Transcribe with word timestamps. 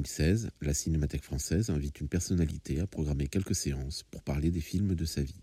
2016, 0.00 0.50
la 0.62 0.72
Cinémathèque 0.72 1.24
française 1.24 1.68
invite 1.68 2.00
une 2.00 2.08
personnalité 2.08 2.80
à 2.80 2.86
programmer 2.86 3.26
quelques 3.26 3.54
séances 3.54 4.02
pour 4.10 4.22
parler 4.22 4.50
des 4.50 4.62
films 4.62 4.94
de 4.94 5.04
sa 5.04 5.22
vie. 5.22 5.42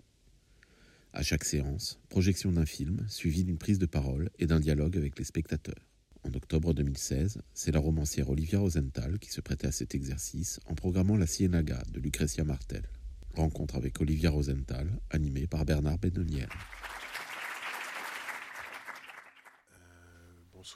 À 1.13 1.21
chaque 1.21 1.43
séance, 1.43 1.99
projection 2.09 2.52
d'un 2.52 2.65
film 2.65 3.05
suivie 3.07 3.43
d'une 3.43 3.59
prise 3.59 3.77
de 3.77 3.85
parole 3.85 4.31
et 4.39 4.48
d'un 4.48 4.59
dialogue 4.59 4.98
avec 4.98 5.20
les 5.20 5.25
spectateurs. 5.25 5.85
En 6.23 6.34
octobre 6.34 6.73
2016, 6.73 7.38
c'est 7.53 7.71
la 7.71 7.79
romancière 7.79 8.31
Olivia 8.31 8.57
Rosenthal 8.57 9.20
qui 9.20 9.29
se 9.29 9.41
prêtait 9.41 9.67
à 9.67 9.71
cet 9.71 9.93
exercice 9.93 10.59
en 10.65 10.73
programmant 10.73 11.17
La 11.17 11.27
Cienaga 11.27 11.84
de 11.93 11.99
Lucretia 11.99 12.43
Martel. 12.43 12.89
Rencontre 13.35 13.76
avec 13.76 14.01
Olivia 14.01 14.31
Rosenthal, 14.31 14.89
animée 15.12 15.45
par 15.45 15.65
Bernard 15.65 15.99
Benonière. 15.99 16.49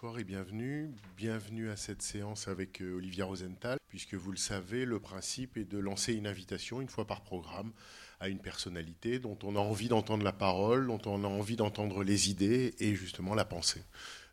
Bonsoir 0.02 0.20
et 0.20 0.24
bienvenue. 0.24 0.90
Bienvenue 1.16 1.70
à 1.70 1.76
cette 1.76 2.02
séance 2.02 2.48
avec 2.48 2.82
euh, 2.82 2.96
Olivia 2.96 3.24
Rosenthal, 3.26 3.78
puisque 3.88 4.16
vous 4.16 4.32
le 4.32 4.38
savez, 4.38 4.84
le 4.84 5.00
principe 5.00 5.58
est 5.58 5.72
de 5.72 5.78
lancer 5.78 6.16
une 6.16 6.26
invitation 6.26 6.82
une 6.82 6.88
fois 6.88 7.06
par 7.06 7.22
programme 7.22 7.72
à 8.20 8.28
une 8.28 8.40
personnalité 8.40 9.20
dont 9.20 9.38
on 9.44 9.56
a 9.56 9.60
envie 9.60 9.90
d'entendre 9.90 10.24
la 10.24 10.32
parole, 10.32 10.88
dont 10.88 11.02
on 11.06 11.24
a 11.24 11.28
envie 11.28 11.56
d'entendre 11.56 12.04
les 12.04 12.32
idées 12.32 12.74
et 12.80 12.96
justement 12.96 13.36
la 13.36 13.46
pensée. 13.46 13.84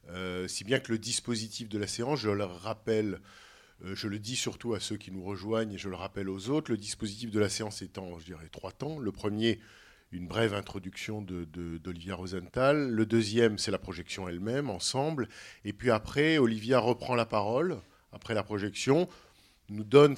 Euh, 0.08 0.48
si 0.48 0.64
bien 0.64 0.80
que 0.80 0.90
le 0.90 0.98
dispositif 0.98 1.68
de 1.68 1.78
la 1.78 1.86
séance, 1.86 2.20
je 2.20 2.30
le 2.30 2.44
rappelle, 2.44 3.20
euh, 3.84 3.94
je 3.94 4.08
le 4.08 4.18
dis 4.18 4.36
surtout 4.36 4.72
à 4.72 4.80
ceux 4.80 4.96
qui 4.96 5.10
nous 5.10 5.22
rejoignent 5.22 5.74
et 5.74 5.78
je 5.78 5.90
le 5.90 5.96
rappelle 5.96 6.30
aux 6.30 6.48
autres, 6.48 6.70
le 6.70 6.78
dispositif 6.78 7.30
de 7.30 7.40
la 7.40 7.50
séance 7.50 7.82
étant, 7.82 8.18
je 8.18 8.24
dirais, 8.24 8.48
trois 8.50 8.72
temps. 8.72 8.98
Le 8.98 9.12
premier, 9.12 9.60
une 10.12 10.26
brève 10.26 10.54
introduction 10.54 11.22
d'Olivia 11.22 12.14
Rosenthal. 12.14 12.90
Le 12.90 13.06
deuxième, 13.06 13.58
c'est 13.58 13.70
la 13.70 13.78
projection 13.78 14.28
elle-même, 14.28 14.70
ensemble. 14.70 15.28
Et 15.64 15.72
puis 15.72 15.90
après, 15.90 16.38
Olivia 16.38 16.78
reprend 16.78 17.14
la 17.14 17.26
parole, 17.26 17.78
après 18.12 18.34
la 18.34 18.42
projection, 18.42 19.08
nous 19.68 19.84
donne 19.84 20.16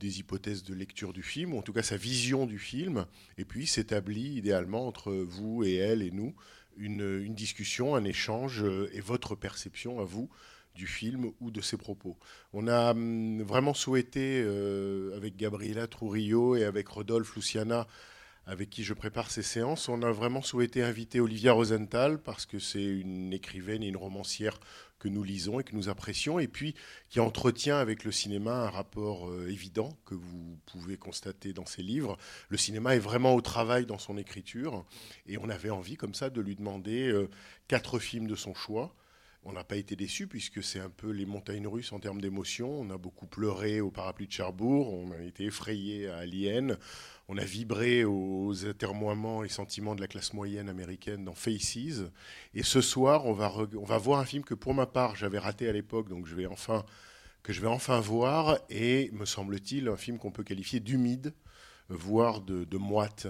des 0.00 0.18
hypothèses 0.18 0.64
de 0.64 0.74
lecture 0.74 1.12
du 1.12 1.22
film, 1.22 1.54
ou 1.54 1.58
en 1.58 1.62
tout 1.62 1.72
cas 1.72 1.82
sa 1.82 1.96
vision 1.96 2.46
du 2.46 2.58
film, 2.58 3.06
et 3.38 3.44
puis 3.44 3.66
s'établit 3.66 4.36
idéalement 4.36 4.86
entre 4.88 5.12
vous 5.12 5.62
et 5.62 5.74
elle 5.74 6.02
et 6.02 6.10
nous 6.10 6.34
une, 6.76 7.22
une 7.22 7.34
discussion, 7.34 7.94
un 7.94 8.04
échange, 8.04 8.62
euh, 8.62 8.90
et 8.92 9.00
votre 9.00 9.34
perception 9.34 10.00
à 10.00 10.04
vous 10.04 10.30
du 10.74 10.86
film 10.86 11.30
ou 11.40 11.50
de 11.50 11.60
ses 11.60 11.76
propos. 11.76 12.16
On 12.52 12.66
a 12.66 12.92
hum, 12.92 13.42
vraiment 13.42 13.74
souhaité, 13.74 14.42
euh, 14.44 15.14
avec 15.16 15.36
Gabriela 15.36 15.86
Trujillo 15.86 16.56
et 16.56 16.64
avec 16.64 16.88
Rodolphe 16.88 17.36
Luciana, 17.36 17.86
avec 18.46 18.70
qui 18.70 18.82
je 18.82 18.94
prépare 18.94 19.30
ces 19.30 19.42
séances, 19.42 19.88
on 19.88 20.02
a 20.02 20.10
vraiment 20.10 20.42
souhaité 20.42 20.82
inviter 20.82 21.20
Olivia 21.20 21.52
Rosenthal 21.52 22.18
parce 22.18 22.44
que 22.44 22.58
c'est 22.58 22.84
une 22.84 23.32
écrivaine 23.32 23.82
et 23.82 23.88
une 23.88 23.96
romancière 23.96 24.58
que 25.02 25.08
nous 25.08 25.24
lisons 25.24 25.58
et 25.58 25.64
que 25.64 25.74
nous 25.74 25.88
apprécions, 25.88 26.38
et 26.38 26.46
puis 26.46 26.76
qui 27.08 27.18
entretient 27.18 27.76
avec 27.76 28.04
le 28.04 28.12
cinéma 28.12 28.52
un 28.52 28.70
rapport 28.70 29.28
euh, 29.28 29.48
évident 29.48 29.98
que 30.06 30.14
vous 30.14 30.58
pouvez 30.64 30.96
constater 30.96 31.52
dans 31.52 31.66
ses 31.66 31.82
livres. 31.82 32.16
Le 32.50 32.56
cinéma 32.56 32.94
est 32.94 33.00
vraiment 33.00 33.34
au 33.34 33.40
travail 33.40 33.84
dans 33.84 33.98
son 33.98 34.16
écriture, 34.16 34.84
et 35.26 35.38
on 35.38 35.48
avait 35.48 35.70
envie 35.70 35.96
comme 35.96 36.14
ça 36.14 36.30
de 36.30 36.40
lui 36.40 36.54
demander 36.54 37.08
euh, 37.08 37.28
quatre 37.66 37.98
films 37.98 38.28
de 38.28 38.36
son 38.36 38.54
choix. 38.54 38.94
On 39.44 39.52
n'a 39.52 39.64
pas 39.64 39.76
été 39.76 39.96
déçus 39.96 40.28
puisque 40.28 40.62
c'est 40.62 40.78
un 40.78 40.88
peu 40.88 41.10
les 41.10 41.26
montagnes 41.26 41.66
russes 41.66 41.92
en 41.92 41.98
termes 41.98 42.20
d'émotions. 42.20 42.80
On 42.80 42.90
a 42.90 42.96
beaucoup 42.96 43.26
pleuré 43.26 43.80
au 43.80 43.90
parapluie 43.90 44.28
de 44.28 44.32
Cherbourg, 44.32 44.94
on 44.94 45.10
a 45.10 45.20
été 45.20 45.44
effrayé 45.44 46.08
à 46.08 46.18
Alien, 46.18 46.78
on 47.28 47.36
a 47.36 47.44
vibré 47.44 48.04
aux 48.04 48.66
atermoiements 48.66 49.42
et 49.42 49.48
sentiments 49.48 49.96
de 49.96 50.00
la 50.00 50.06
classe 50.06 50.32
moyenne 50.32 50.68
américaine 50.68 51.24
dans 51.24 51.34
Faces. 51.34 52.04
Et 52.54 52.62
ce 52.62 52.80
soir, 52.80 53.26
on 53.26 53.32
va, 53.32 53.52
on 53.76 53.84
va 53.84 53.98
voir 53.98 54.20
un 54.20 54.24
film 54.24 54.44
que 54.44 54.54
pour 54.54 54.74
ma 54.74 54.86
part 54.86 55.16
j'avais 55.16 55.38
raté 55.38 55.68
à 55.68 55.72
l'époque, 55.72 56.08
donc 56.08 56.26
je 56.26 56.36
vais 56.36 56.46
enfin 56.46 56.84
que 57.42 57.52
je 57.52 57.60
vais 57.60 57.66
enfin 57.66 57.98
voir, 57.98 58.58
et 58.70 59.10
me 59.12 59.24
semble-t-il 59.24 59.88
un 59.88 59.96
film 59.96 60.18
qu'on 60.18 60.30
peut 60.30 60.44
qualifier 60.44 60.78
d'humide, 60.78 61.34
voire 61.88 62.40
de, 62.40 62.62
de 62.62 62.76
moite. 62.78 63.26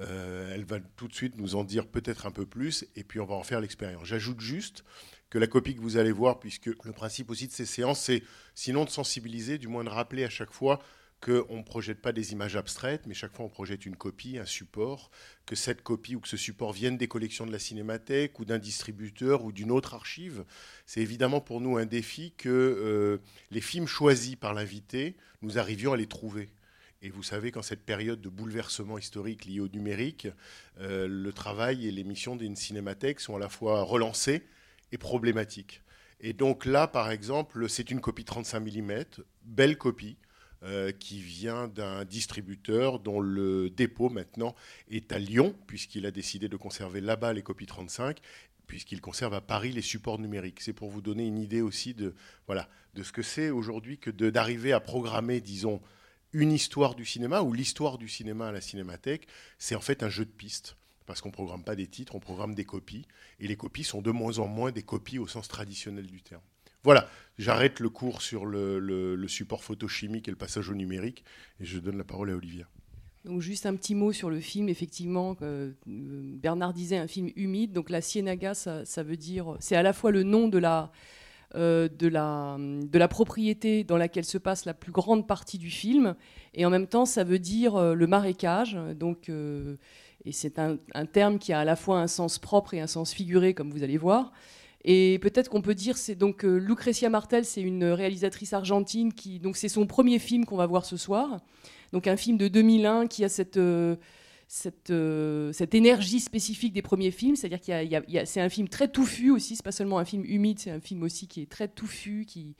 Euh, 0.00 0.54
elle 0.54 0.64
va 0.64 0.78
tout 0.96 1.08
de 1.08 1.14
suite 1.14 1.36
nous 1.36 1.56
en 1.56 1.64
dire 1.64 1.88
peut-être 1.88 2.26
un 2.26 2.30
peu 2.30 2.46
plus, 2.46 2.86
et 2.94 3.02
puis 3.02 3.18
on 3.18 3.26
va 3.26 3.34
en 3.34 3.42
faire 3.42 3.60
l'expérience. 3.60 4.04
J'ajoute 4.04 4.40
juste 4.40 4.84
que 5.30 5.38
la 5.38 5.46
copie 5.46 5.74
que 5.74 5.80
vous 5.80 5.96
allez 5.96 6.12
voir, 6.12 6.40
puisque 6.40 6.66
le 6.66 6.92
principe 6.92 7.30
aussi 7.30 7.46
de 7.46 7.52
ces 7.52 7.66
séances, 7.66 8.00
c'est 8.00 8.22
sinon 8.54 8.84
de 8.84 8.90
sensibiliser, 8.90 9.58
du 9.58 9.68
moins 9.68 9.84
de 9.84 9.90
rappeler 9.90 10.24
à 10.24 10.30
chaque 10.30 10.52
fois 10.52 10.80
qu'on 11.20 11.56
ne 11.56 11.62
projette 11.62 12.00
pas 12.00 12.12
des 12.12 12.32
images 12.32 12.54
abstraites, 12.54 13.06
mais 13.06 13.14
chaque 13.14 13.34
fois 13.34 13.44
on 13.44 13.48
projette 13.48 13.86
une 13.86 13.96
copie, 13.96 14.38
un 14.38 14.46
support, 14.46 15.10
que 15.46 15.56
cette 15.56 15.82
copie 15.82 16.14
ou 16.14 16.20
que 16.20 16.28
ce 16.28 16.36
support 16.36 16.72
vienne 16.72 16.96
des 16.96 17.08
collections 17.08 17.44
de 17.44 17.50
la 17.50 17.58
cinémathèque 17.58 18.38
ou 18.38 18.44
d'un 18.44 18.58
distributeur 18.58 19.44
ou 19.44 19.50
d'une 19.50 19.72
autre 19.72 19.94
archive. 19.94 20.44
C'est 20.86 21.00
évidemment 21.00 21.40
pour 21.40 21.60
nous 21.60 21.76
un 21.76 21.86
défi 21.86 22.32
que 22.36 22.48
euh, 22.48 23.18
les 23.50 23.60
films 23.60 23.88
choisis 23.88 24.36
par 24.36 24.54
l'invité, 24.54 25.16
nous 25.42 25.58
arrivions 25.58 25.92
à 25.92 25.96
les 25.96 26.06
trouver. 26.06 26.50
Et 27.02 27.10
vous 27.10 27.22
savez 27.22 27.50
qu'en 27.50 27.62
cette 27.62 27.84
période 27.84 28.20
de 28.20 28.28
bouleversement 28.28 28.98
historique 28.98 29.44
lié 29.44 29.60
au 29.60 29.68
numérique, 29.68 30.28
euh, 30.80 31.06
le 31.08 31.32
travail 31.32 31.86
et 31.86 31.90
les 31.90 32.04
missions 32.04 32.36
d'une 32.36 32.56
cinémathèque 32.56 33.20
sont 33.20 33.36
à 33.36 33.38
la 33.40 33.48
fois 33.48 33.82
relancés 33.82 34.44
et 34.92 34.98
problématiques. 34.98 35.82
Et 36.20 36.32
donc 36.32 36.66
là, 36.66 36.86
par 36.88 37.10
exemple, 37.10 37.68
c'est 37.68 37.90
une 37.90 38.00
copie 38.00 38.24
35 38.24 38.60
mm, 38.60 39.04
belle 39.44 39.78
copie, 39.78 40.16
euh, 40.64 40.90
qui 40.90 41.20
vient 41.20 41.68
d'un 41.68 42.04
distributeur 42.04 42.98
dont 42.98 43.20
le 43.20 43.70
dépôt 43.70 44.08
maintenant 44.08 44.56
est 44.90 45.12
à 45.12 45.18
Lyon, 45.20 45.54
puisqu'il 45.68 46.04
a 46.04 46.10
décidé 46.10 46.48
de 46.48 46.56
conserver 46.56 47.00
là-bas 47.00 47.32
les 47.32 47.42
copies 47.42 47.66
35, 47.66 48.18
puisqu'il 48.66 49.00
conserve 49.00 49.34
à 49.34 49.40
Paris 49.40 49.70
les 49.70 49.82
supports 49.82 50.18
numériques. 50.18 50.60
C'est 50.60 50.72
pour 50.72 50.90
vous 50.90 51.00
donner 51.00 51.24
une 51.24 51.38
idée 51.38 51.60
aussi 51.60 51.94
de, 51.94 52.12
voilà, 52.46 52.68
de 52.94 53.04
ce 53.04 53.12
que 53.12 53.22
c'est 53.22 53.50
aujourd'hui 53.50 53.98
que 53.98 54.10
d'arriver 54.10 54.72
à 54.72 54.80
programmer, 54.80 55.40
disons, 55.40 55.80
une 56.32 56.50
histoire 56.50 56.96
du 56.96 57.04
cinéma 57.04 57.42
ou 57.42 57.52
l'histoire 57.52 57.96
du 57.96 58.08
cinéma 58.08 58.48
à 58.48 58.52
la 58.52 58.60
cinémathèque. 58.60 59.28
C'est 59.58 59.76
en 59.76 59.80
fait 59.80 60.02
un 60.02 60.08
jeu 60.08 60.24
de 60.24 60.30
pistes. 60.30 60.76
Parce 61.08 61.22
qu'on 61.22 61.30
ne 61.30 61.32
programme 61.32 61.64
pas 61.64 61.74
des 61.74 61.86
titres, 61.86 62.14
on 62.14 62.20
programme 62.20 62.54
des 62.54 62.66
copies. 62.66 63.06
Et 63.40 63.48
les 63.48 63.56
copies 63.56 63.82
sont 63.82 64.02
de 64.02 64.10
moins 64.10 64.40
en 64.40 64.46
moins 64.46 64.72
des 64.72 64.82
copies 64.82 65.18
au 65.18 65.26
sens 65.26 65.48
traditionnel 65.48 66.06
du 66.06 66.20
terme. 66.20 66.42
Voilà, 66.84 67.08
j'arrête 67.38 67.80
le 67.80 67.88
cours 67.88 68.20
sur 68.20 68.44
le, 68.44 69.26
support 69.26 69.64
photochimique 69.64 70.28
et 70.28 70.30
le 70.30 70.36
passage 70.36 70.68
au 70.68 70.74
numérique 70.74 71.24
et 71.60 71.64
je 71.64 71.78
donne 71.78 71.96
la 71.96 72.04
parole 72.04 72.30
à 72.30 72.34
Olivia. 72.34 72.66
Donc 73.24 73.40
juste 73.40 73.64
un 73.64 73.74
petit 73.74 73.94
mot 73.94 74.12
sur 74.12 74.28
le 74.28 74.38
film, 74.38 74.68
effectivement, 74.68 75.34
euh, 75.40 75.72
Bernard 75.86 76.74
disait 76.74 76.98
un 76.98 77.08
film 77.08 77.30
humide, 77.36 77.72
donc 77.72 77.88
la 77.88 78.02
Cienaga, 78.02 78.52
ça, 78.52 78.84
veut 79.02 79.16
dire, 79.16 79.56
c'est 79.60 79.76
à 79.76 79.82
la 79.82 79.94
fois 79.94 80.10
le 80.10 80.24
nom 80.24 80.48
de 80.48 80.58
la, 80.58 80.92
euh, 81.54 81.88
de, 81.88 82.06
la, 82.06 83.08
propriété 83.08 83.82
dans 83.82 83.96
laquelle 83.96 84.26
se 84.26 84.38
passe 84.38 84.66
la 84.66 84.74
plus 84.74 84.92
grande 84.92 85.26
partie 85.26 85.58
du 85.58 85.70
film, 85.70 86.14
et 86.54 86.64
en 86.66 86.70
même 86.70 86.86
temps 86.86 87.06
ça 87.06 87.24
veut 87.24 87.38
dire 87.38 87.76
euh, 87.76 87.94
le 87.94 88.06
marécage, 88.06 88.78
donc, 88.94 89.30
et 90.24 90.32
c'est 90.32 90.58
un, 90.58 90.78
terme 91.12 91.38
qui 91.38 91.52
a 91.52 91.60
à 91.60 91.64
la 91.64 91.76
fois 91.76 92.00
un 92.00 92.06
sens 92.06 92.38
propre 92.38 92.74
et 92.74 92.80
un 92.80 92.86
sens 92.86 93.12
figuré, 93.12 93.54
comme 93.54 93.70
vous 93.70 93.82
allez 93.82 93.98
voir. 93.98 94.32
Et 94.84 95.18
peut-être 95.20 95.48
qu'on 95.48 95.62
peut 95.62 95.74
dire, 95.74 95.96
c'est 95.96 96.14
donc 96.14 96.44
euh, 96.44 96.56
Lucrecia 96.56 97.10
Martel, 97.10 97.44
c'est 97.44 97.62
une 97.62 97.84
réalisatrice 97.84 98.52
argentine 98.52 99.12
qui, 99.12 99.38
donc 99.38 99.56
c'est 99.56 99.68
son 99.68 99.86
premier 99.86 100.18
film 100.18 100.44
qu'on 100.44 100.56
va 100.56 100.66
voir 100.66 100.84
ce 100.84 100.96
soir. 100.96 101.40
Donc 101.92 102.06
un 102.06 102.16
film 102.16 102.36
de 102.36 102.48
2001 102.48 103.06
qui 103.06 103.24
a 103.24 103.28
cette, 103.28 103.56
euh, 103.56 103.96
cette, 104.46 104.90
euh, 104.90 105.52
cette 105.52 105.74
énergie 105.74 106.20
spécifique 106.20 106.72
des 106.72 106.82
premiers 106.82 107.10
films, 107.10 107.36
c'est-à-dire 107.36 107.60
qu'il 107.60 108.26
c'est 108.26 108.40
un 108.40 108.48
film 108.48 108.68
très 108.68 108.88
touffu 108.88 109.30
aussi, 109.30 109.56
c'est 109.56 109.64
pas 109.64 109.72
seulement 109.72 109.98
un 109.98 110.04
film 110.04 110.24
humide, 110.24 110.58
c'est 110.58 110.70
un 110.70 110.80
film 110.80 111.02
aussi 111.02 111.26
qui 111.26 111.42
est 111.42 111.50
très 111.50 111.68
touffu, 111.68 112.24
qui, 112.26 112.54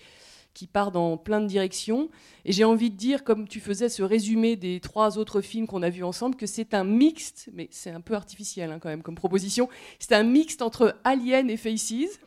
qui 0.59 0.67
part 0.67 0.91
dans 0.91 1.17
plein 1.17 1.41
de 1.41 1.47
directions. 1.47 2.09
Et 2.45 2.51
j'ai 2.51 2.65
envie 2.65 2.91
de 2.91 2.97
dire, 2.97 3.23
comme 3.23 3.47
tu 3.47 3.61
faisais 3.61 3.89
ce 3.89 4.03
résumé 4.03 4.57
des 4.57 4.81
trois 4.81 5.17
autres 5.17 5.41
films 5.41 5.69
qu'on 5.69 5.85
a 5.85 5.89
vus 5.89 6.03
ensemble, 6.03 6.35
que 6.35 6.47
c'est 6.47 6.75
un 6.75 6.83
mixte, 6.83 7.49
mais 7.55 7.69
c'est 7.71 7.91
un 7.91 8.01
peu 8.01 8.15
artificiel 8.15 8.73
hein, 8.73 8.81
quand 8.81 8.89
même 8.89 9.03
comme 9.03 9.15
proposition, 9.15 9.69
c'est 10.01 10.17
un 10.17 10.25
mixte 10.25 10.61
entre 10.61 10.97
Alien 11.05 11.49
et 11.49 11.57
Faces 11.57 12.19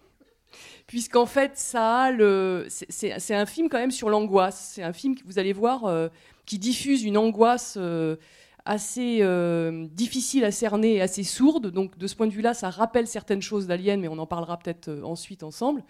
puisqu'en 0.87 1.25
fait, 1.25 1.57
ça 1.57 2.09
le. 2.11 2.67
c'est- 2.69 3.33
un 3.33 3.45
film 3.45 3.67
quand 3.67 3.79
même 3.79 3.91
sur 3.91 4.09
l'angoisse. 4.09 4.71
C'est 4.75 4.83
un 4.83 4.93
film 4.93 5.15
que 5.15 5.23
vous 5.25 5.37
allez 5.37 5.53
voir 5.53 5.83
euh, 5.85 6.07
qui 6.45 6.57
diffuse 6.57 7.03
une 7.03 7.17
angoisse 7.17 7.75
euh, 7.77 8.15
assez 8.63 9.19
euh, 9.21 9.87
difficile 9.91 10.45
à 10.45 10.51
cerner 10.51 10.95
et 10.95 11.01
assez 11.01 11.23
sourde. 11.23 11.67
Donc 11.67 11.97
de 11.97 12.07
ce 12.07 12.15
point 12.15 12.27
de 12.27 12.33
vue-là, 12.33 12.53
ça 12.53 12.69
rappelle 12.69 13.07
certaines 13.07 13.41
choses 13.41 13.67
d'Alien, 13.67 13.99
mais 13.99 14.07
on 14.07 14.17
en 14.19 14.25
parlera 14.25 14.57
peut-être 14.57 14.89
ensuite 15.03 15.43
ensemble. 15.43 15.83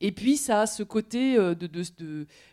Et 0.00 0.12
puis 0.12 0.36
ça 0.36 0.62
a 0.62 0.66
ce 0.66 0.82
côté 0.82 1.36
euh, 1.36 1.54
de, 1.54 1.68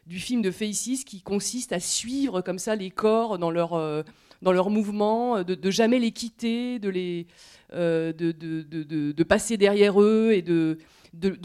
du 0.05 0.19
film 0.19 0.41
de 0.41 0.51
Faces 0.51 1.03
qui 1.05 1.21
consiste 1.21 1.71
à 1.71 1.79
suivre 1.79 2.41
comme 2.41 2.59
ça 2.59 2.75
les 2.75 2.91
corps 2.91 3.37
dans 3.37 3.51
leur, 3.51 3.73
euh, 3.73 4.03
dans 4.41 4.51
leurs 4.51 4.69
mouvements, 4.69 5.43
de, 5.43 5.55
de 5.55 5.71
jamais 5.71 5.99
les 5.99 6.11
quitter, 6.11 6.79
de, 6.79 6.89
les, 6.89 7.27
euh, 7.73 8.11
de, 8.13 9.23
passer 9.23 9.55
derrière 9.55 10.01
eux 10.01 10.31
et 10.33 10.41
de, 10.41 10.77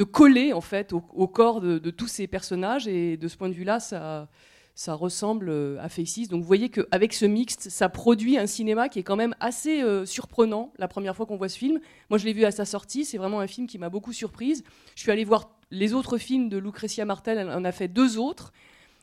coller 0.04 0.52
en 0.52 0.60
fait 0.60 0.92
au, 0.92 1.28
corps 1.28 1.60
de, 1.60 1.90
tous 1.90 2.08
ces 2.08 2.26
personnages. 2.26 2.88
Et 2.88 3.16
de 3.16 3.28
ce 3.28 3.36
point 3.36 3.48
de 3.48 3.54
vue-là, 3.54 3.80
ça, 3.80 4.28
ça 4.76 4.92
ressemble 4.94 5.48
euh, 5.48 5.78
à 5.80 5.88
Faces. 5.88 6.28
Donc 6.28 6.42
vous 6.42 6.46
voyez 6.46 6.68
qu'avec 6.68 7.14
ce 7.14 7.24
mixte, 7.24 7.70
ça 7.70 7.88
produit 7.88 8.38
un 8.38 8.46
cinéma 8.46 8.88
qui 8.88 8.98
est 8.98 9.02
quand 9.02 9.16
même 9.16 9.34
assez 9.40 9.82
euh, 9.82 10.04
surprenant 10.04 10.72
la 10.78 10.86
première 10.86 11.16
fois 11.16 11.26
qu'on 11.26 11.38
voit 11.38 11.48
ce 11.48 11.58
film. 11.58 11.80
Moi, 12.10 12.18
je 12.18 12.26
l'ai 12.26 12.34
vu 12.34 12.44
à 12.44 12.50
sa 12.50 12.66
sortie, 12.66 13.04
c'est 13.04 13.16
vraiment 13.18 13.40
un 13.40 13.46
film 13.46 13.66
qui 13.66 13.78
m'a 13.78 13.88
beaucoup 13.88 14.12
surprise. 14.12 14.62
Je 14.94 15.00
suis 15.00 15.10
allée 15.10 15.24
voir 15.24 15.55
les 15.70 15.94
autres 15.94 16.18
films 16.18 16.48
de 16.48 16.58
Lucrecia 16.58 17.04
Martel, 17.04 17.38
elle 17.38 17.50
en 17.50 17.64
a 17.64 17.72
fait 17.72 17.88
deux 17.88 18.18
autres. 18.18 18.52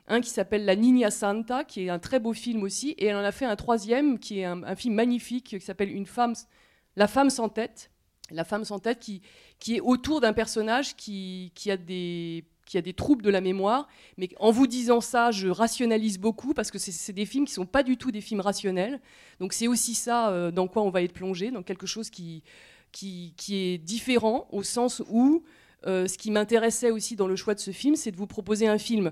Un 0.07 0.19
qui 0.19 0.29
s'appelle 0.29 0.65
La 0.65 0.75
Niña 0.75 1.11
Santa, 1.11 1.63
qui 1.63 1.85
est 1.85 1.89
un 1.89 1.99
très 1.99 2.19
beau 2.19 2.33
film 2.33 2.63
aussi, 2.63 2.91
et 2.97 3.05
elle 3.05 3.15
en 3.15 3.23
a 3.23 3.31
fait 3.31 3.45
un 3.45 3.55
troisième 3.55 4.19
qui 4.19 4.39
est 4.39 4.45
un, 4.45 4.75
film 4.75 4.95
magnifique 4.95 5.45
qui 5.45 5.61
s'appelle 5.61 5.91
Une 5.91 6.05
femme, 6.05 6.33
La 6.95 7.07
femme 7.07 7.29
sans 7.29 7.49
tête. 7.49 7.89
La 8.31 8.43
femme 8.43 8.65
sans 8.65 8.79
tête 8.79 8.99
qui, 8.99 9.21
qui 9.59 9.75
est 9.75 9.81
autour 9.81 10.21
d'un 10.21 10.33
personnage 10.33 10.95
qui, 10.95 11.51
qui 11.55 11.71
a 11.71 11.77
des 11.77 12.45
qui 12.65 12.77
a 12.77 12.81
des 12.81 12.93
troubles 12.93 13.23
de 13.23 13.29
la 13.29 13.41
mémoire, 13.41 13.87
mais 14.17 14.29
en 14.39 14.49
vous 14.49 14.67
disant 14.67 15.01
ça, 15.01 15.31
je 15.31 15.49
rationalise 15.49 16.17
beaucoup 16.17 16.53
parce 16.53 16.71
que 16.71 16.79
c'est 16.79 17.13
des 17.13 17.25
films 17.25 17.45
qui 17.45 17.53
sont 17.53 17.65
pas 17.65 17.83
du 17.83 17.97
tout 17.97 18.09
des 18.09 18.21
films 18.21 18.39
rationnels. 18.39 19.01
Donc 19.39 19.51
c'est 19.51 19.67
aussi 19.67 19.95
ça 19.95 20.29
euh, 20.29 20.49
dans 20.49 20.67
quoi 20.67 20.81
on 20.81 20.89
va 20.89 21.01
être 21.01 21.13
plongé, 21.13 21.51
dans 21.51 21.61
quelque 21.61 21.85
chose 21.85 22.09
qui, 22.09 22.41
qui, 22.91 23.33
qui 23.35 23.57
est 23.57 23.77
différent 23.77 24.47
au 24.51 24.63
sens 24.63 25.03
où 25.09 25.43
euh, 25.85 26.07
ce 26.07 26.17
qui 26.17 26.31
m'intéressait 26.31 26.91
aussi 26.91 27.15
dans 27.15 27.27
le 27.27 27.35
choix 27.35 27.53
de 27.53 27.59
ce 27.59 27.71
film, 27.71 27.95
c'est 27.95 28.11
de 28.11 28.17
vous 28.17 28.27
proposer 28.27 28.67
un 28.67 28.77
film 28.77 29.11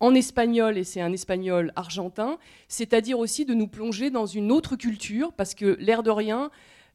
en 0.00 0.14
espagnol, 0.14 0.76
et 0.76 0.84
c'est 0.84 1.00
un 1.00 1.12
espagnol 1.12 1.72
argentin, 1.76 2.38
c'est-à-dire 2.68 3.18
aussi 3.18 3.44
de 3.44 3.54
nous 3.54 3.68
plonger 3.68 4.10
dans 4.10 4.26
une 4.26 4.50
autre 4.50 4.74
culture, 4.74 5.32
parce 5.32 5.54
que 5.54 5.76
l'air 5.78 6.02
de 6.02 6.10
rien, 6.10 6.50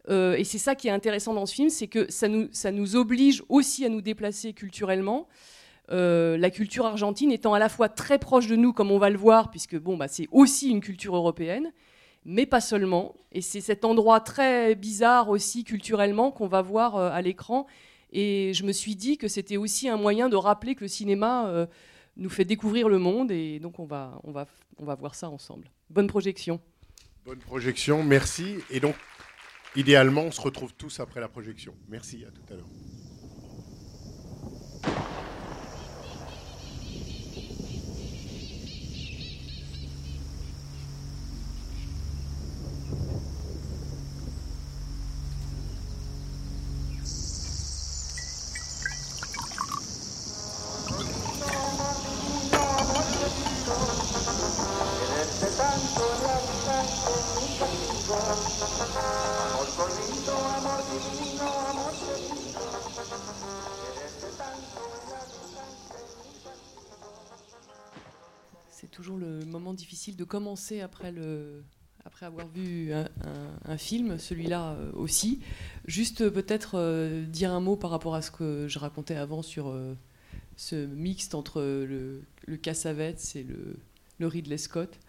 euh, 0.10 0.36
et 0.36 0.44
c'est 0.44 0.58
ça 0.58 0.76
qui 0.76 0.88
est 0.88 0.92
intéressant 0.92 1.34
dans 1.34 1.46
ce 1.46 1.54
film, 1.54 1.70
c'est 1.70 1.88
que 1.88 2.12
ça 2.12 2.28
nous, 2.28 2.96
oblige 2.96 3.44
aussi 3.50 3.86
à 3.86 3.90
nous 3.90 4.02
déplacer 4.02 4.54
culturellement. 4.54 5.28
Euh, 5.90 6.38
la 6.38 6.50
culture 6.50 6.86
argentine 6.86 7.32
étant 7.32 7.54
à 7.54 7.60
la 7.60 7.70
fois 7.70 7.88
très 7.88 8.20
proche 8.20 8.48
de 8.48 8.58
nous, 8.58 8.74
comme 8.74 8.92
on 8.92 9.00
va 9.00 9.10
le 9.10 9.18
voir, 9.18 9.52
puisque 9.52 9.78
bon, 9.78 9.96
bah, 9.96 10.10
c'est 10.10 10.28
aussi 10.32 10.70
une 10.70 10.82
culture 10.82 11.16
européenne, 11.16 11.72
mais 12.26 12.46
pas 12.46 12.62
seulement. 12.62 13.16
Et 13.32 13.42
c'est 13.42 13.62
cet 13.62 13.86
endroit 13.86 14.20
très 14.20 14.76
bizarre 14.76 15.30
aussi 15.30 15.64
culturellement 15.64 16.30
qu'on 16.32 16.48
va 16.48 16.62
voir 16.62 16.98
à 16.98 17.22
l'écran. 17.22 17.68
Et 18.12 18.54
je 18.54 18.64
me 18.64 18.72
suis 18.72 18.96
dit 18.96 19.18
que 19.18 19.28
c'était 19.28 19.58
aussi 19.58 19.90
un 19.90 19.98
moyen 19.98 20.30
de 20.30 20.36
rappeler 20.36 20.76
que 20.76 20.82
le 20.82 20.88
cinéma 20.88 21.48
euh, 21.48 21.66
nous 22.16 22.30
fait 22.30 22.46
découvrir 22.46 22.90
le 22.90 23.00
monde, 23.00 23.32
et 23.32 23.60
donc 23.60 23.80
on 23.80 23.86
va, 23.86 24.20
on 24.24 24.32
va, 24.32 24.48
on 24.78 24.86
va 24.86 24.96
voir 24.96 25.16
ça 25.16 25.30
ensemble. 25.30 25.70
Bonne 25.90 26.08
projection. 26.08 26.60
Bonne 27.26 27.40
projection, 27.40 28.04
merci. 28.04 28.56
Et 28.70 28.80
donc, 28.80 28.96
idéalement, 29.76 30.24
on 30.24 30.32
se 30.32 30.42
retrouve 30.42 30.74
tous 30.74 31.00
après 31.00 31.20
la 31.20 31.28
projection. 31.28 31.76
Merci, 31.90 32.24
à 32.26 32.32
tout 32.32 32.54
à 32.54 32.56
l'heure. 32.56 32.68
C'est 68.80 68.92
toujours 68.92 69.18
le 69.18 69.44
moment 69.46 69.74
difficile 69.74 70.16
de 70.16 70.24
commencer 70.24 70.82
après, 70.82 71.12
le, 71.12 71.64
après 72.06 72.28
avoir 72.28 72.48
vu 72.48 72.94
un, 72.94 73.78
film, 73.78 74.20
celui-là 74.20 74.74
euh, 74.74 74.92
aussi. 74.94 75.40
Juste 75.86 76.22
euh, 76.22 76.30
peut-être 76.30 76.76
euh, 76.76 77.26
dire 77.26 77.52
un 77.52 77.60
mot 77.60 77.76
par 77.76 77.90
rapport 77.90 78.14
à 78.14 78.22
ce 78.22 78.30
que 78.30 78.68
je 78.68 78.78
racontais 78.78 79.16
avant 79.16 79.42
sur 79.42 79.76
ce 80.58 80.76
mixte 80.76 81.34
entre 81.34 81.60
le, 81.60 82.22
le 82.46 82.58
Cassavetes 82.58 83.36
et 83.36 83.42
le, 83.42 83.78
le 84.20 84.28
Ridley 84.28 84.60
Scott. 84.60 85.00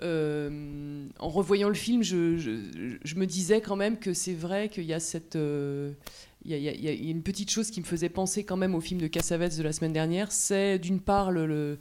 En 0.00 1.28
revoyant 1.28 1.68
le 1.68 1.74
film, 1.74 2.02
je, 2.02 2.16
me 2.16 3.26
disais 3.26 3.60
quand 3.60 3.76
même 3.76 3.98
que 3.98 4.14
c'est 4.14 4.32
vrai 4.32 4.70
qu'il 4.70 4.84
y 4.84 4.94
a 4.94 5.00
cette... 5.00 5.34
il 5.34 6.56
y, 6.56 6.88
a- 6.88 6.92
une 6.92 7.22
petite 7.22 7.50
chose 7.50 7.70
qui 7.70 7.80
me 7.80 7.86
faisait 7.86 8.08
penser 8.08 8.44
quand 8.44 8.56
même 8.56 8.74
au 8.74 8.80
film 8.80 8.98
de 8.98 9.08
Cassavetes 9.08 9.58
de 9.58 9.62
la 9.62 9.74
semaine 9.74 9.92
dernière, 9.92 10.32
c'est 10.32 10.78
d'une 10.78 11.00
part 11.00 11.30
le, 11.30 11.78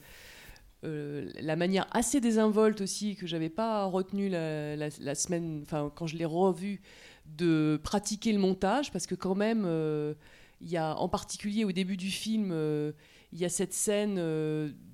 euh, 0.83 1.29
la 1.39 1.55
manière 1.55 1.87
assez 1.91 2.19
désinvolte 2.19 2.81
aussi 2.81 3.15
que 3.15 3.25
j'avais 3.25 3.49
pas 3.49 3.85
retenu 3.85 4.29
la, 4.29 4.89
semaine, 5.15 5.61
enfin 5.63 5.91
quand 5.95 6.07
je 6.07 6.17
l'ai 6.17 6.25
revu, 6.25 6.81
de 7.25 7.79
pratiquer 7.83 8.33
le 8.33 8.39
montage 8.39 8.91
parce 8.91 9.07
que 9.07 9.15
quand 9.15 9.35
même 9.35 9.63
euh, 9.65 10.13
il 10.59 10.69
y 10.69 10.75
a 10.75 10.95
en 10.97 11.07
particulier 11.07 11.63
au 11.63 11.71
début 11.71 11.95
du 11.95 12.11
film 12.11 12.49
euh, 12.51 12.91
il 13.31 13.39
y 13.39 13.45
a 13.45 13.49
cette 13.49 13.73
scène 13.73 14.19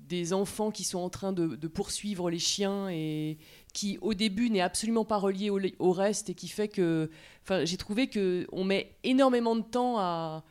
des 0.08 0.32
enfants 0.32 0.70
qui 0.70 0.84
sont 0.84 1.00
en 1.00 1.10
train 1.10 1.32
de, 1.32 1.66
poursuivre 1.66 2.30
les 2.30 2.38
chiens 2.38 2.88
et 2.88 3.36
qui 3.74 3.98
au 4.00 4.14
début 4.14 4.48
n'est 4.48 4.60
absolument 4.60 5.04
pas 5.04 5.18
relié 5.18 5.50
au, 5.50 5.92
reste 5.92 6.30
et 6.30 6.34
qui 6.34 6.48
fait 6.48 6.68
que 6.68 7.10
enfin 7.42 7.64
j'ai 7.64 7.76
trouvé 7.76 8.06
que 8.06 8.46
on 8.52 8.64
met 8.64 8.96
énormément 9.02 9.56
de 9.56 9.62
temps 9.62 9.98
à, 9.98 10.42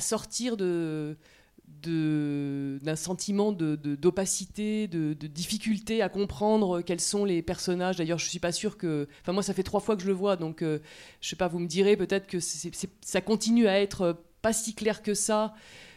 sortir 0.00 0.56
de- 0.56 1.16
d'un 1.82 2.96
sentiment 2.96 3.52
de- 3.52 3.76
de- 3.76 3.94
d'opacité, 3.94 4.88
de, 4.88 5.14
de, 5.14 5.26
difficulté 5.26 6.02
à 6.02 6.08
comprendre 6.08 6.80
quels 6.82 7.00
sont 7.00 7.24
les 7.24 7.42
personnages. 7.42 7.96
D'ailleurs, 7.96 8.18
je 8.18 8.28
suis 8.28 8.38
pas 8.38 8.52
sûre 8.52 8.76
que. 8.76 9.08
Enfin, 9.22 9.32
moi, 9.32 9.42
ça 9.42 9.54
fait 9.54 9.62
trois 9.62 9.80
fois 9.80 9.96
que 9.96 10.02
je 10.02 10.08
le 10.08 10.12
vois, 10.14 10.36
donc 10.36 10.62
euh, 10.62 10.78
je 11.20 11.28
sais 11.28 11.36
pas. 11.36 11.48
Vous 11.48 11.58
me 11.58 11.66
direz 11.66 11.96
peut-être 11.96 12.26
que 12.26 12.38
ça 12.40 13.20
continue 13.20 13.68
à 13.68 13.80
être 13.80 14.22
pas 14.42 14.52
si 14.52 14.74
clair 14.74 15.02
que 15.02 15.14
ça 15.14 15.54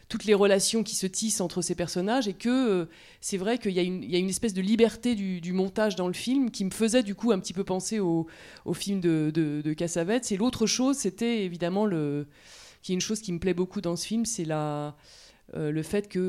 toutes 0.10 0.26
les 0.26 0.34
relations 0.34 0.84
qui 0.84 0.96
se 0.96 1.08
tissent 1.08 1.40
entre 1.40 1.62
ces 1.62 1.74
personnages 1.74 2.28
et 2.28 2.34
que 2.34 2.50
euh, 2.50 2.86
c'est 3.22 3.38
vrai 3.38 3.58
qu'il 3.58 3.72
y, 3.72 3.76
y 3.76 4.16
a 4.16 4.20
une 4.20 4.30
espèce 4.30 4.54
de 4.54 4.62
liberté 4.62 5.16
du, 5.16 5.40
du 5.40 5.54
montage 5.54 5.96
dans 5.96 6.08
le 6.08 6.14
film 6.14 6.52
qui 6.52 6.66
me 6.66 6.70
faisait 6.70 7.02
du 7.02 7.16
coup 7.16 7.32
un 7.32 7.40
petit 7.40 7.54
peu 7.54 7.64
penser 7.64 8.02
au, 8.02 8.28
au 8.66 8.74
film 8.74 9.00
de, 9.00 9.32
de, 9.34 9.62
de 9.64 9.74
Cassavetes. 9.74 10.34
Et 10.34 10.38
l'autre 10.38 10.66
chose, 10.68 10.98
c'était 10.98 11.46
évidemment 11.46 11.86
le, 11.86 12.28
qui 12.82 12.92
est 12.92 12.96
une 12.96 13.00
chose 13.02 13.22
qui 13.22 13.32
me 13.32 13.40
plaît 13.40 13.54
beaucoup 13.54 13.80
dans 13.80 13.96
ce 13.96 14.06
film, 14.06 14.26
c'est 14.26 14.44
la, 14.44 14.98
le 15.54 15.84
fait 15.84 16.08
que 16.08 16.20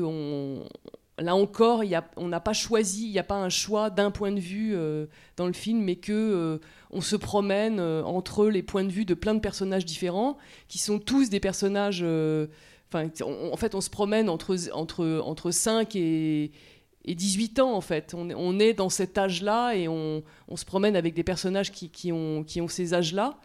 là 1.19 1.35
encore, 1.35 1.83
on 2.17 2.27
n'a 2.27 2.39
pas 2.39 2.53
choisi, 2.53 3.05
il 3.05 3.11
n'y 3.11 3.19
a 3.19 3.23
pas 3.23 3.35
un 3.35 3.49
choix 3.49 3.89
d'un 3.89 4.11
point 4.11 4.31
de 4.31 4.39
vue 4.39 4.73
euh, 4.75 5.05
dans 5.37 5.47
le 5.47 5.53
film, 5.53 5.81
mais 5.81 5.95
que 5.95 6.11
euh, 6.11 6.57
on 6.91 7.01
se 7.01 7.15
promène 7.15 7.79
euh, 7.79 8.03
entre 8.03 8.47
les 8.47 8.63
points 8.63 8.83
de 8.83 8.89
vue 8.91 9.05
de 9.05 9.13
plein 9.13 9.35
de 9.35 9.39
personnages 9.39 9.85
différents, 9.85 10.37
qui 10.67 10.79
sont 10.79 10.99
tous 10.99 11.29
des 11.29 11.39
personnages. 11.39 12.01
euh, 12.03 12.47
en 12.93 13.57
fait, 13.57 13.73
on 13.73 13.81
se 13.81 13.89
promène 13.89 14.29
entre, 14.29 14.55
entre, 14.71 15.21
entre 15.25 15.49
5 15.49 15.95
et, 15.95 16.51
et 17.05 17.15
18 17.15 17.59
ans, 17.59 17.73
en 17.73 17.81
fait. 17.81 18.13
On, 18.15 18.59
est- 18.59 18.73
dans 18.75 18.89
cet 18.89 19.17
âge-là 19.17 19.73
et 19.73 19.87
on, 19.87 20.21
se 20.55 20.65
promène 20.65 20.95
avec 20.95 21.15
des 21.15 21.23
personnages 21.23 21.71
qui 21.71 22.11
ont, 22.11 22.43
qui 22.43 22.61
ont 22.61 22.67
ces 22.67 22.93
âges-là. 22.93 23.39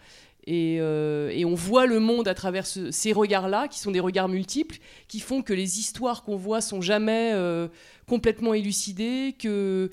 Et, 0.50 0.78
euh, 0.81 1.28
et 1.35 1.45
on 1.45 1.55
voit 1.55 1.85
le 1.85 2.00
monde 2.00 2.26
à 2.26 2.33
travers 2.35 2.67
ce- 2.67 2.90
ces 2.90 3.12
regards-là, 3.12 3.69
qui 3.69 3.78
sont 3.81 3.90
des 3.90 4.00
regards 4.00 4.28
multiples, 4.31 4.78
qui 5.07 5.21
font 5.21 5.43
que 5.43 5.52
les 5.52 5.78
histoires 5.78 6.23
qu'on 6.25 6.37
voit 6.37 6.62
sont 6.62 6.81
jamais 6.81 7.33
euh, 7.35 7.69
complètement 8.07 8.55
élucidées, 8.55 9.35
que 9.38 9.90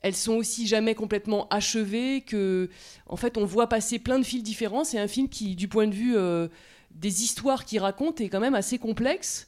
elles 0.00 0.14
sont 0.16 0.36
aussi 0.36 0.66
jamais 0.66 0.94
complètement 0.94 1.46
achevées, 1.50 2.22
que 2.22 2.70
en 3.06 3.16
fait 3.16 3.36
on 3.36 3.44
voit 3.44 3.68
passer 3.68 3.98
plein 3.98 4.18
de 4.18 4.24
fils 4.24 4.42
différents. 4.42 4.84
C'est 4.84 4.98
un 4.98 5.08
film 5.08 5.28
qui, 5.28 5.54
du 5.54 5.68
point 5.68 5.86
de 5.86 5.94
vue 5.94 6.16
euh, 6.16 6.48
des 6.90 7.22
histoires 7.22 7.66
qu'il 7.66 7.80
raconte, 7.80 8.22
est 8.22 8.30
quand 8.30 8.40
même 8.40 8.54
assez 8.54 8.78
complexe. 8.78 9.46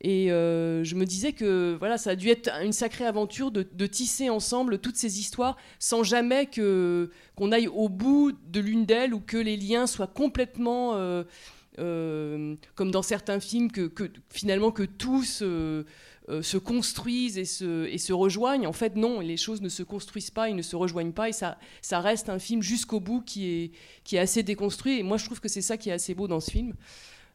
Et 0.00 0.30
euh, 0.30 0.84
je 0.84 0.96
me 0.96 1.06
disais 1.06 1.32
que 1.32 1.76
voilà, 1.78 1.96
ça 1.98 2.10
a 2.10 2.16
dû 2.16 2.28
être 2.28 2.50
une 2.62 2.72
sacrée 2.72 3.06
aventure 3.06 3.50
de, 3.50 3.86
tisser 3.86 4.28
ensemble 4.28 4.78
toutes 4.78 4.96
ces 4.96 5.20
histoires 5.20 5.56
sans 5.78 6.02
jamais 6.02 6.46
que 6.46 7.10
qu'on 7.36 7.52
aille 7.52 7.68
au 7.68 7.88
bout 7.88 8.32
de 8.48 8.60
l'une 8.60 8.86
d'elles 8.86 9.14
ou 9.14 9.20
que 9.20 9.36
les 9.36 9.56
liens 9.56 9.86
soient 9.86 10.06
complètement 10.06 10.94
euh, 10.96 11.22
euh, 11.80 12.54
comme 12.76 12.92
dans 12.92 13.02
certains 13.02 13.40
films, 13.40 13.70
que, 13.72 13.90
finalement 14.30 14.70
que 14.70 14.84
tous 14.84 15.40
euh, 15.42 15.82
euh, 16.28 16.40
se 16.40 16.56
construisent 16.56 17.36
et 17.36 17.44
se, 17.44 17.86
et 17.86 17.98
se 17.98 18.12
rejoignent. 18.12 18.68
En 18.68 18.72
fait, 18.72 18.94
non, 18.94 19.18
les 19.18 19.36
choses 19.36 19.60
ne 19.60 19.68
se 19.68 19.82
construisent 19.82 20.30
pas, 20.30 20.48
ils 20.48 20.54
ne 20.54 20.62
se 20.62 20.76
rejoignent 20.76 21.12
pas, 21.12 21.28
et 21.30 21.32
ça, 21.32 21.58
ça 21.82 21.98
reste 21.98 22.28
un 22.28 22.38
film 22.38 22.62
jusqu'au 22.62 23.00
bout 23.00 23.22
qui 23.22 23.46
est, 23.48 23.72
qui 24.04 24.14
est 24.14 24.20
assez 24.20 24.44
déconstruit. 24.44 25.00
Et 25.00 25.02
moi, 25.02 25.16
je 25.16 25.24
trouve 25.24 25.40
que 25.40 25.48
c'est 25.48 25.62
ça 25.62 25.76
qui 25.76 25.88
est 25.88 25.92
assez 25.92 26.14
beau 26.14 26.28
dans 26.28 26.38
ce 26.38 26.52
film. 26.52 26.74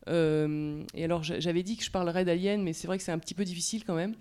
Euh, 0.08 0.82
et 0.96 1.03
alors, 1.03 1.24
j'a- 1.24 1.39
j'avais 1.39 1.62
dit 1.63 1.77
que 1.77 1.84
je 1.84 1.91
parlerais 1.91 2.25
d'Alien, 2.25 2.63
mais 2.63 2.74
c'est 2.74 2.88
vrai 2.88 2.98
que 2.98 3.03
c'est 3.03 3.12
un 3.12 3.20
petit 3.20 3.34
peu 3.36 3.44
difficile 3.44 3.84
quand 3.86 3.96
même. 3.96 4.15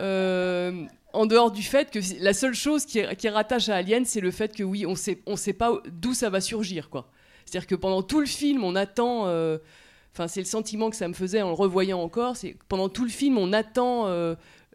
Euh, 0.00 0.84
en 1.12 1.26
dehors 1.26 1.50
du 1.50 1.62
fait 1.62 1.90
que 1.90 1.98
la 2.22 2.32
seule 2.34 2.54
chose 2.54 2.84
qui, 2.84 3.00
qui 3.16 3.28
rattache 3.28 3.68
à 3.68 3.76
Alien, 3.76 4.04
c'est 4.04 4.20
le 4.20 4.30
fait 4.30 4.54
que 4.54 4.62
oui, 4.62 4.86
on 4.86 4.94
sait, 4.94 5.20
on 5.26 5.36
sait 5.36 5.52
pas 5.52 5.72
d'où 5.90 6.14
ça 6.14 6.30
va 6.30 6.40
surgir, 6.40 6.88
quoi. 6.90 7.10
C'est-à-dire 7.44 7.66
que 7.66 7.74
pendant 7.74 8.02
tout 8.02 8.20
le 8.20 8.26
film, 8.26 8.62
on 8.64 8.74
attend. 8.76 9.26
euh, 9.26 9.58
Enfin, 10.14 10.26
c'est 10.26 10.40
le 10.40 10.46
sentiment 10.46 10.90
que 10.90 10.96
ça 10.96 11.06
me 11.06 11.12
faisait 11.14 11.42
en 11.42 11.48
le 11.48 11.54
revoyant 11.54 12.00
encore. 12.00 12.36
C'est 12.36 12.56
pendant 12.68 12.88
tout 12.88 13.04
le 13.04 13.10
film, 13.10 13.38
on 13.38 13.52
attend 13.52 14.06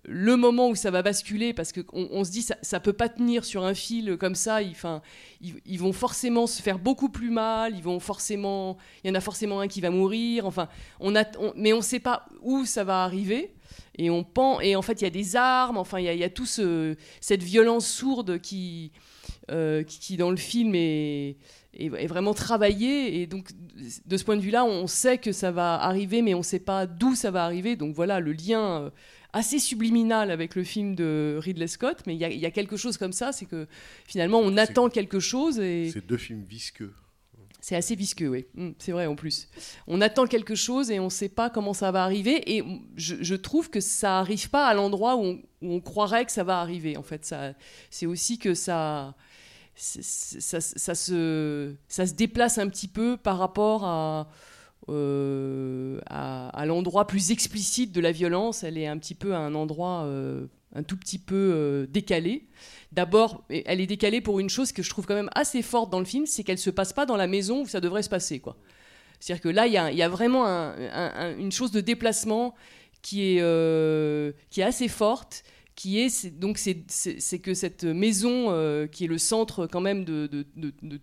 le 0.05 0.35
moment 0.35 0.69
où 0.69 0.75
ça 0.75 0.91
va 0.91 1.01
basculer 1.01 1.53
parce 1.53 1.71
qu'on 1.71 1.83
on 2.11 2.23
se 2.23 2.31
dit 2.31 2.41
ça, 2.41 2.57
ça 2.61 2.79
peut 2.79 2.93
pas 2.93 3.07
tenir 3.07 3.45
sur 3.45 3.63
un 3.63 3.73
fil 3.73 4.17
comme 4.17 4.35
ça. 4.35 4.61
Ils, 4.61 4.71
enfin, 4.71 5.01
ils, 5.41 5.79
vont 5.79 5.93
forcément 5.93 6.45
se 6.45 6.61
faire 6.61 6.77
beaucoup 6.77 7.09
plus 7.09 7.29
mal. 7.29 7.75
Ils 7.75 7.83
vont 7.83 7.99
forcément, 7.99 8.77
il 9.03 9.07
y 9.07 9.11
en 9.11 9.15
a 9.15 9.21
forcément 9.21 9.61
un 9.61 9.67
qui 9.67 9.79
va 9.79 9.89
mourir. 9.89 10.45
Enfin, 10.45 10.67
on 10.99 11.15
a, 11.15 11.23
mais 11.55 11.71
on 11.71 11.81
sait 11.81 11.99
pas 11.99 12.25
où 12.41 12.65
ça 12.65 12.83
va 12.83 13.03
arriver. 13.03 13.53
Et 13.97 14.09
on 14.09 14.23
pend, 14.23 14.59
et 14.59 14.75
en 14.75 14.81
fait, 14.81 15.01
il 15.01 15.03
y 15.03 15.07
a 15.07 15.11
des 15.11 15.35
armes. 15.35 15.77
Enfin, 15.77 15.99
il 15.99 16.05
y 16.05 16.09
a, 16.09 16.13
y 16.13 16.23
a 16.23 16.29
tout 16.29 16.45
ce, 16.45 16.95
cette 17.21 17.43
violence 17.43 17.87
sourde 17.87 18.39
qui, 18.39 18.91
euh, 19.51 19.83
qui, 19.83 20.17
dans 20.17 20.31
le 20.31 20.37
film 20.37 20.73
est, 20.75 21.37
est, 21.75 22.07
vraiment 22.07 22.33
travaillée. 22.33 23.21
Et 23.21 23.27
donc, 23.27 23.51
de 24.05 24.17
ce 24.17 24.23
point 24.23 24.35
de 24.35 24.41
vue-là, 24.41 24.65
on 24.65 24.87
sait 24.87 25.17
que 25.17 25.31
ça 25.31 25.51
va 25.51 25.75
arriver, 25.75 26.21
mais 26.21 26.33
on 26.33 26.43
sait 26.43 26.59
pas 26.59 26.87
d'où 26.87 27.15
ça 27.15 27.31
va 27.31 27.45
arriver. 27.45 27.75
Donc 27.75 27.95
voilà, 27.95 28.19
le 28.19 28.33
lien 28.33 28.81
euh, 28.81 28.89
assez 29.33 29.59
subliminal 29.59 30.31
avec 30.31 30.55
le 30.55 30.63
film 30.63 30.95
de 30.95 31.37
Ridley 31.41 31.67
Scott. 31.67 31.99
Mais 32.07 32.15
il 32.15 32.19
y, 32.21 32.25
a- 32.25 32.29
il 32.29 32.39
y 32.39 32.45
a 32.45 32.51
quelque 32.51 32.77
chose 32.77 32.97
comme 32.97 33.13
ça, 33.13 33.31
c'est 33.31 33.45
que 33.45 33.67
finalement, 34.07 34.39
on 34.39 34.55
attend 34.57 34.89
quelque 34.89 35.19
chose 35.19 35.59
et 35.59 35.89
C'est 35.91 36.05
deux 36.05 36.17
films 36.17 36.43
visqueux. 36.47 36.93
c'est 37.59 37.75
assez 37.75 37.95
visqueux, 37.95 38.27
oui. 38.27 38.45
Mm, 38.55 38.71
c'est 38.77 38.91
vrai 38.91 39.05
en 39.05 39.15
plus. 39.15 39.47
On 39.87 40.01
attend 40.01 40.25
quelque 40.27 40.53
chose 40.55 40.91
et 40.91 40.99
on 40.99 41.05
ne 41.05 41.09
sait 41.09 41.29
pas 41.29 41.49
comment 41.49 41.73
ça 41.73 41.91
va 41.91 42.03
arriver. 42.03 42.55
Et 42.57 42.63
je, 42.95 43.15
je 43.21 43.35
trouve 43.35 43.69
que 43.69 43.79
ça 43.79 44.19
arrive 44.19 44.49
pas 44.49 44.67
à 44.67 44.73
l'endroit 44.73 45.15
où 45.15 45.23
on, 45.23 45.41
où 45.61 45.73
on 45.73 45.79
croirait 45.79 46.25
que 46.25 46.31
ça 46.31 46.43
va 46.43 46.59
arriver. 46.59 46.97
En 46.97 47.03
fait, 47.03 47.33
c'est 47.89 48.05
aussi 48.05 48.37
que 48.37 48.53
ça, 48.53 49.15
c'est- 49.75 50.03
c'est- 50.03 50.41
ça, 50.41 50.59
ça 50.61 50.93
se, 50.93 51.73
ça 51.87 52.05
se 52.05 52.13
déplace 52.13 52.57
un 52.57 52.67
petit 52.67 52.89
peu 52.89 53.15
par 53.17 53.37
rapport 53.39 53.85
à, 53.85 54.27
euh, 54.89 55.99
à, 56.07 56.65
l'endroit 56.65 57.07
plus 57.07 57.31
explicite 57.31 57.91
de 57.91 58.01
la 58.01 58.11
violence. 58.11 58.63
Elle 58.63 58.77
est 58.77 58.87
un 58.87 58.97
petit 58.97 59.15
peu 59.15 59.33
à 59.33 59.37
un 59.39 59.55
endroit 59.55 60.03
euh, 60.03 60.47
un 60.75 60.83
tout 60.83 60.97
petit 60.97 61.19
peu 61.19 61.35
euh, 61.35 61.85
décalé. 61.87 62.47
D'abord, 62.91 63.43
elle 63.49 63.81
est 63.81 63.87
décalée 63.87 64.21
pour 64.21 64.39
une 64.39 64.49
chose 64.49 64.71
que 64.71 64.83
je 64.83 64.89
trouve 64.89 65.05
quand 65.05 65.15
même 65.15 65.29
assez 65.35 65.61
forte 65.61 65.89
dans 65.89 65.99
le 65.99 66.05
film, 66.05 66.25
c'est 66.25 66.43
qu'elle 66.43 66.57
se 66.57 66.69
passe 66.69 66.93
pas 66.93 67.05
dans 67.05 67.17
la 67.17 67.27
maison 67.27 67.61
où 67.61 67.67
ça 67.67 67.79
devrait 67.79 68.03
se 68.03 68.09
passer. 68.09 68.41
C'est-à-dire 69.19 69.41
que 69.41 69.49
là, 69.49 69.67
il 69.67 69.73
y 69.73 69.77
a, 70.01 70.09
vraiment 70.09 70.45
un- 70.45 70.75
un- 70.77 71.13
un- 71.15 71.37
une 71.37 71.51
chose 71.51 71.71
de 71.71 71.81
déplacement 71.81 72.53
qui 73.01 73.37
est, 73.37 73.41
euh, 73.41 74.31
qui 74.49 74.61
est 74.61 74.65
assez 74.65 74.87
forte, 74.87 75.43
qui 75.75 75.99
est, 75.99 76.27
donc 76.39 76.59
c'est, 76.59 76.83
que 77.41 77.53
cette 77.55 77.83
maison, 77.83 78.87
qui 78.91 79.05
est 79.05 79.07
le 79.07 79.17
centre 79.17 79.65
quand 79.65 79.81
même 79.81 80.05
de 80.05 80.45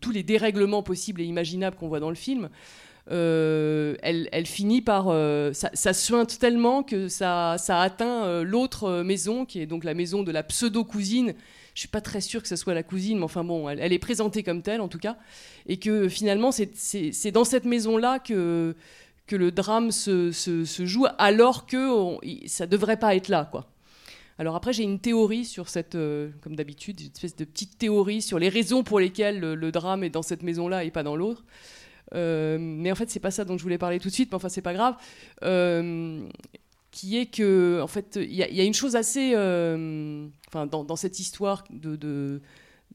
tous 0.01 0.13
les 0.13 0.23
dérèglements 0.23 0.83
possibles 0.85 1.21
et 1.23 1.25
imaginables 1.25 1.77
qu'on 1.77 1.89
voit 1.89 1.99
dans 2.01 2.11
le 2.11 2.15
film, 2.15 2.51
euh, 3.11 3.97
elle, 4.03 4.47
finit 4.47 4.83
par... 4.83 5.09
euh, 5.09 5.53
ça, 5.53 5.71
ça 5.75 5.93
suinte 5.93 6.39
tellement 6.39 6.83
que 6.83 7.09
ça, 7.09 7.57
atteint 7.69 8.25
euh, 8.25 8.45
l'autre 8.45 9.03
maison, 9.03 9.45
qui 9.45 9.61
est 9.61 9.67
donc 9.67 9.85
la 9.85 9.95
maison 9.95 10.23
de 10.23 10.31
la 10.31 10.43
pseudo-cousine. 10.43 11.35
Je 11.75 11.81
suis 11.81 11.89
pas 11.89 12.01
très 12.01 12.21
sûre 12.21 12.43
que 12.43 12.49
ce 12.49 12.57
soit 12.57 12.75
la 12.75 12.83
cousine, 12.83 13.19
mais 13.19 13.25
enfin 13.25 13.45
bon, 13.45 13.69
elle, 13.69 13.93
est 13.93 13.99
présentée 13.99 14.43
comme 14.43 14.63
telle 14.63 14.81
en 14.81 14.89
tout 14.89 14.99
cas. 14.99 15.17
Et 15.67 15.79
que 15.79 16.09
finalement, 16.09 16.53
c'est- 16.53 17.31
dans 17.33 17.45
cette 17.45 17.65
maison-là 17.65 18.19
que, 18.19 18.75
le 19.31 19.53
drame 19.53 19.93
se, 19.93 20.33
joue, 20.81 21.07
alors 21.19 21.67
que 21.67 21.91
on- 21.91 22.21
ça 22.47 22.67
devrait 22.67 22.97
pas 22.99 23.15
être 23.15 23.29
là, 23.29 23.49
quoi. 23.51 23.71
Alors 24.39 24.57
après, 24.57 24.73
j'ai 24.73 24.83
une 24.83 24.99
théorie 24.99 25.45
sur 25.45 25.69
cette, 25.69 25.97
comme 26.41 26.57
d'habitude, 26.57 27.01
une 27.01 27.11
espèce 27.15 27.37
de 27.37 27.45
petite 27.45 27.79
théorie 27.79 28.23
sur 28.23 28.39
les 28.39 28.49
raisons 28.49 28.83
pour 28.83 28.99
lesquelles 28.99 29.39
le, 29.39 29.55
le 29.55 29.71
drame 29.71 30.03
est 30.03 30.11
dans 30.11 30.23
cette 30.23 30.43
maison-là 30.43 30.83
et 30.85 30.91
pas 30.91 31.03
dans 31.03 31.15
l'autre. 31.15 31.45
Euh, 32.15 32.59
mais 32.61 32.91
en 32.91 32.95
fait, 32.95 33.11
c'est 33.11 33.21
pas 33.21 33.31
ça 33.31 33.45
dont 33.45 33.57
je 33.57 33.63
voulais 33.63 33.79
parler 33.79 33.99
tout 33.99 34.09
de 34.09 34.15
suite, 34.15 34.31
mais 34.31 34.37
enfin, 34.37 34.49
c'est 34.49 34.63
pas 34.63 34.75
grave. 34.75 34.97
Euh, 35.43 36.21
qui 36.91 37.19
est 37.19 37.27
que, 37.27 37.81
en 37.83 37.87
fait, 37.87 38.19
il 38.21 38.35
y, 38.35 38.43
a- 38.43 38.65
une 38.65 38.75
chose 38.75 38.97
assez. 38.97 39.33
euh, 39.35 40.27
Enfin, 40.49 40.67
dans, 40.67 40.97
cette 40.97 41.21
histoire 41.21 41.65
de. 41.71 42.41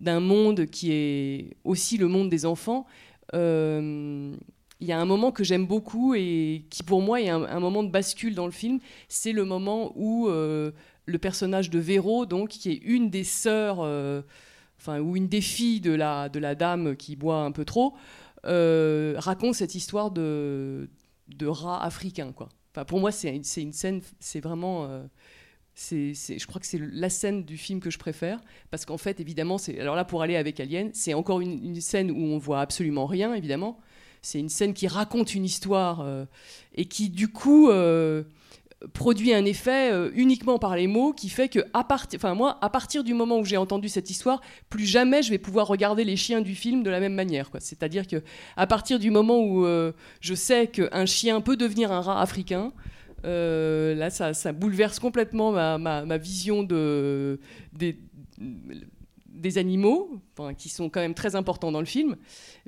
d'un 0.01 0.19
monde 0.19 0.65
qui 0.65 0.91
est 0.91 1.55
aussi 1.63 1.97
le 1.97 2.07
monde 2.07 2.29
des 2.29 2.45
enfants, 2.45 2.85
il 3.33 4.87
y 4.87 4.91
a 4.91 4.99
un 4.99 5.05
moment 5.05 5.31
que 5.31 5.43
j'aime 5.43 5.65
beaucoup 5.65 6.13
et 6.15 6.65
qui 6.69 6.83
pour 6.83 7.01
moi 7.01 7.21
est 7.21 7.29
un, 7.29 7.59
moment 7.59 7.83
de 7.83 7.89
bascule 7.89 8.35
dans 8.35 8.45
le 8.45 8.51
film. 8.51 8.79
C'est 9.07 9.31
le 9.31 9.45
moment 9.45 9.93
où 9.95 10.27
le 10.27 11.17
personnage 11.19 11.69
de 11.69 11.79
Véro, 11.79 12.25
donc 12.25 12.49
qui 12.49 12.71
est 12.71 12.81
une 12.83 13.09
des 13.09 13.23
sœurs, 13.23 13.79
enfin 14.77 14.99
ou 14.99 15.15
une 15.15 15.29
des 15.29 15.41
filles 15.41 15.79
de 15.79 15.93
la 15.93 16.27
de 16.27 16.39
la 16.39 16.55
dame 16.55 16.97
qui 16.97 17.15
boit 17.15 17.39
un 17.39 17.51
peu 17.53 17.63
trop, 17.63 17.93
raconte 19.17 19.55
cette 19.55 19.75
histoire 19.75 20.11
de 20.11 20.89
de 21.27 21.47
rat 21.47 21.83
africain 21.83 22.31
quoi. 22.31 22.49
Enfin 22.73 22.85
pour 22.85 22.99
moi 22.99 23.11
c'est 23.11 23.39
c'est 23.43 23.61
une 23.61 23.73
scène, 23.73 24.01
c'est 24.19 24.39
vraiment 24.41 24.85
euh, 24.85 25.03
c'est- 25.73 26.13
je 26.13 26.45
crois 26.47 26.61
que 26.61 26.67
c'est 26.67 26.79
la 26.79 27.09
scène 27.09 27.43
du 27.43 27.57
film 27.57 27.79
que 27.79 27.89
je 27.89 27.97
préfère 27.97 28.39
parce 28.71 28.85
qu'en 28.85 28.97
fait 28.97 29.19
évidemment 29.19 29.57
c'est 29.57 29.79
alors 29.79 29.95
là 29.95 30.05
pour 30.05 30.21
aller 30.21 30.35
avec 30.35 30.59
Alien 30.59 30.91
c'est 30.93 31.13
encore 31.13 31.41
une, 31.41 31.63
une 31.65 31.81
scène 31.81 32.11
où 32.11 32.17
on 32.17 32.37
voit 32.37 32.61
absolument 32.61 33.05
rien 33.07 33.33
évidemment 33.33 33.77
c'est 34.21 34.39
une 34.39 34.49
scène 34.49 34.73
qui 34.73 34.87
raconte 34.87 35.35
une 35.35 35.45
histoire 35.45 36.01
euh, 36.01 36.25
et 36.75 36.85
qui 36.85 37.09
du 37.09 37.27
coup 37.27 37.69
euh, 37.69 38.23
produit 38.93 39.33
un 39.33 39.45
effet 39.45 39.91
euh, 39.91 40.11
uniquement 40.15 40.59
par 40.59 40.75
les 40.75 40.87
mots 40.87 41.13
qui 41.13 41.29
fait 41.29 41.49
que 41.49 41.59
à 41.73 41.83
partir 41.83 42.17
enfin 42.19 42.33
moi 42.33 42.57
à 42.61 42.69
partir 42.69 43.03
du 43.03 43.13
moment 43.13 43.39
où 43.39 43.45
j'ai 43.45 43.57
entendu 43.57 43.89
cette 43.89 44.09
histoire 44.09 44.41
plus 44.69 44.85
jamais 44.85 45.23
je 45.23 45.29
vais 45.29 45.37
pouvoir 45.37 45.67
regarder 45.67 46.03
les 46.03 46.15
chiens 46.15 46.41
du 46.41 46.55
film 46.55 46.83
de 46.83 46.89
la 46.89 46.99
même 46.99 47.13
manière 47.13 47.49
c'est-à-dire 47.59 48.07
que 48.07 48.21
à 48.57 48.67
partir 48.67 48.99
du 48.99 49.11
moment 49.11 49.39
où 49.39 49.65
euh, 49.65 49.91
je 50.21 50.33
sais 50.33 50.67
qu'un 50.67 51.05
chien 51.05 51.41
peut 51.41 51.57
devenir 51.57 51.91
un 51.91 52.01
rat 52.01 52.21
africain 52.21 52.73
euh, 53.25 53.95
là, 53.95 54.09
ça, 54.11 54.33
ça 54.35 54.51
bouleverse 54.51 54.99
complètement 54.99 55.51
ma, 55.51 55.77
ma- 55.79 56.05
ma 56.05 56.17
vision 56.17 56.61
de, 56.61 57.39
des, 57.73 57.97
des 59.35 59.57
animaux, 59.57 60.09
qui 60.57 60.69
sont 60.69 60.89
quand 60.89 60.99
même 60.99 61.13
très 61.13 61.35
importants 61.35 61.71
dans 61.71 61.79
le 61.79 61.85
film. 61.85 62.15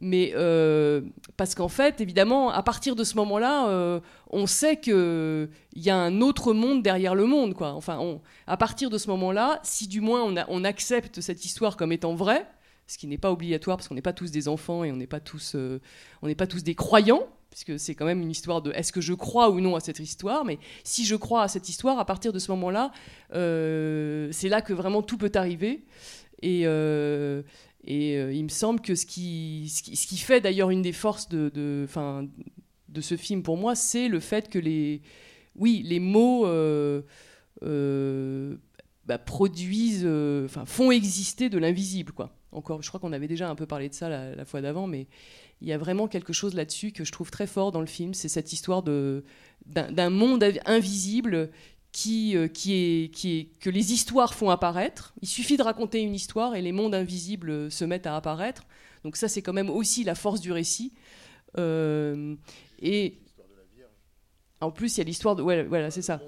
Mais 0.01 0.33
euh, 0.35 1.01
parce 1.37 1.55
qu'en 1.55 1.67
fait, 1.67 2.01
évidemment, 2.01 2.49
à 2.49 2.63
partir 2.63 2.95
de 2.95 3.03
ce 3.03 3.15
moment-là, 3.15 3.69
euh, 3.69 3.99
on 4.29 4.45
sait 4.45 4.79
qu'il 4.79 5.49
y 5.75 5.89
a 5.89 5.97
un 5.97 6.21
autre 6.21 6.53
monde 6.53 6.83
derrière 6.83 7.15
le 7.15 7.25
monde. 7.25 7.53
Quoi. 7.53 7.73
Enfin, 7.73 7.99
à 8.45 8.57
partir 8.57 8.89
de 8.89 8.97
ce 8.97 9.09
moment-là, 9.09 9.59
si 9.63 9.87
du 9.87 10.01
moins 10.01 10.23
on, 10.47 10.63
accepte 10.63 11.21
cette 11.21 11.45
histoire 11.45 11.77
comme 11.77 11.91
étant 11.91 12.13
vraie, 12.13 12.45
ce 12.87 12.97
qui 12.97 13.07
n'est 13.07 13.17
pas 13.17 13.31
obligatoire 13.31 13.77
parce 13.77 13.87
qu'on 13.87 13.95
n'est 13.95 14.01
pas 14.01 14.13
tous 14.13 14.31
des 14.31 14.47
enfants 14.47 14.83
et 14.83 14.91
on 14.91 14.95
n'est 14.95 15.07
pas 15.07 15.19
tous, 15.19 15.53
euh, 15.55 15.79
on 16.21 16.27
n'est 16.27 16.35
pas 16.35 16.47
tous 16.47 16.63
des 16.63 16.75
croyants, 16.75 17.27
puisque 17.49 17.79
c'est 17.79 17.95
quand 17.95 18.05
même 18.05 18.21
une 18.21 18.31
histoire 18.31 18.61
de 18.61 18.71
est-ce 18.71 18.91
que 18.91 19.01
je 19.01 19.13
crois 19.13 19.49
ou 19.49 19.61
non 19.61 19.75
à 19.75 19.79
cette 19.79 19.99
histoire. 19.99 20.45
Mais 20.45 20.59
si 20.83 21.05
je 21.05 21.15
crois 21.15 21.43
à 21.43 21.47
cette 21.47 21.69
histoire, 21.69 21.99
à 21.99 22.05
partir 22.05 22.33
de 22.33 22.39
ce 22.39 22.51
moment-là, 22.51 22.91
c'est 23.31 24.49
là 24.49 24.61
que 24.61 24.73
vraiment 24.73 25.01
tout 25.01 25.17
peut 25.17 25.31
arriver. 25.35 25.85
Et, 26.41 26.63
euh, 26.65 27.41
euh, 27.89 28.31
il 28.33 28.43
me 28.43 28.49
semble 28.49 28.81
que 28.81 28.95
ce 28.95 29.05
qui, 29.05 29.71
ce 29.73 29.81
qui, 29.81 29.95
ce 29.95 30.07
qui 30.07 30.17
fait 30.17 30.41
d'ailleurs 30.41 30.69
une 30.69 30.81
des 30.81 30.91
forces 30.93 31.29
de, 31.29 31.49
de, 31.53 31.85
'fin, 31.87 32.27
de 32.89 33.01
ce 33.01 33.15
film 33.15 33.43
pour 33.43 33.57
moi, 33.57 33.75
c'est 33.75 34.07
le 34.07 34.19
fait 34.19 34.49
que 34.49 34.59
les, 34.59 35.01
oui, 35.55 35.83
les 35.85 35.99
mots 35.99 36.45
euh, 36.45 37.01
bah, 39.05 39.17
produisent, 39.17 40.05
enfin, 40.45 40.65
font 40.65 40.91
exister 40.91 41.49
de 41.49 41.57
l'invisible, 41.57 42.11
quoi. 42.11 42.33
Encore, 42.51 42.81
je 42.81 42.87
crois 42.87 42.99
qu'on 42.99 43.11
avait 43.13 43.27
déjà 43.27 43.49
un 43.49 43.55
peu 43.55 43.65
parlé 43.65 43.89
de 43.89 43.93
ça 43.93 44.09
la, 44.09 44.45
fois 44.45 44.61
d'avant, 44.61 44.87
mais 44.87 45.07
il 45.61 45.67
y 45.67 45.73
a 45.73 45.77
vraiment 45.77 46.07
quelque 46.07 46.33
chose 46.33 46.53
là-dessus 46.53 46.91
que 46.91 47.03
je 47.03 47.11
trouve 47.11 47.29
très 47.29 47.45
fort 47.45 47.71
dans 47.71 47.81
le 47.81 47.87
film. 47.87 48.13
C'est 48.13 48.29
cette 48.29 48.53
histoire 48.53 48.83
de 48.83 49.23
d'un 49.65 50.09
monde 50.09 50.45
invisible 50.65 51.49
qui, 51.97 52.37
euh, 52.37 52.47
qui, 52.47 52.73
est, 52.73 53.09
qui 53.11 53.37
est 53.37 53.45
que 53.59 53.71
les 53.71 53.91
histoires 53.91 54.35
font 54.35 54.51
apparaître. 54.51 55.13
Il 55.23 55.27
suffit 55.27 55.57
de 55.57 55.63
raconter 55.63 55.99
une 56.01 56.13
histoire 56.13 56.53
et 56.55 56.61
les 56.61 56.71
mondes 56.71 56.93
invisibles 56.93 57.49
euh, 57.49 57.69
se 57.71 57.85
mettent 57.85 58.05
à 58.05 58.15
apparaître. 58.15 58.65
Donc 59.03 59.15
ça, 59.17 59.27
c'est 59.27 59.41
quand 59.41 59.53
même 59.53 59.69
aussi 59.71 60.03
la 60.03 60.13
force 60.13 60.39
du 60.39 60.51
récit. 60.51 60.93
Euh, 61.57 62.35
et 62.79 63.17
en 64.61 64.71
plus, 64.71 64.95
il 64.95 64.99
y 64.99 65.01
a 65.01 65.05
l'histoire 65.05 65.35
de... 65.35 65.41
Ouais, 65.41 65.63
voilà, 65.63 65.89
c'est 65.89 66.03
ça. 66.03 66.21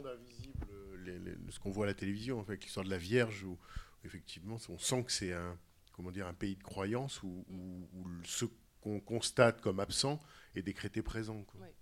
Les- 1.06 1.20
les- 1.20 1.36
ce 1.52 1.60
qu'on 1.60 1.70
voit 1.72 1.86
à 1.86 1.88
la 1.88 1.94
télévision, 1.94 2.40
en 2.40 2.44
fait, 2.44 2.64
l'histoire 2.64 2.86
de 2.86 2.90
la 2.90 2.98
Vierge, 2.98 3.44
où 3.44 3.56
effectivement, 4.04 4.58
on 4.70 4.78
sent 4.80 5.04
que 5.04 5.12
c'est 5.12 5.34
un, 5.34 5.56
comment 5.92 6.10
dire, 6.12 6.26
un 6.26 6.34
pays 6.34 6.56
de 6.56 6.64
croyance 6.64 7.22
où, 7.22 7.46
où- 7.50 7.88
où 7.94 8.06
ce 8.24 8.46
qu'on 8.82 9.00
constate 9.00 9.62
comme 9.62 9.80
absent 9.80 10.20
est 10.56 10.64
décrété 10.64 11.04
présent. 11.04 11.44
quoi. 11.44 11.62
Ouais. 11.62 11.74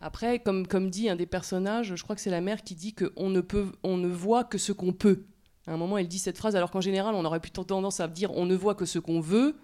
Après, 0.00 0.40
comme, 0.40 0.66
comme 0.66 0.90
dit 0.90 1.08
un 1.08 1.16
des 1.16 1.26
personnages, 1.26 1.94
je 1.94 2.02
crois 2.02 2.14
que 2.14 2.20
c'est 2.20 2.30
la 2.30 2.40
mère 2.40 2.62
qui 2.62 2.74
dit 2.74 2.94
qu'on 2.94 3.30
ne, 3.30 3.40
peut, 3.40 3.66
on 3.82 3.96
ne 3.96 4.08
voit 4.08 4.44
que 4.44 4.58
ce 4.58 4.72
qu'on 4.72 4.92
peut. 4.92 5.24
À 5.66 5.72
un 5.72 5.76
moment, 5.76 5.98
elle 5.98 6.08
dit 6.08 6.18
cette 6.18 6.38
phrase, 6.38 6.54
alors 6.54 6.70
qu'en 6.70 6.80
général, 6.80 7.14
on 7.14 7.24
aurait 7.24 7.40
plutôt 7.40 7.64
tendance 7.64 8.00
à 8.00 8.08
dire 8.08 8.30
on 8.34 8.46
ne 8.46 8.54
voit 8.54 8.74
que 8.74 8.84
ce 8.84 8.98
qu'on 8.98 9.20
veut. 9.20 9.56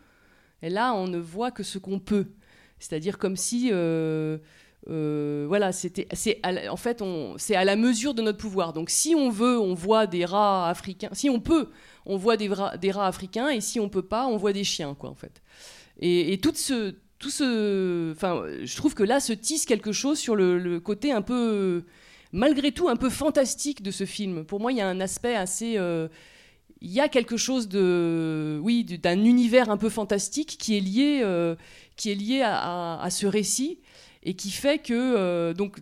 Et 0.63 0.71
là, 0.71 0.95
on 0.95 1.07
ne 1.07 1.19
voit 1.19 1.51
que 1.51 1.63
ce 1.63 1.79
qu'on 1.79 1.99
peut. 1.99 2.29
C'est-à-dire 2.79 3.19
comme 3.19 3.37
si, 3.37 3.69
euh, 3.73 4.39
euh, 4.89 5.45
voilà, 5.47 5.71
c'était, 5.71 6.09
c'est 6.13 6.41
en 6.69 6.77
fait, 6.77 7.03
c'est 7.37 7.55
à 7.55 7.65
la 7.65 7.77
mesure 7.77 8.15
de 8.15 8.23
notre 8.23 8.39
pouvoir. 8.39 8.73
Donc, 8.73 8.91
si 8.91 9.15
on 9.15 9.29
veut, 9.29 9.61
on 9.61 9.75
voit 9.75 10.07
des 10.07 10.25
rats 10.25 10.69
africains. 10.69 11.11
Si 11.13 11.31
on 11.31 11.41
peut, 11.41 11.69
on 12.07 12.17
voit 12.17 12.37
des, 12.37 12.49
rats 12.49 13.07
africains, 13.07 13.51
et 13.51 13.61
si 13.61 13.79
on 13.79 13.89
peut 13.89 14.03
pas, 14.03 14.27
on 14.27 14.37
voit 14.37 14.53
des 14.53 14.65
chiens, 14.65 14.95
quoi, 14.95 15.11
en 15.11 15.15
fait. 15.15 15.43
Et, 16.01 16.33
et 16.33 16.39
tout 16.39 16.55
ce, 16.55 16.97
tout 17.23 17.31
ce, 17.31 18.11
enfin, 18.13 18.43
je 18.63 18.77
trouve 18.77 18.95
que 18.95 19.05
là 19.05 19.21
se 19.21 19.33
tisse 19.33 19.65
quelque 19.65 19.93
chose 19.93 20.19
sur 20.19 20.35
le, 20.35 20.81
côté 20.81 21.13
un 21.13 21.23
peu, 21.23 21.85
malgré 22.33 22.73
tout, 22.73 22.89
un 22.89 22.97
peu 22.97 23.09
fantastique 23.09 23.81
de 23.83 23.93
ce 23.93 24.05
film. 24.05 24.45
Pour 24.45 24.59
moi, 24.59 24.73
il 24.73 24.79
y 24.79 24.81
a 24.81 24.89
un 24.89 25.01
aspect 25.01 25.37
assez, 25.37 25.79
euh, 25.79 26.09
il 26.81 26.91
y 26.91 26.99
a 26.99 27.09
quelque 27.09 27.37
chose 27.37 27.69
de, 27.69 28.59
oui, 28.63 28.83
d'un 28.85 29.25
univers 29.25 29.71
un 29.71 29.77
peu 29.77 29.89
fantastique 29.89 30.57
qui 30.59 30.77
est 30.77 30.81
lié, 30.81 31.21
euh, 31.23 31.55
qui 31.97 32.11
est 32.11 32.17
lié 32.17 32.43
à, 32.45 33.09
ce 33.09 33.27
récit 33.27 33.79
et 34.23 34.35
qui 34.35 34.51
fait 34.51 34.79
que, 34.79 34.93
euh, 34.93 35.53
donc, 35.53 35.79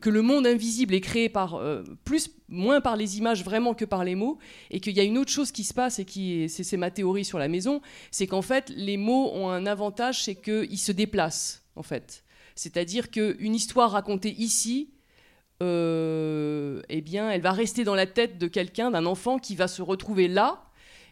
que, 0.00 0.10
le 0.10 0.22
monde 0.22 0.46
invisible 0.46 0.94
est 0.94 1.00
créé 1.00 1.28
par, 1.28 1.54
euh, 1.54 1.82
plus, 2.04 2.30
moins 2.48 2.80
par 2.80 2.96
les 2.96 3.18
images 3.18 3.44
vraiment 3.44 3.74
que 3.74 3.84
par 3.84 4.04
les 4.04 4.14
mots, 4.14 4.38
et 4.70 4.80
qu'il 4.80 4.96
y 4.96 5.00
a 5.00 5.04
une 5.04 5.16
autre 5.18 5.30
chose 5.30 5.52
qui 5.52 5.64
se 5.64 5.72
passe, 5.72 5.98
et 5.98 6.04
qui 6.04 6.48
c'est 6.48 6.76
ma 6.76 6.90
théorie 6.90 7.24
sur 7.24 7.38
la 7.38 7.48
maison, 7.48 7.80
c'est 8.10 8.26
qu'en 8.26 8.42
fait, 8.42 8.72
les 8.76 8.96
mots 8.96 9.30
ont 9.32 9.48
un 9.48 9.66
avantage, 9.66 10.24
c'est 10.24 10.34
qu'ils 10.34 10.78
se 10.78 10.92
déplacent, 10.92 11.62
en 11.76 11.82
fait. 11.82 12.24
C'est-à-dire 12.56 13.10
qu'une 13.10 13.54
histoire 13.54 13.92
racontée 13.92 14.34
ici, 14.38 14.90
euh, 15.62 16.82
eh 16.88 17.00
bien, 17.00 17.30
elle 17.30 17.40
va 17.40 17.52
rester 17.52 17.84
dans 17.84 17.94
la 17.94 18.06
tête 18.06 18.38
de 18.38 18.48
quelqu'un, 18.48 18.90
d'un 18.90 19.06
enfant 19.06 19.38
qui 19.38 19.54
va 19.54 19.68
se 19.68 19.82
retrouver 19.82 20.26
là, 20.28 20.64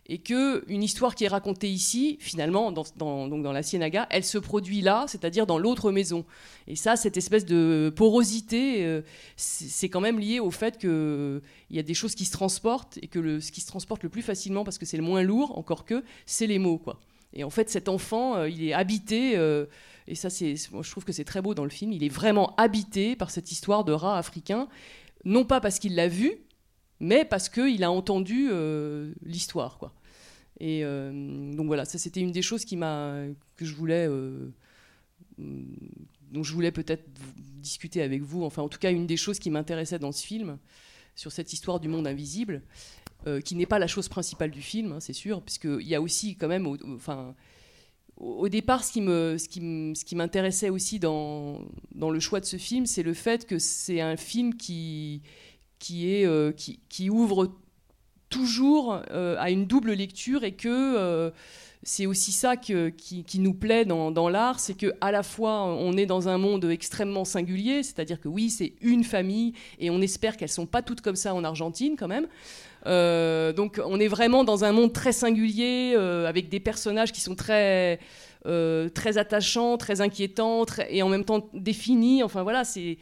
et 0.07 0.19
que 0.19 0.65
une 0.69 0.83
histoire 0.83 1.15
qui 1.15 1.25
est 1.25 1.29
racontée 1.29 1.71
ici, 1.71 2.17
finalement, 2.21 2.73
dans, 2.73 2.85
donc 2.97 3.43
dans 3.43 3.53
la 3.53 3.63
Ciénaga, 3.63 4.07
elle 4.11 4.25
se 4.25 4.39
produit 4.39 4.81
là, 4.81 5.05
c'est-à-dire 5.07 5.47
dans 5.47 5.59
l'autre 5.59 5.93
maison. 5.93 6.25
Et 6.67 6.75
ça, 6.75 6.97
cette 6.97 7.17
espèce 7.17 7.45
de 7.45 7.93
porosité, 7.95 8.85
euh, 8.85 9.03
c'est 9.37 9.89
quand 9.89 10.01
même 10.01 10.19
lié 10.19 10.41
au 10.41 10.51
fait 10.51 10.79
qu'il 10.79 11.41
y 11.71 11.79
a 11.79 11.83
des 11.83 11.95
choses 11.95 12.15
qui 12.15 12.25
se 12.25 12.33
transportent 12.33 12.99
et 13.01 13.07
que 13.07 13.39
ce 13.39 13.53
qui 13.53 13.61
se 13.61 13.69
transporte 13.69 14.03
le 14.03 14.09
plus 14.09 14.23
facilement, 14.23 14.65
parce 14.65 14.79
que 14.79 14.87
c'est 14.87 14.97
le 14.97 15.05
moins 15.05 15.23
lourd, 15.23 15.57
encore 15.57 15.85
que, 15.85 16.03
c'est 16.27 16.47
les 16.47 16.59
mots, 16.59 16.79
quoi. 16.79 17.01
Et 17.35 17.45
en 17.45 17.51
fait, 17.51 17.71
cet 17.71 17.89
enfant, 17.89 18.37
euh, 18.37 18.49
il 18.49 18.65
est 18.65 18.73
habité. 18.73 19.37
Euh, 19.37 19.67
et 20.07 20.15
ça, 20.15 20.31
c'est, 20.31 20.57
je 20.57 20.91
trouve 20.91 21.05
que 21.05 21.13
c'est 21.13 21.25
très 21.25 21.41
beau 21.41 21.55
dans 21.55 21.65
le 21.65 21.71
film. 21.71 21.93
Il 21.93 22.05
est 22.05 22.09
vraiment 22.09 22.55
habité 22.57 23.17
par 23.17 23.31
cette 23.31 23.53
histoire 23.53 23.85
de 23.85 23.93
rat 23.93 24.19
africain, 24.19 24.69
non 25.25 25.45
pas 25.45 25.61
parce 25.61 25.79
qu'il 25.79 25.95
l'a 25.95 26.09
vu, 26.09 26.39
mais 27.03 27.25
parce 27.25 27.49
qu'il 27.49 27.83
a 27.83 27.91
entendu 27.91 28.49
euh, 28.51 29.13
l'histoire. 29.25 29.77
Quoi. 29.77 29.93
Et 30.61 30.85
euh, 30.85 31.53
donc 31.53 31.67
voilà, 31.67 31.85
ça 31.85 31.99
c'était 31.99 32.21
une 32.21 32.31
des 32.31 32.43
choses 32.43 32.65
que 32.65 33.35
je 33.61 33.75
voulais, 33.75 34.07
euh, 34.09 34.49
dont 35.37 36.45
je 36.45 36.53
voulais 36.53 36.71
peut-être 36.71 37.05
discuter 37.61 38.03
avec 38.03 38.23
vous. 38.23 38.45
Enfin, 38.45 38.63
en 38.63 38.69
tout 38.69 38.79
cas, 38.79 38.93
une 38.93 39.09
des 39.09 39.17
choses 39.17 39.41
qui 39.41 39.51
m'intéressait 39.51 39.99
dans 39.99 40.13
ce 40.13 40.25
film, 40.25 40.59
sur 41.17 41.33
cette 41.33 41.53
histoire 41.53 41.81
du 41.81 41.89
monde 41.89 42.07
invisible, 42.07 42.63
qui 43.45 43.55
n'est 43.55 43.67
pas 43.67 43.79
la 43.79 43.87
chose 43.87 44.09
principale 44.09 44.51
du 44.51 44.63
film, 44.63 44.93
hein, 44.93 45.01
c'est 45.01 45.13
sûr, 45.13 45.43
puisqu'il 45.43 45.87
y 45.87 45.95
a 45.95 46.01
aussi 46.01 46.35
quand 46.37 46.49
même, 46.49 46.67
enfin, 46.95 47.37
au 48.17 48.49
départ, 48.49 48.83
ce 48.83 48.93
qui, 48.93 49.01
ce 49.01 50.05
qui, 50.05 50.17
m'intéressait 50.17 50.71
aussi 50.71 50.99
dans 50.99 51.61
le 51.95 52.21
choix 52.21 52.41
de 52.41 52.47
ce 52.47 52.57
film, 52.57 52.87
c'est 52.87 53.05
le 53.05 53.15
fait 53.15 53.47
que 53.47 53.61
c'est 53.61 54.01
un 54.01 54.17
film 54.17 54.57
qui, 54.57 55.23
qui, 55.83 56.15
est, 56.15 56.25
euh, 56.25 56.53
qui, 56.53 57.11
ouvre 57.11 57.51
toujours 58.31 59.03
euh, 59.11 59.35
à 59.39 59.51
une 59.51 59.67
double 59.67 59.93
lecture 59.93 60.45
et 60.45 60.53
que 60.53 60.69
euh, 60.69 61.31
c'est 61.83 62.07
aussi 62.07 62.31
ça 62.31 62.57
qui, 62.57 62.73
nous 63.41 63.53
plaît 63.53 63.85
dans, 63.85 64.29
l'art, 64.29 64.61
c'est 64.61 64.75
que 64.75 64.95
à 65.01 65.11
la 65.11 65.25
fois 65.25 65.65
on 65.65 65.97
est 65.97 66.07
dans 66.07 66.29
un 66.29 66.39
monde 66.39 66.65
extrêmement 66.67 67.25
singulier, 67.25 67.83
c'est-à-dire 67.83 68.21
que 68.21 68.29
oui, 68.29 68.49
c'est 68.49 68.75
une 68.81 69.03
famille 69.03 69.55
et 69.81 69.91
on 69.91 70.01
espère 70.01 70.37
qu'elles 70.37 70.49
sont 70.49 70.67
pas 70.67 70.83
toutes 70.83 71.01
comme 71.01 71.17
ça 71.17 71.35
en 71.35 71.43
Argentine 71.43 71.97
quand 71.99 72.07
même. 72.07 72.29
donc 73.57 73.81
on 73.85 73.99
est 73.99 74.07
vraiment 74.07 74.45
dans 74.45 74.63
un 74.63 74.71
monde 74.71 74.93
très 74.93 75.13
singulier 75.13 75.97
avec 75.97 76.49
des 76.49 76.61
personnages 76.61 77.11
qui 77.11 77.21
sont 77.21 77.35
très 77.35 77.99
euh, 78.47 78.89
très 78.89 79.19
attachant, 79.19 79.77
très 79.77 80.01
inquiétant, 80.01 80.65
et 80.89 81.03
en 81.03 81.09
même 81.09 81.25
temps 81.25 81.49
défini. 81.55 82.23
Enfin 82.23 82.43
voilà, 82.43 82.65
c'est 82.65 82.99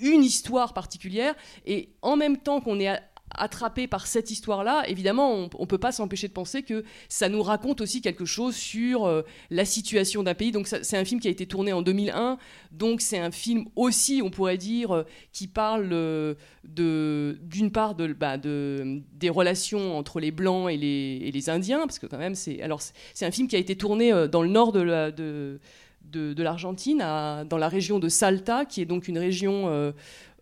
une 0.00 0.22
histoire 0.22 0.74
particulière. 0.74 1.34
Et 1.66 1.90
en 2.02 2.16
même 2.16 2.36
temps 2.36 2.60
qu'on 2.60 2.78
est 2.80 2.98
attrapé 3.34 3.86
par 3.86 4.06
cette 4.06 4.30
histoire-là, 4.30 4.84
évidemment, 4.88 5.32
on 5.32 5.60
ne 5.60 5.66
peut 5.66 5.78
pas 5.78 5.92
s'empêcher 5.92 6.28
de 6.28 6.32
penser 6.32 6.62
que 6.62 6.84
ça 7.08 7.28
nous 7.28 7.42
raconte 7.42 7.80
aussi 7.80 8.00
quelque 8.00 8.24
chose 8.24 8.54
sur 8.54 9.04
euh, 9.04 9.22
la 9.50 9.64
situation 9.64 10.22
d'un 10.22 10.34
pays. 10.34 10.52
Donc 10.52 10.66
c'est 10.68 10.96
un 10.96 11.04
film 11.04 11.20
qui 11.20 11.28
a 11.28 11.30
été 11.30 11.46
tourné 11.46 11.72
en 11.72 11.82
2001, 11.82 12.38
donc 12.72 13.00
c'est 13.00 13.18
un 13.18 13.30
film 13.30 13.66
aussi, 13.74 14.20
on 14.24 14.30
pourrait 14.30 14.58
dire, 14.58 14.94
euh, 14.94 15.02
qui 15.32 15.48
parle 15.48 15.88
euh, 15.92 16.34
d'une 16.64 17.70
part 17.70 17.94
bah, 17.94 18.38
de, 18.38 19.02
des 19.12 19.30
relations 19.30 19.98
entre 19.98 20.20
les 20.20 20.30
Blancs 20.30 20.70
et 20.70 20.76
les, 20.76 21.30
les 21.30 21.50
Indiens, 21.50 21.80
parce 21.80 21.98
que 21.98 22.06
quand 22.06 22.18
même, 22.18 22.34
c'est 22.34 22.62
un 22.62 23.30
film 23.30 23.48
qui 23.48 23.56
a 23.56 23.58
été 23.58 23.76
tourné 23.76 24.28
dans 24.28 24.42
le 24.42 24.48
nord 24.48 24.72
de. 24.72 24.86
De, 25.10 26.32
de, 26.32 26.42
l'Argentine, 26.44 26.98
dans 26.98 27.58
la 27.58 27.68
région 27.68 27.98
de 27.98 28.08
Salta, 28.08 28.64
qui 28.64 28.80
est 28.80 28.84
donc 28.84 29.08
une 29.08 29.18
région 29.18 29.92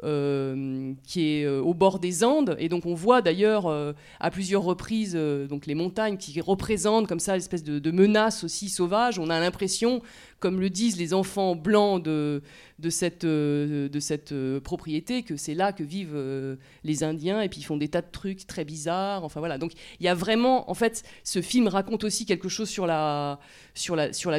qui 0.04 1.38
est 1.38 1.44
euh, 1.44 1.60
au 1.60 1.74
bord 1.74 1.98
des 1.98 2.24
Andes. 2.24 2.56
Et 2.58 2.68
donc 2.68 2.86
on 2.86 2.94
voit 2.94 3.22
d'ailleurs 3.22 3.66
euh, 3.66 3.92
à 4.20 4.30
plusieurs 4.30 4.62
reprises 4.62 5.14
donc 5.14 5.66
les 5.66 5.74
montagnes 5.74 6.16
qui 6.16 6.40
représentent 6.40 7.06
comme 7.06 7.20
ça 7.20 7.34
l'espèce 7.34 7.64
de, 7.64 7.90
menace 7.90 8.44
aussi 8.44 8.68
sauvage. 8.68 9.18
On 9.18 9.30
a 9.30 9.40
l'impression, 9.40 10.02
comme 10.44 10.60
le 10.60 10.68
disent 10.68 10.98
les 10.98 11.14
enfants 11.14 11.56
blancs 11.56 12.02
de, 12.02 12.42
cette, 12.90 13.24
de 13.24 13.98
cette 13.98 14.34
propriété, 14.60 15.22
que 15.22 15.38
c'est 15.38 15.54
là 15.54 15.72
que 15.72 15.82
vivent 15.82 16.58
les 16.84 17.02
Indiens. 17.02 17.40
Et 17.40 17.48
puis 17.48 17.60
ils 17.60 17.64
font 17.64 17.78
des 17.78 17.88
tas 17.88 18.02
de 18.02 18.10
trucs 18.12 18.46
très 18.46 18.66
bizarres. 18.66 19.24
Enfin 19.24 19.40
voilà. 19.40 19.56
Donc 19.56 19.72
il 20.00 20.04
y 20.04 20.08
a 20.08 20.14
vraiment, 20.14 20.70
en 20.70 20.74
fait, 20.74 21.02
ce 21.22 21.40
film 21.40 21.66
raconte 21.68 22.04
aussi 22.04 22.26
quelque 22.26 22.50
chose 22.50 22.68
sur 22.68 22.86
la, 22.86 23.38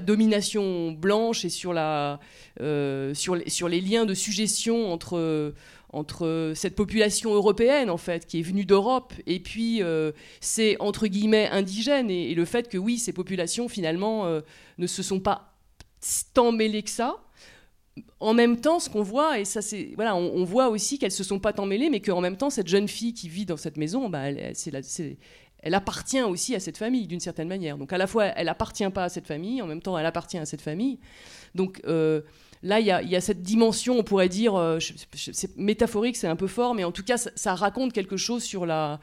domination 0.01 0.91
blanche 0.91 1.43
et 1.43 1.49
sur, 1.49 1.73
les, 1.73 2.21
liens 3.81 4.05
de 4.05 4.13
suggestion 4.13 4.91
entre 4.91 6.53
cette 6.55 6.75
population 6.75 7.33
européenne 7.33 7.89
en 7.89 7.97
fait 7.97 8.27
qui 8.27 8.39
est 8.39 8.43
venue 8.43 8.65
d'Europe 8.65 9.13
et 9.25 9.39
puis 9.39 9.81
euh, 9.81 10.11
c'est 10.41 10.75
entre 10.81 11.07
guillemets 11.07 11.47
indigène 11.47 12.09
et, 12.09 12.35
le 12.35 12.45
fait 12.45 12.67
que 12.67 12.77
oui 12.77 12.97
ces 12.97 13.13
populations 13.13 13.69
finalement 13.69 14.25
euh, 14.25 14.41
ne 14.77 14.87
se 14.87 15.01
sont 15.01 15.19
pas 15.21 15.54
tant 16.33 16.51
mêlées 16.51 16.83
que 16.83 16.89
ça 16.89 17.17
en 18.19 18.33
même 18.33 18.59
temps 18.59 18.79
ce 18.79 18.89
qu'on 18.89 19.03
voit 19.03 19.39
et 19.39 19.45
ça 19.45 19.61
c'est 19.61 19.91
voilà 19.95 20.15
on, 20.15 20.43
voit 20.43 20.67
aussi 20.67 20.99
qu'elles 20.99 21.11
se 21.11 21.23
sont 21.23 21.39
pas 21.39 21.53
tant 21.53 21.65
mêlées 21.65 21.89
mais 21.89 22.01
qu'en 22.01 22.19
même 22.19 22.35
temps 22.35 22.49
cette 22.49 22.67
jeune 22.67 22.89
fille 22.89 23.13
qui 23.13 23.29
vit 23.29 23.45
dans 23.45 23.57
cette 23.57 23.77
maison 23.77 24.09
bah, 24.09 24.29
elle, 24.29 25.73
appartient 25.73 26.21
aussi 26.21 26.55
à 26.55 26.59
cette 26.59 26.77
famille 26.77 27.07
d'une 27.07 27.19
certaine 27.19 27.47
manière. 27.47 27.77
Donc 27.77 27.93
à 27.93 27.97
la 27.97 28.05
fois 28.05 28.25
elle 28.25 28.49
appartient 28.49 28.89
pas 28.89 29.05
à 29.05 29.09
cette 29.09 29.27
famille 29.27 29.61
en 29.61 29.67
même 29.67 29.81
temps 29.81 29.97
elle 29.97 30.05
appartient 30.05 30.37
à 30.37 30.45
cette 30.45 30.61
famille. 30.61 30.99
Donc 31.55 31.81
euh, 31.85 32.21
Là, 32.65 32.79
il 32.79 32.87
y, 32.87 33.15
a 33.15 33.21
cette 33.21 33.43
dimension, 33.43 33.99
on 33.99 34.03
pourrait 34.03 34.27
dire, 34.27 34.55
euh, 34.55 34.79
c'est 35.13 35.55
métaphorique, 35.55 36.15
c'est 36.15 36.27
un 36.27 36.35
peu 36.35 36.47
fort, 36.47 36.73
mais 36.73 36.83
en 36.83 36.91
tout 36.91 37.03
cas, 37.03 37.15
ça, 37.17 37.53
raconte 37.53 37.93
quelque 37.93 38.17
chose 38.17 38.43
sur 38.43 38.65
la, 38.65 38.99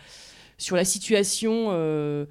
sur 0.59 0.75
la 0.75 0.85
situation 0.85 1.69
euh, 1.71 2.27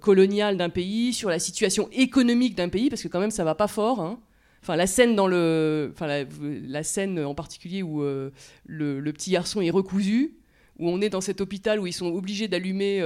coloniale 0.00 0.56
d'un 0.56 0.68
pays, 0.68 1.12
sur 1.12 1.28
la 1.28 1.38
situation 1.38 1.88
économique 1.92 2.54
d'un 2.54 2.68
pays, 2.68 2.88
parce 2.88 3.02
que 3.02 3.08
quand 3.08 3.20
même, 3.20 3.30
ça 3.30 3.44
va 3.44 3.54
pas 3.54 3.68
fort. 3.68 4.00
Hein. 4.00 4.20
Enfin, 4.62 4.76
la 4.76 4.86
scène 4.86 5.16
dans 5.16 5.26
le, 5.26 5.90
enfin, 5.92 6.06
la, 6.06 6.82
scène 6.82 7.18
en 7.24 7.34
particulier 7.34 7.82
où 7.82 8.02
le, 8.02 8.30
le, 8.66 9.12
petit 9.12 9.32
garçon 9.32 9.60
est 9.60 9.70
recousu, 9.70 10.36
où 10.78 10.88
on 10.88 11.00
est 11.00 11.08
dans 11.08 11.20
cet 11.20 11.40
hôpital 11.40 11.80
où 11.80 11.86
ils 11.88 11.92
sont 11.92 12.06
obligés 12.06 12.46
d'allumer 12.46 13.02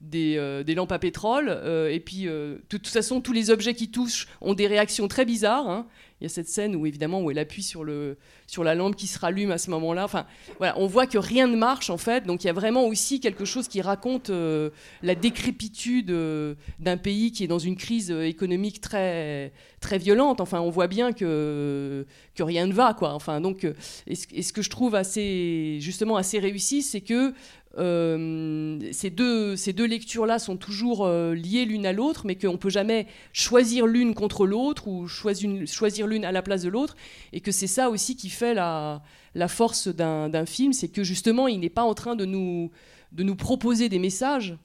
des, 0.00 0.62
des, 0.64 0.74
lampes 0.76 0.92
à 0.92 1.00
pétrole, 1.00 1.48
et 1.90 1.98
puis 1.98 2.26
de 2.26 2.62
toute 2.68 2.86
façon, 2.86 3.20
tous 3.20 3.32
les 3.32 3.50
objets 3.50 3.74
qui 3.74 3.90
touchent 3.90 4.28
ont 4.40 4.54
des 4.54 4.68
réactions 4.68 5.08
très 5.08 5.24
bizarres. 5.24 5.68
Hein 5.68 5.86
il 6.20 6.24
y 6.24 6.26
a 6.26 6.30
cette 6.30 6.48
scène 6.48 6.74
où 6.74 6.86
évidemment 6.86 7.20
où 7.20 7.30
elle 7.30 7.38
appuie 7.38 7.62
sur, 7.62 7.84
le, 7.84 8.16
sur 8.46 8.64
la 8.64 8.74
lampe 8.74 8.96
qui 8.96 9.06
se 9.06 9.18
rallume 9.18 9.50
à 9.50 9.58
ce 9.58 9.70
moment-là. 9.70 10.04
Enfin, 10.04 10.26
voilà, 10.56 10.78
on 10.78 10.86
voit 10.86 11.06
que 11.06 11.18
rien 11.18 11.46
ne 11.46 11.56
marche 11.56 11.90
en 11.90 11.98
fait. 11.98 12.24
Donc 12.24 12.42
il 12.42 12.46
y 12.46 12.50
a 12.50 12.54
vraiment 12.54 12.86
aussi 12.86 13.20
quelque 13.20 13.44
chose 13.44 13.68
qui 13.68 13.82
raconte 13.82 14.30
euh, 14.30 14.70
la 15.02 15.14
décrépitude 15.14 16.10
euh, 16.10 16.54
d'un 16.78 16.96
pays 16.96 17.32
qui 17.32 17.44
est 17.44 17.48
dans 17.48 17.58
une 17.58 17.76
crise 17.76 18.10
euh, 18.10 18.26
économique 18.26 18.80
très 18.80 19.52
très 19.80 19.98
violente. 19.98 20.40
Enfin, 20.40 20.60
on 20.60 20.70
voit 20.70 20.88
bien 20.88 21.12
que 21.12 22.06
que 22.34 22.42
rien 22.42 22.66
ne 22.66 22.72
va 22.72 22.94
quoi. 22.94 23.12
Enfin, 23.12 23.42
donc 23.42 23.66
et 24.06 24.14
ce, 24.14 24.52
que 24.54 24.62
je 24.62 24.70
trouve 24.70 24.94
assez 24.94 25.78
justement 25.80 26.16
assez 26.16 26.38
réussi, 26.38 26.80
c'est 26.80 27.02
que 27.02 27.34
euh, 27.78 28.78
ces 28.92 29.10
deux, 29.10 29.56
ces 29.56 29.72
deux 29.72 29.84
lectures-là 29.84 30.38
sont 30.38 30.56
toujours 30.56 31.04
euh, 31.04 31.34
liées 31.34 31.64
l'une 31.64 31.84
à 31.84 31.92
l'autre, 31.92 32.22
mais 32.24 32.36
qu'on 32.36 32.52
ne 32.52 32.56
peut 32.56 32.70
jamais 32.70 33.06
choisir 33.32 33.86
l'une 33.86 34.14
contre 34.14 34.46
l'autre 34.46 34.88
ou 34.88 35.06
choisir, 35.06 36.06
l'une 36.06 36.24
à 36.24 36.32
la 36.32 36.42
place 36.42 36.62
de 36.62 36.68
l'autre, 36.68 36.96
et 37.32 37.40
que 37.40 37.52
c'est 37.52 37.66
ça 37.66 37.90
aussi 37.90 38.16
qui 38.16 38.30
fait 38.30 38.54
la, 38.54 39.02
la 39.34 39.48
force 39.48 39.88
d'un 39.88 40.46
film, 40.46 40.72
c'est 40.72 40.88
que 40.88 41.02
justement, 41.02 41.48
il 41.48 41.60
n'est 41.60 41.68
pas 41.68 41.82
en 41.82 41.94
train 41.94 42.16
de 42.16 42.24
nous, 42.24 42.70
de 43.12 43.22
nous 43.22 43.36
proposer 43.36 43.88
des 43.88 43.98
messages. 43.98 44.56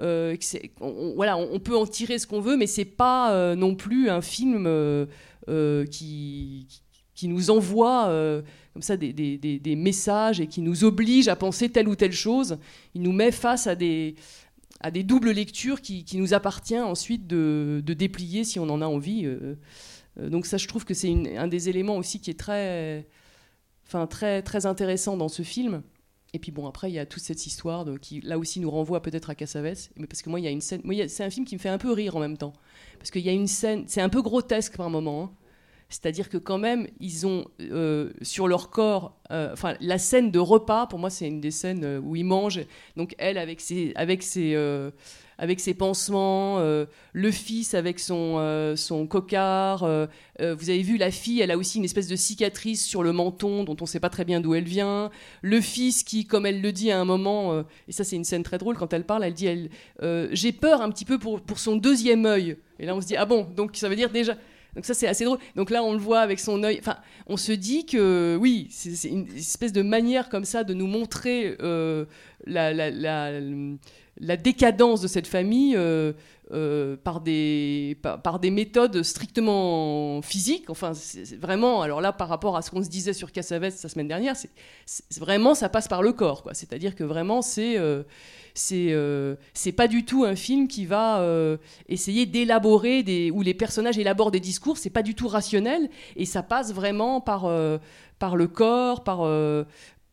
Euh, 0.00 0.36
on, 0.80 1.14
voilà, 1.14 1.36
on, 1.36 1.58
peut 1.58 1.76
en 1.76 1.86
tirer 1.86 2.18
ce 2.18 2.26
qu'on 2.26 2.40
veut, 2.40 2.56
mais 2.56 2.66
c'est 2.66 2.84
pas 2.84 3.54
non 3.54 3.76
plus 3.76 4.10
un 4.10 4.20
film 4.20 4.68
qui, 5.90 6.66
qui 7.14 7.28
nous 7.28 7.50
envoie 7.50 8.42
comme 8.76 8.82
ça 8.82 8.98
des, 8.98 9.14
des, 9.14 9.38
des, 9.38 9.74
messages 9.74 10.38
et 10.38 10.46
qui 10.46 10.60
nous 10.60 10.84
oblige 10.84 11.28
à 11.28 11.34
penser 11.34 11.70
telle 11.70 11.88
ou 11.88 11.96
telle 11.96 12.12
chose. 12.12 12.58
Il 12.94 13.00
nous 13.00 13.12
met 13.12 13.32
face 13.32 13.66
à 13.66 13.74
des, 13.74 14.16
à 14.80 14.90
des 14.90 15.02
doubles 15.02 15.30
lectures 15.30 15.80
qui, 15.80 16.04
qui 16.04 16.18
nous 16.18 16.34
appartient 16.34 16.78
ensuite 16.78 17.26
de, 17.26 17.82
de, 17.82 17.94
déplier 17.94 18.44
si 18.44 18.60
on 18.60 18.68
en 18.68 18.82
a 18.82 18.86
envie. 18.86 19.26
donc 20.20 20.44
ça, 20.44 20.58
je 20.58 20.68
trouve 20.68 20.84
que 20.84 20.92
c'est 20.92 21.10
un 21.38 21.48
des 21.48 21.70
éléments 21.70 21.96
aussi 21.96 22.20
qui 22.20 22.28
est 22.28 22.38
très 22.38 23.06
enfin, 23.86 24.06
très, 24.06 24.42
très 24.42 24.66
intéressant 24.66 25.16
dans 25.16 25.28
ce 25.28 25.40
film. 25.40 25.82
Et 26.34 26.38
puis 26.38 26.52
bon, 26.52 26.66
après, 26.66 26.90
il 26.90 26.94
y 26.94 26.98
a 26.98 27.06
toute 27.06 27.22
cette 27.22 27.46
histoire 27.46 27.86
qui, 28.02 28.20
là 28.20 28.36
aussi, 28.36 28.60
nous 28.60 28.70
renvoie 28.70 29.00
peut-être 29.00 29.30
à 29.30 29.34
Cassavetes. 29.34 29.90
Mais 29.96 30.06
parce 30.06 30.20
que 30.20 30.28
moi, 30.28 30.38
il 30.38 30.42
y 30.44 30.48
a 30.48 30.50
une 30.50 30.60
scène. 30.60 30.82
C'est 31.08 31.24
un 31.24 31.30
film 31.30 31.46
qui 31.46 31.54
me 31.54 31.60
fait 31.60 31.70
un 31.70 31.78
peu 31.78 31.92
rire 31.92 32.14
en 32.14 32.20
même 32.20 32.36
temps. 32.36 32.52
Parce 32.98 33.10
qu'il 33.10 33.22
y 33.22 33.30
a 33.30 33.32
une 33.32 33.46
scène. 33.46 33.84
C'est 33.86 34.02
un 34.02 34.10
peu 34.10 34.20
grotesque 34.20 34.76
par 34.76 34.90
moment. 34.90 35.22
Hein. 35.24 35.45
C'est-à-dire 35.88 36.28
que 36.28 36.36
quand 36.36 36.58
même, 36.58 36.88
ils 36.98 37.28
ont 37.28 37.44
euh, 37.60 38.10
sur 38.20 38.48
leur 38.48 38.70
corps, 38.70 39.16
euh, 39.30 39.52
enfin 39.52 39.76
la 39.80 39.98
scène 39.98 40.32
de 40.32 40.40
repas, 40.40 40.86
pour 40.88 40.98
moi 40.98 41.10
c'est 41.10 41.28
une 41.28 41.40
des 41.40 41.52
scènes 41.52 41.84
euh, 41.84 42.00
où 42.00 42.16
ils 42.16 42.24
mangent. 42.24 42.64
Donc 42.96 43.14
elle 43.18 43.38
avec 43.38 43.60
ses, 43.60 43.92
avec 43.94 44.24
ses, 44.24 44.56
avec 45.38 45.60
ses 45.60 45.74
pansements, 45.74 46.58
le 46.58 47.30
fils 47.30 47.74
avec 47.74 48.00
son, 48.00 48.74
son 48.76 49.06
vous 49.06 50.70
avez 50.70 50.82
vu 50.82 50.96
la 50.96 51.10
fille, 51.12 51.40
elle 51.40 51.52
a 51.52 51.56
aussi 51.56 51.78
une 51.78 51.84
espèce 51.84 52.08
de 52.08 52.16
cicatrice 52.16 52.84
sur 52.84 53.04
le 53.04 53.12
menton 53.12 53.62
dont 53.62 53.76
on 53.80 53.84
ne 53.84 53.88
sait 53.88 54.00
pas 54.00 54.10
très 54.10 54.24
bien 54.24 54.40
d'où 54.40 54.54
elle 54.54 54.64
vient. 54.64 55.10
Le 55.42 55.60
fils 55.60 56.02
qui, 56.02 56.26
comme 56.26 56.46
elle 56.46 56.60
le 56.60 56.72
dit 56.72 56.90
à 56.90 57.00
un 57.00 57.04
moment, 57.04 57.64
et 57.86 57.92
ça 57.92 58.02
c'est 58.02 58.16
une 58.16 58.24
scène 58.24 58.42
très 58.42 58.58
drôle 58.58 58.76
quand 58.76 58.92
elle 58.92 59.04
parle, 59.04 59.22
elle 59.22 59.34
dit 59.34 59.46
elle, 59.46 59.70
j'ai 60.32 60.50
peur 60.50 60.82
un 60.82 60.90
petit 60.90 61.04
peu 61.04 61.18
pour, 61.18 61.40
pour 61.40 61.60
son 61.60 61.76
deuxième 61.76 62.26
œil. 62.26 62.56
Et 62.80 62.86
là 62.86 62.96
on 62.96 63.00
se 63.00 63.06
dit 63.06 63.16
ah 63.16 63.24
bon, 63.24 63.46
donc 63.54 63.76
ça 63.76 63.88
veut 63.88 63.96
dire 63.96 64.10
déjà. 64.10 64.36
Donc 64.76 64.84
ça 64.84 64.94
c'est 64.94 65.08
assez 65.08 65.24
drôle. 65.24 65.38
Donc 65.56 65.70
là 65.70 65.82
on 65.82 65.92
le 65.92 65.98
voit 65.98 66.20
avec 66.20 66.38
son 66.38 66.62
œil. 66.62 66.76
Enfin, 66.78 66.96
on 67.26 67.36
se 67.36 67.52
dit 67.52 67.86
que 67.86 68.38
oui, 68.40 68.68
c'est 68.70 69.08
une 69.08 69.26
espèce 69.36 69.72
de 69.72 69.82
manière 69.82 70.28
comme 70.28 70.44
ça 70.44 70.62
de 70.62 70.74
nous 70.74 70.86
montrer 70.86 71.56
la, 72.46 72.72
la, 72.72 74.36
décadence 74.36 75.00
de 75.00 75.08
cette 75.08 75.26
famille 75.26 75.74
euh, 75.76 76.12
euh, 76.52 76.96
par, 76.96 77.20
des, 77.20 77.98
par, 78.02 78.38
des 78.38 78.50
méthodes 78.50 79.02
strictement 79.02 80.22
physiques. 80.22 80.70
Enfin, 80.70 80.92
vraiment, 81.40 81.82
alors 81.82 82.00
là, 82.00 82.12
par 82.12 82.28
rapport 82.28 82.56
à 82.56 82.62
ce 82.62 82.70
qu'on 82.70 82.82
se 82.82 82.88
disait 82.88 83.12
sur 83.12 83.32
Cassavetes 83.32 83.82
la 83.82 83.88
semaine 83.88 84.08
dernière, 84.08 84.36
c'est 84.36 85.18
vraiment, 85.18 85.54
ça 85.54 85.68
passe 85.68 85.88
par 85.88 86.02
le 86.02 86.12
corps. 86.12 86.44
C'est-à-dire 86.52 86.94
que 86.94 87.04
vraiment, 87.04 87.42
c'est 87.42 87.78
euh, 88.72 89.36
c'est 89.54 89.72
pas 89.72 89.88
du 89.88 90.04
tout 90.04 90.24
un 90.24 90.36
film 90.36 90.68
qui 90.68 90.86
va 90.86 91.26
essayer 91.88 92.26
d'élaborer, 92.26 93.02
des 93.02 93.30
où 93.30 93.42
les 93.42 93.54
personnages 93.54 93.98
élaborent 93.98 94.30
des 94.30 94.40
discours, 94.40 94.78
c'est 94.78 94.90
pas 94.90 95.02
du 95.02 95.14
tout 95.14 95.28
rationnel, 95.28 95.88
et 96.16 96.24
ça 96.24 96.42
passe 96.42 96.72
vraiment 96.72 97.20
par, 97.20 97.50
par 98.18 98.36
le 98.36 98.48
corps, 98.48 99.04
par 99.04 99.20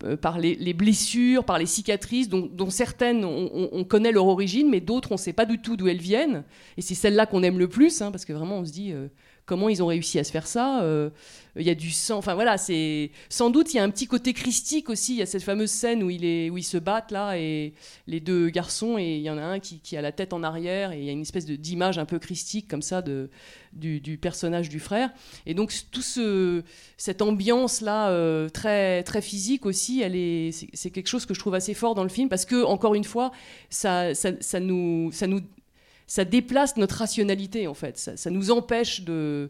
euh, 0.05 0.17
par 0.17 0.37
les, 0.37 0.73
blessures, 0.73 1.45
par 1.45 1.57
les 1.57 1.65
cicatrices, 1.65 2.27
dont, 2.27 2.69
certaines 2.69 3.23
on, 3.23 3.83
connaît 3.85 4.11
leur 4.11 4.25
origine, 4.25 4.69
mais 4.69 4.81
d'autres 4.81 5.11
on 5.11 5.15
ne 5.15 5.19
sait 5.19 5.33
pas 5.33 5.45
du 5.45 5.59
tout 5.59 5.77
d'où 5.77 5.87
elles 5.87 6.01
viennent. 6.01 6.43
Et 6.77 6.81
c'est 6.81 6.95
celle-là 6.95 7.25
qu'on 7.25 7.41
aime 7.41 7.57
le 7.57 7.69
plus, 7.69 8.01
hein, 8.01 8.11
parce 8.11 8.25
que 8.25 8.33
vraiment 8.33 8.57
on 8.57 8.65
se 8.65 8.71
dit 8.71 8.91
euh, 8.91 9.07
comment 9.45 9.69
ils 9.69 9.83
ont 9.83 9.87
réussi 9.87 10.19
à 10.19 10.23
se 10.23 10.31
faire 10.31 10.47
ça. 10.47 10.81
Euh, 10.83 11.09
il 11.55 11.63
y 11.63 11.69
a 11.69 11.75
du 11.75 11.91
sang. 11.91 12.17
Enfin 12.17 12.33
voilà, 12.33 12.57
c'est 12.57 13.11
sans 13.29 13.49
doute 13.49 13.73
il 13.73 13.77
y 13.77 13.79
a 13.79 13.83
un 13.83 13.89
petit 13.89 14.07
côté 14.07 14.33
christique 14.33 14.89
aussi. 14.89 15.13
Il 15.13 15.19
y 15.19 15.21
a 15.21 15.25
cette 15.25 15.43
fameuse 15.43 15.69
scène 15.69 16.01
où, 16.01 16.09
il 16.09 16.25
est, 16.25 16.49
où 16.49 16.57
ils 16.57 16.63
se 16.63 16.77
battent 16.77 17.11
là 17.11 17.37
et 17.37 17.73
les 18.07 18.19
deux 18.19 18.49
garçons 18.49 18.97
et 18.97 19.17
il 19.17 19.21
y 19.21 19.29
en 19.29 19.37
a 19.37 19.43
un 19.43 19.59
qui, 19.59 19.95
a 19.95 20.01
la 20.01 20.11
tête 20.11 20.33
en 20.33 20.43
arrière 20.43 20.91
et 20.91 20.99
il 20.99 21.05
y 21.05 21.09
a 21.09 21.11
une 21.11 21.21
espèce 21.21 21.45
d'image 21.45 21.99
un 21.99 22.05
peu 22.05 22.17
christique 22.17 22.67
comme 22.67 22.81
ça 22.81 23.01
de 23.01 23.29
du, 23.73 24.17
personnage 24.17 24.69
du 24.69 24.79
frère. 24.79 25.11
Et 25.45 25.53
donc 25.53 25.73
tout 25.91 26.01
ce 26.01 26.63
cette 26.97 27.21
ambiance 27.21 27.81
là 27.81 28.09
euh, 28.09 28.49
très 28.49 29.03
très 29.03 29.21
physique 29.21 29.65
aussi, 29.65 30.01
elle 30.01 30.15
est 30.15 30.51
c'est 30.73 30.89
quelque 30.89 31.07
chose 31.07 31.25
que 31.25 31.33
je 31.33 31.39
trouve 31.39 31.55
assez 31.55 31.73
fort 31.73 31.93
dans 31.93 32.03
le 32.03 32.09
film 32.09 32.29
parce 32.29 32.45
que 32.45 32.63
encore 32.63 32.95
une 32.95 33.03
fois 33.03 33.31
ça, 33.69 34.15
ça 34.15 34.59
nous 34.59 35.11
ça 35.11 35.27
nous 35.27 35.41
ça 36.07 36.25
déplace 36.25 36.77
notre 36.77 36.95
rationalité 36.95 37.67
en 37.67 37.73
fait. 37.73 37.97
Ça, 37.97 38.29
nous 38.29 38.51
empêche 38.51 39.01
de 39.01 39.49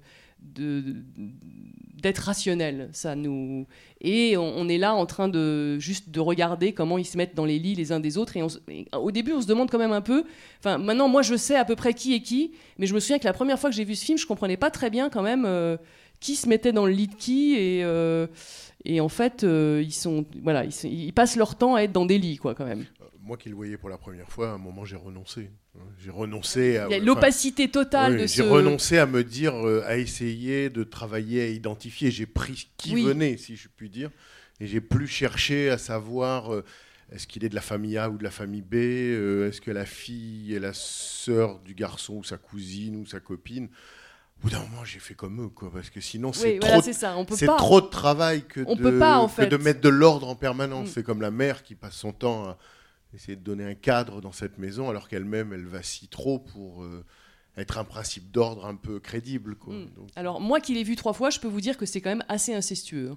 d'être 2.03 2.19
rationnel. 2.19 2.89
Ça 2.91 3.15
nous 3.15 3.65
et 4.01 4.35
on, 4.35 4.67
est 4.67 4.77
là 4.77 4.93
en 4.93 5.05
train 5.05 5.29
de 5.29 5.79
juste 5.79 6.09
de 6.09 6.19
regarder 6.19 6.73
comment 6.73 6.97
ils 6.97 7.05
se 7.05 7.17
mettent 7.17 7.35
dans 7.35 7.45
les 7.45 7.57
lits 7.57 7.75
les 7.75 7.93
uns 7.93 8.01
des 8.01 8.17
autres. 8.17 8.35
Et, 8.35 8.43
au 8.93 9.11
début, 9.11 9.31
on 9.31 9.41
se 9.41 9.47
demande 9.47 9.71
quand 9.71 9.77
même 9.77 9.93
un 9.93 10.01
peu. 10.01 10.25
Enfin, 10.59 10.77
maintenant, 10.77 11.07
moi, 11.07 11.21
je 11.21 11.35
sais 11.35 11.55
à 11.55 11.63
peu 11.63 11.77
près 11.77 11.93
qui 11.93 12.13
est 12.13 12.19
qui, 12.19 12.51
mais 12.77 12.85
je 12.85 12.93
me 12.93 12.99
souviens 12.99 13.19
que 13.19 13.25
la 13.25 13.33
première 13.33 13.57
fois 13.57 13.69
que 13.69 13.75
j'ai 13.75 13.85
vu 13.85 13.95
ce 13.95 14.03
film, 14.03 14.17
je 14.17 14.27
comprenais 14.27 14.57
pas 14.57 14.69
très 14.69 14.89
bien 14.89 15.09
quand 15.09 15.21
même 15.21 15.45
euh, 15.45 15.77
qui 16.19 16.35
se 16.35 16.49
mettait 16.49 16.73
dans 16.73 16.85
le 16.85 16.91
lit 16.91 17.07
de 17.07 17.15
qui 17.15 17.55
et 17.55 17.83
euh, 17.83 18.27
et 18.85 18.99
en 18.99 19.07
fait, 19.07 19.45
euh, 19.45 19.81
ils 19.81 19.93
sont 19.93 20.25
voilà, 20.41 20.65
ils, 20.83 21.13
passent 21.13 21.37
leur 21.37 21.55
temps 21.55 21.75
à 21.75 21.83
être 21.83 21.93
dans 21.93 22.05
des 22.05 22.17
lits 22.17 22.35
quoi 22.35 22.53
quand 22.53 22.65
même 22.65 22.85
moi 23.23 23.37
qui 23.37 23.49
le 23.49 23.55
voyais 23.55 23.77
pour 23.77 23.89
la 23.89 23.97
première 23.97 24.29
fois, 24.29 24.49
à 24.49 24.53
un 24.53 24.57
moment, 24.57 24.83
j'ai 24.83 24.97
renoncé. 24.97 25.49
J'ai 25.97 26.11
renoncé 26.11 26.77
à. 26.77 26.99
l'opacité 26.99 27.69
totale 27.69 28.17
de 28.17 28.27
J'ai 28.27 28.43
renoncé 28.43 28.97
à 28.97 29.05
me 29.05 29.23
dire, 29.23 29.55
euh, 29.55 29.83
à 29.85 29.97
essayer 29.97 30.69
de 30.69 30.83
travailler, 30.83 31.41
à 31.41 31.47
identifier. 31.47 32.11
J'ai 32.11 32.25
pris 32.25 32.69
qui 32.77 33.01
venait, 33.03 33.37
si 33.37 33.55
je 33.55 33.69
puis 33.73 33.89
dire. 33.89 34.11
Et 34.59 34.67
j'ai 34.67 34.81
plus 34.81 35.07
cherché 35.07 35.69
à 35.69 35.77
savoir 35.77 36.53
euh, 36.53 36.63
est-ce 37.11 37.25
qu'il 37.25 37.43
est 37.43 37.49
de 37.49 37.55
la 37.55 37.61
famille 37.61 37.97
A 37.97 38.09
ou 38.09 38.17
de 38.17 38.23
la 38.23 38.31
famille 38.31 38.61
B 38.61 38.75
euh, 38.75 39.49
Est-ce 39.49 39.61
que 39.61 39.71
la 39.71 39.85
fille 39.85 40.53
est 40.53 40.59
la 40.59 40.73
sœur 40.73 41.59
du 41.59 41.73
garçon 41.73 42.15
ou 42.15 42.23
sa 42.23 42.37
cousine 42.37 42.97
ou 42.97 43.05
sa 43.05 43.19
copine 43.19 43.69
au 44.39 44.47
bout 44.47 44.49
d'un 44.49 44.59
moment, 44.59 44.83
j'ai 44.83 44.99
fait 44.99 45.13
comme 45.13 45.41
eux, 45.41 45.47
quoi, 45.47 45.71
parce 45.71 45.89
que 45.89 46.01
sinon, 46.01 46.33
c'est 46.33 46.59
trop, 46.59 46.81
de 47.79 47.87
travail 47.87 48.43
que, 48.43 48.59
de, 48.59 49.45
de 49.45 49.57
mettre 49.57 49.79
de 49.79 49.87
l'ordre 49.87 50.27
en 50.27 50.35
permanence. 50.35 50.89
Mm. 50.89 50.91
C'est 50.95 51.03
comme 51.03 51.21
la 51.21 51.31
mère 51.31 51.63
qui 51.63 51.75
passe 51.75 51.93
son 51.93 52.11
temps 52.11 52.49
à, 52.49 52.57
essayer 53.13 53.35
de 53.35 53.43
donner 53.43 53.65
un 53.65 53.75
cadre 53.75 54.21
dans 54.21 54.31
cette 54.31 54.57
maison, 54.57 54.89
alors 54.89 55.07
qu'elle-même, 55.07 55.53
elle 55.53 55.65
vacille 55.65 56.07
trop 56.07 56.39
pour 56.39 56.83
euh, 56.83 57.05
être 57.57 57.77
un 57.77 57.83
principe 57.83 58.31
d'ordre 58.31 58.65
un 58.65 58.75
peu 58.75 58.99
crédible. 58.99 59.55
Hmm. 59.65 59.85
alors, 60.15 60.41
moi 60.41 60.59
qui 60.59 60.73
l'ai 60.73 60.83
vu 60.83 60.95
trois 60.95 61.13
fois, 61.13 61.29
je 61.29 61.39
peux 61.39 61.47
vous 61.47 61.61
dire 61.61 61.77
que 61.77 61.85
c'est 61.85 62.01
quand 62.01 62.09
même 62.09 62.25
assez 62.27 62.53
incestueux. 62.53 63.11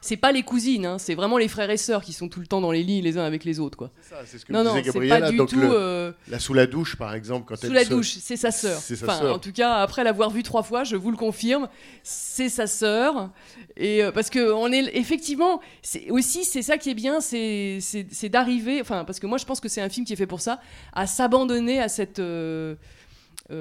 C'est 0.00 0.16
pas 0.16 0.32
les 0.32 0.42
cousines, 0.42 0.86
hein, 0.86 0.98
c'est 0.98 1.14
vraiment 1.14 1.38
les 1.38 1.48
frères 1.48 1.70
et 1.70 1.76
sœurs 1.76 2.02
qui 2.02 2.12
sont 2.12 2.28
tout 2.28 2.40
le 2.40 2.46
temps 2.46 2.60
dans 2.60 2.70
les 2.70 2.82
lits 2.82 3.02
les 3.02 3.18
uns 3.18 3.24
avec 3.24 3.44
les 3.44 3.58
autres. 3.58 3.76
Quoi. 3.76 3.90
C'est 4.00 4.10
ça, 4.10 4.16
c'est 4.24 4.38
ce 4.38 4.46
que 4.46 4.52
non, 4.52 4.62
disait 4.62 4.82
Gabriel. 4.82 5.20
Pas 5.20 5.30
du 5.30 5.36
tout, 5.38 5.60
euh, 5.60 6.12
La 6.28 6.38
sous 6.38 6.54
la 6.54 6.66
douche, 6.66 6.96
par 6.96 7.14
exemple, 7.14 7.46
quand 7.48 7.56
sous 7.56 7.72
la 7.72 7.84
douche, 7.84 8.16
c'est 8.20 8.36
sa 8.36 8.50
sœur. 8.50 8.78
Enfin, 9.02 9.30
en 9.30 9.38
tout 9.38 9.52
cas, 9.52 9.76
après 9.76 10.04
l'avoir 10.04 10.30
vu 10.30 10.42
trois 10.42 10.62
fois, 10.62 10.84
je 10.84 10.96
vous 10.96 11.10
le 11.10 11.16
confirme, 11.16 11.68
c'est 12.02 12.48
sa 12.48 12.66
sœur. 12.66 13.30
Et 13.76 14.02
euh, 14.02 14.12
parce 14.12 14.30
que 14.30 14.52
on 14.52 14.70
est 14.70 14.96
effectivement, 14.96 15.60
c'est 15.82 16.10
aussi 16.10 16.44
c'est 16.44 16.62
ça 16.62 16.78
qui 16.78 16.90
est 16.90 16.94
bien, 16.94 17.20
c'est 17.20 18.28
d'arriver. 18.30 18.80
Enfin, 18.80 19.04
parce 19.04 19.18
que 19.18 19.26
moi 19.26 19.38
je 19.38 19.44
pense 19.44 19.60
que 19.60 19.68
c'est 19.68 19.80
un 19.80 19.88
film 19.88 20.06
qui 20.06 20.12
est 20.12 20.16
fait 20.16 20.26
pour 20.26 20.40
ça, 20.40 20.60
à 20.92 21.06
s'abandonner 21.06 21.80
à 21.80 21.88
cette 21.88 22.20
euh, 22.20 22.76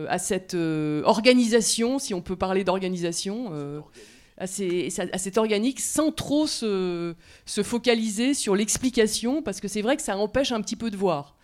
à 0.08 0.20
cette 0.20 0.56
organisation, 1.04 1.98
si 1.98 2.14
on 2.14 2.22
peut 2.22 2.36
parler 2.36 2.64
d'organisation 2.64 3.52
à, 4.38 4.48
cet 4.48 5.38
organique 5.38 5.80
sans 5.80 6.12
trop 6.12 6.48
se, 6.48 7.16
focaliser 7.64 8.34
sur 8.34 8.56
l'explication, 8.56 9.42
parce 9.42 9.60
que 9.60 9.68
c'est 9.68 9.82
vrai 9.82 9.98
que 9.98 10.04
ça 10.04 10.18
empêche 10.18 10.52
un 10.52 10.62
petit 10.62 10.76
peu 10.76 10.90
de 10.90 10.98
voir. 10.98 11.36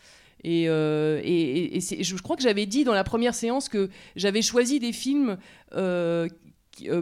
Et, 0.44 0.68
euh, 0.68 1.22
je 1.24 2.16
crois 2.22 2.36
que 2.36 2.44
j'avais 2.44 2.66
dit 2.66 2.84
dans 2.84 2.94
la 2.94 3.04
première 3.04 3.34
séance 3.34 3.70
que 3.70 3.90
j'avais 4.16 4.42
choisi 4.42 4.80
des 4.80 4.92
films 4.92 5.38
euh, 5.76 6.28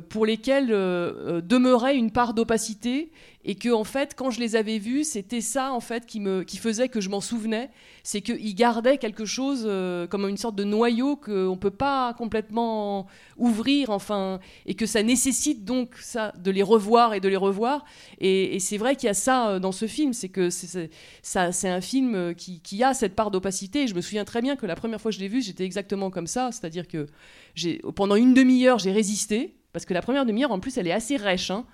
pour 0.10 0.26
lesquels 0.26 0.68
demeurait 0.68 1.96
une 1.96 2.12
part 2.12 2.34
d'opacité 2.34 3.12
et 3.44 3.56
que 3.56 3.70
en 3.70 3.84
fait 3.84 4.14
quand 4.16 4.30
je 4.30 4.40
les 4.40 4.56
avais 4.56 4.78
vus 4.78 5.04
c'était 5.04 5.42
ça 5.42 5.74
en 5.74 5.80
fait 5.80 6.06
qui 6.06 6.20
me 6.20 6.44
qui 6.44 6.58
faisait 6.58 6.90
que 6.90 7.02
je 7.02 7.10
m'en 7.10 7.22
souvenais. 7.22 7.70
C'est 8.04 8.22
qu'ils 8.22 8.56
gardaient 8.56 8.98
quelque 8.98 9.26
chose 9.26 9.64
euh, 9.66 10.08
comme 10.08 10.28
une 10.28 10.38
sorte 10.38 10.56
de 10.56 10.64
noyau 10.64 11.16
qu'on 11.16 11.58
peut 11.60 11.72
pas 11.72 12.14
complètement 12.16 13.08
ouvrir 13.38 13.90
enfin 13.90 14.40
et 14.66 14.74
que 14.76 14.86
ça 14.86 15.04
nécessite 15.04 15.66
donc 15.66 15.96
ça 16.00 16.34
de 16.38 16.52
les 16.52 16.64
revoir 16.64 17.14
et 17.14 17.20
de 17.20 17.28
les 17.28 17.38
revoir. 17.38 17.86
Et, 18.20 18.60
c'est 18.60 18.78
vrai 18.78 18.96
qu'il 18.96 19.08
y 19.08 19.10
a 19.10 19.16
ça 19.16 19.50
euh, 19.50 19.60
dans 19.60 19.72
ce 19.72 19.88
film 19.88 20.14
c'est 20.14 20.30
que 20.30 20.50
c'est 20.50 20.90
ça 21.22 21.52
c'est 21.52 21.70
un 21.70 21.82
film 21.82 22.16
euh, 22.16 22.34
qui, 22.34 22.60
qui, 22.62 22.84
a 22.84 22.94
cette 22.94 23.16
part 23.16 23.32
d'opacité. 23.32 23.88
Je 23.88 23.96
me 23.96 24.02
souviens 24.02 24.26
très 24.26 24.42
bien 24.42 24.56
que 24.56 24.66
la 24.66 24.76
première 24.76 25.02
fois 25.02 25.12
que 25.12 25.16
je 25.16 25.22
l'ai 25.22 25.28
vu 25.28 25.42
j'étais 25.42 25.66
exactement 25.66 26.10
comme 26.12 26.28
ça. 26.28 26.52
C'est-à-dire 26.52 26.88
que 26.88 27.08
j'ai 27.08 27.41
pendant 27.96 28.16
une 28.16 28.34
demi-heure 28.34 28.80
j'ai 28.80 28.92
résisté 28.92 29.56
parce 29.74 29.86
que 29.86 29.94
la 29.94 30.02
première 30.02 30.26
demi-heure 30.26 30.52
en 30.52 30.60
plus 30.60 30.78
elle 30.78 30.88
est 30.88 30.94
assez 30.94 31.18
rêche 31.18 31.52
hein. 31.52 31.66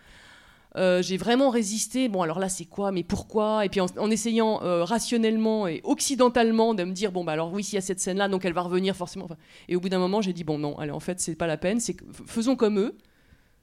Euh, 0.77 1.01
j'ai 1.01 1.17
vraiment 1.17 1.49
résisté. 1.49 2.07
Bon, 2.07 2.21
alors 2.21 2.39
là, 2.39 2.49
c'est 2.49 2.65
quoi? 2.65 2.91
Mais 2.91 3.03
pourquoi? 3.03 3.65
Et 3.65 3.69
puis 3.69 3.79
en, 3.81 4.11
essayant 4.11 4.61
euh, 4.63 4.83
rationnellement 4.83 5.67
et 5.67 5.81
occidentalement 5.83 6.73
de 6.73 6.83
me 6.83 6.91
dire 6.91 7.11
bon, 7.11 7.23
bah 7.23 7.31
alors 7.31 7.51
oui, 7.51 7.63
s'il 7.63 7.75
y 7.75 7.77
a 7.77 7.81
cette 7.81 7.99
scène-là, 7.99 8.27
donc 8.27 8.45
elle 8.45 8.53
va 8.53 8.61
revenir 8.61 8.95
forcément. 8.95 9.27
Et 9.69 9.75
au 9.75 9.79
bout 9.79 9.89
d'un 9.89 9.99
moment, 9.99 10.21
j'ai 10.21 10.33
dit 10.33 10.43
bon, 10.43 10.59
non, 10.59 10.77
allez, 10.77 10.91
en 10.91 10.99
fait, 10.99 11.19
c'est 11.19 11.35
pas 11.35 11.47
la 11.47 11.57
peine. 11.57 11.79
C'est 11.79 11.97
faisons 12.27 12.55
comme 12.55 12.79
eux. 12.79 12.95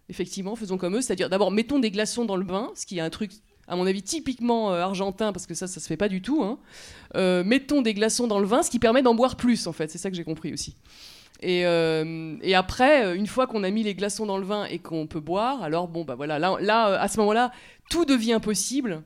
Effectivement, 0.09 0.57
faisons 0.57 0.77
comme 0.77 0.97
eux. 0.97 1.03
C'est-à-dire, 1.03 1.31
d'abord, 1.31 1.51
mettons 1.51 1.79
des 1.79 1.91
glaçons 1.91 2.25
dans 2.25 2.37
le 2.37 2.45
bain, 2.45 2.71
ce 2.75 2.85
qui 2.85 2.99
est 2.99 3.03
un 3.03 3.11
truc. 3.11 3.33
À 3.67 3.77
mon 3.77 3.87
avis, 3.87 4.03
typiquement 4.03 4.73
euh, 4.73 4.81
argentin, 4.81 5.33
parce 5.33 5.47
que 5.47 5.55
ça, 5.55 5.67
ça 5.67 5.81
se 5.81 5.87
fait 5.87 5.97
pas 5.97 6.09
du 6.09 6.21
tout. 6.21 6.43
hein. 6.43 6.59
Mettons 7.45 7.81
des 7.81 7.95
glaçons 7.95 8.27
dans 8.27 8.39
le 8.39 8.47
vin, 8.47 8.63
ce 8.63 8.71
qui 8.71 8.79
permet 8.79 9.03
d'en 9.03 9.15
boire 9.15 9.37
plus, 9.37 9.67
en 9.67 9.73
fait. 9.73 9.91
C'est 9.91 9.99
ça 9.99 10.11
que 10.11 10.17
j'ai 10.17 10.25
compris 10.25 10.53
aussi. 10.53 10.77
Et, 11.47 11.67
euh, 11.67 12.37
et 12.41 12.55
après, 12.55 13.05
euh, 13.05 13.15
une 13.15 13.27
fois 13.27 13.47
qu'on 13.47 13.65
a 13.65 13.71
mis 13.71 13.83
les 13.83 13.95
glaçons 13.95 14.25
dans 14.25 14.39
le 14.39 14.47
vin 14.47 14.65
et 14.65 14.79
qu'on 14.79 15.07
peut 15.07 15.21
boire, 15.21 15.63
alors 15.63 15.89
bon, 15.89 16.03
bah 16.03 16.15
voilà, 16.15 16.39
là, 16.39 16.55
euh, 16.59 16.97
à 16.99 17.07
ce 17.07 17.19
moment-là, 17.21 17.53
tout 17.91 18.07
devient 18.07 18.41
possible. 18.43 19.03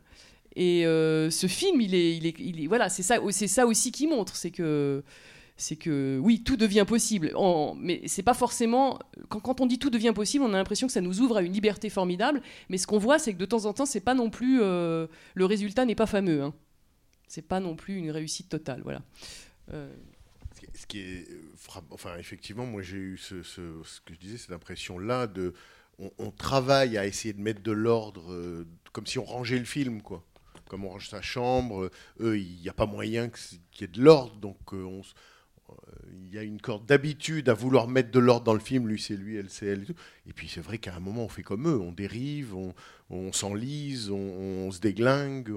Et 0.54 0.82
ce 0.84 1.46
film, 1.48 1.80
il 1.80 1.94
est, 1.94 2.16
il 2.16 2.26
est, 2.26 2.34
il 2.38 2.62
est- 2.62 2.66
voilà, 2.66 2.88
c'est 2.88 3.02
ça, 3.02 3.16
c'est 3.30 3.46
ça 3.48 3.66
aussi 3.66 3.92
qui 3.92 4.06
montre, 4.08 4.34
c'est 4.36 4.50
que, 4.50 5.04
c'est 5.56 5.76
que, 5.76 6.18
oui, 6.22 6.42
tout 6.42 6.56
devient 6.56 6.84
possible. 6.86 7.32
En- 7.36 7.74
mais 7.78 8.02
c'est 8.06 8.22
pas 8.24 8.34
forcément, 8.34 8.98
quand, 9.28 9.60
on 9.60 9.66
dit 9.66 9.78
tout 9.78 9.90
devient 9.90 10.12
possible, 10.14 10.44
on 10.44 10.52
a 10.54 10.56
l'impression 10.56 10.86
que 10.88 10.92
ça 10.92 11.00
nous 11.00 11.20
ouvre 11.20 11.36
à 11.38 11.42
une 11.42 11.52
liberté 11.52 11.90
formidable. 11.90 12.40
Mais 12.70 12.78
ce 12.78 12.86
qu'on 12.88 12.98
voit, 12.98 13.18
c'est 13.20 13.32
que 13.34 13.38
de 13.38 13.44
temps 13.46 13.66
en 13.66 13.72
temps, 13.72 13.86
c'est 13.86 14.00
pas 14.00 14.14
non 14.14 14.30
plus, 14.30 14.58
le 14.58 15.08
résultat 15.44 15.84
n'est 15.84 15.94
pas 15.96 16.06
fameux. 16.06 16.42
Hein. 16.42 16.54
C'est 17.28 17.46
pas 17.46 17.60
non 17.60 17.76
plus 17.76 17.96
une 17.96 18.10
réussite 18.10 18.48
totale, 18.48 18.80
voilà. 18.82 19.02
Ce 19.70 20.86
qui 20.86 20.98
est- 21.00 21.26
Enfin 21.90 22.16
effectivement, 22.18 22.66
moi 22.66 22.82
j'ai 22.82 22.96
eu 22.96 23.18
ce, 23.18 23.34
que 24.04 24.14
je 24.14 24.18
disais, 24.18 24.38
cette 24.38 24.52
impression-là 24.52 25.26
de, 25.26 25.54
on, 26.18 26.30
travaille 26.30 26.96
à 26.96 27.06
essayer 27.06 27.34
de 27.34 27.40
mettre 27.40 27.62
de 27.62 27.72
l'ordre, 27.72 28.32
euh, 28.32 28.66
comme 28.92 29.06
si 29.06 29.18
on 29.18 29.24
rangeait 29.24 29.58
le 29.58 29.64
film, 29.64 30.00
quoi. 30.02 30.24
Comme 30.68 30.84
on 30.84 30.90
range 30.90 31.08
sa 31.08 31.22
chambre, 31.22 31.84
euh, 31.84 31.90
eux, 32.20 32.38
il 32.38 32.60
n'y 32.60 32.68
a 32.68 32.74
pas 32.74 32.86
moyen 32.86 33.28
qu'il 33.28 33.58
y 33.80 33.84
ait 33.84 33.88
de 33.88 34.02
l'ordre, 34.02 34.36
donc 34.36 34.58
euh, 34.72 35.02
il 36.12 36.34
y 36.34 36.38
a 36.38 36.42
une 36.42 36.60
corde 36.60 36.86
d'habitude 36.86 37.48
à 37.48 37.54
vouloir 37.54 37.88
mettre 37.88 38.10
de 38.10 38.18
l'ordre 38.18 38.44
dans 38.44 38.54
le 38.54 38.60
film, 38.60 38.86
lui 38.86 39.00
c'est 39.00 39.16
lui, 39.16 39.36
elle 39.36 39.50
c'est 39.50 39.66
elle. 39.66 39.82
Et, 39.82 39.86
tout. 39.86 39.94
et 40.26 40.32
puis 40.32 40.48
c'est 40.48 40.60
vrai 40.60 40.78
qu'à 40.78 40.94
un 40.94 41.00
moment 41.00 41.24
on 41.24 41.28
fait 41.28 41.42
comme 41.42 41.66
eux, 41.68 41.80
on 41.80 41.92
dérive, 41.92 42.54
on, 42.54 42.74
on 43.10 43.32
s'enlise, 43.32 44.10
on, 44.10 44.70
se 44.70 44.80
déglingue. 44.80 45.52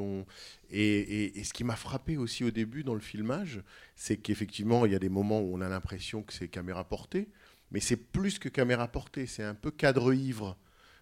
Et, 0.69 1.43
ce 1.43 1.53
qui 1.53 1.63
m'a 1.63 1.75
frappé 1.75 2.17
aussi 2.17 2.43
au 2.43 2.51
début 2.51 2.83
dans 2.83 2.93
le 2.93 3.01
filmage, 3.01 3.61
c'est 3.95 4.17
qu'effectivement, 4.17 4.85
il 4.85 4.91
y 4.91 4.95
a 4.95 4.99
des 4.99 5.09
moments 5.09 5.41
où 5.41 5.55
on 5.55 5.61
a 5.61 5.69
l'impression 5.69 6.23
que 6.23 6.33
c'est 6.33 6.47
caméra 6.47 6.83
portée, 6.83 7.27
mais 7.71 7.79
c'est 7.79 7.97
plus 7.97 8.39
que 8.39 8.49
caméra 8.49 8.87
portée, 8.87 9.25
c'est 9.25 9.43
un 9.43 9.55
peu 9.55 9.71
cadre 9.71 10.13
ivre. 10.13 10.57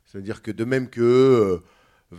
C'est-à-dire 0.05 0.41
que 0.41 0.51
de 0.51 0.65
même 0.65 0.89
que 0.89 1.61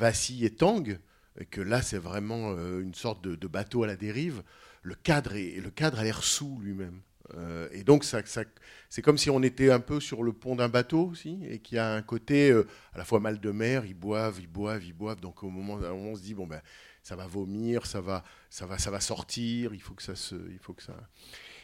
euh, 0.02 0.10
et 0.40 0.50
tangue, 0.50 0.98
et 1.38 1.44
que 1.44 1.60
là 1.60 1.82
c'est 1.82 1.98
vraiment 1.98 2.52
euh, 2.52 2.80
une 2.80 2.94
sorte 2.94 3.22
de, 3.24 3.34
de 3.34 3.46
bateau 3.48 3.82
à 3.82 3.86
la 3.86 3.96
dérive, 3.96 4.42
le 4.82 4.94
cadre, 4.94 5.34
est, 5.34 5.60
le 5.60 5.70
cadre 5.70 5.98
a 5.98 6.04
l'air 6.04 6.22
sous 6.22 6.58
lui-même. 6.60 7.00
Euh, 7.36 7.68
et 7.72 7.84
donc 7.84 8.04
c'est 8.04 9.02
comme 9.02 9.18
si 9.18 9.30
on 9.30 9.42
était 9.42 9.70
un 9.70 9.80
peu 9.80 10.00
sur 10.00 10.22
le 10.22 10.32
pont 10.32 10.56
d'un 10.56 10.68
bateau 10.68 11.06
aussi, 11.06 11.38
et 11.48 11.58
qu'il 11.58 11.76
y 11.76 11.78
a 11.78 11.94
un 11.94 12.02
côté 12.02 12.50
euh, 12.50 12.66
à 12.92 12.98
la 12.98 13.04
fois 13.04 13.20
mal 13.20 13.40
de 13.40 13.50
mer, 13.50 13.84
ils 13.84 13.94
boivent, 13.94 14.38
ils 14.40 14.48
boivent, 14.48 14.84
ils 14.84 14.92
boivent, 14.92 15.20
donc 15.20 15.42
au 15.42 15.50
moment, 15.50 15.76
moment 15.76 16.10
on 16.10 16.16
se 16.16 16.22
dit, 16.22 16.34
bon 16.34 16.46
ben 16.46 16.60
ça 17.02 17.16
va 17.16 17.26
vomir, 17.26 17.86
ça 17.86 18.00
va, 18.00 18.24
ça 18.50 18.66
va, 18.66 18.78
ça 18.78 18.90
va 18.90 19.00
sortir, 19.00 19.72
il 19.74 19.80
faut 19.80 19.94
que 19.94 20.02
ça 20.02 20.14
se, 20.14 20.34
il 20.50 20.58
faut 20.58 20.74
que 20.74 20.82
ça. 20.82 20.96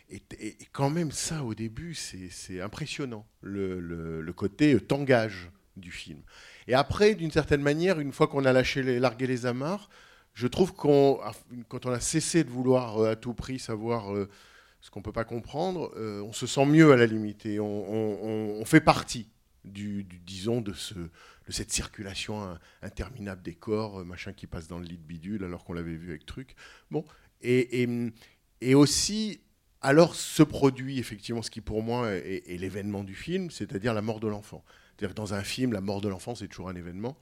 Et, 0.08 0.22
quand 0.72 0.88
même 0.88 1.10
ça 1.10 1.42
au 1.42 1.54
début, 1.54 1.94
c'est 1.94 2.60
impressionnant 2.60 3.26
le, 3.40 4.32
côté 4.34 4.74
euh, 4.74 4.80
tangage 4.80 5.50
du 5.76 5.90
film. 5.90 6.22
Et 6.68 6.74
après, 6.74 7.14
d'une 7.14 7.32
certaine 7.32 7.60
manière, 7.60 7.98
une 7.98 8.12
fois 8.12 8.28
qu'on 8.28 8.44
a 8.44 8.52
lâché 8.52 8.82
largué 9.00 9.26
les 9.26 9.46
amarres, 9.46 9.90
je 10.32 10.46
trouve 10.46 10.74
qu'on, 10.74 11.18
quand 11.68 11.86
on 11.86 11.90
a 11.90 12.00
cessé 12.00 12.44
de 12.44 12.50
vouloir 12.50 13.02
à 13.02 13.16
tout 13.16 13.34
prix 13.34 13.58
savoir 13.58 14.12
ce 14.86 14.90
qu'on 14.92 15.02
peut 15.02 15.10
pas 15.10 15.24
comprendre, 15.24 15.92
euh, 15.96 16.22
on 16.22 16.32
se 16.32 16.46
sent 16.46 16.64
mieux 16.64 16.92
à 16.92 16.96
la 16.96 17.06
limite 17.06 17.44
on, 17.58 18.62
fait 18.64 18.80
partie 18.80 19.28
du, 19.64 20.04
disons 20.04 20.60
de 20.60 20.72
ce 20.72 20.94
de 20.94 21.52
cette 21.52 21.72
circulation 21.72 22.40
in- 22.40 22.60
interminable 22.82 23.42
des 23.42 23.54
corps, 23.54 24.00
euh, 24.00 24.04
machin 24.04 24.32
qui 24.32 24.46
passe 24.46 24.68
dans 24.68 24.78
le 24.78 24.84
lit 24.84 24.96
de 24.96 25.02
bidule 25.02 25.42
alors 25.42 25.64
qu'on 25.64 25.72
l'avait 25.72 25.96
vu 25.96 26.10
avec 26.10 26.24
truc. 26.24 26.54
Bon, 26.92 27.04
et, 27.42 27.88
aussi, 28.74 29.40
alors 29.80 30.14
se 30.14 30.44
produit 30.44 31.00
effectivement 31.00 31.42
ce 31.42 31.50
qui 31.50 31.60
pour 31.60 31.82
moi 31.82 32.12
est, 32.12 32.56
l'événement 32.56 33.02
du 33.02 33.16
film, 33.16 33.50
c'est-à-dire 33.50 33.92
la 33.92 34.02
mort 34.02 34.20
de 34.20 34.28
l'enfant. 34.28 34.64
C'est-à-dire 34.90 35.16
que 35.16 35.20
dans 35.20 35.34
un 35.34 35.42
film, 35.42 35.72
la 35.72 35.80
mort 35.80 36.00
de 36.00 36.08
l'enfant, 36.08 36.36
c'est 36.36 36.46
toujours 36.46 36.68
un 36.68 36.76
événement, 36.76 37.18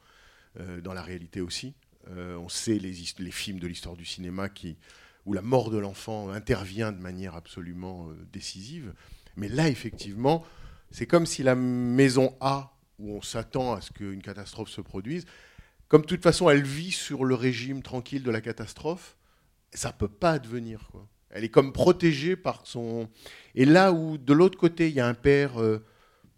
euh, 0.61 0.83
dans 0.83 0.93
la 0.93 1.03
réalité 1.03 1.41
aussi. 1.41 1.75
On 2.07 2.51
sait 2.51 2.79
les 2.79 3.31
films 3.31 3.59
de 3.59 3.67
l'histoire 3.67 3.97
du 3.97 4.05
cinéma 4.05 4.51
qui, 4.51 4.77
où 5.27 5.33
la 5.33 5.43
mort 5.43 5.71
de 5.71 5.79
l'enfant 5.79 6.31
intervient 6.31 6.93
de 6.93 7.01
manière 7.01 7.35
absolument 7.35 8.09
euh, 8.09 8.15
décisive. 8.33 8.95
Mais 9.37 9.49
là, 9.49 9.69
effectivement, 9.69 10.45
c'est 10.91 11.07
comme 11.07 11.27
si 11.27 11.43
la 11.43 11.55
maison 11.55 12.37
A, 12.41 12.77
où 12.99 13.11
on 13.11 13.23
s'attend 13.23 13.75
à 13.75 13.81
ce 13.81 13.91
qu'une 13.91 14.23
catastrophe 14.23 14.69
se 14.69 14.81
produise, 14.81 15.27
comme 15.89 16.03
de 16.03 16.07
toute 16.07 16.23
façon 16.23 16.49
elle 16.51 16.63
vit 16.63 16.93
sur 16.93 17.25
le 17.25 17.35
régime 17.35 17.83
tranquille 17.83 18.23
de 18.23 18.31
la 18.31 18.41
catastrophe, 18.41 19.17
ça 19.73 19.93
peut 19.93 20.09
pas 20.09 20.33
advenir. 20.33 20.89
Quoi. 20.93 21.09
Elle 21.31 21.45
est 21.45 21.51
comme 21.51 21.73
protégée 21.73 22.37
par 22.37 22.67
son... 22.67 23.09
Et 23.57 23.65
là 23.65 23.93
où, 23.93 24.19
de 24.19 24.33
l'autre 24.33 24.57
côté, 24.57 24.89
il 24.89 24.95
y 24.95 25.01
a 25.01 25.09
un 25.09 25.15
père, 25.15 25.61
euh, 25.61 25.85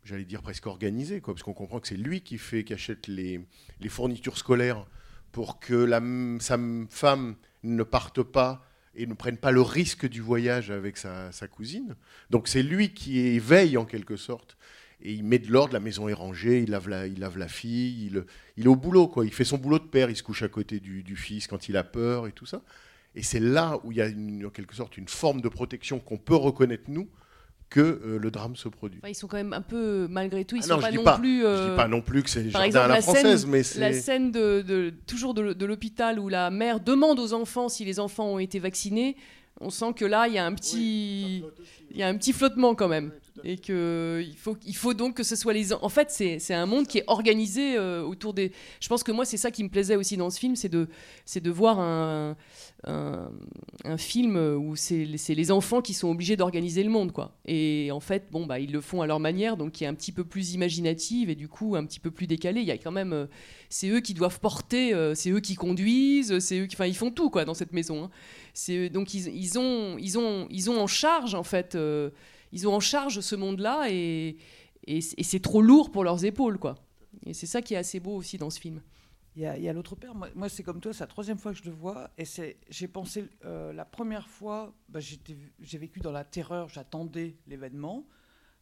j'allais 0.05 0.25
dire 0.25 0.42
presque 0.42 0.66
organisé, 0.66 1.20
quoi, 1.20 1.35
parce 1.35 1.42
qu'on 1.42 1.53
comprend 1.53 1.81
que 1.81 1.88
c'est 1.88 1.96
lui 1.96 2.22
qui, 2.22 2.38
fait, 2.38 2.64
qui 2.64 2.72
achète 2.72 3.07
les, 3.07 3.46
fournitures 3.88 4.38
scolaires 4.38 4.87
pour 5.33 5.61
que 5.61 5.75
la, 5.75 6.01
sa 6.40 6.59
femme 6.88 7.37
ne 7.62 7.83
parte 7.83 8.22
pas 8.22 8.64
et 8.97 9.07
ne 9.07 9.15
prenne 9.15 9.37
pas 9.37 9.51
le 9.53 9.61
risque 9.61 10.09
du 10.09 10.21
voyage 10.21 10.71
avec 10.71 10.97
sa, 10.97 11.31
cousine. 11.51 11.95
Donc 12.31 12.49
c'est 12.49 12.63
lui 12.63 12.93
qui 12.95 13.19
éveille 13.19 13.77
en 13.77 13.85
quelque 13.85 14.17
sorte. 14.17 14.57
Et 15.03 15.13
il 15.13 15.25
met 15.25 15.39
de 15.39 15.53
l'ordre, 15.53 15.75
la 15.75 15.81
maison 15.81 16.09
est 16.09 16.15
rangée, 16.15 16.63
il 16.63 16.71
lave 16.71 16.89
la, 16.89 17.07
il 17.07 17.21
lave 17.21 17.37
la 17.37 17.49
fille, 17.49 18.07
il, 18.57 18.65
est 18.65 18.67
au 18.67 18.77
boulot, 18.77 19.09
quoi. 19.09 19.27
il 19.27 19.33
fait 19.33 19.45
son 19.45 19.59
boulot 19.59 19.79
de 19.79 19.85
père, 19.85 20.09
il 20.09 20.17
se 20.17 20.23
couche 20.23 20.43
à 20.43 20.49
côté 20.49 20.81
du, 20.81 21.17
fils 21.17 21.47
quand 21.47 21.69
il 21.69 21.77
a 21.77 21.85
peur 21.85 22.27
et 22.27 22.33
tout 22.33 22.47
ça. 22.47 22.63
Et 23.15 23.23
c'est 23.23 23.41
là 23.41 23.79
où 23.85 23.93
il 23.93 23.99
y 23.99 24.03
a 24.03 24.09
en 24.47 24.51
quelque 24.51 24.75
sorte 24.75 24.97
une 24.97 25.09
forme 25.09 25.43
de 25.43 25.49
protection 25.49 26.01
qu'on 26.01 26.19
peut 26.19 26.35
reconnaître 26.35 26.85
nous 26.89 27.09
que 27.69 27.81
euh, 27.81 28.19
le 28.19 28.31
drame 28.31 28.55
se 28.57 28.69
produit. 28.69 29.01
Enfin, 29.03 29.11
ils 29.11 29.15
sont 29.15 29.27
quand 29.27 29.37
même 29.37 29.53
un 29.53 29.61
peu, 29.61 30.07
malgré 30.09 30.45
tout, 30.45 30.57
ils 30.57 30.61
Ah 30.65 30.67
sont 30.69 30.75
non, 30.77 30.81
pas 30.81 30.93
non 30.93 31.03
pas, 31.03 31.19
plus. 31.19 31.41
Je 31.41 31.47
euh, 31.47 31.71
dis 31.71 31.77
pas 31.77 31.89
non 31.89 32.01
plus 32.01 32.23
que 32.23 32.31
c'est 32.31 32.43
par 32.45 32.63
jardin 32.63 32.67
exemple, 32.67 32.85
à 32.85 32.89
la, 32.89 32.95
la 32.97 33.03
française, 33.03 33.41
scène, 33.43 33.51
mais 33.51 33.59
la 33.59 33.93
c'est 33.93 34.01
scène 34.01 34.31
de, 34.31 34.63
de- 34.63 34.95
toujours 35.07 35.35
de, 35.35 35.53
de 35.53 35.67
l'hôpital 35.67 36.19
où 36.21 36.29
la 36.29 36.51
mère 36.51 36.79
demande 36.81 37.19
aux 37.19 37.33
enfants 37.33 37.69
si 37.69 37.85
les 37.85 37.99
enfants 37.99 38.27
ont 38.27 38.39
été 38.39 38.59
vaccinés, 38.61 39.17
on 39.61 39.71
sent 39.71 39.95
que 39.97 40.05
là, 40.05 40.29
il 40.29 40.35
y 40.35 40.39
a 40.39 40.47
un 40.47 40.53
petit, 40.55 41.43
il 41.91 41.97
y 41.97 42.03
a 42.03 42.09
un 42.09 42.17
petit 42.17 42.33
flottement 42.33 42.75
quand 42.75 42.89
même. 42.89 43.11
Et 43.44 43.59
que 43.59 44.25
il 44.27 44.37
faut, 44.37 44.57
il 44.66 44.75
faut 44.77 44.94
donc 44.94 45.14
que 45.14 45.22
ce 45.22 45.37
soit 45.37 45.53
les. 45.53 45.72
en- 45.72 45.88
fait, 45.88 46.11
c'est 46.11 46.55
un 46.55 46.66
monde 46.66 46.87
qui 46.87 46.99
est 46.99 47.05
organisé 47.07 47.77
euh, 47.77 48.03
autour 48.03 48.35
des. 48.35 48.53
Je 48.81 48.88
pense 48.88 49.03
que 49.03 49.12
moi, 49.12 49.25
c'est 49.25 49.37
ça 49.37 49.51
qui 49.51 49.62
me 49.64 49.68
plaisait 49.68 49.96
aussi 49.96 50.16
dans 50.16 50.31
ce 50.31 50.38
film, 50.38 50.57
c'est 50.57 50.68
de, 50.68 50.88
de 51.35 51.51
voir 51.51 51.79
un, 51.81 52.37
un, 52.85 53.29
film 53.99 54.37
où 54.37 54.77
c'est 54.77 55.05
les- 55.05 55.51
enfants 55.51 55.81
qui 55.81 55.94
sont 55.94 56.09
obligés 56.11 56.37
d'organiser 56.37 56.83
le 56.83 56.90
monde, 56.90 57.12
quoi. 57.12 57.37
Et 57.46 57.90
en 57.92 58.01
fait, 58.01 58.27
bon, 58.31 58.46
bah, 58.46 58.59
ils 58.59 58.72
le 58.72 58.81
font 58.81 59.01
à 59.01 59.07
leur 59.07 59.20
manière, 59.20 59.57
donc 59.57 59.72
qui 59.72 59.85
est 59.85 59.87
un 59.87 59.94
petit 59.94 60.12
peu 60.12 60.25
plus 60.25 60.55
imaginative 60.55 61.31
et 61.31 61.35
du 61.35 61.49
coup 61.49 61.77
un 61.77 61.85
petit 61.85 62.01
peu 62.01 62.11
plus 62.11 62.27
décalée. 62.27 62.61
Il 62.61 62.66
y 62.66 62.72
a 62.72 62.79
quand 62.79 62.90
même, 62.92 63.12
euh, 63.12 63.27
c'est 63.70 63.88
eux 63.88 64.01
qui 64.01 64.12
doivent 64.14 64.40
porter, 64.40 64.92
euh, 64.92 65.14
c'est 65.14 65.31
eux 65.31 65.40
qui 65.40 65.55
conduisent, 65.55 66.38
c'est 66.40 66.59
eux 66.61 66.66
qui, 66.66 66.75
enfin, 66.77 66.87
ils 66.87 66.96
font 66.96 67.11
tout, 67.11 67.31
quoi, 67.31 67.44
dans 67.44 67.55
cette 67.55 67.72
maison. 67.72 68.05
hein. 68.05 68.11
C'est 68.55 68.88
donc 68.88 69.14
ils, 69.14 69.29
ils 69.29 69.59
ont, 69.59 69.96
ils 69.99 70.18
ont, 70.18 70.46
ils 70.51 70.70
ont 70.70 70.81
en 70.81 70.87
charge 70.87 71.35
en 71.35 71.42
fait, 71.42 71.77
ils 72.53 72.69
ont 72.69 72.75
en 72.75 72.81
charge 72.81 73.21
ce 73.21 73.37
monde-là 73.37 73.87
et, 73.91 74.37
c'est 75.01 75.43
trop 75.43 75.63
lourd 75.63 75.91
pour 75.91 76.05
leurs 76.05 76.25
épaules, 76.25 76.59
quoi. 76.59 76.77
Et 77.25 77.35
c'est 77.35 77.47
ça 77.47 77.61
qui 77.61 77.75
est 77.75 77.79
assez 77.79 77.99
beau 77.99 78.15
aussi 78.15 78.39
dans 78.39 78.51
ce 78.51 78.61
film. 78.61 78.81
Il 79.35 79.43
y 79.43 79.69
a, 79.69 79.73
l'autre 79.75 79.97
père. 79.97 80.15
Moi, 80.15 80.49
c'est 80.49 80.63
comme 80.63 80.81
toi, 80.81 80.95
c'est 80.95 81.05
la 81.05 81.09
troisième 81.09 81.37
fois 81.37 81.53
que 81.53 81.59
je 81.59 81.65
le 81.65 81.71
vois. 81.71 82.11
Et 82.17 82.25
j'ai 82.71 82.89
pensé 82.89 83.29
euh, 83.45 83.71
la 83.73 83.85
première 83.85 84.29
fois, 84.29 84.75
bah, 84.89 85.01
j'ai 85.01 85.79
vécu 85.79 86.01
dans 86.01 86.13
la 86.13 86.25
terreur, 86.25 86.71
j'attendais 86.71 87.37
l'événement. 87.47 88.07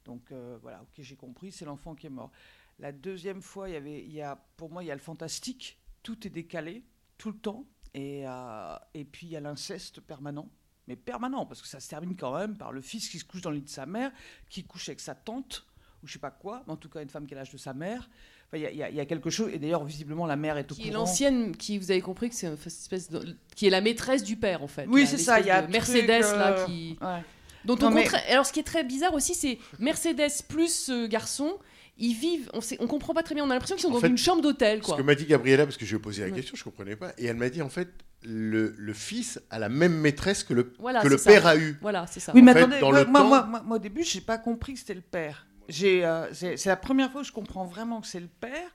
Donc 0.04 0.32
euh, 0.32 0.58
voilà, 0.62 0.82
ok, 0.82 0.94
j'ai 0.98 1.14
compris, 1.16 1.52
c'est 1.52 1.64
l'enfant 1.64 1.94
qui 1.94 2.08
est 2.08 2.10
mort. 2.10 2.32
La 2.80 2.90
deuxième 2.90 3.40
fois, 3.40 3.68
il 3.68 4.12
y 4.12 4.20
a, 4.20 4.36
pour 4.56 4.68
moi, 4.68 4.82
il 4.82 4.86
y 4.86 4.90
a 4.90 4.94
le 4.94 5.00
fantastique. 5.00 5.78
Tout 6.02 6.26
est 6.26 6.30
décalé, 6.30 6.84
tout 7.18 7.30
le 7.30 7.38
temps. 7.38 7.66
Et, 7.94 8.24
euh, 8.26 8.76
et 8.94 9.04
puis 9.04 9.28
il 9.28 9.30
y 9.30 9.36
a 9.36 9.40
l'inceste 9.40 10.00
permanent. 10.00 10.50
Mais 10.88 10.96
permanent, 10.96 11.46
parce 11.46 11.62
que 11.62 11.68
ça 11.68 11.80
se 11.80 11.88
termine 11.88 12.14
quand 12.16 12.36
même 12.36 12.56
par 12.56 12.72
le 12.72 12.80
fils 12.82 13.08
qui 13.08 13.18
se 13.18 13.24
couche 13.24 13.40
dans 13.40 13.50
le 13.50 13.56
lit 13.56 13.62
de 13.62 13.68
sa 13.68 13.86
mère, 13.86 14.10
qui 14.50 14.64
couche 14.64 14.88
avec 14.88 15.00
sa 15.00 15.14
tante, 15.14 15.64
ou 16.02 16.06
je 16.06 16.12
sais 16.12 16.18
pas 16.18 16.30
quoi, 16.30 16.62
mais 16.66 16.72
en 16.74 16.76
tout 16.76 16.88
cas 16.90 17.00
une 17.02 17.08
femme 17.08 17.26
qui 17.26 17.34
a 17.34 17.38
l'âge 17.38 17.50
de 17.52 17.56
sa 17.56 17.72
mère. 17.72 18.10
Enfin, 18.48 18.58
Il 18.58 18.62
y, 18.62 18.66
a- 18.82 18.88
il 18.90 18.94
y 18.94 18.96
y 18.98 19.00
a 19.00 19.06
quelque 19.06 19.30
chose, 19.30 19.50
et 19.52 19.58
d'ailleurs, 19.58 19.82
visiblement, 19.84 20.26
la 20.26 20.36
mère 20.36 20.58
est 20.58 20.70
au 20.70 20.74
Qui 20.74 20.82
est 20.82 20.84
courant. 20.90 20.98
l'ancienne, 21.00 21.56
qui 21.56 21.78
vous 21.78 21.90
avez 21.90 22.02
compris 22.02 22.28
que 22.28 22.34
c'est 22.34 22.46
une 22.46 22.58
espèce 22.66 23.08
de- 23.10 23.34
qui 23.56 23.66
est 23.66 23.70
la 23.70 23.80
maîtresse 23.80 24.22
du 24.22 24.36
père 24.36 24.62
en 24.62 24.68
fait. 24.68 24.86
Oui, 24.88 25.06
c'est 25.06 25.16
ça, 25.18 25.40
il 25.40 25.46
y 25.46 25.50
a 25.50 25.66
Mercedes 25.66 26.20
truc, 26.22 26.36
là 26.38 26.50
euh, 26.58 26.66
qui 26.66 26.98
Ouais. 27.00 27.22
dont 27.64 27.76
Non, 27.76 27.86
on 27.86 27.90
mais- 27.92 28.06
Alors 28.28 28.44
ce 28.44 28.52
qui 28.52 28.60
est 28.60 28.64
très 28.64 28.84
bizarre 28.84 29.14
aussi, 29.14 29.34
c'est 29.34 29.58
Mercedes 29.78 30.42
plus 30.48 30.72
ce 30.86 31.06
garçon. 31.06 31.58
ils 31.96 32.12
vivent, 32.12 32.50
on 32.52 32.58
ne 32.58 32.86
comprend 32.88 33.14
pas 33.14 33.22
très 33.22 33.36
bien, 33.36 33.44
on 33.44 33.50
a 33.50 33.54
l'impression 33.54 33.76
qu'ils 33.76 33.84
sont 33.84 33.90
En 33.90 33.92
dans 33.94 34.00
fait, 34.00 34.08
une 34.08 34.18
chambre 34.18 34.42
d'hôtel. 34.42 34.80
Ce 34.82 34.86
Quoi. 34.88 34.96
que 34.96 35.02
m'a 35.02 35.14
dit 35.14 35.26
Gabriella, 35.26 35.64
parce 35.64 35.76
que 35.76 35.84
je 35.86 35.90
lui 35.92 35.96
ai 35.98 36.02
posé 36.02 36.22
la 36.22 36.28
Ouais. 36.28 36.34
question, 36.34 36.56
je 36.56 36.60
ne 36.62 36.64
comprenais 36.64 36.96
pas, 36.96 37.12
et 37.18 37.26
elle 37.26 37.36
m'a 37.36 37.48
dit 37.48 37.62
en 37.62 37.68
fait, 37.68 37.88
le, 38.24 38.74
le 38.78 38.92
fils 38.92 39.40
a 39.50 39.58
la 39.58 39.68
même 39.68 39.94
maîtresse 39.98 40.44
que 40.44 40.54
le, 40.54 40.72
Voilà, 40.78 41.02
que 41.02 41.08
le 41.08 41.18
ça. 41.18 41.30
père 41.30 41.46
a 41.46 41.56
eu. 41.56 41.76
Voilà, 41.80 42.06
c'est 42.06 42.20
ça. 42.20 42.32
Oui, 42.34 42.42
mais 42.42 42.52
fait, 42.52 42.60
attendez, 42.60 42.80
dans 42.80 42.90
moi, 42.90 43.00
le 43.04 43.06
moi, 43.10 43.20
temps- 43.20 43.28
moi, 43.28 43.42
moi, 43.44 43.62
moi, 43.64 43.76
au 43.76 43.80
début, 43.80 44.02
j'ai 44.02 44.20
pas 44.20 44.38
compris 44.38 44.74
que 44.74 44.78
c'était 44.80 44.94
le 44.94 45.00
père. 45.00 45.46
J'ai, 45.68 46.04
euh, 46.04 46.32
c'est 46.32 46.66
la 46.66 46.76
première 46.76 47.10
fois 47.10 47.22
que 47.22 47.26
je 47.26 47.32
comprends 47.32 47.64
vraiment 47.64 48.00
que 48.00 48.06
c'est 48.06 48.20
le 48.20 48.28
père. 48.28 48.68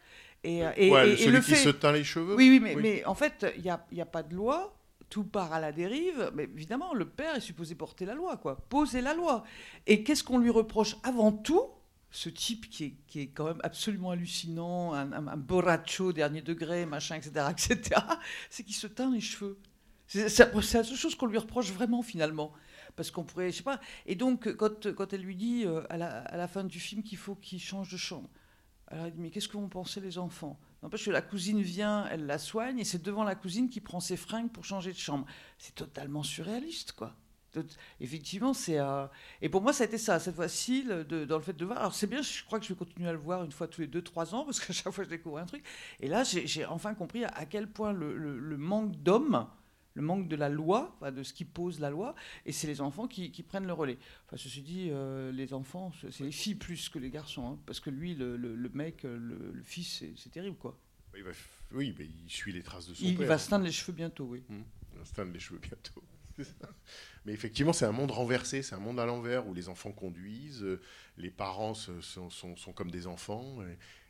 Et, 0.44 0.66
euh, 0.66 0.72
et, 0.78 0.92
Ouais, 0.92 1.10
et- 1.10 1.14
et 1.14 1.18
celui 1.18 1.32
le 1.34 1.40
qui 1.42 1.52
fait... 1.52 1.56
se 1.58 1.70
teint 1.70 1.92
les 1.92 2.04
cheveux. 2.04 2.36
Oui, 2.36 2.50
oui, 2.50 2.60
mais, 2.60 2.76
Oui. 2.76 2.82
mais 2.82 3.06
en 3.06 3.14
fait, 3.16 3.46
il 3.58 3.62
n'y 3.64 3.70
a, 3.70 3.86
il 3.92 3.98
y 3.98 4.02
a 4.02 4.06
pas 4.06 4.24
de 4.24 4.34
loi. 4.36 4.76
Tout 5.10 5.24
part 5.24 5.52
à 5.54 5.60
la 5.60 5.72
dérive. 5.72 6.32
Mais 6.36 6.44
évidemment, 6.44 6.94
le 6.94 7.06
père 7.06 7.36
est 7.36 7.40
supposé 7.42 7.74
porter 7.76 8.06
la 8.06 8.14
loi, 8.14 8.38
quoi. 8.38 8.58
Poser 8.70 9.02
la 9.02 9.14
loi. 9.16 9.44
Et 9.88 10.04
qu'est-ce 10.04 10.24
qu'on 10.24 10.38
lui 10.38 10.52
reproche 10.52 10.96
avant 11.04 11.32
tout? 11.32 11.64
Ce 12.12 12.30
type 12.30 12.70
qui 12.70 12.86
est, 12.86 12.94
qui 13.08 13.22
est 13.22 13.28
quand 13.28 13.46
même 13.46 13.60
absolument 13.64 14.12
hallucinant, 14.12 14.94
un, 14.94 15.12
un, 15.12 15.38
borracho 15.38 16.12
dernier 16.12 16.42
degré, 16.42 16.86
machin, 16.86 17.16
etc., 17.16 17.46
etc., 17.52 18.02
c'est 18.50 18.64
qu'il 18.64 18.76
se 18.76 18.88
teint 18.88 19.12
les 19.12 19.22
cheveux. 19.22 19.60
C'est 20.08 20.40
la 20.40 20.62
seule 20.64 20.98
chose 20.98 21.14
qu'on 21.14 21.28
lui 21.28 21.38
reproche 21.38 21.72
vraiment, 21.72 22.02
finalement. 22.02 22.52
Parce 22.96 23.12
qu'on 23.12 23.24
pourrait, 23.24 23.52
je 23.52 23.58
sais 23.58 23.64
pas. 23.64 23.80
Et 24.08 24.16
donc, 24.16 24.52
quand, 24.56 24.92
quand 24.94 25.14
elle 25.14 25.22
lui 25.22 25.36
dit 25.36 25.66
euh, 25.66 25.84
à, 25.90 25.98
la, 25.98 26.22
à 26.22 26.36
la 26.36 26.48
fin 26.48 26.64
du 26.64 26.80
film 26.80 27.04
qu'il 27.04 27.20
faut 27.20 27.36
qu'il 27.36 27.60
change 27.60 27.92
de 27.92 27.98
chambre, 27.98 28.28
alors 28.88 29.06
elle 29.06 29.14
dit 29.14 29.20
Mais 29.20 29.30
qu'est-ce 29.30 29.48
que 29.48 29.54
vont 29.54 29.70
penser 29.70 30.02
les 30.02 30.18
enfants? 30.18 30.60
N'empêche 30.82 31.06
que 31.06 31.12
la 31.12 31.22
cousine 31.22 31.62
vient, 31.62 32.08
elle 32.08 32.26
la 32.26 32.40
soigne, 32.40 32.80
et 32.80 32.84
c'est 32.84 33.04
devant 33.04 33.24
la 33.24 33.36
cousine 33.36 33.70
qui 33.70 33.82
prend 33.82 34.00
ses 34.00 34.18
fringues 34.18 34.52
pour 34.52 34.66
changer 34.66 34.92
de 34.92 34.98
chambre. 34.98 35.28
C'est 35.60 35.76
totalement 35.76 36.24
surréaliste, 36.24 36.94
quoi. 36.94 37.16
Effectivement, 38.00 38.54
c'est. 38.54 38.80
euh, 38.80 39.08
Et 39.42 39.50
pour 39.50 39.62
moi, 39.62 39.74
ça 39.74 39.84
a 39.84 39.88
été 39.88 39.98
ça, 39.98 40.20
cette 40.20 40.36
fois-ci, 40.36 40.84
dans 40.86 41.38
le 41.38 41.44
fait 41.44 41.54
de 41.54 41.66
voir. 41.66 41.80
Alors, 41.80 41.94
c'est 41.96 42.08
bien, 42.08 42.22
je 42.22 42.44
crois 42.46 42.60
que 42.60 42.66
je 42.66 42.74
vais 42.74 42.78
continuer 42.78 43.10
à 43.10 43.14
le 43.14 43.18
voir 43.18 43.44
une 43.44 43.52
fois 43.52 43.68
tous 43.68 43.82
les 43.82 43.88
deux, 43.88 44.02
trois 44.02 44.34
ans, 44.36 44.46
parce 44.46 44.60
qu'à 44.60 44.74
chaque 44.74 44.94
fois, 44.94 45.04
je 45.04 45.10
découvre 45.10 45.38
un 45.40 45.46
truc. 45.46 45.64
Et 46.00 46.08
là, 46.08 46.24
j'ai 46.24 46.66
enfin 46.66 46.94
compris 46.94 47.24
à, 47.26 47.46
quel 47.46 47.68
point 47.70 47.92
le, 47.94 48.18
le- 48.18 48.40
le 48.40 48.58
manque 48.58 48.96
d'hommes, 49.02 49.48
le 49.96 50.02
manque 50.04 50.28
de 50.28 50.36
la 50.36 50.50
loi, 50.50 50.96
enfin, 51.02 51.12
de 51.12 51.24
ce 51.24 51.34
qui 51.34 51.44
pose 51.46 51.80
la 51.80 51.90
loi, 51.90 52.16
et 52.46 52.52
c'est 52.52 52.68
les 52.68 52.80
enfants 52.82 53.08
qui, 53.08 53.32
qui 53.32 53.44
prennent 53.44 53.66
le 53.68 53.74
relais. 53.74 53.98
Enfin, 54.28 54.38
ceci 54.38 54.62
dit, 54.62 54.90
euh, 54.92 55.32
les 55.32 55.54
enfants, 55.54 55.92
c'est 56.12 56.24
les 56.24 56.32
filles 56.32 56.56
plus 56.56 56.88
que 56.90 57.00
les 57.00 57.10
garçons, 57.10 57.48
hein, 57.54 57.60
parce 57.66 57.80
que 57.80 57.90
lui, 57.90 58.14
le, 58.16 58.38
mec, 58.74 59.04
le, 59.04 59.62
fils, 59.64 60.04
c'est- 60.16 60.30
terrible, 60.30 60.58
quoi. 60.58 60.78
Il 61.18 61.24
va 61.24 61.32
oui, 61.72 61.94
mais 61.98 62.06
il 62.06 62.30
suit 62.30 62.52
les 62.54 62.62
traces 62.64 62.88
de 62.88 62.94
son 62.94 63.04
Il, 63.04 63.18
père. 63.18 63.28
va 63.28 63.38
se 63.40 63.50
teindre 63.50 63.66
les 63.66 63.72
cheveux 63.72 63.94
bientôt, 63.94 64.26
oui. 64.26 64.44
Il 64.50 65.00
va 65.00 65.06
se 65.06 65.14
teindre 65.14 65.32
les 65.34 65.40
cheveux 65.40 65.60
bientôt. 65.60 66.04
Mais 67.26 67.34
effectivement, 67.34 67.74
c'est 67.74 67.86
un 67.86 67.92
monde 67.92 68.12
renversé, 68.12 68.62
c'est 68.62 68.76
un 68.76 68.80
monde 68.80 69.00
à 69.00 69.06
l'envers 69.06 69.48
où 69.48 69.54
les 69.54 69.70
enfants 69.70 69.92
conduisent, 69.92 70.64
euh, 70.64 70.82
les 71.18 71.30
parents 71.32 71.74
sont, 71.74 72.30
sont- 72.30 72.56
sont 72.56 72.74
comme 72.74 72.92
des 72.92 73.08
enfants, 73.08 73.58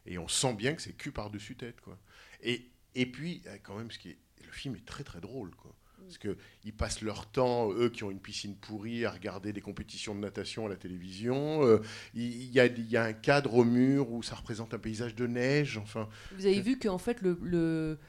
et, 0.06 0.14
et 0.14 0.18
on 0.18 0.28
sent 0.28 0.54
bien 0.54 0.74
que 0.76 0.82
c'est 0.82 0.94
cul 0.94 1.12
par-dessus 1.12 1.56
tête. 1.56 1.82
Quoi. 1.82 1.98
Et, 2.42 2.68
et 2.96 3.06
puis, 3.06 3.42
euh, 3.48 3.58
quand 3.64 3.76
même, 3.78 3.92
ce 3.92 4.00
qui 4.00 4.10
est, 4.10 4.18
le 4.46 4.52
film 4.52 4.76
est 4.76 4.86
très 4.86 5.04
très 5.04 5.20
drôle. 5.22 5.56
Quoi. 5.56 5.76
Parce 6.06 6.18
qu'ils 6.18 6.74
passent 6.74 7.02
leur 7.02 7.30
temps, 7.30 7.72
eux 7.74 7.90
qui 7.90 8.04
ont 8.04 8.10
une 8.10 8.22
piscine 8.22 8.56
pourrie, 8.56 9.06
à 9.06 9.12
regarder 9.12 9.52
des 9.54 9.62
compétitions 9.62 10.16
de 10.16 10.20
natation 10.22 10.66
à 10.66 10.70
la 10.70 10.76
télévision. 10.78 11.64
Euh, 11.66 11.82
Il 12.16 12.46
y, 12.52 12.60
a, 12.60 12.66
il 12.68 12.90
y 12.90 12.96
a 12.98 13.04
un 13.04 13.14
cadre 13.14 13.54
au 13.56 13.64
mur 13.66 14.10
où 14.12 14.24
ça 14.24 14.36
représente 14.36 14.74
un 14.74 14.80
paysage 14.80 15.14
de 15.14 15.28
neige. 15.28 15.78
Enfin, 15.78 16.08
Vous 16.36 16.46
avez 16.46 16.62
vu 16.62 16.80
qu'en 16.80 16.98
fait, 16.98 17.22
le, 17.22 17.38
le, 17.44 18.00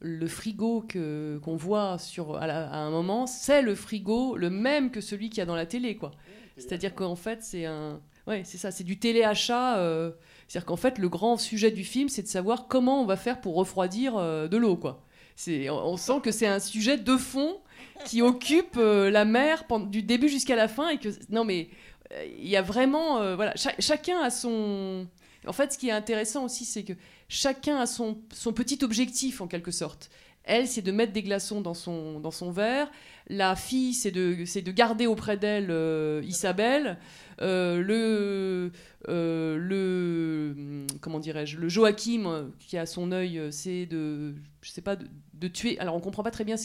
le 0.00 0.26
frigo 0.28 0.82
que- 0.88 1.38
qu'on 1.42 1.56
voit 1.56 1.98
sur, 1.98 2.36
à, 2.36 2.46
la- 2.46 2.68
à 2.70 2.76
un 2.78 2.90
moment, 2.90 3.26
c'est 3.26 3.62
le 3.62 3.74
frigo 3.74 4.36
le 4.36 4.50
même 4.50 4.90
que 4.90 5.00
celui 5.00 5.28
qu'il 5.30 5.38
y 5.38 5.40
a 5.40 5.46
dans 5.46 5.56
la 5.56 5.66
télé. 5.66 5.96
quoi. 5.96 6.12
C'est-à-dire 6.56 6.94
qu'en 6.94 7.16
fait, 7.16 7.42
c'est 7.42 7.64
un. 7.66 8.00
Ouais, 8.26 8.42
c'est 8.44 8.58
ça, 8.58 8.70
c'est 8.70 8.84
du 8.84 8.98
téléachat. 8.98 9.78
euh, 9.78 10.10
C'est-à-dire 10.46 10.66
qu'en 10.66 10.76
fait, 10.76 10.98
le 10.98 11.08
grand 11.08 11.36
sujet 11.36 11.70
du 11.70 11.84
film, 11.84 12.08
c'est 12.08 12.22
de 12.22 12.28
savoir 12.28 12.66
comment 12.68 13.02
on 13.02 13.06
va 13.06 13.16
faire 13.16 13.40
pour 13.40 13.54
refroidir 13.54 14.16
euh, 14.16 14.48
de 14.48 14.56
l'eau. 14.56 14.76
quoi. 14.76 15.02
C'est, 15.36 15.70
on, 15.70 15.86
on 15.92 15.96
sent 15.96 16.20
que 16.22 16.30
c'est 16.32 16.46
un 16.46 16.58
sujet 16.60 16.96
de 16.98 17.16
fond 17.16 17.58
qui 18.04 18.22
occupe 18.22 18.76
euh, 18.76 19.10
la 19.10 19.24
mer 19.24 19.66
pendant- 19.66 19.86
du 19.86 20.02
début 20.02 20.28
jusqu'à 20.28 20.56
la 20.56 20.68
fin. 20.68 20.88
Et 20.90 20.98
que, 20.98 21.08
non, 21.30 21.44
mais 21.44 21.68
euh, 22.12 22.24
il 22.38 22.48
y 22.48 22.56
a 22.56 22.62
vraiment. 22.62 23.34
voilà, 23.36 23.54
cha- 23.56 23.74
chacun 23.78 24.18
a 24.20 24.30
son. 24.30 25.06
En 25.46 25.52
fait, 25.52 25.72
ce 25.72 25.78
qui 25.78 25.88
est 25.88 25.92
intéressant 25.92 26.44
aussi, 26.44 26.64
c'est 26.64 26.82
que 26.82 26.92
chacun 27.28 27.76
a 27.76 27.86
son, 27.86 28.18
son 28.32 28.52
petit 28.52 28.78
objectif 28.82 29.40
en 29.40 29.46
quelque 29.46 29.70
sorte. 29.70 30.10
Elle, 30.44 30.66
c'est 30.66 30.82
de 30.82 30.92
mettre 30.92 31.12
des 31.12 31.22
glaçons 31.22 31.60
dans 31.60 31.74
son, 31.74 32.20
dans 32.20 32.30
son 32.30 32.50
verre. 32.50 32.90
La 33.28 33.54
fille, 33.54 33.92
c'est 33.92 34.10
de, 34.10 34.44
c'est 34.46 34.62
de 34.62 34.72
garder 34.72 35.06
auprès 35.06 35.36
d'elle 35.36 35.70
euh, 35.70 36.22
Isabelle. 36.24 36.96
Euh, 37.42 37.82
le, 37.82 38.72
euh, 39.08 39.58
le, 39.58 40.86
comment 41.02 41.20
dirais-je, 41.20 41.58
le 41.58 41.68
Joachim, 41.68 42.50
qui 42.60 42.78
a 42.78 42.86
son 42.86 43.12
œil, 43.12 43.40
c'est 43.50 43.84
de, 43.84 44.34
je 44.62 44.70
sais 44.70 44.80
pas, 44.80 44.96
de, 44.96 45.48
tuer. 45.48 45.78
Alors, 45.80 45.94
on 45.94 46.00
comprend 46.00 46.22
pas 46.22 46.30
très 46.30 46.44
bien 46.44 46.56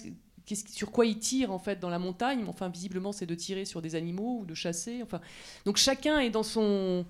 sur 0.46 0.92
quoi 0.92 1.06
il 1.06 1.20
tire 1.20 1.52
en 1.52 1.60
fait 1.60 1.80
dans 1.80 1.90
la 1.90 2.00
montagne, 2.00 2.40
mais 2.44 2.50
enfin, 2.50 2.70
visiblement, 2.70 3.12
c'est 3.12 3.26
de 3.26 3.36
tirer 3.36 3.66
sur 3.66 3.82
des 3.82 3.96
animaux 3.96 4.40
ou 4.42 4.46
de 4.46 4.54
chasser. 4.54 5.02
Enfin, 5.04 5.20
donc 5.66 5.76
chacun 5.76 6.20
est 6.20 6.30
dans 6.30 6.44
son 6.44 7.06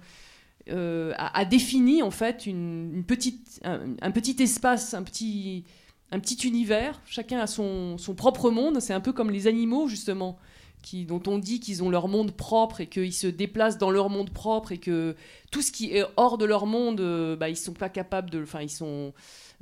euh, 0.70 1.14
a, 1.18 1.46
défini 1.46 2.02
en 2.04 2.12
fait 2.12 2.46
une, 2.46 3.04
petite, 3.06 3.60
un, 3.64 3.82
un 4.02 4.12
petit 4.12 4.42
espace, 4.42 4.94
un 4.94 5.04
petit, 5.04 5.66
un 6.12 6.20
petit 6.20 6.48
univers. 6.48 7.02
Chacun 7.06 7.40
a 7.40 7.48
son, 7.48 7.98
son 7.98 8.16
propre 8.16 8.50
monde. 8.50 8.80
C'est 8.80 8.94
un 8.94 9.02
peu 9.02 9.12
comme 9.12 9.30
les 9.30 9.48
animaux 9.48 9.88
justement, 9.88 10.38
qui, 10.82 11.06
dont 11.06 11.22
on 11.28 11.38
dit 11.38 11.60
qu'ils 11.60 11.84
ont 11.84 11.90
leur 11.90 12.08
monde 12.08 12.32
propre 12.32 12.82
et 12.82 12.88
qu'ils 12.88 13.14
se 13.14 13.28
déplacent 13.28 13.78
dans 13.78 13.92
leur 13.92 14.10
monde 14.10 14.30
propre 14.30 14.72
et 14.72 14.78
que 14.78 15.16
tout 15.52 15.62
ce 15.62 15.72
qui 15.72 15.96
est 15.98 16.06
hors 16.16 16.38
de 16.38 16.46
leur 16.46 16.66
monde, 16.66 17.02
euh, 17.02 17.36
bah, 17.36 17.50
ils 17.50 17.58
sont 17.58 17.74
pas 17.74 17.90
capables 17.90 18.30
de, 18.30 18.44
enfin 18.44 18.62
ils 18.62 18.70
sont 18.70 19.14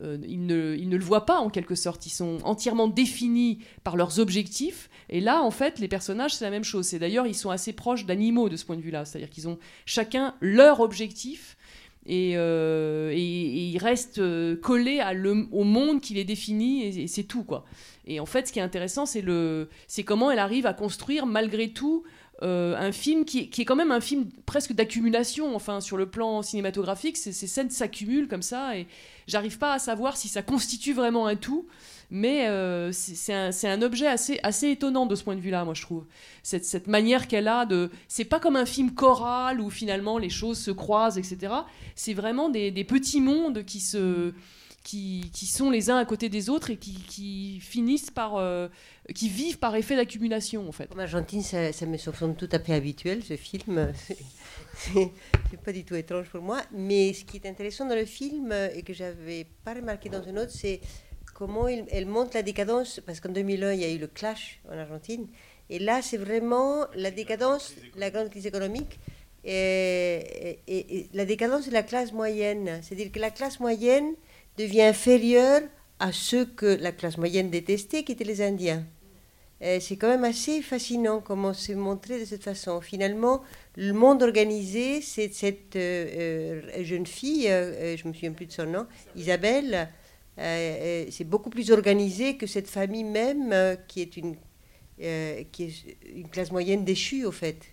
euh, 0.01 0.17
ils, 0.27 0.45
ne, 0.45 0.75
ils 0.77 0.89
ne 0.89 0.97
le 0.97 1.03
voient 1.03 1.25
pas 1.25 1.39
en 1.39 1.49
quelque 1.49 1.75
sorte. 1.75 2.05
Ils 2.05 2.11
sont 2.11 2.39
entièrement 2.43 2.87
définis 2.87 3.59
par 3.83 3.95
leurs 3.97 4.19
objectifs. 4.19 4.89
Et 5.09 5.19
là, 5.19 5.41
en 5.43 5.51
fait, 5.51 5.79
les 5.79 5.87
personnages, 5.87 6.33
c'est 6.35 6.45
la 6.45 6.51
même 6.51 6.63
chose. 6.63 6.85
C'est 6.87 6.99
d'ailleurs, 6.99 7.27
ils 7.27 7.35
sont 7.35 7.49
assez 7.49 7.73
proches 7.73 8.05
d'animaux 8.05 8.49
de 8.49 8.55
ce 8.55 8.65
point 8.65 8.77
de 8.77 8.81
vue-là. 8.81 9.05
C'est-à-dire 9.05 9.29
qu'ils 9.29 9.47
ont 9.47 9.57
chacun 9.85 10.35
leur 10.41 10.79
objectif. 10.79 11.57
Et, 12.07 12.33
euh, 12.35 13.11
et- 13.11 13.15
et 13.15 13.65
ils 13.69 13.77
restent 13.77 14.17
euh, 14.17 14.55
collés 14.55 14.99
à 14.99 15.13
le- 15.13 15.45
au 15.51 15.63
monde 15.63 16.01
qui 16.01 16.15
les 16.15 16.23
définit 16.23 16.81
et, 16.83 17.03
et 17.03 17.07
c'est 17.07 17.25
tout 17.25 17.43
quoi. 17.43 17.63
Et 18.07 18.19
en 18.19 18.25
fait, 18.25 18.47
ce 18.47 18.51
qui 18.51 18.57
est 18.57 18.63
intéressant, 18.63 19.05
c'est 19.05 19.23
c'est 19.87 20.03
comment 20.03 20.31
elle 20.31 20.39
arrive 20.39 20.65
à 20.65 20.73
construire 20.73 21.27
malgré 21.27 21.69
tout 21.69 22.03
euh, 22.43 22.75
un 22.77 22.91
film 22.91 23.25
qui, 23.25 23.39
est- 23.39 23.47
qui 23.47 23.61
est 23.61 23.65
quand 23.65 23.75
même 23.75 23.91
un 23.91 24.01
film 24.01 24.25
presque 24.45 24.73
d'accumulation. 24.73 25.55
Enfin, 25.55 25.81
sur 25.81 25.97
le 25.97 26.05
plan 26.07 26.41
cinématographique, 26.41 27.17
ces, 27.17 27.31
ces 27.33 27.47
scènes 27.47 27.69
s'accumulent 27.69 28.27
comme 28.27 28.41
ça 28.41 28.77
et 28.77 28.87
j'arrive 29.27 29.57
pas 29.57 29.73
à 29.73 29.79
savoir 29.79 30.17
si 30.17 30.27
ça 30.27 30.41
constitue 30.41 30.93
vraiment 30.93 31.27
un 31.27 31.35
tout. 31.35 31.67
Mais 32.13 32.47
euh, 32.49 32.91
c'est 32.91 33.15
c'est 33.15 33.33
un, 33.33 33.51
c'est 33.53 33.69
un 33.69 33.81
objet 33.81 34.07
assez, 34.07 34.39
assez 34.43 34.69
étonnant 34.69 35.05
de 35.05 35.15
ce 35.15 35.23
point 35.23 35.35
de 35.35 35.39
vue-là, 35.39 35.63
moi 35.63 35.73
je 35.73 35.81
trouve. 35.81 36.05
Cette, 36.43 36.65
cette 36.65 36.87
manière 36.87 37.27
qu'elle 37.27 37.47
a 37.47 37.65
de. 37.65 37.89
C'est 38.09 38.25
pas 38.25 38.39
comme 38.39 38.57
un 38.57 38.65
film 38.65 38.91
choral 38.93 39.61
où 39.61 39.69
finalement 39.69 40.17
les 40.17 40.29
choses 40.29 40.57
se 40.59 40.71
croisent, 40.71 41.17
etc. 41.17 41.53
C'est 41.95 42.13
vraiment 42.13 42.49
des, 42.49 42.69
des 42.71 42.83
petits 42.83 43.21
mondes 43.21 43.63
qui 43.63 43.79
se. 43.79 44.33
Qui, 44.83 45.29
qui 45.31 45.45
sont 45.45 45.69
les 45.69 45.91
uns 45.91 45.97
à 45.97 46.05
côté 46.05 46.27
des 46.27 46.49
autres 46.49 46.71
et 46.71 46.75
qui, 46.77 46.93
qui 47.07 47.59
finissent 47.61 48.09
par. 48.09 48.35
euh, 48.37 48.67
qui 49.13 49.29
vivent 49.29 49.59
par 49.59 49.75
effet 49.75 49.95
d'accumulation, 49.95 50.67
en 50.67 50.71
fait. 50.71 50.87
Comme 50.87 50.99
Argentine, 51.01 51.43
ça, 51.43 51.71
ça 51.71 51.85
me 51.85 51.97
semble 51.97 52.35
tout 52.35 52.49
à 52.51 52.57
fait 52.57 52.73
habituel, 52.73 53.23
ce 53.23 53.35
film. 53.37 53.93
C'est- 54.75 55.11
pas 55.63 55.71
du 55.71 55.83
tout 55.83 55.93
étrange 55.95 56.29
pour 56.29 56.41
moi. 56.41 56.61
Mais 56.71 57.13
ce 57.13 57.23
qui 57.25 57.37
est 57.37 57.45
intéressant 57.47 57.85
dans 57.85 57.93
le 57.95 58.05
film 58.05 58.51
euh, 58.51 58.69
et 58.73 58.81
que 58.81 58.93
j'avais 58.93 59.45
pas 59.63 59.75
remarqué 59.75 60.09
dans 60.09 60.27
un 60.27 60.35
autre, 60.37 60.51
c'est 60.51 60.81
comment 61.35 61.67
il- 61.67 61.85
elle 61.91 62.07
montre 62.07 62.31
la 62.33 62.41
décadence. 62.41 63.01
Parce 63.05 63.19
qu'en 63.19 63.29
2001, 63.29 63.73
il 63.73 63.81
y 63.81 63.85
a 63.85 63.91
eu 63.91 63.99
le 63.99 64.07
clash 64.07 64.61
en 64.67 64.77
Argentine. 64.79 65.27
Et 65.69 65.77
là, 65.77 66.01
c'est 66.01 66.17
vraiment 66.17 66.85
la 66.95 67.11
décadence, 67.11 67.75
la 67.97 68.09
grande 68.09 68.31
crise 68.31 68.47
économique. 68.47 68.99
Et, 69.43 70.59
et- 70.67 70.97
et 70.97 71.09
la 71.13 71.25
décadence 71.25 71.67
de 71.67 71.71
la 71.73 71.83
classe 71.83 72.13
moyenne. 72.13 72.79
C'est-à-dire 72.81 73.11
que 73.11 73.19
la 73.19 73.29
classe 73.31 73.59
moyenne 73.59 74.13
devient 74.57 74.83
inférieure 74.83 75.61
à 75.99 76.11
ceux 76.11 76.45
que 76.45 76.65
la 76.65 76.91
classe 76.91 77.17
moyenne 77.17 77.49
détestait, 77.49 78.03
qui 78.03 78.11
étaient 78.13 78.23
les 78.23 78.41
Indiens. 78.41 78.85
C'est 79.79 79.95
quand 79.95 80.07
même 80.07 80.23
assez 80.23 80.63
fascinant 80.63 81.21
comment 81.21 81.53
c'est 81.53 81.75
montré 81.75 82.19
de 82.19 82.25
cette 82.25 82.43
façon. 82.43 82.81
Finalement, 82.81 83.43
le 83.77 83.93
monde 83.93 84.23
organisé, 84.23 85.01
c'est 85.01 85.31
cette 85.31 85.75
euh, 85.75 86.61
euh, 86.75 86.83
jeune 86.83 87.05
fille, 87.05 87.47
euh, 87.47 87.93
euh, 87.93 87.97
je 87.97 88.07
me 88.07 88.13
souviens 88.13 88.31
plus 88.31 88.47
de 88.47 88.51
son 88.51 88.65
nom, 88.65 88.87
Isabelle, 89.15 89.87
c'est 90.37 91.25
beaucoup 91.25 91.51
plus 91.51 91.69
organisé 91.69 92.37
que 92.37 92.47
cette 92.47 92.67
famille 92.67 93.03
même, 93.03 93.77
qui 93.87 94.01
est 94.01 94.17
une 94.17 94.35
qui 94.97 95.63
est 95.63 95.97
une 96.15 96.29
classe 96.29 96.51
moyenne 96.51 96.83
déchue, 96.83 97.25
au 97.25 97.31
fait. 97.31 97.70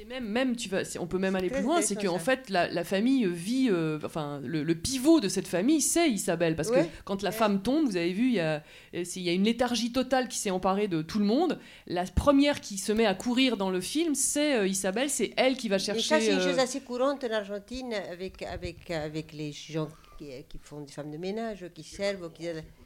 C'est 0.00 0.06
même, 0.06 0.24
même 0.24 0.56
tu 0.56 0.70
vas, 0.70 0.82
c'est- 0.82 0.98
on 0.98 1.06
peut 1.06 1.18
même 1.18 1.36
aller 1.36 1.50
plus 1.50 1.60
loin, 1.60 1.82
c'est 1.82 1.94
qu'en 1.94 2.18
fait 2.18 2.48
la, 2.48 2.68
la 2.68 2.84
famille 2.84 3.26
vit, 3.26 3.68
euh, 3.70 3.98
enfin 4.02 4.40
le, 4.42 4.62
le 4.62 4.74
pivot 4.74 5.20
de 5.20 5.28
cette 5.28 5.46
famille 5.46 5.82
c'est 5.82 6.10
Isabelle, 6.10 6.56
parce 6.56 6.70
Ouais. 6.70 6.84
que 6.84 6.88
quand 7.04 7.22
la 7.22 7.28
Ouais. 7.28 7.36
femme 7.36 7.60
tombe, 7.60 7.84
vous 7.84 7.98
avez 7.98 8.14
vu, 8.14 8.28
il 8.28 8.32
y 8.34 8.40
a, 8.40 8.62
euh, 8.94 9.04
il 9.14 9.22
y 9.22 9.28
a 9.28 9.32
une 9.34 9.44
léthargie 9.44 9.92
totale 9.92 10.28
qui 10.28 10.38
s'est 10.38 10.48
emparée 10.50 10.88
de 10.88 11.02
tout 11.02 11.18
le 11.18 11.26
monde. 11.26 11.58
La 11.86 12.04
première 12.04 12.62
qui 12.62 12.78
se 12.78 12.92
met 12.92 13.04
à 13.04 13.14
courir 13.14 13.58
dans 13.58 13.68
le 13.68 13.82
film, 13.82 14.14
c'est 14.14 14.54
euh, 14.56 14.66
Isabelle, 14.66 15.10
c'est 15.10 15.34
elle 15.36 15.54
qui 15.58 15.68
va 15.68 15.76
Et 15.76 15.80
ça, 15.80 15.92
chercher. 15.92 16.20
c'est 16.24 16.32
une 16.32 16.38
euh, 16.38 16.48
chose 16.48 16.58
assez 16.58 16.80
courante 16.80 17.22
en 17.24 17.30
Argentine 17.32 17.92
avec, 18.10 18.40
avec, 18.42 18.90
avec 18.90 19.34
les 19.34 19.52
gens 19.52 19.88
qui, 20.16 20.28
qui 20.48 20.58
font 20.62 20.80
des 20.80 20.92
femmes 20.92 21.10
de 21.10 21.18
ménage, 21.18 21.66
qui 21.74 21.82
servent. 21.82 22.32
Qui, 22.32 22.44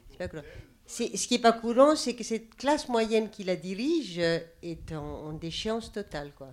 c'est 0.09 0.17
pas 0.17 0.41
ce 0.87 1.27
qui 1.27 1.33
n'est 1.35 1.39
pas 1.39 1.53
courant, 1.53 1.95
c'est 1.95 2.13
que 2.13 2.25
cette 2.25 2.55
classe 2.55 2.89
moyenne 2.89 3.29
qui 3.29 3.45
la 3.45 3.55
dirige 3.55 4.19
est 4.19 4.91
en, 4.91 5.27
en 5.29 5.31
déchéance 5.33 5.93
totale. 5.93 6.31
Quoi. 6.37 6.49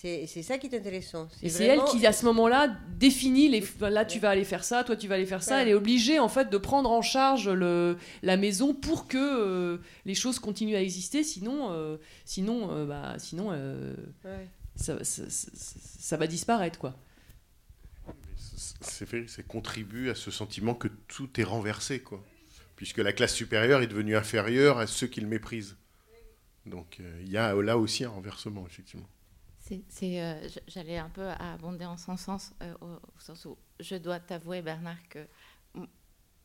C'est, 0.00 0.28
ça 0.44 0.58
qui 0.58 0.68
est 0.68 0.76
intéressant. 0.76 1.28
Et 1.42 1.48
c'est 1.48 1.64
elle 1.64 1.82
qui, 1.90 2.06
à 2.06 2.12
ce 2.12 2.24
moment-là, 2.26 2.68
définit 3.00 3.48
les. 3.48 3.64
Là, 3.80 4.04
tu 4.04 4.20
vas 4.20 4.30
aller 4.30 4.44
faire 4.44 4.62
ça, 4.62 4.84
toi, 4.84 4.94
tu 4.94 5.08
vas 5.08 5.16
aller 5.16 5.26
faire 5.26 5.42
ça. 5.42 5.56
Voilà. 5.56 5.62
Elle 5.62 5.68
est 5.70 5.74
obligée, 5.74 6.20
en 6.20 6.28
fait, 6.28 6.50
de 6.50 6.56
prendre 6.56 6.88
en 6.92 7.02
charge 7.02 7.48
le, 7.48 7.96
la 8.22 8.36
maison 8.36 8.74
pour 8.74 9.08
que 9.08 9.18
euh, 9.18 9.78
les 10.04 10.14
choses 10.14 10.38
continuent 10.38 10.76
à 10.76 10.82
exister. 10.82 11.24
Sinon, 11.24 11.72
euh, 11.72 11.96
sinon, 12.24 12.68
euh, 12.70 12.86
bah, 12.86 13.16
sinon 13.18 13.48
euh, 13.50 13.92
Ouais. 14.24 14.46
ça, 14.76 15.02
ça- 15.02 15.28
ça- 15.28 15.50
ça 15.98 16.16
va 16.16 16.28
disparaître, 16.28 16.78
quoi. 16.78 16.94
C'est 18.80 19.06
fait, 19.06 19.24
c'est 19.26 19.46
contribue 19.46 20.10
à 20.10 20.14
ce 20.14 20.30
sentiment 20.30 20.74
que 20.74 20.86
tout 21.08 21.40
est 21.40 21.44
renversé, 21.44 21.98
quoi. 21.98 22.24
Puisque 22.76 22.98
la 22.98 23.12
classe 23.12 23.34
supérieure 23.34 23.82
est 23.82 23.88
devenue 23.88 24.14
inférieure 24.16 24.78
à 24.78 24.86
ceux 24.86 25.08
qui 25.08 25.20
le 25.20 25.26
méprisent. 25.26 25.76
Donc 26.66 26.98
euh, 27.00 27.20
il 27.24 27.30
y 27.32 27.36
a 27.36 27.52
là 27.54 27.76
aussi 27.78 28.04
un 28.04 28.10
renversement, 28.10 28.64
effectivement. 28.64 29.08
C'est, 29.88 30.22
euh, 30.22 30.48
j'allais 30.66 30.98
un 30.98 31.10
peu 31.10 31.28
abonder 31.28 31.84
en 31.84 31.96
son 31.96 32.16
sens, 32.16 32.52
euh, 32.62 32.74
au, 32.80 32.86
au 32.86 33.20
sens 33.20 33.44
où 33.44 33.56
je 33.80 33.96
dois 33.96 34.18
t'avouer, 34.20 34.62
Bernard, 34.62 34.96
que 35.10 35.26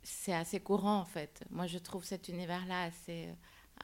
c'est 0.04 0.34
assez 0.34 0.60
courant 0.60 1.00
en 1.00 1.06
fait. 1.06 1.44
Moi, 1.50 1.68
je 1.68 1.78
trouve 1.78 2.04
cet 2.04 2.28
univers-là 2.28 2.84
assez 2.84 3.28
euh, 3.28 3.34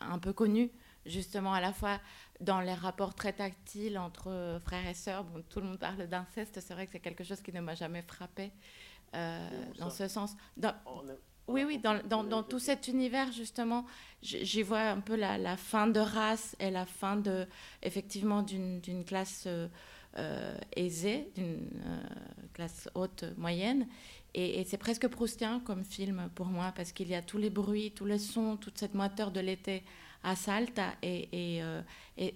un 0.02 0.20
peu 0.20 0.34
connu, 0.34 0.72
justement 1.06 1.54
à 1.54 1.62
la 1.62 1.74
fois 1.74 2.00
dans 2.42 2.60
les 2.62 2.74
rapports 2.74 3.14
très 3.16 3.34
tactiles 3.34 3.98
entre 3.98 4.60
frères 4.64 4.86
et 4.88 4.94
sœurs. 4.94 5.24
Bon, 5.24 5.42
tout 5.50 5.60
le 5.62 5.68
monde 5.68 5.80
parle 5.80 6.08
d'inceste, 6.08 6.60
c'est 6.62 6.74
vrai 6.74 6.86
que 6.86 6.92
c'est 6.92 7.00
quelque 7.00 7.24
chose 7.24 7.42
qui 7.42 7.54
ne 7.54 7.62
m'a 7.62 7.76
jamais 7.76 8.02
frappé 8.02 8.52
dans 9.78 9.90
ce 9.90 10.08
sens. 10.08 10.36
Dans- 10.58 10.76
oui, 11.50 11.64
oui, 11.66 11.80
dans, 11.80 12.44
tout 12.44 12.60
cet 12.60 12.88
univers, 12.88 13.32
justement, 13.32 13.86
j'y 14.22 14.62
vois 14.62 14.82
un 14.82 15.00
peu 15.00 15.16
la, 15.16 15.58
fin 15.58 15.88
de 15.88 16.00
race 16.00 16.56
et 16.60 16.70
la 16.70 16.86
fin 16.86 17.22
effectivement, 17.82 18.44
d'une 18.44 19.04
classe 19.06 19.46
euh, 19.48 19.68
euh, 20.18 20.56
aisée, 20.76 21.30
d'une 21.36 21.68
euh, 21.86 22.00
classe 22.54 22.88
haute, 22.94 23.26
moyenne. 23.38 23.88
Et, 24.36 24.64
c'est 24.66 24.78
presque 24.78 25.08
proustien 25.08 25.60
comme 25.66 25.84
film 25.84 26.30
pour 26.36 26.46
moi, 26.46 26.72
parce 26.76 26.92
qu'il 26.92 27.10
y 27.10 27.16
a 27.16 27.22
tous 27.24 27.40
les 27.40 27.50
bruits, 27.50 27.92
tous 27.96 28.06
les 28.06 28.20
sons, 28.20 28.56
toute 28.56 28.78
cette 28.78 28.94
moiteur 28.94 29.32
de 29.32 29.40
l'été 29.40 29.84
à 30.24 30.36
Salta. 30.36 30.94
Et, 31.02 31.62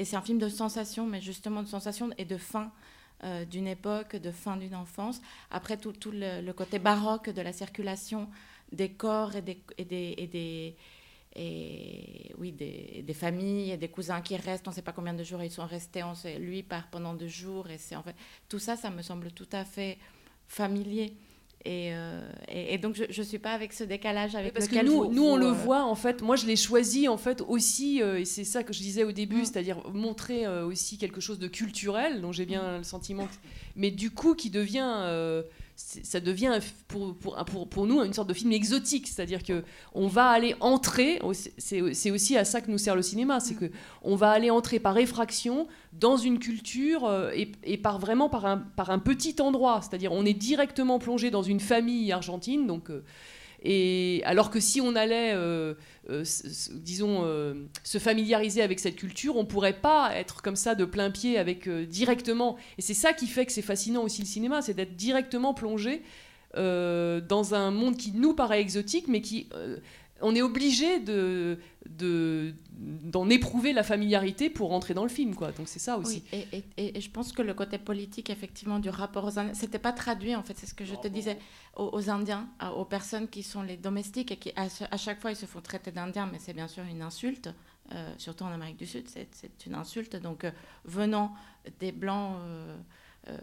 c'est 0.03 0.15
un 0.15 0.21
film 0.21 0.39
de 0.39 0.49
sensation, 0.49 1.05
mais 1.05 1.21
justement 1.21 1.61
de 1.61 1.67
sensation 1.67 2.09
et 2.17 2.25
de 2.25 2.37
fin 2.37 2.71
d'une 3.49 3.67
époque, 3.67 4.17
de 4.17 4.31
fin 4.31 4.57
d'une 4.57 4.75
enfance. 4.75 5.21
Après, 5.51 5.77
tout, 5.77 5.93
le 6.11 6.51
côté 6.51 6.79
baroque 6.79 7.29
de 7.29 7.41
la 7.41 7.53
circulation 7.53 8.27
des 8.73 8.89
corps 8.89 9.35
et 9.35 9.41
des, 9.41 9.61
et 9.77 9.85
des, 9.85 10.15
et 10.17 10.27
des, 10.27 10.75
et, 11.35 12.31
oui, 12.37 12.51
des, 12.51 13.03
des 13.05 13.13
familles 13.13 13.71
et 13.71 13.77
des 13.77 13.87
cousins 13.87 14.21
qui 14.21 14.35
restent. 14.35 14.67
On 14.67 14.71
ne 14.71 14.75
sait 14.75 14.81
pas 14.81 14.91
combien 14.91 15.13
de 15.13 15.23
jours 15.23 15.41
ils 15.43 15.51
sont 15.51 15.65
restés. 15.65 16.03
On 16.03 16.15
sait, 16.15 16.37
lui 16.39 16.63
part 16.63 16.87
pendant 16.91 17.13
deux 17.13 17.27
jours. 17.27 17.69
Et 17.69 17.77
c'est 17.77 17.95
en 17.95 18.03
fait 18.03 18.15
tout 18.49 18.59
ça, 18.59 18.75
ça 18.75 18.89
me 18.89 19.01
semble 19.01 19.31
tout 19.31 19.47
à 19.51 19.65
fait 19.65 19.97
familier. 20.47 21.13
Et, 21.65 21.91
euh, 21.93 22.29
et, 22.49 22.73
et 22.73 22.77
donc 22.77 22.95
je 22.95 23.21
ne 23.21 23.25
suis 23.25 23.39
pas 23.39 23.53
avec 23.53 23.71
ce 23.71 23.85
décalage 23.85 24.35
avec 24.35 24.53
Parce 24.53 24.67
que 24.67 24.83
nous, 24.83 25.05
vous- 25.05 25.13
nous 25.13 25.23
on 25.23 25.31
vous, 25.35 25.37
le 25.37 25.45
euh, 25.47 25.51
voit 25.53 25.83
en 25.85 25.95
fait. 25.95 26.21
Moi, 26.21 26.35
je 26.35 26.45
l'ai 26.45 26.57
choisi 26.57 27.07
en 27.07 27.15
fait 27.17 27.39
aussi, 27.39 28.01
euh, 28.01 28.19
et 28.19 28.25
c'est 28.25 28.43
ça 28.43 28.63
que 28.63 28.73
je 28.73 28.79
disais 28.79 29.05
au 29.05 29.13
début, 29.13 29.37
Mm. 29.43 29.45
c'est-à-dire 29.45 29.77
montrer 29.89 30.45
aussi 30.63 30.97
quelque 30.97 31.21
chose 31.21 31.39
de 31.39 31.47
culturel, 31.47 32.19
dont 32.21 32.33
j'ai 32.33 32.45
bien 32.45 32.79
le 32.79 32.83
sentiment, 32.83 33.29
mais 33.77 33.91
du 33.91 34.11
coup 34.11 34.35
qui 34.35 34.49
devient, 34.49 34.91
ça 35.75 36.19
devient 36.19 36.59
pour, 36.87 37.15
pour, 37.15 37.67
pour, 37.67 37.87
nous 37.87 38.03
une 38.03 38.13
sorte 38.13 38.29
de 38.29 38.33
film 38.33 38.51
exotique, 38.51 39.07
c'est-à-dire 39.07 39.43
que 39.43 39.63
on 39.93 40.07
va 40.07 40.29
aller 40.29 40.55
entrer. 40.59 41.19
C'est 41.57 42.11
aussi 42.11 42.37
à 42.37 42.45
ça 42.45 42.61
que 42.61 42.69
nous 42.69 42.77
sert 42.77 42.95
le 42.95 43.01
cinéma, 43.01 43.39
c'est 43.39 43.55
que 43.55 43.71
on 44.01 44.15
va 44.15 44.31
aller 44.31 44.49
entrer 44.49 44.79
par 44.79 44.97
effraction 44.97 45.67
dans 45.93 46.17
une 46.17 46.39
culture 46.39 47.05
euh, 47.05 47.31
et, 47.33 47.51
et 47.63 47.77
par 47.77 47.99
vraiment 47.99 48.29
par 48.29 48.45
un, 48.45 48.57
par 48.57 48.89
un 48.89 48.99
petit 48.99 49.35
endroit, 49.39 49.81
c'est-à-dire 49.81 50.11
on 50.11 50.25
est 50.25 50.33
directement 50.33 50.99
plongé 50.99 51.31
dans 51.31 51.43
une 51.43 51.59
famille 51.59 52.11
argentine, 52.11 52.67
donc. 52.67 52.89
Alors 54.25 54.49
que 54.49 54.59
si 54.59 54.81
on 54.81 54.95
allait, 54.95 55.33
euh, 55.33 55.73
euh, 56.09 56.23
euh, 57.01 57.53
se 57.83 57.97
familiariser 57.97 58.61
avec 58.61 58.79
cette 58.79 58.95
culture, 58.95 59.37
on 59.37 59.45
pourrait 59.45 59.79
pas 59.79 60.11
être 60.15 60.41
comme 60.41 60.55
ça 60.55 60.75
de 60.75 60.85
plein 60.85 61.11
pied 61.11 61.37
avec 61.37 61.69
directement. 61.69 62.57
Et 62.77 62.81
c'est 62.81 62.93
ça 62.93 63.13
qui 63.13 63.27
fait 63.27 63.45
que 63.45 63.51
c'est 63.51 63.61
fascinant 63.61 64.03
aussi 64.03 64.21
le 64.21 64.27
cinéma, 64.27 64.61
c'est 64.61 64.73
d'être 64.73 64.95
directement 64.95 65.53
plongé 65.53 66.01
dans 66.55 67.53
un 67.53 67.71
monde 67.71 67.97
qui 67.97 68.11
nous 68.11 68.33
paraît 68.35 68.61
exotique, 68.61 69.07
mais 69.07 69.21
qui 69.21 69.49
on 70.23 70.33
est 70.35 70.41
obligé 70.41 70.99
de 70.99 71.59
de- 71.89 72.53
d'en 72.71 73.29
éprouver 73.29 73.71
la 73.73 73.83
familiarité 73.83 74.49
pour 74.49 74.69
rentrer 74.69 74.93
dans 74.93 75.03
le 75.03 75.09
film, 75.09 75.35
quoi. 75.35 75.51
Donc 75.51 75.67
c'est 75.67 75.79
ça 75.79 75.97
aussi. 75.97 76.23
Oui, 76.33 76.39
et, 76.53 76.63
et- 76.77 76.97
et- 76.97 77.01
je 77.01 77.09
pense 77.09 77.31
que 77.33 77.41
le 77.41 77.53
côté 77.53 77.77
politique, 77.77 78.29
effectivement, 78.29 78.79
du 78.79 78.89
rapport 78.89 79.25
aux 79.25 79.37
Indiens, 79.37 79.53
c'était 79.53 79.79
pas 79.79 79.91
traduit, 79.91 80.35
en 80.35 80.43
fait, 80.43 80.57
c'est 80.57 80.65
ce 80.65 80.73
que 80.73 80.85
je 80.85 80.95
te 80.95 81.07
disais, 81.07 81.37
aux, 81.75 81.89
aux 81.93 82.09
Indiens, 82.09 82.47
aux 82.75 82.85
personnes 82.85 83.27
qui 83.27 83.43
sont 83.43 83.61
les 83.61 83.77
domestiques 83.77 84.31
et 84.31 84.37
qui, 84.37 84.51
à, 84.55 84.69
cha- 84.69 84.87
à 84.91 84.97
chaque 84.97 85.19
fois, 85.21 85.31
ils 85.31 85.35
se 85.35 85.45
font 85.45 85.61
traiter 85.61 85.91
d'Indiens, 85.91 86.27
mais 86.31 86.39
c'est 86.39 86.53
bien 86.53 86.67
sûr 86.69 86.83
une 86.89 87.01
insulte, 87.01 87.49
euh, 87.93 88.13
surtout 88.17 88.45
en 88.45 88.51
Amérique 88.51 88.77
du 88.77 88.87
Sud, 88.87 89.07
c'est 89.09 89.27
c'est 89.33 89.65
une 89.65 89.75
insulte. 89.75 90.15
Donc, 90.15 90.45
euh, 90.45 90.51
venant 90.85 91.33
des 91.79 91.91
Blancs 91.91 92.37
euh, 92.39 92.77
euh, 93.29 93.37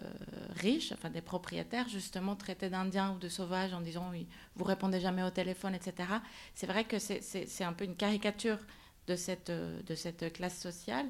riches, 0.57 0.93
enfin 0.93 1.09
des 1.09 1.23
propriétaires, 1.23 1.89
justement, 1.89 2.37
traités 2.37 2.69
d'Indiens 2.69 3.15
ou 3.15 3.19
de 3.19 3.29
sauvages 3.29 3.73
en 3.73 3.81
disant, 3.81 4.09
oui, 4.11 4.27
vous 4.57 4.65
répondez 4.65 5.01
jamais 5.01 5.23
au 5.23 5.31
téléphone, 5.31 5.75
etc. 5.75 6.09
C'est 6.55 6.67
vrai 6.67 6.85
que 6.85 6.99
c'est- 6.99 7.63
un 7.63 7.73
peu 7.73 7.85
une 7.85 7.97
caricature 7.97 8.59
de 9.07 9.17
cette, 9.17 9.49
euh, 9.49 9.81
de 9.83 9.95
cette 9.95 10.33
classe 10.35 10.59
sociale. 10.59 11.07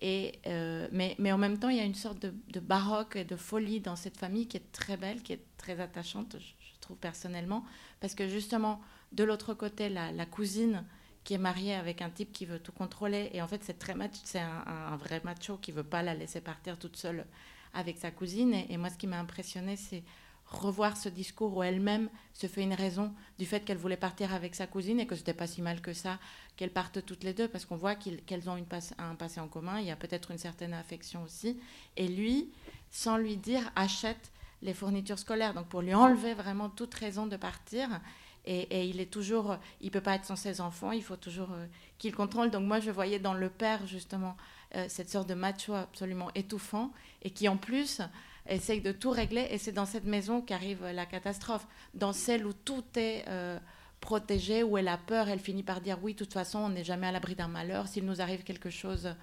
Et, 0.00 0.40
euh, 0.46 0.88
mais, 0.90 1.14
mais 1.18 1.30
en 1.30 1.38
même 1.38 1.58
temps, 1.58 1.68
il 1.68 1.76
y 1.76 1.80
a 1.80 1.84
une 1.84 1.94
sorte 1.94 2.18
de, 2.20 2.60
baroque 2.60 3.16
et 3.16 3.24
de 3.24 3.36
folie 3.36 3.80
dans 3.80 3.96
cette 3.96 4.16
famille 4.16 4.48
qui 4.48 4.56
est 4.56 4.72
très 4.72 4.96
belle, 4.96 5.22
qui 5.22 5.32
est 5.32 5.44
très 5.56 5.78
attachante, 5.80 6.36
je, 6.40 6.80
trouve 6.80 6.96
personnellement, 6.96 7.64
parce 8.00 8.14
que 8.14 8.26
justement, 8.28 8.80
de 9.12 9.22
l'autre 9.22 9.54
côté, 9.54 9.88
la, 9.90 10.10
la 10.10 10.24
cousine 10.26 10.84
qui 11.22 11.34
est 11.34 11.38
mariée 11.38 11.74
avec 11.74 12.00
un 12.00 12.08
type 12.10 12.32
qui 12.32 12.46
veut 12.46 12.58
tout 12.58 12.72
contrôler, 12.72 13.30
et 13.32 13.42
en 13.42 13.48
fait, 13.48 13.62
c'est 13.62 13.78
très 13.78 13.94
c'est 14.24 14.38
un, 14.40 14.64
un 14.66 14.96
vrai 14.96 15.20
macho 15.22 15.58
qui 15.58 15.70
veut 15.70 15.84
pas 15.84 16.02
la 16.02 16.14
laisser 16.14 16.40
partir 16.40 16.78
toute 16.78 16.96
seule 16.96 17.26
avec 17.74 17.98
sa 17.98 18.10
cousine. 18.10 18.54
Et, 18.54 18.76
moi, 18.76 18.90
ce 18.90 18.96
qui 18.96 19.06
m'a 19.06 19.18
impressionné, 19.18 19.76
c'est 19.76 20.02
revoir 20.46 20.96
ce 20.96 21.08
discours 21.08 21.56
où 21.56 21.62
elle-même 21.62 22.08
se 22.32 22.46
fait 22.46 22.62
une 22.62 22.72
raison 22.72 23.12
du 23.38 23.44
fait 23.44 23.60
qu'elle 23.60 23.76
voulait 23.76 23.98
partir 23.98 24.32
avec 24.32 24.54
sa 24.54 24.66
cousine 24.66 24.98
et 24.98 25.06
que 25.06 25.14
c'était 25.14 25.34
pas 25.34 25.46
si 25.46 25.60
mal 25.60 25.82
que 25.82 25.92
ça 25.92 26.18
qu'elles 26.56 26.72
partent 26.72 27.04
toutes 27.04 27.22
les 27.22 27.34
deux 27.34 27.48
parce 27.48 27.66
qu'on 27.66 27.76
voit 27.76 27.94
qu'elles 27.94 28.48
ont 28.48 28.56
un 28.98 29.14
passé 29.14 29.40
en 29.40 29.48
commun, 29.48 29.78
il 29.78 29.86
y 29.86 29.90
a 29.90 29.96
peut-être 29.96 30.30
une 30.30 30.38
certaine 30.38 30.72
affection 30.72 31.22
aussi. 31.22 31.60
Et 31.96 32.08
lui, 32.08 32.50
sans 32.90 33.16
lui 33.16 33.36
dire, 33.36 33.70
achète 33.76 34.32
les 34.62 34.74
fournitures 34.74 35.18
scolaires, 35.18 35.54
donc 35.54 35.66
pour 35.66 35.82
lui 35.82 35.94
enlever 35.94 36.34
vraiment 36.34 36.68
toute 36.68 36.94
raison 36.94 37.26
de 37.26 37.36
partir. 37.36 38.00
Et, 38.44 38.62
et 38.62 38.84
il 38.86 39.00
est 39.00 39.10
toujours, 39.10 39.56
il 39.80 39.90
peut 39.90 40.00
pas 40.00 40.14
être 40.14 40.24
sans 40.24 40.36
ses 40.36 40.60
enfants, 40.60 40.92
il 40.92 41.02
faut 41.02 41.16
toujours 41.16 41.52
euh, 41.52 41.66
qu'il 41.98 42.14
contrôle. 42.14 42.50
Donc 42.50 42.64
moi, 42.64 42.80
je 42.80 42.90
voyais 42.90 43.18
dans 43.18 43.34
le 43.34 43.50
père 43.50 43.86
justement 43.86 44.36
euh, 44.74 44.86
cette 44.88 45.10
sorte 45.10 45.28
de 45.28 45.34
macho 45.34 45.74
absolument 45.74 46.30
étouffant 46.34 46.92
et 47.22 47.30
qui 47.30 47.48
en 47.48 47.56
plus 47.56 48.00
essaye 48.48 48.80
de 48.80 48.92
tout 48.92 49.10
régler. 49.10 49.46
Et 49.50 49.58
c'est 49.58 49.72
dans 49.72 49.86
cette 49.86 50.04
maison 50.04 50.40
qu'arrive 50.40 50.84
la 50.84 51.06
catastrophe, 51.06 51.66
dans 51.94 52.12
celle 52.12 52.46
où 52.46 52.52
tout 52.52 52.84
est 52.96 53.24
euh, 53.28 53.58
protégée, 54.00 54.62
où 54.62 54.78
elle 54.78 54.88
a 54.88 54.98
peur, 54.98 55.28
elle 55.28 55.40
finit 55.40 55.62
par 55.62 55.80
dire 55.80 55.98
oui, 56.02 56.14
de 56.14 56.18
toute 56.18 56.32
façon, 56.32 56.58
on 56.58 56.68
n'est 56.70 56.84
jamais 56.84 57.06
à 57.06 57.12
l'abri 57.12 57.34
d'un 57.34 57.48
malheur. 57.48 57.88
S'il 57.88 58.04
nous 58.04 58.20
arrive 58.20 58.42
quelque 58.42 58.70
chose 58.70 59.14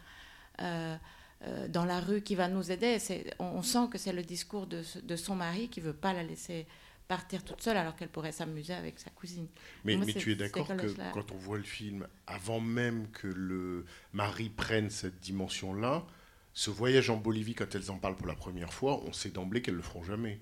euh, 0.62 0.96
euh, 1.44 1.68
dans 1.68 1.86
la 1.86 2.00
rue 2.00 2.22
qui 2.22 2.36
va 2.36 2.48
nous 2.48 2.72
aider, 2.72 2.98
on, 3.40 3.62
sent 3.62 3.88
que 3.92 3.98
c'est 3.98 4.14
le 4.14 4.24
discours 4.24 4.68
de, 4.68 4.84
de 5.04 5.16
son 5.16 5.36
mari 5.36 5.70
qui 5.70 5.82
veut 5.82 5.94
pas 5.94 6.14
la 6.14 6.24
laisser 6.24 6.66
partir 7.08 7.44
toute 7.44 7.62
seule 7.62 7.78
alors 7.78 7.96
qu'elle 7.96 8.10
pourrait 8.10 8.32
s'amuser 8.32 8.74
avec 8.74 9.00
sa 9.00 9.10
cousine. 9.12 9.48
Mais, 9.84 9.96
Moi, 9.96 10.06
mais 10.06 10.14
c'est- 10.14 10.20
tu 10.20 10.32
es 10.32 10.36
d'accord 10.36 10.68
que 10.68 10.88
quand 11.14 11.32
on 11.32 11.38
voit 11.38 11.58
le 11.58 11.64
film, 11.64 12.08
avant 12.28 12.60
même 12.60 13.08
que 13.12 13.28
le 13.28 13.86
mari 14.14 14.50
prenne 14.50 14.90
cette 14.90 15.20
dimension-là, 15.20 16.06
ce 16.54 16.70
voyage 16.72 17.10
en 17.10 17.18
Bolivie, 17.18 17.54
quand 17.54 17.74
elles 17.76 17.92
en 17.92 17.98
parlent 17.98 18.16
pour 18.16 18.28
la 18.28 18.36
première 18.36 18.74
fois, 18.74 19.02
on 19.06 19.14
sait 19.14 19.30
d'emblée 19.30 19.62
qu'elles 19.62 19.76
le 19.76 19.82
feront 19.82 20.04
jamais. 20.04 20.40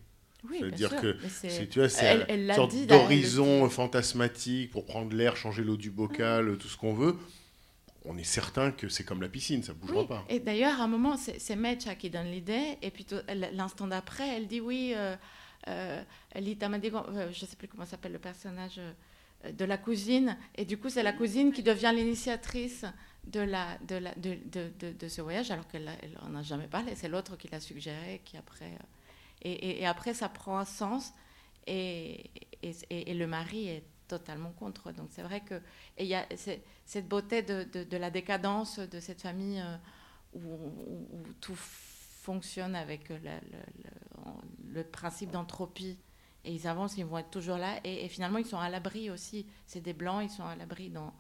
Oui, 0.50 0.58
C'est-à-dire 0.60 0.96
que 1.02 1.18
c'est- 1.30 1.50
c'est, 1.50 1.68
tu 1.70 1.80
vois, 1.80 1.88
c'est 1.90 2.06
elle- 2.06 2.26
elle 2.28 2.42
une 2.50 2.54
sorte 2.54 2.76
d'horizon 2.86 3.70
fantasmatique 3.70 4.72
pour 4.72 4.86
prendre 4.86 5.16
l'air, 5.16 5.38
changer 5.38 5.64
l'eau 5.64 5.78
du 5.78 5.90
bocal, 5.90 6.58
tout 6.58 6.68
ce 6.68 6.78
qu'on 6.78 6.94
veut. 6.94 7.16
on 8.06 8.18
est 8.18 8.26
certain 8.26 8.72
que 8.72 8.90
c'est 8.90 9.06
comme 9.06 9.22
la 9.22 9.30
piscine, 9.30 9.64
ça 9.64 9.72
ne 9.72 9.78
bougera 9.78 10.02
Oui, 10.02 10.08
pas. 10.10 10.26
et 10.28 10.42
d'ailleurs, 10.42 10.82
à 10.82 10.84
un 10.84 10.88
moment, 10.90 11.16
c'est 11.16 11.56
Mecha 11.56 11.96
qui 11.96 12.10
donne 12.10 12.30
l'idée, 12.30 12.78
et 12.82 12.92
puis 12.92 13.06
l'instant 13.54 13.88
d'après, 13.88 14.28
elle 14.28 14.46
dit 14.48 14.60
oui, 14.60 14.92
euh, 14.94 15.16
Lita 16.36 16.70
m'a 16.70 16.80
dit, 16.80 16.90
euh, 16.94 17.32
je 17.32 17.44
ne 17.46 17.48
sais 17.50 17.56
plus 17.56 17.68
comment 17.68 17.86
s'appelle 17.86 18.12
le 18.14 18.20
personnage 18.20 18.80
euh, 18.80 19.52
de 19.52 19.66
la 19.66 19.78
cousine, 19.78 20.38
et 20.56 20.66
du 20.66 20.78
coup, 20.78 20.90
c'est 20.90 21.04
la 21.04 21.14
cousine 21.14 21.52
qui 21.52 21.64
devient 21.64 21.92
l'initiatrice 21.96 22.86
de, 23.26 23.40
la, 23.42 23.78
de, 23.88 23.96
la, 23.96 24.14
de, 24.16 24.38
de, 24.52 24.72
de- 24.80 24.92
de 24.94 25.08
ce 25.08 25.22
voyage, 25.22 25.52
alors 25.52 25.68
qu'elle 25.68 25.90
n'en 26.24 26.36
a 26.40 26.42
jamais 26.44 26.68
parlé, 26.68 26.96
c'est 26.96 27.10
l'autre 27.10 27.36
qui 27.38 27.48
l'a 27.50 27.60
suggéré, 27.60 28.22
qui 28.26 28.38
après... 28.38 28.66
euh, 28.72 28.86
et, 29.42 29.52
et- 29.52 29.82
et 29.82 29.86
après, 29.86 30.14
ça 30.14 30.30
prend 30.30 30.58
un 30.58 30.66
sens, 30.66 31.14
et, 31.68 32.30
le 32.62 33.26
mari 33.26 33.68
est 33.68 33.84
totalement 34.08 34.52
contre. 34.52 34.92
Donc 34.92 35.08
c'est 35.12 35.22
vrai 35.24 35.42
que 35.42 35.56
et 35.98 36.04
il 36.04 36.08
y 36.08 36.16
a 36.16 36.26
cette 36.86 37.08
beauté 37.08 37.42
de, 37.42 37.98
la 37.98 38.10
décadence 38.10 38.80
de 38.80 39.00
cette 39.00 39.22
famille 39.22 39.60
euh, 39.62 39.76
où, 40.34 40.40
où- 40.40 41.08
où 41.14 41.24
tout 41.42 41.56
fonctionne 42.24 42.76
avec 42.76 43.10
le, 43.10 43.18
le- 43.18 43.22
le- 43.84 44.74
le 44.74 44.84
principe 44.84 45.30
d'entropie. 45.32 45.98
Et 46.46 46.54
ils 46.54 46.68
avancent, 46.68 46.98
ils 46.98 47.06
vont 47.06 47.18
être 47.18 47.30
toujours 47.30 47.58
là. 47.58 47.80
Et, 47.84 48.06
et 48.06 48.10
finalement, 48.10 48.38
ils 48.40 48.46
sont 48.46 48.58
à 48.58 48.70
l'abri 48.70 49.10
aussi. 49.10 49.46
C'est 49.66 49.82
des 49.82 49.94
blancs, 49.94 50.22
ils 50.24 50.30
sont 50.30 50.44
à 50.46 50.56
l'abri 50.56 50.90
dans, 50.90 51.14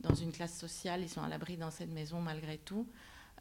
dans 0.00 0.14
une 0.14 0.32
classe 0.32 0.58
sociale, 0.58 1.02
ils 1.02 1.08
sont 1.08 1.22
à 1.22 1.28
l'abri 1.28 1.56
dans 1.56 1.70
cette 1.70 1.90
maison 1.90 2.20
malgré 2.20 2.58
tout. 2.58 2.86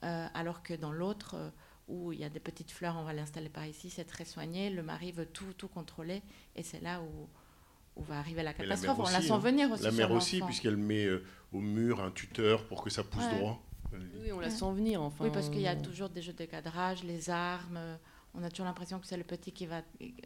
Euh, 0.04 0.28
alors 0.34 0.62
que 0.64 0.74
dans 0.74 0.92
l'autre, 0.92 1.36
euh, 1.36 1.50
où 1.88 2.12
il 2.14 2.20
y 2.20 2.24
a 2.24 2.30
des 2.30 2.40
petites 2.40 2.72
fleurs, 2.72 2.96
on 2.98 3.04
va 3.04 3.14
l'installer 3.14 3.50
par 3.50 3.66
ici, 3.66 3.90
c'est 3.90 4.06
très 4.06 4.26
soigné. 4.26 4.70
Le 4.70 4.84
mari 4.84 5.12
veut 5.12 5.26
tout, 5.26 5.54
tout 5.58 5.68
contrôler. 5.70 6.22
Et 6.56 6.64
c'est 6.64 6.82
là 6.82 7.02
où, 7.02 7.28
où 8.00 8.04
va 8.04 8.20
arriver 8.20 8.44
la 8.44 8.54
catastrophe. 8.54 9.00
on 9.00 9.04
la 9.04 9.22
sent 9.22 9.32
hein. 9.32 9.38
venir 9.40 9.72
aussi. 9.72 9.84
La 9.84 9.90
sur 9.92 9.98
mère 9.98 10.12
aussi, 10.12 10.42
puisqu'elle 10.42 10.78
met 10.78 11.06
euh, 11.06 11.24
au 11.54 11.60
mur 11.60 12.02
un 12.02 12.12
tuteur 12.12 12.66
pour 12.68 12.84
que 12.84 12.90
ça 12.90 13.04
pousse 13.04 13.24
Ouais. 13.24 13.38
droit. 13.40 13.62
Oui, 13.94 14.32
on 14.32 14.40
la 14.40 14.50
sent 14.50 14.72
venir. 14.74 15.02
Enfin, 15.02 15.26
Oui, 15.26 15.30
parce 15.34 15.50
qu'il 15.50 15.62
y 15.62 15.68
a 15.68 15.76
toujours 15.76 16.10
des 16.10 16.22
jeux 16.22 16.34
de 16.34 16.46
cadrage, 16.46 17.04
les 17.04 17.30
armes. 17.30 17.78
euh, 17.78 17.96
On 18.34 18.44
a 18.44 18.50
toujours 18.50 18.66
l'impression 18.66 19.00
que 19.00 19.08
c'est 19.08 19.16
le 19.18 19.24
petit 19.24 19.52
qui 19.54 19.66
va. 19.66 19.82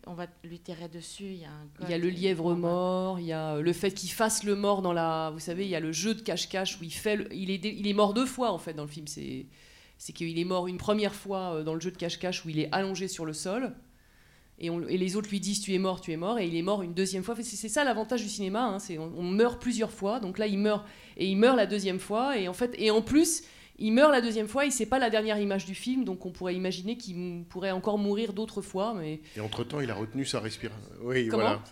On 0.07 0.13
va 0.15 0.25
lui 0.43 0.59
tirer 0.59 0.87
dessus. 0.89 1.25
Il 1.25 1.41
y 1.41 1.45
a, 1.45 1.49
un 1.51 1.67
Il 1.83 1.89
y 1.89 1.93
a 1.93 1.97
le 1.99 2.09
lièvre 2.09 2.55
mort, 2.55 3.19
il 3.19 3.27
y 3.27 3.33
a 3.33 3.55
euh, 3.55 3.61
le 3.61 3.73
fait 3.73 3.91
qu'il 3.91 4.09
fasse 4.09 4.43
le 4.43 4.55
mort 4.55 4.81
dans 4.81 4.93
la. 4.93 5.29
Vous 5.31 5.39
savez, 5.39 5.65
il 5.65 5.69
y 5.69 5.75
a 5.75 5.79
le 5.79 5.91
jeu 5.91 6.15
de 6.15 6.21
cache-cache 6.21 6.79
où 6.79 6.83
il 6.83 6.91
fait. 6.93 7.17
le- 7.17 7.31
Il 7.33 7.51
est, 7.51 7.63
il 7.63 7.85
est 7.87 7.93
mort 7.93 8.13
deux 8.15 8.25
fois 8.25 8.51
en 8.51 8.57
fait 8.57 8.73
dans 8.73 8.83
le 8.83 8.89
film. 8.89 9.05
C'est, 9.07 9.45
c'est 9.99 10.13
qu'il 10.13 10.39
est 10.39 10.43
mort 10.45 10.67
une 10.67 10.77
première 10.77 11.13
fois 11.13 11.55
euh, 11.55 11.63
dans 11.63 11.75
le 11.75 11.79
jeu 11.81 11.91
de 11.91 11.97
cache-cache 11.97 12.45
où 12.45 12.49
il 12.49 12.57
est 12.59 12.69
allongé 12.73 13.07
sur 13.07 13.25
le 13.25 13.33
sol. 13.33 13.75
Et, 14.59 14.69
on- 14.69 14.85
et 14.87 14.97
les 14.97 15.15
autres 15.15 15.29
lui 15.29 15.39
disent 15.39 15.61
tu 15.61 15.73
es 15.73 15.77
mort, 15.79 16.01
tu 16.01 16.11
es 16.11 16.17
mort, 16.17 16.37
et 16.39 16.45
il 16.47 16.55
est 16.55 16.61
mort 16.61 16.81
une 16.83 16.93
deuxième 16.93 17.23
fois. 17.23 17.35
C'est, 17.41 17.69
ça 17.69 17.83
l'avantage 17.83 18.21
du 18.23 18.29
cinéma, 18.29 18.63
hein, 18.65 18.79
c'est 18.79 18.97
on, 18.97 19.11
on 19.17 19.23
meurt 19.23 19.61
plusieurs 19.61 19.91
fois. 19.91 20.19
Donc 20.19 20.37
là, 20.37 20.47
il 20.47 20.57
meurt 20.59 20.85
et 21.17 21.25
il 21.27 21.35
meurt 21.37 21.55
la 21.57 21.65
deuxième 21.65 21.99
fois, 21.99 22.37
et 22.37 22.47
en 22.47 22.53
fait, 22.53 22.73
et 22.77 22.91
en 22.91 23.01
plus, 23.01 23.43
il 23.77 23.93
meurt 23.93 24.11
la 24.11 24.19
deuxième 24.21 24.47
fois. 24.49 24.65
Et 24.65 24.71
c'est 24.71 24.85
pas 24.85 24.99
la 24.99 25.09
dernière 25.09 25.39
image 25.39 25.65
du 25.65 25.75
film, 25.75 26.03
donc 26.03 26.25
on 26.25 26.31
pourrait 26.31 26.55
imaginer 26.55 26.97
qu'il 26.97 27.43
pourrait 27.49 27.71
encore 27.71 27.97
mourir 27.97 28.33
d'autres 28.33 28.61
fois, 28.61 28.93
mais 28.93 29.21
Et 29.37 29.39
entre-temps, 29.39 29.79
il 29.79 29.89
a 29.91 29.95
retenu 29.95 30.25
sa 30.25 30.39
respiration. 30.41 30.81
Oui, 31.03 31.27
Comment 31.29 31.43
voilà. 31.43 31.63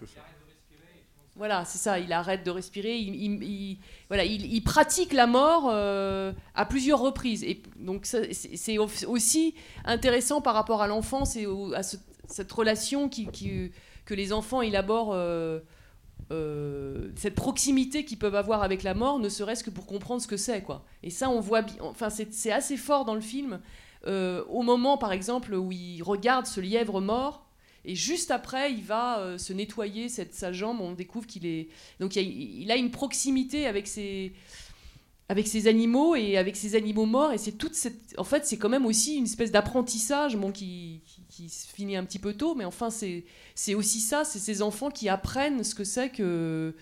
Voilà, 1.35 1.65
c'est 1.65 1.77
ça, 1.77 1.99
il 1.99 2.11
arrête 2.13 2.43
de 2.43 2.49
respirer, 2.49 2.97
il, 2.97 3.13
il- 3.13 3.43
il- 3.43 3.77
voilà, 4.07 4.25
il, 4.25 4.51
il 4.51 4.61
pratique 4.63 5.13
la 5.13 5.27
mort 5.27 5.69
euh, 5.69 6.33
à 6.55 6.65
plusieurs 6.65 6.99
reprises. 6.99 7.43
Et 7.43 7.61
donc 7.75 8.07
c'est 8.07 8.33
c'est 8.33 8.79
au- 8.79 8.89
aussi 9.07 9.53
intéressant 9.85 10.41
par 10.41 10.55
rapport 10.55 10.81
à 10.81 10.87
l'enfance 10.87 11.35
et 11.35 11.45
au- 11.45 11.73
à 11.75 11.83
ce- 11.83 11.97
cette 12.27 12.51
relation 12.51 13.09
que 13.09 14.13
les 14.13 14.33
enfants 14.33 14.61
élaborent, 14.61 15.13
euh, 15.13 15.59
euh, 16.31 17.09
cette 17.15 17.35
proximité 17.35 18.05
qu'ils 18.05 18.19
peuvent 18.19 18.35
avoir 18.35 18.63
avec 18.63 18.83
la 18.83 18.93
mort, 18.93 19.19
ne 19.19 19.29
serait-ce 19.29 19.63
que 19.63 19.69
pour 19.69 19.85
comprendre 19.85 20.21
ce 20.21 20.27
que 20.27 20.37
c'est. 20.37 20.61
quoi. 20.61 20.83
Et 21.03 21.09
ça, 21.09 21.29
on 21.29 21.39
voit, 21.39 21.61
bi- 21.61 21.73
enfin, 21.81 22.09
c'est 22.09 22.51
assez 22.51 22.77
fort 22.77 23.05
dans 23.05 23.15
le 23.15 23.21
film. 23.21 23.59
euh, 24.05 24.43
au 24.49 24.61
moment, 24.61 24.97
par 24.97 25.11
exemple, 25.11 25.53
où 25.53 25.71
il 25.71 26.01
regarde 26.01 26.45
ce 26.45 26.61
lièvre 26.61 27.01
mort, 27.01 27.45
et 27.83 27.95
juste 27.95 28.31
après, 28.31 28.71
il 28.73 28.83
va 28.83 29.37
se 29.37 29.53
nettoyer 29.53 30.09
cette, 30.09 30.33
sa 30.33 30.51
jambe. 30.51 30.81
On 30.81 30.91
découvre 30.93 31.25
qu'il 31.25 31.45
est. 31.45 31.69
Donc 32.01 32.15
il, 32.17 32.69
a, 32.69 32.75
une 32.75 32.91
proximité 32.91 33.65
avec 33.65 33.87
ses, 33.87 34.33
avec 35.29 35.47
ses 35.47 35.67
animaux 35.67 36.13
et 36.15 36.37
avec 36.37 36.57
ses 36.57 36.75
animaux 36.75 37.05
morts. 37.05 37.31
Et 37.31 37.37
c'est 37.37 37.53
toute 37.53 37.75
cette. 37.75 38.13
En 38.17 38.25
fait, 38.25 38.45
c'est 38.45 38.57
quand 38.57 38.67
même 38.67 38.85
aussi 38.85 39.15
une 39.15 39.23
espèce 39.23 39.51
d'apprentissage 39.51 40.35
bon, 40.35 40.51
qui, 40.51 41.01
qui, 41.29 41.49
se 41.49 41.67
finit 41.67 41.95
un 41.95 42.03
petit 42.03 42.19
peu 42.19 42.33
tôt. 42.33 42.55
Mais 42.55 42.65
enfin, 42.65 42.89
c'est 42.89 43.75
aussi 43.75 43.99
ça. 43.99 44.23
C'est 44.23 44.39
ces 44.39 44.61
enfants 44.61 44.89
qui 44.89 45.09
apprennent 45.09 45.63
ce 45.63 45.75
que 45.75 45.83
c'est 45.83 46.09
que 46.09 46.73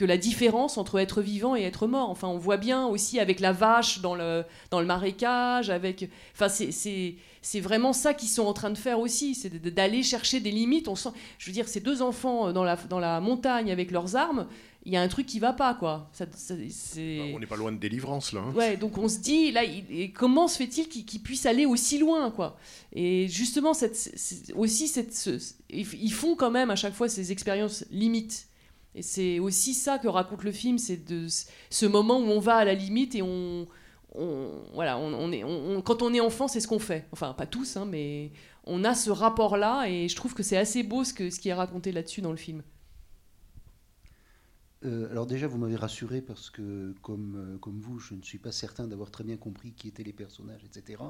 que 0.00 0.04
la 0.06 0.16
différence 0.16 0.78
entre 0.78 0.98
être 0.98 1.20
vivant 1.20 1.54
et 1.56 1.62
être 1.62 1.86
mort. 1.86 2.08
Enfin, 2.08 2.26
on 2.28 2.38
voit 2.38 2.56
bien 2.56 2.86
aussi 2.86 3.20
avec 3.20 3.38
la 3.38 3.52
vache 3.52 4.00
dans 4.00 4.14
le, 4.14 4.44
dans 4.70 4.80
le 4.80 4.86
marécage, 4.86 5.68
avec... 5.68 6.08
Enfin, 6.34 6.48
c'est- 6.48 7.60
vraiment 7.60 7.92
ça 7.92 8.14
qu'ils 8.14 8.30
sont 8.30 8.46
en 8.46 8.54
train 8.54 8.70
de 8.70 8.78
faire 8.78 8.98
aussi, 8.98 9.34
c'est 9.34 9.50
d'aller 9.62 10.02
chercher 10.02 10.40
des 10.40 10.52
limites. 10.52 10.88
On 10.88 10.94
sent, 10.94 11.10
je 11.36 11.46
veux 11.46 11.52
dire, 11.52 11.68
ces 11.68 11.80
deux 11.80 12.00
enfants 12.00 12.48
euh, 12.48 12.52
dans 12.52 12.64
la, 12.64 12.76
dans 12.76 12.98
la 12.98 13.20
montagne 13.20 13.70
avec 13.70 13.90
leurs 13.90 14.16
armes, 14.16 14.46
il 14.86 14.92
y 14.92 14.96
a 14.96 15.02
un 15.02 15.08
truc 15.08 15.26
qui 15.26 15.38
va 15.40 15.52
pas, 15.52 15.74
quoi. 15.74 16.08
Ça, 16.12 16.24
ça- 16.34 16.54
c'est... 16.70 17.32
On 17.34 17.38
n'est 17.38 17.46
pas 17.46 17.56
loin 17.56 17.70
de 17.72 17.76
délivrance, 17.78 18.32
là. 18.32 18.40
hein. 18.40 18.52
Ouais, 18.54 18.76
donc 18.76 18.96
on 18.98 19.08
se 19.08 19.18
dit, 19.18 19.52
là, 19.52 19.62
il- 19.64 20.12
comment 20.12 20.48
se 20.48 20.56
fait-il 20.56 20.88
qu'il 20.88 21.04
qu'il 21.04 21.22
puisse 21.22 21.44
aller 21.46 21.66
aussi 21.66 21.98
loin, 21.98 22.30
quoi? 22.30 22.56
Et 22.94 23.28
justement, 23.28 23.74
cette, 23.74 24.14
aussi, 24.56 24.88
cette, 24.88 25.14
ce- 25.14 25.38
ils 25.70 26.12
font 26.12 26.34
quand 26.36 26.50
même 26.50 26.70
à 26.70 26.76
chaque 26.76 26.94
fois 26.94 27.08
ces 27.08 27.30
expériences 27.32 27.84
limites. 27.90 28.46
Et 28.94 29.02
c'est 29.02 29.38
aussi 29.38 29.74
ça 29.74 29.98
que 29.98 30.08
raconte 30.08 30.42
le 30.42 30.50
film, 30.52 30.76
c'est 30.78 31.04
de 31.08 31.26
ce 31.68 31.86
moment 31.86 32.18
où 32.18 32.24
on 32.24 32.40
va 32.40 32.56
à 32.56 32.64
la 32.64 32.74
limite 32.74 33.14
et 33.14 33.22
on, 33.22 33.68
on- 34.16 34.48
voilà, 34.74 34.98
on, 34.98 35.12
on 35.14 35.30
est, 35.30 35.44
on- 35.44 35.76
on- 35.76 35.82
quand 35.82 36.02
on 36.02 36.12
est 36.14 36.20
enfant, 36.20 36.48
c'est 36.48 36.58
ce 36.60 36.66
qu'on 36.66 36.78
fait. 36.80 37.06
Enfin, 37.12 37.32
pas 37.34 37.46
tous, 37.46 37.76
hein, 37.76 37.84
mais 37.88 38.32
on 38.64 38.82
a 38.84 38.94
ce 38.94 39.10
rapport-là 39.10 39.84
et 39.88 40.08
je 40.08 40.16
trouve 40.16 40.34
que 40.34 40.42
c'est 40.42 40.56
assez 40.56 40.82
beau 40.82 41.04
ce, 41.04 41.12
que, 41.14 41.30
ce 41.30 41.38
qui 41.38 41.50
est 41.50 41.54
raconté 41.54 41.92
là-dessus 41.92 42.20
dans 42.22 42.30
le 42.32 42.36
film. 42.36 42.62
Euh, 44.84 45.10
alors 45.10 45.26
déjà, 45.26 45.46
vous 45.46 45.58
m'avez 45.58 45.76
rassuré 45.76 46.22
parce 46.22 46.48
que, 46.50 46.94
comme, 47.02 47.36
euh, 47.36 47.58
comme 47.58 47.80
vous, 47.80 47.98
je 47.98 48.14
ne 48.14 48.22
suis 48.22 48.38
pas 48.38 48.52
certain 48.52 48.86
d'avoir 48.88 49.10
très 49.10 49.24
bien 49.24 49.36
compris 49.36 49.72
qui 49.72 49.88
étaient 49.88 50.02
les 50.02 50.12
personnages, 50.12 50.64
etc. 50.64 51.02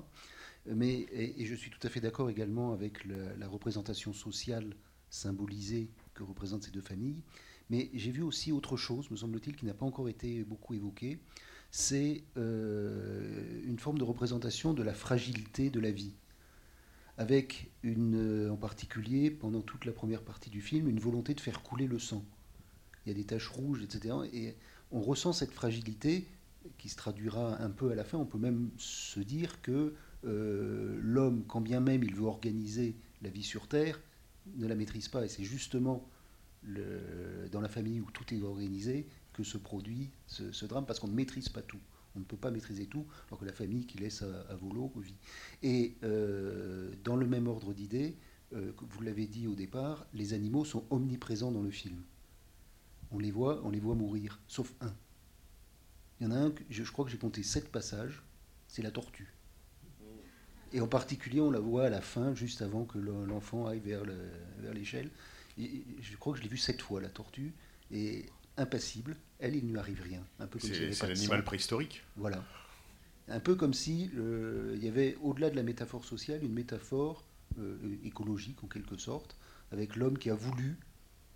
Mais, 0.67 1.07
et, 1.13 1.45
je 1.47 1.55
suis 1.55 1.71
tout 1.71 1.85
à 1.87 1.89
fait 1.89 2.01
d'accord 2.01 2.31
également 2.31 2.73
avec 2.73 3.05
la, 3.05 3.49
représentation 3.49 4.13
sociale 4.13 4.75
symbolisée 5.09 5.91
que 6.15 6.23
représentent 6.23 6.65
ces 6.65 6.71
deux 6.71 6.83
familles. 6.83 7.23
Mais 7.71 7.91
j'ai 7.95 8.11
vu 8.11 8.23
aussi 8.23 8.53
autre 8.53 8.77
chose, 8.77 9.11
me 9.11 9.17
semble-t-il, 9.17 9.57
qui 9.57 9.65
n'a 9.65 9.75
pas 9.75 9.87
encore 9.87 10.09
été 10.09 10.45
beaucoup 10.45 10.75
évoquée. 10.75 11.21
C'est 11.71 12.25
euh, 12.37 13.63
une 13.65 13.79
forme 13.79 13.99
de 13.99 14.05
représentation 14.05 14.75
de 14.75 14.83
la 14.83 14.93
fragilité 14.93 15.71
de 15.71 15.81
la 15.81 15.93
vie 15.93 16.15
avec 17.17 17.71
une, 17.83 18.17
euh, 18.17 18.51
en 18.51 18.57
particulier, 18.57 19.31
pendant 19.31 19.61
toute 19.61 19.85
la 19.85 19.93
première 19.93 20.23
partie 20.23 20.49
du 20.49 20.63
film, 20.63 20.89
une 20.89 20.99
volonté 20.99 21.35
de 21.35 21.41
faire 21.41 21.63
couler 21.63 21.87
le 21.87 21.99
sang. 21.99 22.25
Il 23.05 23.09
y 23.09 23.13
a 23.13 23.15
des 23.15 23.25
taches 23.25 23.49
rouges, 23.49 23.83
etc. 23.83 24.15
Et 24.33 24.55
on 24.91 25.01
ressent 25.01 25.33
cette 25.33 25.53
fragilité 25.53 26.27
qui 26.79 26.89
se 26.89 26.97
traduira 26.97 27.61
un 27.63 27.71
peu 27.71 27.91
à 27.91 27.95
la 27.95 28.05
fin. 28.05 28.19
On 28.19 28.27
peut 28.27 28.39
même 28.39 28.71
se 28.77 29.21
dire 29.21 29.63
que 29.63 29.95
euh, 30.25 30.99
l'homme, 31.01 31.45
quand 31.47 31.61
bien 31.61 31.81
même 31.81 32.03
il 32.05 32.15
veut 32.15 32.27
organiser 32.27 32.97
la 33.23 33.31
vie 33.31 33.43
sur 33.43 33.69
Terre, 33.69 34.01
ne 34.57 34.67
la 34.67 34.75
maîtrise 34.75 35.09
pas. 35.09 35.25
Et 35.25 35.29
c'est 35.29 35.45
justement 35.45 36.07
dans 37.53 37.61
la 37.63 37.69
famille 37.69 38.01
où 38.01 38.11
tout 38.11 38.35
est 38.35 38.43
organisé 38.43 39.07
que 39.33 39.43
se 39.43 39.57
produit 39.57 40.11
ce, 40.27 40.67
drame, 40.67 40.85
parce 40.85 41.01
qu'on 41.01 41.09
ne 41.09 41.15
maîtrise 41.15 41.49
pas 41.49 41.63
tout. 41.63 41.81
On 42.17 42.19
ne 42.19 42.25
peut 42.25 42.37
pas 42.37 42.51
maîtriser 42.51 42.87
tout, 42.87 43.07
alors 43.29 43.39
que 43.39 43.45
la 43.45 43.53
famille 43.53 43.87
qui 43.87 43.99
laisse 43.99 44.23
à, 44.23 44.53
à 44.53 44.57
volo 44.57 44.93
vit. 44.97 45.15
Et 45.63 45.95
euh, 46.03 46.91
dans 47.05 47.17
le 47.17 47.27
même 47.27 47.47
ordre 47.47 47.73
d'idées, 47.73 48.17
euh, 48.53 48.73
vous 48.81 49.03
l'avez 49.03 49.27
dit 49.27 49.47
au 49.47 49.55
départ, 49.55 50.07
les 50.13 50.35
animaux 50.35 50.65
sont 50.65 50.85
omniprésents 50.91 51.53
dans 51.53 51.63
le 51.63 51.71
film. 51.71 52.03
On 53.13 53.19
les 53.19 53.31
voit, 53.31 53.61
on 53.65 53.71
les 53.71 53.81
voit 53.81 53.95
mourir, 53.95 54.41
sauf 54.47 54.73
un. 54.81 54.93
Il 56.21 56.25
y 56.25 56.27
en 56.27 56.33
a 56.33 56.37
un, 56.39 56.51
que- 56.51 56.63
je, 56.71 56.85
je 56.85 56.93
crois 56.93 57.05
que 57.05 57.11
j'ai 57.11 57.19
compté 57.19 57.43
sept 57.43 57.69
passages, 57.71 58.23
c'est 58.69 58.83
la 58.83 58.91
tortue. 58.91 59.33
Et 60.73 60.81
en 60.81 60.87
particulier, 60.87 61.41
on 61.41 61.51
la 61.51 61.59
voit 61.59 61.87
à 61.87 61.91
la 61.91 62.01
fin, 62.01 62.35
juste 62.35 62.63
avant 62.63 62.85
que 62.85 62.99
le- 62.99 63.25
l'enfant 63.25 63.67
aille 63.67 63.81
vers 63.81 64.05
le- 64.05 64.31
vers 64.61 64.73
l'échelle. 64.73 65.11
Je 65.59 66.17
crois 66.19 66.33
que 66.33 66.39
je 66.39 66.45
l'ai 66.45 66.49
vue 66.49 66.57
sept 66.57 66.81
fois, 66.81 67.01
la 67.01 67.09
tortue, 67.09 67.53
et 67.91 68.27
impassible, 68.57 69.17
elle, 69.41 69.57
il 69.57 69.67
ne 69.67 69.73
lui 69.73 69.79
arrive 69.79 70.01
rien. 70.03 70.23
Un 70.39 70.47
peu 70.47 70.59
comme 70.61 70.71
C'est 70.71 70.79
de 70.91 71.07
l'animal 71.09 71.45
préhistorique. 71.45 72.05
Voilà. 72.17 72.45
Un 73.29 73.41
peu 73.41 73.55
comme 73.57 73.75
si 73.75 74.11
euh, 74.17 74.75
il 74.77 74.85
y 74.85 74.89
avait, 74.89 75.17
au-delà 75.23 75.51
de 75.51 75.57
la 75.57 75.63
métaphore 75.63 76.05
sociale, 76.05 76.45
une 76.45 76.53
métaphore 76.53 77.25
euh, 77.59 77.77
écologique 78.05 78.63
en 78.63 78.69
quelque 78.69 78.97
sorte, 78.97 79.37
avec 79.73 79.97
l'homme 79.97 80.19
qui 80.19 80.31
a 80.31 80.35
voulu 80.35 80.77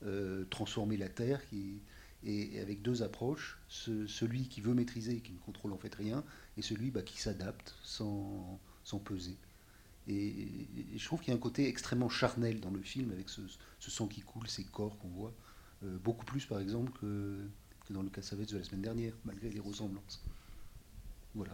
euh, 0.05 0.45
transformer 0.51 0.97
la 0.97 1.09
Terre, 1.09 1.47
qui, 1.49 1.81
et, 2.25 2.61
avec 2.61 2.83
deux 2.83 3.03
approches, 3.03 3.59
ce- 3.69 4.07
celui 4.07 4.49
qui 4.49 4.61
veut 4.61 4.75
maîtriser 4.75 5.17
et 5.17 5.21
qui 5.21 5.33
ne 5.33 5.39
contrôle 5.39 5.73
en 5.73 5.79
fait 5.79 5.95
rien, 5.95 6.25
et 6.57 6.63
celui 6.63 6.91
bah, 6.91 7.03
qui 7.03 7.19
s'adapte 7.21 7.75
sans, 7.83 8.61
sans 8.85 8.99
peser. 8.99 9.37
Et, 10.09 10.69
je 10.97 11.05
trouve 11.05 11.21
qu'il 11.21 11.29
y 11.29 11.33
a 11.33 11.37
un 11.37 11.41
côté 11.41 11.69
extrêmement 11.69 12.09
charnel 12.09 12.61
dans 12.61 12.71
le 12.71 12.83
film, 12.83 13.11
avec 13.13 13.29
ce, 13.29 13.43
sang 13.79 14.07
qui 14.09 14.21
coule, 14.23 14.49
ces 14.49 14.65
corps 14.65 14.99
qu'on 14.99 15.09
voit, 15.09 15.35
euh, 15.85 15.99
beaucoup 15.99 16.25
plus 16.25 16.47
par 16.47 16.61
exemple 16.61 16.93
que, 17.01 17.49
que 17.87 17.93
dans 17.93 18.03
le 18.03 18.11
Cassavetes 18.11 18.53
de 18.53 18.59
la 18.59 18.65
semaine 18.65 18.83
dernière, 18.83 19.15
malgré 19.25 19.51
les 19.51 19.61
ressemblances. 19.61 20.23
Voilà. 21.35 21.53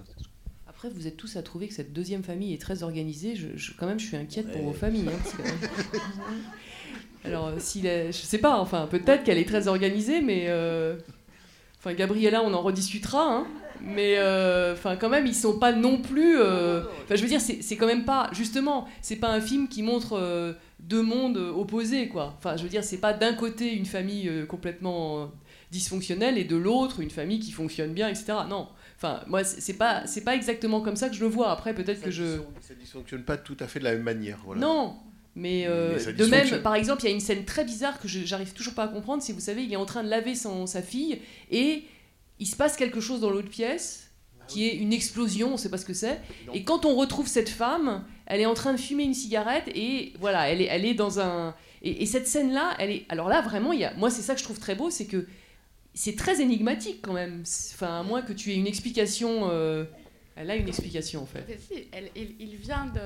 Après, 0.71 0.89
vous 0.89 1.07
êtes 1.07 1.17
tous 1.19 1.37
à 1.37 1.43
trouver 1.43 1.69
que 1.69 1.75
cette 1.75 1.93
deuxième 1.93 2.23
famille 2.23 2.55
est 2.55 2.61
très 2.61 2.83
organisée. 2.85 3.37
Je, 3.37 3.49
je- 3.57 3.73
quand 3.77 3.87
même, 3.87 4.01
je 4.01 4.07
suis 4.07 4.17
inquiète 4.17 4.51
pour 4.51 4.63
vos 4.63 4.73
familles. 4.73 5.09
hein, 5.09 5.43
Alors, 7.25 7.49
euh, 7.49 7.55
s'il 7.59 7.87
est, 7.87 8.13
je 8.13 8.19
sais 8.19 8.39
pas. 8.39 8.59
Enfin, 8.59 8.87
peut-être 8.91 9.25
qu'elle 9.25 9.37
est 9.39 9.45
très 9.49 9.69
organisée, 9.69 10.23
mais 10.23 10.47
euh, 10.49 10.97
enfin, 11.79 11.93
Gabriella, 11.93 12.43
on 12.43 12.55
en 12.55 12.63
rediscutera. 12.63 13.23
hein. 13.37 13.47
Mais 13.83 14.17
euh, 14.19 14.73
enfin, 14.75 14.97
quand 14.97 15.09
même, 15.09 15.27
ils 15.27 15.35
sont 15.35 15.59
pas 15.59 15.73
non 15.73 15.99
plus. 16.01 16.39
euh, 16.39 16.83
Enfin, 17.05 17.15
je 17.17 17.23
veux 17.23 17.29
dire, 17.29 17.41
c'est 17.41 17.77
quand 17.77 17.87
même 17.87 18.05
pas. 18.05 18.31
Justement, 18.33 18.87
c'est 19.03 19.17
pas 19.17 19.31
un 19.31 19.41
film 19.41 19.69
qui 19.69 19.83
montre 19.83 20.55
deux 20.79 21.03
mondes 21.03 21.37
opposés, 21.39 22.09
quoi. 22.09 22.35
Enfin, 22.39 22.57
je 22.57 22.63
veux 22.63 22.69
dire, 22.69 22.85
c'est 22.85 22.99
pas 22.99 23.13
d'un 23.13 23.35
côté 23.35 23.73
une 23.75 23.87
famille 23.87 24.31
complètement 24.49 25.31
dysfonctionnelle 25.73 26.37
et 26.39 26.45
de 26.45 26.57
l'autre 26.57 27.01
une 27.01 27.11
famille 27.11 27.39
qui 27.41 27.53
fonctionne 27.53 27.93
bien, 27.93 28.09
etc. 28.09 28.33
Non. 28.49 28.69
Enfin, 29.03 29.23
moi, 29.29 29.45
c'est 29.45 29.79
pas, 29.79 30.07
c'est 30.07 30.21
pas 30.21 30.35
exactement 30.35 30.83
comme 30.83 30.97
ça 30.97 31.09
que 31.09 31.15
je 31.15 31.21
le 31.21 31.27
vois. 31.27 31.51
Après, 31.51 31.75
peut-être 31.75 32.03
que 32.03 32.11
je. 32.11 32.39
Ça 32.61 32.75
dysfonctionne 32.75 33.23
pas 33.23 33.39
tout 33.39 33.57
à 33.59 33.67
fait 33.67 33.79
de 33.79 33.85
la 33.85 33.93
même 33.93 34.03
manière. 34.03 34.41
Voilà. 34.45 34.61
Non, 34.61 34.99
mais, 35.35 35.65
euh, 35.67 35.99
Mais 36.07 36.13
de 36.13 36.27
même, 36.27 36.63
par 36.63 36.75
exemple, 36.75 37.03
il 37.05 37.07
y 37.07 37.11
a 37.11 37.15
une 37.15 37.21
scène 37.21 37.47
très 37.47 37.65
bizarre 37.65 37.99
que 37.99 38.09
j'arrive 38.09 38.53
toujours 38.53 38.75
pas 38.75 38.85
à 38.85 38.89
comprendre. 38.89 39.23
C'est, 39.23 39.33
vous 39.33 39.41
savez, 39.41 39.63
il 39.63 39.73
est 39.73 39.77
en 39.77 39.87
train 39.87 40.03
de 40.03 40.11
laver 40.11 40.35
son, 40.35 40.67
sa 40.67 40.83
fille 40.83 41.19
et 41.51 41.85
il 42.39 42.47
se 42.47 42.57
passe 42.57 42.77
quelque 42.77 43.01
chose 43.01 43.21
dans 43.21 43.31
l'autre 43.31 43.49
pièce 43.49 44.11
qui 44.49 44.67
est 44.67 44.75
une 44.75 44.93
explosion, 44.93 45.55
on 45.55 45.57
sait 45.57 45.69
pas 45.71 45.79
ce 45.79 45.85
que 45.85 45.95
c'est. 45.95 46.21
Et 46.53 46.65
quand 46.65 46.85
on 46.85 46.97
retrouve 46.97 47.29
cette 47.29 47.49
femme, 47.49 48.05
elle 48.27 48.41
est 48.41 48.47
en 48.47 48.55
train 48.55 48.73
de 48.73 48.81
fumer 48.81 49.05
une 49.05 49.15
cigarette 49.15 49.69
et 49.75 50.13
voilà, 50.19 50.49
elle 50.51 50.61
est, 50.61 50.67
elle 50.67 50.85
est 50.85 50.95
dans 50.95 51.21
un. 51.21 51.55
Et, 51.83 52.03
et 52.03 52.07
cette 52.07 52.27
scène-là, 52.27 52.75
elle 52.79 52.91
est. 52.91 53.07
Alors 53.09 53.29
là, 53.29 53.41
vraiment, 53.41 53.73
il 53.73 53.81
y 53.81 53.85
a... 53.85 53.95
moi, 53.95 54.11
c'est 54.11 54.23
ça 54.23 54.35
que 54.35 54.41
je 54.41 54.45
trouve 54.45 54.59
très 54.59 54.75
beau, 54.75 54.91
c'est 54.91 55.07
que 55.07 55.27
c'est 55.95 56.17
très 56.17 56.41
énigmatique 56.41 57.01
quand 57.03 57.13
même. 57.13 57.43
Enfin, 57.73 58.01
à 58.01 58.03
moins 58.03 58.23
que 58.23 58.33
tu 58.33 58.51
aies 58.51 58.57
une 58.57 58.67
explication. 58.67 59.51
euh, 59.51 59.85
Elle 60.37 60.51
a 60.51 60.57
une 60.57 60.69
explication 60.69 61.23
en 61.23 61.27
fait. 61.27 61.45
Il, 62.15 62.57
vient 62.57 62.87
de. 62.87 63.01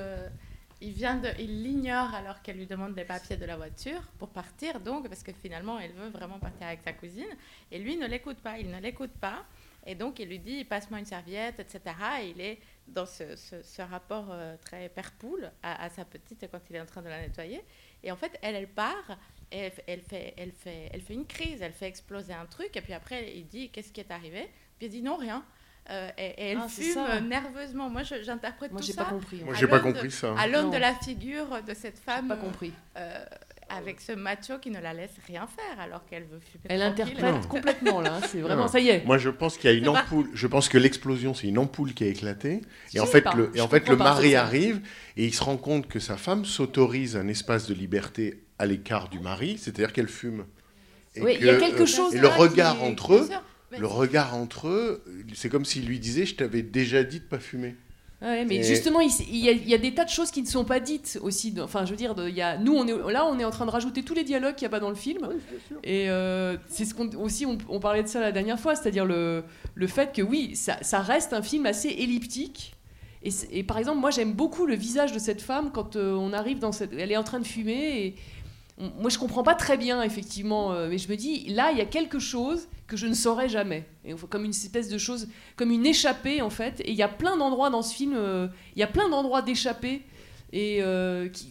Il 0.81 0.91
vient 0.91 1.15
de, 1.15 1.29
il 1.39 1.63
l'ignore 1.63 2.13
alors 2.13 2.41
qu'elle 2.41 2.57
lui 2.57 2.67
demande 2.67 2.95
les 2.95 3.05
papiers 3.05 3.37
de 3.37 3.45
la 3.45 3.55
voiture 3.55 4.01
pour 4.19 4.29
partir, 4.29 4.79
donc 4.81 5.07
parce 5.07 5.23
que 5.23 5.31
finalement 5.31 5.79
elle 5.79 5.93
veut 5.93 6.09
vraiment 6.09 6.37
partir 6.37 6.67
avec 6.67 6.81
sa 6.83 6.91
cousine, 6.91 7.33
et 7.71 7.79
lui 7.79 7.95
ne 7.95 8.07
l'écoute 8.07 8.37
pas, 8.37 8.59
il 8.59 8.69
ne 8.69 8.79
l'écoute 8.81 9.13
pas, 9.21 9.45
et 9.85 9.95
donc 9.95 10.19
il 10.19 10.27
lui 10.27 10.37
dit 10.37 10.65
passe-moi 10.65 10.99
une 10.99 11.05
serviette, 11.05 11.61
etc. 11.61 11.79
Et 12.21 12.29
il 12.31 12.41
est 12.41 12.59
dans 12.87 13.05
ce, 13.05 13.81
rapport 13.81 14.27
euh, 14.29 14.57
très 14.65 14.89
père-poule 14.89 15.49
à, 15.63 15.85
à 15.85 15.89
sa 15.89 16.03
petite 16.03 16.45
quand 16.51 16.61
il 16.69 16.75
est 16.75 16.81
en 16.81 16.85
train 16.85 17.01
de 17.01 17.09
la 17.09 17.21
nettoyer, 17.21 17.63
et 18.03 18.11
en 18.11 18.17
fait 18.17 18.37
elle, 18.41 18.55
elle 18.55 18.67
part, 18.67 19.17
et 19.51 19.57
elle, 19.59 19.71
fait- 19.71 19.83
elle 19.87 20.01
fait, 20.01 20.33
elle 20.37 20.51
fait, 20.51 20.89
elle 20.93 21.01
fait 21.01 21.13
une 21.13 21.25
crise, 21.25 21.61
elle 21.61 21.73
fait 21.73 21.87
exploser 21.87 22.33
un 22.33 22.45
truc, 22.45 22.75
et 22.75 22.81
puis 22.81 22.93
après 22.93 23.31
il 23.35 23.45
dit 23.47 23.69
qu'est-ce 23.69 23.91
qui 23.91 24.01
est 24.01 24.11
arrivé, 24.11 24.49
puis 24.77 24.87
elle 24.87 24.91
dit 24.91 25.01
non 25.01 25.15
rien. 25.17 25.43
Euh, 25.91 26.09
et, 26.17 26.25
et 26.25 26.45
elle 26.51 26.57
Ah, 26.63 26.67
fume 26.67 26.93
ça. 26.93 27.21
nerveusement. 27.21 27.91
Moi, 27.91 28.01
j'interprète 28.01 28.71
Moi, 28.71 28.81
tout 28.81 28.87
j'ai 28.87 28.93
ça 28.93 29.03
pas 29.03 29.11
compris. 29.11 29.43
Moi, 29.43 29.53
j'ai 29.53 29.67
pas 29.67 29.79
compris 29.79 30.09
ça. 30.09 30.33
À 30.35 30.47
l'aune 30.47 30.71
de 30.71 30.77
la 30.77 30.95
figure 30.95 31.61
de 31.61 31.75
cette 31.75 31.99
femme, 31.99 32.27
Pas 32.27 32.37
compris. 32.37 32.73
euh, 32.97 33.23
avec 33.69 34.01
ce 34.01 34.11
macho 34.13 34.57
qui 34.57 34.71
ne 34.71 34.79
la 34.79 34.93
laisse 34.95 35.13
rien 35.27 35.45
faire 35.45 35.79
alors 35.79 36.03
qu'elle 36.07 36.23
veut 36.23 36.39
fumer. 36.39 36.63
Elle 36.69 36.79
tranquille. 36.95 37.17
interprète 37.23 37.47
complètement 37.47 38.01
là. 38.01 38.15
hein. 38.15 38.21
C'est 38.27 38.41
vraiment 38.41 38.63
Non. 38.63 38.67
ça 38.67 38.79
y 38.79 38.89
est. 38.89 39.05
Moi, 39.05 39.19
je 39.19 39.29
pense 39.29 39.57
qu'il 39.59 39.69
y 39.69 39.73
a 39.73 39.77
une 39.77 39.87
ampoule. 39.87 40.27
Je 40.33 40.47
pense 40.47 40.69
que 40.69 40.79
l'explosion, 40.79 41.35
c'est 41.35 41.49
une 41.49 41.59
ampoule 41.59 41.93
qui 41.93 42.03
a 42.03 42.07
éclaté. 42.07 42.61
Je 42.91 42.97
Et 42.97 42.99
en 42.99 43.05
fait, 43.05 43.21
pas. 43.21 43.35
le, 43.35 43.51
et 43.53 43.57
Je 43.59 43.61
en 43.61 43.67
fait, 43.67 43.81
comprends 43.81 43.91
le 43.91 43.97
pas, 43.99 44.03
mari 44.05 44.33
arrive 44.35 44.81
et 45.17 45.25
il 45.25 45.35
se 45.35 45.43
rend 45.43 45.57
compte 45.57 45.87
que 45.87 45.99
sa 45.99 46.17
femme 46.17 46.45
s'autorise 46.45 47.15
un 47.15 47.27
espace 47.27 47.67
de 47.67 47.75
liberté 47.75 48.41
à 48.59 48.65
l'écart 48.65 49.09
du 49.09 49.19
mari, 49.19 49.57
c'est-à-dire 49.59 49.91
qu'elle 49.93 50.07
fume. 50.07 50.45
Et 51.15 51.21
Oui, 51.21 51.37
il 51.39 51.45
y 51.45 51.49
a 51.49 51.55
quelque 51.57 51.83
euh, 51.83 51.85
chose 51.85 52.13
Et 52.15 52.19
le 52.19 52.27
qui- 52.27 52.33
regard 52.35 52.83
entre 52.83 53.13
eux, 53.15 53.29
le 53.77 53.87
regard 53.87 54.35
entre 54.35 54.67
eux, 54.67 55.03
c'est 55.33 55.49
comme 55.49 55.65
s'il 55.65 55.85
lui 55.85 55.99
disait 55.99 56.25
Je 56.25 56.35
t'avais 56.35 56.61
déjà 56.61 57.03
dit 57.03 57.19
de 57.19 57.25
pas 57.25 57.39
fumer. 57.39 57.75
Ouais, 58.21 58.45
mais 58.45 58.55
Et- 58.55 58.63
justement, 58.63 59.01
il, 59.01 59.11
y 59.37 59.49
a, 59.49 59.51
il 59.51 59.67
y 59.69 59.73
a 59.73 59.77
des 59.77 59.93
tas 59.93 60.05
de 60.05 60.09
choses 60.09 60.31
qui 60.31 60.41
ne 60.41 60.47
sont 60.47 60.63
pas 60.63 60.79
dites 60.79 61.19
aussi. 61.21 61.51
de- 61.51 61.61
Enfin, 61.61 61.85
je 61.85 61.91
veux 61.91 61.97
dire, 61.97 62.15
de- 62.15 62.27
il 62.29 62.35
y 62.35 62.41
a, 62.41 62.57
nous, 62.57 62.73
on 62.73 62.87
est, 62.87 63.11
là, 63.11 63.25
on 63.25 63.37
est 63.37 63.43
en 63.45 63.51
train 63.51 63.65
de 63.65 63.71
rajouter 63.71 64.03
tous 64.03 64.13
les 64.13 64.23
dialogues 64.23 64.55
qu'il 64.55 64.65
n'y 64.65 64.73
a 64.73 64.77
pas 64.77 64.79
dans 64.79 64.89
le 64.89 64.95
film. 64.95 65.27
Et 65.83 66.09
euh, 66.09 66.55
c'est 66.69 66.85
ce 66.85 66.93
qu'on 66.93 67.09
aussi, 67.21 67.45
on, 67.45 67.57
on 67.67 67.79
parlait 67.81 68.03
de 68.03 68.07
ça 68.07 68.21
la 68.21 68.31
dernière 68.31 68.59
fois, 68.59 68.73
c'est-à-dire 68.75 69.05
le, 69.05 69.43
le 69.75 69.87
fait 69.87 70.13
que 70.15 70.21
oui, 70.21 70.55
ça, 70.55 70.77
ça 70.81 71.01
reste 71.01 71.33
un 71.33 71.41
film 71.41 71.65
assez 71.65 71.89
elliptique. 71.89 72.73
Et, 73.51 73.63
par 73.63 73.79
exemple, 73.79 73.99
moi, 73.99 74.11
j'aime 74.11 74.33
beaucoup 74.33 74.67
le 74.67 74.75
visage 74.75 75.11
de 75.11 75.17
cette 75.19 75.41
femme 75.41 75.71
quand 75.73 75.95
euh, 75.95 76.13
on 76.13 76.31
arrive 76.31 76.59
dans 76.59 76.71
cette, 76.71 76.93
elle 76.93 77.11
est 77.11 77.17
en 77.17 77.23
train 77.23 77.39
de 77.39 77.47
fumer. 77.47 78.05
Et 78.05 78.15
moi, 78.77 79.09
je 79.09 79.17
comprends 79.17 79.43
pas 79.43 79.55
très 79.55 79.77
bien, 79.77 80.01
effectivement, 80.01 80.73
euh, 80.73 80.89
mais 80.89 80.97
je 80.97 81.09
me 81.09 81.15
dis, 81.15 81.47
là, 81.47 81.71
il 81.71 81.77
y 81.77 81.81
a 81.81 81.85
quelque 81.85 82.19
chose 82.19 82.67
que 82.87 82.97
je 82.97 83.07
ne 83.07 83.13
saurais 83.13 83.47
jamais. 83.47 83.87
Comme 84.29 84.43
une 84.43 84.51
espèce 84.51 84.89
de 84.89 84.97
chose, 84.97 85.29
comme 85.55 85.71
une 85.71 85.85
échappée, 85.85 86.41
en 86.41 86.49
fait. 86.49 86.81
Et 86.81 86.91
il 86.91 86.97
y 86.97 87.01
a 87.01 87.07
plein 87.07 87.37
d'endroits 87.37 87.69
dans 87.69 87.81
ce 87.81 87.95
film, 87.95 88.13
euh, 88.15 88.47
il 88.75 88.79
y 88.79 88.83
a 88.83 88.87
plein 88.87 89.09
d'endroits 89.09 89.41
d'échappée. 89.41 90.01
Euh, 90.53 91.27
qui, 91.27 91.49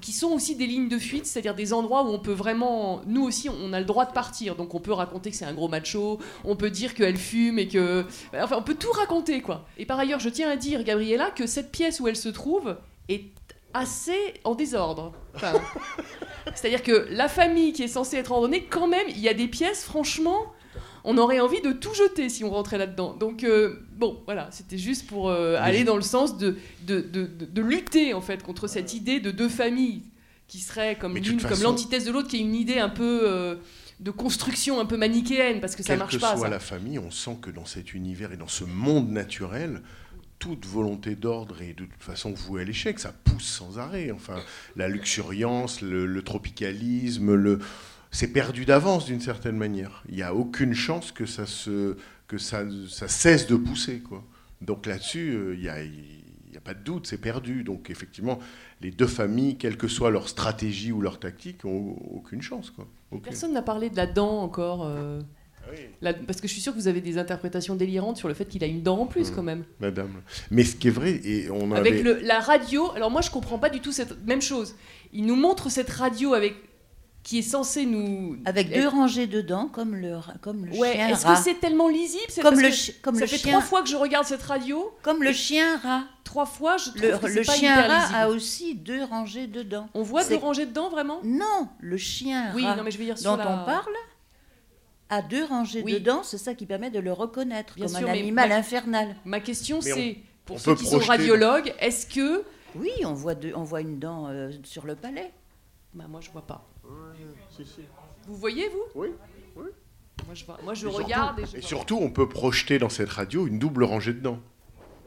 qui 0.00 0.10
sont 0.10 0.28
aussi 0.28 0.56
des 0.56 0.66
lignes 0.66 0.88
de 0.88 0.98
fuite, 0.98 1.24
c'est-à-dire 1.24 1.54
des 1.54 1.72
endroits 1.72 2.02
où 2.02 2.08
on 2.08 2.18
peut 2.18 2.32
vraiment. 2.32 3.00
Nous 3.06 3.22
aussi, 3.22 3.48
on 3.48 3.72
a 3.72 3.78
le 3.78 3.86
droit 3.86 4.06
de 4.06 4.12
partir. 4.12 4.56
Donc 4.56 4.74
on 4.74 4.80
peut 4.80 4.92
raconter 4.92 5.30
que 5.30 5.36
c'est 5.36 5.44
un 5.44 5.54
gros 5.54 5.68
macho, 5.68 6.18
on 6.42 6.56
peut 6.56 6.70
dire 6.70 6.94
qu'elle 6.94 7.16
fume 7.16 7.60
et 7.60 7.68
que. 7.68 8.04
Enfin, 8.34 8.56
on 8.58 8.62
peut 8.62 8.74
tout 8.74 8.90
raconter, 8.90 9.40
quoi. 9.40 9.68
Et 9.78 9.86
par 9.86 10.00
ailleurs, 10.00 10.18
je 10.18 10.28
tiens 10.28 10.50
à 10.50 10.56
dire, 10.56 10.82
Gabriella, 10.82 11.30
que 11.30 11.46
cette 11.46 11.70
pièce 11.70 12.00
où 12.00 12.08
elle 12.08 12.16
se 12.16 12.28
trouve 12.28 12.76
est 13.08 13.26
assez 13.74 14.34
en 14.44 14.54
désordre. 14.54 15.12
Enfin, 15.34 15.52
c'est-à-dire 16.54 16.82
que 16.82 17.06
la 17.10 17.28
famille 17.28 17.72
qui 17.72 17.82
est 17.82 17.88
censée 17.88 18.16
être 18.16 18.32
ordonnée, 18.32 18.64
quand 18.64 18.86
même, 18.88 19.06
il 19.08 19.18
y 19.18 19.28
a 19.28 19.34
des 19.34 19.48
pièces, 19.48 19.84
franchement, 19.84 20.52
on 21.04 21.16
aurait 21.18 21.40
envie 21.40 21.60
de 21.62 21.72
tout 21.72 21.94
jeter 21.94 22.28
si 22.28 22.44
on 22.44 22.50
rentrait 22.50 22.78
là-dedans. 22.78 23.14
Donc, 23.14 23.44
euh, 23.44 23.86
bon, 23.92 24.20
voilà, 24.26 24.48
c'était 24.50 24.78
juste 24.78 25.06
pour 25.06 25.28
euh, 25.30 25.56
aller 25.60 25.84
dans 25.84 25.96
le 25.96 26.02
sens 26.02 26.36
de, 26.36 26.56
de, 26.86 27.00
de, 27.00 27.24
de- 27.26 27.46
de 27.46 27.62
lutter, 27.62 28.12
en 28.14 28.20
fait, 28.20 28.42
contre 28.42 28.66
cette 28.66 28.92
idée 28.94 29.20
de 29.20 29.30
deux 29.30 29.48
familles 29.48 30.02
qui 30.46 30.58
seraient 30.58 30.96
comme 30.96 31.16
l'une 31.16 31.40
comme 31.40 31.62
l'antithèse 31.62 32.04
de 32.04 32.10
l'autre, 32.10 32.28
qui 32.28 32.36
est 32.36 32.40
une 32.40 32.56
idée 32.56 32.78
un 32.80 32.88
peu 32.88 33.20
euh, 33.24 33.54
de 34.00 34.10
construction 34.10 34.80
un 34.80 34.84
peu 34.84 34.96
manichéenne, 34.96 35.60
parce 35.60 35.76
que 35.76 35.82
ça 35.84 35.90
Quelle 35.92 35.98
marche 36.00 36.16
que 36.16 36.20
pas. 36.20 36.32
soit 36.36 36.46
ça. 36.46 36.48
la 36.50 36.58
famille, 36.58 36.98
on 36.98 37.10
sent 37.12 37.38
que 37.40 37.50
dans 37.50 37.66
cet 37.66 37.94
univers 37.94 38.32
et 38.32 38.36
dans 38.36 38.48
ce 38.48 38.64
monde 38.64 39.10
naturel, 39.10 39.80
toute 40.40 40.66
volonté 40.66 41.14
d'ordre 41.14 41.62
est 41.62 41.74
de 41.74 41.84
toute 41.84 42.02
façon 42.02 42.32
vouée 42.32 42.62
à 42.62 42.64
l'échec. 42.64 42.98
Ça 42.98 43.12
pousse 43.12 43.44
sans 43.44 43.78
arrêt. 43.78 44.10
Enfin, 44.10 44.40
la 44.74 44.88
luxuriance, 44.88 45.82
le, 45.82 46.22
tropicalisme, 46.22 47.34
le... 47.34 47.60
c'est 48.10 48.32
perdu 48.32 48.64
d'avance 48.64 49.04
d'une 49.04 49.20
certaine 49.20 49.56
manière. 49.56 50.02
Il 50.08 50.16
n'y 50.16 50.22
a 50.22 50.34
aucune 50.34 50.74
chance 50.74 51.12
que 51.12 51.26
ça, 51.26 51.46
se... 51.46 51.96
que 52.26 52.38
ça, 52.38 52.64
cesse 53.06 53.46
de 53.46 53.54
pousser. 53.54 54.00
Quoi. 54.00 54.24
Donc 54.60 54.86
là-dessus, 54.86 55.30
euh, 55.30 55.54
il 55.54 55.60
n'y 55.60 56.56
a, 56.56 56.60
pas 56.60 56.74
de 56.74 56.82
doute, 56.82 57.06
c'est 57.06 57.20
perdu. 57.20 57.62
Donc 57.62 57.90
effectivement, 57.90 58.40
les 58.80 58.90
deux 58.90 59.06
familles, 59.06 59.58
quelle 59.58 59.76
que 59.76 59.88
soit 59.88 60.10
leur 60.10 60.28
stratégie 60.28 60.90
ou 60.90 61.02
leur 61.02 61.20
tactique, 61.20 61.64
ont 61.66 61.96
aucune 62.10 62.42
chance. 62.42 62.70
Quoi. 62.70 62.88
Personne 63.22 63.52
n'a 63.52 63.62
parlé 63.62 63.90
de 63.90 63.96
la 63.96 64.06
dent 64.06 64.40
encore. 64.40 64.86
euh, 64.86 65.20
parce 66.26 66.40
que 66.40 66.48
je 66.48 66.52
suis 66.52 66.60
sûr 66.62 66.72
que 66.72 66.78
vous 66.78 66.88
avez 66.88 67.00
des 67.00 67.18
interprétations 67.18 67.74
délirantes 67.76 68.16
sur 68.16 68.28
le 68.28 68.34
fait 68.34 68.44
qu'il 68.46 68.62
a 68.64 68.66
une 68.66 68.82
dent 68.82 68.98
en 69.00 69.06
plus, 69.06 69.30
Mm. 69.30 69.34
quand 69.34 69.42
même. 69.42 69.64
Madame. 69.80 70.10
Mais 70.50 70.64
ce 70.64 70.76
qui 70.76 70.88
est 70.88 70.92
vrai, 70.92 71.20
et 71.24 71.50
on 71.50 71.70
avait... 71.72 71.88
Avec 71.90 72.02
le- 72.02 72.20
la 72.20 72.40
radio, 72.40 72.90
alors 72.94 73.10
moi 73.10 73.20
je 73.20 73.30
comprends 73.30 73.58
pas 73.58 73.70
du 73.70 73.80
tout 73.80 73.92
cette 73.92 74.24
même 74.26 74.42
chose. 74.42 74.74
Il 75.12 75.26
nous 75.26 75.36
montre 75.36 75.70
cette 75.70 75.90
radio 75.90 76.34
avec 76.34 76.54
qui 77.22 77.40
est 77.40 77.42
censée 77.42 77.84
nous 77.84 78.38
Avec 78.46 78.72
deux 78.72 78.88
rangées 78.88 79.26
de 79.26 79.42
dents, 79.42 79.66
comme 79.66 79.94
le, 79.94 80.16
comme 80.40 80.64
le 80.64 80.72
Ouais, 80.78 80.94
chien 80.94 81.08
est-ce 81.08 81.26
que 81.26 81.36
c'est 81.36 81.60
tellement 81.60 81.88
lisible 81.88 82.22
C'est 82.30 82.40
Comme 82.40 82.58
le 82.58 82.70
comme 83.02 83.14
ça 83.16 83.20
le 83.20 83.26
fait 83.26 83.36
chien- 83.36 83.50
trois 83.52 83.60
fois 83.62 83.82
que 83.82 83.88
je 83.90 83.96
regarde 83.96 84.24
cette 84.24 84.42
radio. 84.42 84.90
Comme 85.02 85.22
le 85.22 85.32
chien 85.32 85.76
rat. 85.82 86.04
Trois 86.24 86.46
fois, 86.46 86.76
je 86.78 86.90
trouve 86.90 87.02
Le, 87.02 87.18
que 87.18 87.26
le 87.26 87.42
pas 87.44 87.52
chien 87.52 87.74
hyper 87.74 87.90
rat 87.90 88.00
lisible. 88.02 88.18
a 88.18 88.28
aussi 88.30 88.74
deux 88.76 89.02
rangées 89.04 89.48
de 89.48 89.62
dents. 89.62 89.88
On 89.94 90.02
voit 90.02 90.24
deux 90.24 90.36
rangées 90.36 90.64
de 90.64 90.72
dents 90.72 90.88
vraiment? 90.88 91.20
Non, 91.24 91.68
le 91.80 91.96
chien 91.98 92.52
Oui, 92.54 92.64
rat 92.64 92.76
non, 92.76 92.84
mais 92.84 92.90
je 92.90 92.96
veux 92.98 93.04
dire 93.04 93.18
sur 93.18 93.32
dont 93.32 93.36
la- 93.36 93.62
on 93.62 93.66
parle 93.66 93.92
a 95.10 95.20
deux 95.22 95.44
rangées 95.44 95.82
Oui. 95.84 95.94
de 95.94 95.98
dents, 95.98 96.22
c'est 96.22 96.38
ça 96.38 96.54
qui 96.54 96.64
permet 96.66 96.90
de 96.90 96.98
le 97.00 97.12
reconnaître 97.12 97.74
Bien 97.74 97.86
comme 97.86 97.96
sûr, 97.96 98.08
un 98.08 98.12
animal 98.12 98.48
ma- 98.48 98.56
infernal. 98.56 99.16
Ma 99.24 99.40
question 99.40 99.80
c'est 99.80 100.18
pour 100.46 100.56
on 100.56 100.58
ceux 100.58 100.74
qui 100.76 100.84
sont 100.86 100.92
projeter- 100.98 101.08
radiologues, 101.08 101.74
est-ce 101.80 102.06
que 102.06 102.44
Oui, 102.76 102.90
on 103.04 103.12
voit, 103.12 103.34
deux- 103.34 103.52
on 103.54 103.64
voit 103.64 103.80
une 103.80 103.98
dent 103.98 104.28
euh, 104.28 104.50
sur 104.64 104.86
le 104.86 104.94
palais. 104.94 105.32
Bah 105.94 106.04
moi 106.08 106.20
je 106.20 106.30
vois 106.30 106.46
pas. 106.46 106.64
Vous 108.26 108.36
voyez 108.36 108.68
vous? 108.68 108.82
Oui. 108.94 109.08
oui. 109.56 109.66
Moi 110.26 110.34
je, 110.34 110.44
vois- 110.44 110.58
moi, 110.62 110.74
je 110.74 110.86
Et 110.86 110.90
surtout- 110.90 111.04
regarde 111.04 111.40
et 111.40 111.46
je 111.46 111.56
Et 111.56 111.62
surtout, 111.62 111.98
on 112.00 112.10
peut 112.10 112.28
projeter 112.28 112.78
dans 112.78 112.88
cette 112.88 113.08
radio 113.08 113.46
une 113.46 113.58
double 113.58 113.84
rangée 113.84 114.12
de 114.12 114.20
dents. 114.20 114.38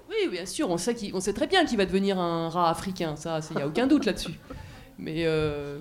Oui, 0.10 0.28
bien 0.30 0.45
sûr, 0.45 0.70
on 0.70 0.78
sait, 0.78 0.93
qu'il- 0.95 1.16
on 1.16 1.20
sait 1.22 1.34
très 1.34 1.47
bien 1.47 1.66
qu'il 1.66 1.78
va 1.78 1.86
devenir 1.86 2.20
un 2.20 2.49
rat 2.49 2.70
africain, 2.70 3.16
ça, 3.16 3.39
il 3.51 3.56
n'y 3.56 3.62
a 3.62 3.68
aucun 3.68 3.88
doute 3.88 4.06
là-dessus. 4.06 4.34
Mais 4.97 5.24
euh, 5.26 5.80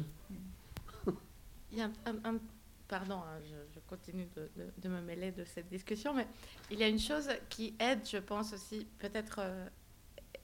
Il 1.72 1.78
y 1.78 1.80
a 1.82 1.86
un, 1.86 1.90
un- 2.06 2.34
un- 2.34 2.38
pardon, 2.88 3.16
hein, 3.16 3.40
je 3.44 3.54
continue 3.92 4.26
de, 4.34 4.48
de- 4.56 4.72
de 4.78 4.88
me 4.88 5.00
mêler 5.02 5.32
de 5.32 5.44
cette 5.44 5.68
discussion, 5.68 6.14
mais 6.14 6.26
il 6.70 6.78
y 6.78 6.82
a 6.82 6.88
une 6.88 6.98
chose 6.98 7.28
qui 7.50 7.74
aide, 7.78 8.00
je 8.10 8.16
pense 8.16 8.54
aussi, 8.54 8.86
peut-être 8.98 9.36
euh, 9.40 9.68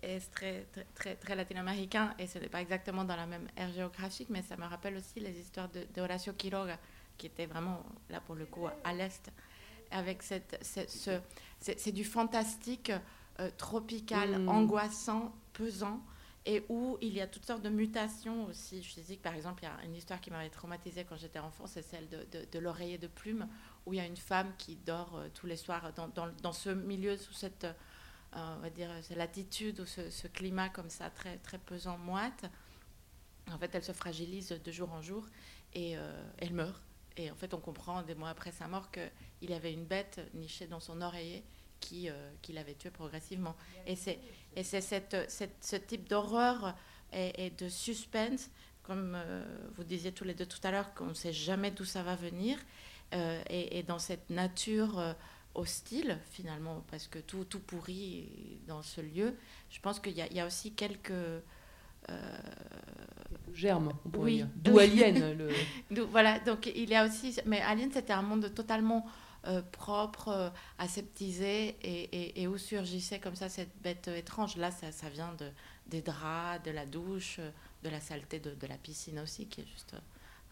est 0.03 0.21
très, 0.31 0.67
très, 0.73 0.87
très, 0.95 1.15
très 1.17 1.35
latino-américain, 1.35 2.15
et 2.19 2.27
ce 2.27 2.39
n'est 2.39 2.51
pas 2.51 2.61
exactement 2.61 3.05
dans 3.05 3.17
la 3.17 3.27
même 3.27 3.49
ère 3.57 3.73
géographique, 3.73 4.29
mais 4.29 4.43
ça 4.43 4.57
me 4.59 4.67
rappelle 4.67 4.97
aussi 4.99 5.19
les 5.21 5.35
histoires 5.39 5.71
de, 5.71 5.87
de 5.95 6.01
Horacio 6.03 6.35
Quiroga, 6.35 6.79
qui 7.17 7.27
était 7.27 7.47
vraiment, 7.47 7.83
là 8.11 8.21
pour 8.21 8.35
le 8.35 8.45
coup, 8.45 8.67
à 8.85 8.93
l'Est, 8.93 9.31
avec 9.91 10.23
cette, 10.23 10.59
cette- 10.61 10.91
ce, 10.91 11.19
c'est, 11.59 11.81
c'est 11.81 11.93
du 11.93 12.05
fantastique 12.05 12.93
euh, 13.41 13.51
tropical, 13.57 14.43
Mm. 14.43 14.49
angoissant, 14.49 15.33
pesant, 15.55 16.03
et 16.49 16.65
où 16.71 16.97
il 17.03 17.13
y 17.13 17.21
a 17.21 17.27
toutes 17.27 17.45
sortes 17.45 17.61
de 17.61 17.69
mutations 17.69 18.47
aussi 18.47 18.83
physiques. 18.83 19.21
Par 19.21 19.35
exemple, 19.35 19.63
il 19.63 19.67
y 19.67 19.69
a 19.69 19.85
une 19.85 19.95
histoire 19.95 20.19
qui 20.19 20.31
m'avait 20.31 20.49
traumatisée 20.49 21.05
quand 21.05 21.19
j'étais 21.19 21.39
enfant, 21.39 21.67
c'est 21.67 21.83
celle 21.83 22.09
de, 22.09 22.59
l'oreiller 22.59 22.97
de 22.97 23.07
plume, 23.07 23.47
où 23.85 23.93
il 23.93 23.99
y 23.99 24.01
a 24.01 24.07
une 24.07 24.17
femme 24.17 24.55
qui 24.57 24.77
dort 24.77 25.15
euh, 25.17 25.29
tous 25.35 25.47
les 25.47 25.59
soirs 25.59 25.93
dans, 25.93 26.53
ce 26.55 26.71
milieu, 26.71 27.19
sous 27.19 27.35
cette, 27.35 27.67
euh, 28.35 28.71
latitude 29.15 29.81
ou 29.81 29.85
ce, 29.85 30.27
climat 30.29 30.71
comme 30.71 30.89
ça, 30.89 31.11
très, 31.11 31.37
très 31.37 31.59
pesant, 31.59 31.99
moite. 31.99 32.47
En 33.53 33.59
fait, 33.59 33.75
elle 33.75 33.85
se 33.85 33.93
fragilise 33.93 34.49
de 34.49 34.73
jour 34.73 34.91
en 34.91 35.03
jour 35.03 35.27
et 35.75 35.99
euh, 35.99 36.19
elle 36.39 36.55
meurt. 36.55 36.83
Et 37.19 37.31
en 37.31 37.35
fait, 37.35 37.53
on 37.53 37.61
comprend 37.61 38.01
des 38.01 38.15
mois 38.15 38.31
après 38.31 38.53
sa 38.53 38.69
mort 38.69 38.91
qu'il 38.91 39.51
y 39.51 39.53
avait 39.53 39.75
une 39.75 39.85
bête 39.85 40.19
nichée 40.33 40.67
dans 40.67 40.81
son 40.81 41.03
oreiller 41.03 41.45
qui, 41.79 42.09
qui 42.43 42.53
l'avait 42.53 42.75
tué 42.75 42.91
progressivement. 42.91 43.55
Et 43.87 43.97
c'est, 43.97 44.19
et 44.57 44.63
c'est 44.65 44.81
cette, 44.81 45.17
cette- 45.31 45.63
ce 45.65 45.77
type 45.77 46.09
d'horreur 46.09 46.75
et, 47.13 47.47
et 47.47 47.51
de 47.51 47.69
suspense, 47.69 48.51
comme 48.83 49.15
euh, 49.17 49.45
vous 49.77 49.85
disiez 49.85 50.13
tous 50.13 50.25
les 50.25 50.35
deux 50.35 50.47
tout 50.47 50.61
à 50.65 50.71
l'heure, 50.71 50.95
qu'on 50.95 51.07
ne 51.07 51.15
sait 51.15 51.33
jamais 51.33 51.71
d'où 51.71 51.85
ça 51.85 52.03
va 52.03 52.15
venir, 52.17 52.59
euh, 53.15 53.41
et, 53.51 53.79
et 53.79 53.83
dans 53.83 53.99
cette 53.99 54.29
nature 54.31 54.99
euh, 54.99 55.13
hostile, 55.55 56.19
finalement, 56.31 56.85
parce 56.91 57.07
que 57.07 57.19
tout, 57.19 57.45
tout 57.45 57.61
pourrit 57.61 58.29
dans 58.67 58.83
ce 58.83 59.01
lieu, 59.01 59.35
je 59.71 59.81
pense 59.81 60.01
qu'il 60.01 60.13
y, 60.13 60.23
a- 60.23 60.27
il 60.29 60.37
y 60.37 60.41
a 60.41 60.47
aussi 60.47 60.73
quelques... 60.73 61.11
euh, 61.11 61.43
Germe, 63.55 63.93
on 64.05 64.11
pourrait 64.11 64.25
oui. 64.25 64.37
dire. 64.37 64.49
D'où 64.57 64.79
Alien. 64.79 65.37
le- 65.91 66.03
voilà, 66.03 66.39
donc 66.41 66.67
il 66.67 66.89
y 66.89 66.95
a 66.95 67.05
aussi. 67.07 67.37
Mais 67.47 67.61
Alien, 67.61 67.91
c'était 67.93 68.13
un 68.13 68.23
monde 68.23 68.53
totalement 68.55 69.05
euh, 69.47 69.63
propre, 69.73 70.29
euh, 70.29 70.51
aseptisé, 70.79 71.77
et, 71.83 72.03
et- 72.13 72.43
et 72.43 72.49
où 72.49 72.59
surgissait 72.59 73.19
comme 73.21 73.37
ça 73.37 73.49
cette 73.49 73.71
bête 73.83 74.09
étrange. 74.09 74.57
Là, 74.57 74.71
ça, 74.71 74.91
ça 74.93 75.09
vient 75.09 75.33
de, 75.39 75.49
des 75.87 76.03
draps, 76.03 76.63
de 76.65 76.71
la 76.71 76.87
douche, 76.87 77.37
euh, 77.39 77.51
de 77.85 77.89
la 77.89 78.01
saleté 78.01 78.41
de, 78.41 78.51
de 78.55 78.67
la 78.67 78.77
piscine 78.77 79.19
aussi, 79.21 79.47
qui 79.47 79.61
est 79.61 79.67
juste 79.67 79.95
euh, 79.95 79.99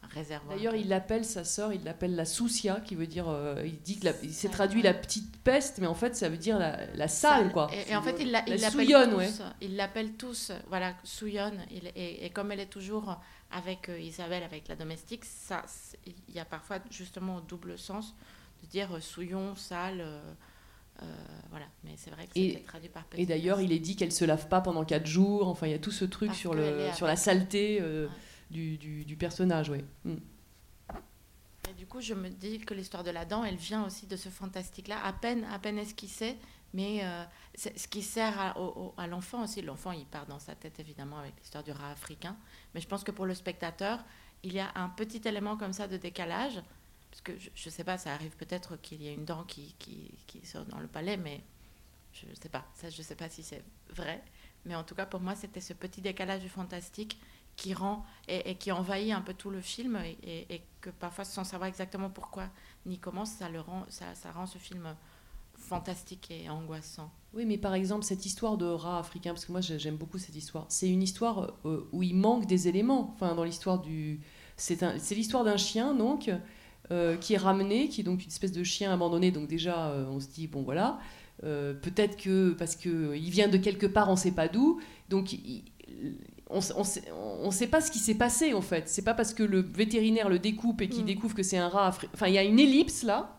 un 0.05 0.09
réservoir. 0.09 0.57
D'ailleurs, 0.57 0.77
il 0.77 0.89
l'appelle 0.89 1.25
sa 1.25 1.43
sœur, 1.45 1.73
il 1.73 1.83
l'appelle 1.83 2.15
la 2.15 2.25
soucia, 2.25 2.81
qui 2.81 2.95
veut 2.95 3.07
dire, 3.09 3.29
euh, 3.29 3.63
il 3.65 3.81
dit 3.81 3.99
que 3.99 4.07
il 4.23 4.33
s'est 4.33 4.49
traduit 4.51 4.83
la 4.83 4.95
petite 4.95 5.37
peste, 5.39 5.79
mais 5.79 5.87
en 5.89 5.95
fait, 5.95 6.15
ça 6.15 6.29
veut 6.29 6.37
dire 6.39 6.59
la, 6.59 6.87
la 6.95 7.09
salle, 7.09 7.53
quoi. 7.53 7.69
Et, 7.75 7.91
et 7.91 7.97
en 7.97 8.03
fait, 8.03 8.17
il 8.21 8.31
l'a- 8.31 8.45
La 8.47 8.55
il 8.55 8.61
l'appelle 8.61 8.87
tous. 9.11 9.17
ouais. 9.17 9.31
Il 9.63 9.77
l'appelle 9.77 10.13
tous, 10.13 10.53
voilà, 10.69 10.95
Souillonne. 11.03 11.59
Il- 11.71 11.91
et, 11.97 12.31
comme 12.31 12.53
elle 12.53 12.61
est 12.61 12.67
toujours 12.67 13.19
avec 13.51 13.91
Isabelle, 13.99 14.43
avec 14.45 14.69
la 14.69 14.77
domestique, 14.77 15.25
ça, 15.25 15.65
il 16.07 16.15
y 16.35 16.39
a 16.39 16.45
parfois 16.45 16.79
justement 16.91 17.37
au 17.37 17.41
double 17.41 17.79
sens 17.79 18.15
de 18.63 18.67
dire 18.69 18.95
euh, 18.97 19.01
souillon, 19.01 19.55
sale. 19.57 20.01
euh, 20.01 20.21
euh, 21.03 21.05
voilà, 21.51 21.67
mais 21.85 21.93
c'est 21.97 22.11
vrai 22.11 22.27
que 22.27 22.33
c'était 22.35 22.63
traduit 22.63 22.89
par 22.89 23.05
et 23.17 23.27
d'ailleurs, 23.27 23.61
il 23.61 23.71
est 23.73 23.79
dit 23.79 23.97
qu'elle 23.97 24.13
se 24.13 24.25
lave 24.25 24.49
pas 24.49 24.63
pendant 24.63 24.85
4 24.85 25.07
jours. 25.07 25.49
Enfin, 25.49 25.67
il 25.67 25.73
y 25.73 25.75
a 25.75 25.79
tout 25.79 25.91
ce 25.91 26.07
truc 26.07 26.29
Parce 26.29 26.39
sur, 26.39 26.55
le, 26.55 26.89
sur 26.95 27.07
la 27.07 27.17
saleté 27.17 27.79
euh, 27.83 28.09
du, 28.51 28.79
du, 28.79 29.05
du 29.05 29.17
personnage, 29.17 29.69
oui. 29.69 29.85
Et 31.69 31.75
du 31.75 31.87
coup, 31.87 32.01
je 32.01 32.15
me 32.15 32.31
dis 32.31 32.61
que 32.61 32.73
l'histoire 32.73 33.05
de 33.05 33.11
la 33.11 33.25
dent, 33.27 33.45
elle 33.45 33.57
vient 33.57 33.85
aussi 33.85 34.07
de 34.07 34.17
ce 34.17 34.29
fantastique-là, 34.31 35.05
à 35.05 35.13
peine, 35.13 35.45
à 35.53 35.59
peine 35.59 35.79
esquissé, 35.79 36.37
mais 36.73 37.01
euh, 37.03 37.25
c'est 37.55 37.79
ce 37.79 37.89
qui 37.89 38.03
sert 38.03 38.55
à 38.97 39.07
l'enfant 39.07 39.45
aussi. 39.45 39.61
L'enfant, 39.63 39.93
il 39.93 40.07
part 40.07 40.27
dans 40.27 40.39
sa 40.39 40.55
tête 40.55 40.81
évidemment 40.81 41.19
avec 41.19 41.35
l'histoire 41.41 41.65
du 41.65 41.73
rat 41.73 41.91
africain, 41.91 42.37
mais 42.75 42.81
je 42.81 42.89
pense 42.89 43.05
que 43.05 43.11
pour 43.11 43.27
le 43.27 43.35
spectateur, 43.35 44.03
il 44.43 44.53
y 44.55 44.61
a 44.61 44.71
un 44.77 44.89
petit 44.89 45.21
élément 45.27 45.57
comme 45.59 45.73
ça 45.75 45.89
de 45.89 45.97
décalage, 45.97 46.63
parce 47.17 47.39
que 47.39 47.51
je 47.55 47.69
ne 47.69 47.71
sais 47.73 47.85
pas, 47.85 47.97
ça 47.97 48.13
arrive 48.13 48.37
peut-être 48.37 48.77
qu'il 48.77 49.03
y 49.03 49.09
ait 49.09 49.15
une 49.15 49.25
dent 49.25 49.45
qui, 49.45 49.75
qui, 49.79 50.11
qui 50.27 50.45
sort 50.45 50.67
dans 50.67 50.79
le 50.79 50.87
palais, 50.87 51.17
mais 51.17 51.43
je 52.13 52.27
ne 52.27 52.35
sais 52.35 52.51
pas. 52.51 52.65
Ça, 52.75 52.91
je 52.91 52.99
ne 52.99 53.03
sais 53.03 53.15
pas 53.15 53.31
si 53.31 53.43
c'est 53.43 53.63
vrai, 53.95 54.23
mais 54.67 54.75
en 54.75 54.85
tout 54.85 54.95
cas, 54.95 55.07
pour 55.07 55.21
moi, 55.21 55.35
c'était 55.35 55.63
ce 55.63 55.73
petit 55.73 56.03
décalage 56.03 56.43
du 56.43 56.51
fantastique 56.51 57.19
qui 57.57 57.73
rend 57.73 58.05
et, 58.29 58.57
qui 58.57 58.71
envahit 58.71 59.13
un 59.15 59.23
peu 59.23 59.33
tout 59.33 59.49
le 59.49 59.63
film 59.63 59.99
et, 60.23 60.63
que 60.83 60.91
parfois 60.91 61.25
sans 61.25 61.43
savoir 61.43 61.69
exactement 61.69 62.11
pourquoi 62.11 62.51
ni 62.85 62.99
comment 62.99 63.25
ça 63.25 63.49
le 63.49 63.61
rend 63.61 63.87
ça, 63.89 64.15
ça 64.15 64.31
rend 64.31 64.45
ce 64.47 64.59
film 64.59 64.95
fantastique 65.55 66.31
et 66.31 66.51
angoissant 66.51 67.11
Oui, 67.33 67.47
mais 67.47 67.57
par 67.57 67.73
exemple, 67.73 68.05
cette 68.05 68.27
histoire 68.27 68.59
de 68.59 68.67
rat 68.67 68.99
africain, 68.99 69.33
parce 69.33 69.47
que 69.47 69.53
moi 69.53 69.63
j'ai- 69.63 69.79
j'aime 69.79 69.97
beaucoup 69.97 70.19
cette 70.19 70.37
histoire, 70.37 70.67
c'est 70.69 70.91
une 70.91 71.03
histoire 71.03 71.55
euh, 71.65 71.89
où 71.93 72.03
il 72.03 72.15
manque 72.15 72.45
des 72.45 72.69
éléments. 72.69 73.11
Enfin, 73.15 73.35
dans 73.35 73.45
l'histoire 73.45 73.81
du. 73.81 74.21
C'est 74.59 75.11
l'histoire 75.15 75.45
d'un 75.45 75.57
chien, 75.57 75.95
donc, 75.95 76.31
euh, 76.93 77.17
qui 77.17 77.35
est 77.35 77.39
ramené, 77.39 77.89
qui 77.89 78.01
est 78.01 78.05
donc 78.05 78.23
une 78.23 78.29
espèce 78.29 78.53
de 78.53 78.63
chien 78.65 78.93
abandonné. 78.93 79.31
Donc, 79.31 79.49
déjà, 79.49 79.89
euh, 79.91 80.07
on 80.09 80.21
se 80.21 80.29
dit, 80.29 80.47
bon, 80.47 80.63
voilà. 80.63 80.99
euh, 81.45 81.75
Peut-être 81.75 82.17
que. 82.17 82.51
Parce 82.53 82.77
qu'il 82.77 83.31
vient 83.31 83.49
de 83.49 83.59
quelque 83.59 83.87
part, 83.87 84.09
on 84.09 84.13
ne 84.13 84.17
sait 84.19 84.31
pas 84.33 84.49
d'où. 84.49 84.81
Donc, 85.09 85.33
il- 85.33 85.65
on 86.49 86.59
ne 87.47 87.51
sait, 87.51 87.67
pas 87.67 87.81
ce 87.81 87.91
qui 87.91 87.99
s'est 87.99 88.15
passé, 88.15 88.55
en 88.55 88.61
fait. 88.63 88.89
C'est 88.89 89.03
pas 89.03 89.15
parce 89.15 89.35
que 89.35 89.43
le 89.43 89.61
vétérinaire 89.61 90.29
le 90.29 90.39
découpe 90.39 90.81
et 90.81 90.89
qu'il 90.89 91.03
Mm. 91.03 91.07
découvre 91.07 91.35
que 91.35 91.43
c'est 91.43 91.59
un 91.59 91.69
rat. 91.69 91.89
Enfin, 92.15 92.29
il 92.29 92.35
y 92.35 92.39
a 92.39 92.45
une 92.45 92.59
ellipse 92.61 93.03
là. 93.03 93.37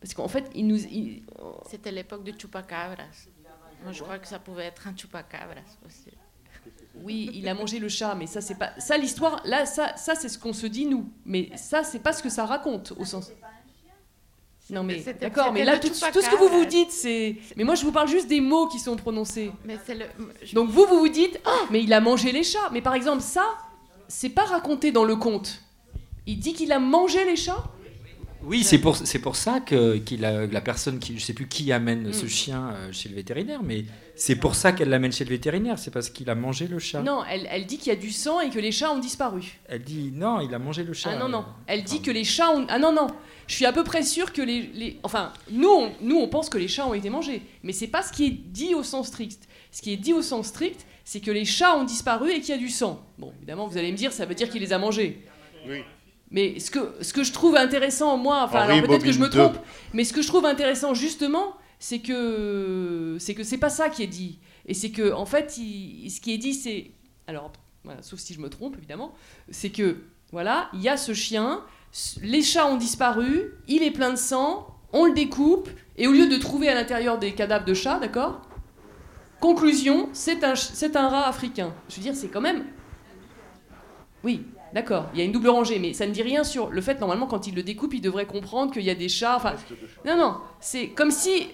Parce 0.00 0.14
qu'en 0.14 0.28
fait, 0.28 0.50
il 0.54 0.66
nous. 0.66 0.78
il- 0.86 1.22
c'était 1.70 1.92
l'époque 1.92 2.24
du 2.24 2.32
chupacabras 2.38 3.02
moi 3.82 3.92
je 3.92 4.02
crois 4.02 4.18
que 4.18 4.26
ça 4.26 4.38
pouvait 4.38 4.64
être 4.64 4.86
un 4.88 4.96
chupacabras 4.96 5.60
aussi 5.84 6.10
Oui, 7.02 7.30
il 7.34 7.48
a 7.48 7.54
mangé 7.54 7.78
le 7.78 7.88
chat, 7.88 8.14
mais 8.14 8.26
ça 8.26 8.40
c'est 8.40 8.54
pas 8.54 8.70
ça 8.78 8.96
l'histoire. 8.96 9.42
Là, 9.44 9.66
ça, 9.66 9.96
ça 9.96 10.14
c'est 10.14 10.28
ce 10.28 10.38
qu'on 10.38 10.52
se 10.52 10.66
dit 10.66 10.86
nous, 10.86 11.08
mais 11.24 11.50
ça 11.56 11.82
c'est 11.82 11.98
pas 11.98 12.12
ce 12.12 12.22
que 12.22 12.28
ça 12.30 12.46
raconte 12.46 12.92
au 12.96 13.04
sens. 13.04 13.30
Non 14.70 14.82
mais 14.82 15.04
d'accord, 15.20 15.52
mais 15.52 15.62
là 15.64 15.78
tout, 15.78 15.88
tout 15.88 15.94
ce 15.94 16.30
que 16.30 16.36
vous 16.36 16.48
vous 16.48 16.64
dites, 16.64 16.90
c'est. 16.90 17.36
Mais 17.56 17.64
moi 17.64 17.74
je 17.74 17.84
vous 17.84 17.92
parle 17.92 18.08
juste 18.08 18.28
des 18.28 18.40
mots 18.40 18.66
qui 18.66 18.78
sont 18.78 18.96
prononcés. 18.96 19.50
mais 19.64 19.76
c'est 19.84 19.94
le 19.94 20.06
je- 20.42 20.54
Donc 20.54 20.70
vous 20.70 20.86
vous 20.86 21.00
vous 21.00 21.08
dites, 21.08 21.38
ah, 21.44 21.50
mais 21.70 21.82
il 21.82 21.92
a 21.92 22.00
mangé 22.00 22.32
les 22.32 22.42
chats. 22.42 22.70
Mais 22.72 22.80
par 22.80 22.94
exemple 22.94 23.20
ça, 23.20 23.44
c'est 24.08 24.30
pas 24.30 24.44
raconté 24.44 24.90
dans 24.90 25.04
le 25.04 25.16
conte. 25.16 25.60
Il 26.26 26.38
dit 26.38 26.54
qu'il 26.54 26.72
a 26.72 26.78
mangé 26.78 27.24
les 27.26 27.36
chats? 27.36 27.62
Oui, 28.42 28.62
c'est 28.62 28.78
pour, 28.78 28.96
c'est 28.96 29.18
pour 29.18 29.36
ça 29.36 29.60
que 29.60 29.96
qu'il 29.98 30.24
a, 30.24 30.46
la 30.46 30.60
personne 30.62 30.98
qui, 30.98 31.18
je 31.18 31.24
sais 31.24 31.32
plus 31.34 31.48
qui 31.48 31.70
amène 31.72 32.08
Mm. 32.08 32.12
ce 32.14 32.26
chien 32.26 32.70
euh, 32.74 32.92
chez 32.92 33.08
le 33.10 33.14
vétérinaire, 33.16 33.62
mais 33.62 33.84
c'est 34.16 34.36
pour 34.36 34.54
ça 34.54 34.72
qu'elle 34.72 34.88
l'amène 34.90 35.12
chez 35.12 35.24
le 35.24 35.30
vétérinaire, 35.30 35.78
c'est 35.78 35.90
parce 35.90 36.08
qu'il 36.10 36.28
a 36.30 36.34
mangé 36.34 36.66
le 36.68 36.78
chat. 36.78 37.02
Non, 37.02 37.22
elle, 37.28 37.48
elle 37.50 37.66
dit 37.66 37.78
qu'il 37.78 37.88
y 37.88 37.96
a 37.96 37.98
du 37.98 38.10
sang 38.12 38.40
et 38.40 38.50
que 38.50 38.58
les 38.58 38.70
chats 38.72 38.92
ont 38.92 38.98
disparu. 38.98 39.58
Elle 39.68 39.82
dit 39.82 40.12
non, 40.14 40.40
il 40.40 40.54
a 40.54 40.58
mangé 40.58 40.84
le 40.84 40.92
chat. 40.92 41.10
Ah 41.12 41.16
non, 41.16 41.28
non. 41.28 41.44
Elle 41.66 41.82
dit 41.84 42.00
que 42.00 42.10
les 42.10 42.24
chats 42.24 42.50
ont... 42.50 42.66
Ah 42.68 42.78
non, 42.78 42.92
non. 42.92 43.08
Je 43.46 43.54
suis 43.54 43.66
à 43.66 43.72
peu 43.72 43.84
près 43.84 44.02
sûre 44.02 44.32
que 44.32 44.40
les... 44.42 44.62
les- 44.74 45.00
Enfin, 45.02 45.32
nous 45.50 45.68
on, 45.68 45.92
nous, 46.00 46.16
on 46.16 46.28
pense 46.28 46.48
que 46.48 46.58
les 46.58 46.68
chats 46.68 46.86
ont 46.86 46.94
été 46.94 47.10
mangés. 47.10 47.42
Mais 47.62 47.72
c'est 47.72 47.88
pas 47.88 48.02
ce 48.02 48.12
qui 48.12 48.26
est 48.26 48.30
dit 48.30 48.74
au 48.74 48.82
sens 48.82 49.08
strict. 49.08 49.48
Ce 49.72 49.82
qui 49.82 49.92
est 49.92 49.96
dit 49.96 50.12
au 50.12 50.22
sens 50.22 50.46
strict, 50.46 50.86
c'est 51.04 51.20
que 51.20 51.30
les 51.32 51.44
chats 51.44 51.76
ont 51.76 51.84
disparu 51.84 52.30
et 52.30 52.40
qu'il 52.40 52.50
y 52.50 52.58
a 52.58 52.60
du 52.60 52.68
sang. 52.70 53.04
Bon, 53.18 53.32
évidemment, 53.38 53.66
vous 53.66 53.76
allez 53.76 53.90
me 53.92 53.96
dire, 53.96 54.12
ça 54.12 54.24
veut 54.26 54.34
dire 54.34 54.48
qu'il 54.48 54.62
les 54.62 54.72
a 54.72 54.78
mangés. 54.78 55.22
Oui. 55.68 55.82
Mais 56.30 56.58
ce 56.58 56.70
que, 56.70 56.94
ce 57.00 57.12
que 57.12 57.22
je 57.22 57.32
trouve 57.32 57.54
intéressant, 57.56 58.16
moi, 58.16 58.42
enfin, 58.44 58.64
Henri 58.64 58.78
alors 58.78 58.88
peut-être 58.88 59.04
que 59.04 59.12
je 59.12 59.18
me 59.20 59.28
trompe, 59.28 59.56
mais 59.92 60.04
ce 60.04 60.12
que 60.12 60.22
je 60.22 60.26
trouve 60.28 60.46
intéressant, 60.46 60.94
justement, 60.94 61.54
c'est 61.78 61.98
que 62.00 63.16
c'est 63.20 63.34
que 63.34 63.42
c'est 63.44 63.58
pas 63.58 63.70
ça 63.70 63.88
qui 63.88 64.02
est 64.02 64.06
dit. 64.08 64.38
Et 64.66 64.74
c'est 64.74 64.90
que, 64.90 65.12
en 65.12 65.26
fait, 65.26 65.58
il- 65.58 66.10
ce 66.10 66.20
qui 66.20 66.32
est 66.32 66.38
dit, 66.38 66.54
c'est. 66.54 66.90
Alors, 67.26 67.52
voilà, 67.84 68.02
sauf 68.02 68.18
si 68.18 68.32
je 68.34 68.40
me 68.40 68.48
trompe, 68.48 68.76
évidemment, 68.78 69.12
c'est 69.50 69.70
que, 69.70 69.98
voilà, 70.32 70.68
il 70.72 70.80
y 70.80 70.88
a 70.88 70.96
ce 70.96 71.12
chien, 71.12 71.62
les 72.22 72.42
chats 72.42 72.66
ont 72.66 72.76
disparu, 72.76 73.52
il 73.68 73.82
est 73.82 73.90
plein 73.90 74.10
de 74.10 74.16
sang, 74.16 74.66
on 74.92 75.04
le 75.04 75.12
découpe, 75.12 75.68
et 75.96 76.06
au 76.06 76.12
lieu 76.12 76.26
de 76.28 76.36
trouver 76.36 76.68
à 76.68 76.74
l'intérieur 76.74 77.18
des 77.18 77.32
cadavres 77.34 77.64
de 77.66 77.74
chats, 77.74 77.98
d'accord 77.98 78.40
Conclusion, 79.40 80.08
c'est 80.14 80.42
un, 80.44 80.54
c'est 80.56 80.96
un 80.96 81.08
rat 81.08 81.26
africain. 81.26 81.74
Je 81.90 81.96
veux 81.96 82.02
dire, 82.02 82.14
c'est 82.16 82.28
quand 82.28 82.40
même. 82.40 82.64
Oui, 84.22 84.46
d'accord, 84.72 85.10
il 85.12 85.18
y 85.18 85.22
a 85.22 85.24
une 85.24 85.32
double 85.32 85.50
rangée, 85.50 85.78
mais 85.78 85.92
ça 85.92 86.06
ne 86.06 86.12
dit 86.12 86.22
rien 86.22 86.44
sur 86.44 86.70
le 86.70 86.80
fait, 86.80 86.98
normalement, 87.00 87.26
quand 87.26 87.46
il 87.46 87.54
le 87.54 87.62
découpe, 87.62 87.92
il 87.92 88.00
devrait 88.00 88.26
comprendre 88.26 88.72
qu'il 88.72 88.82
y 88.82 88.90
a 88.90 88.94
des 88.94 89.10
chats. 89.10 89.36
Enfin, 89.36 89.54
non, 90.06 90.16
non, 90.16 90.36
c'est 90.60 90.88
comme 90.88 91.10
si. 91.10 91.48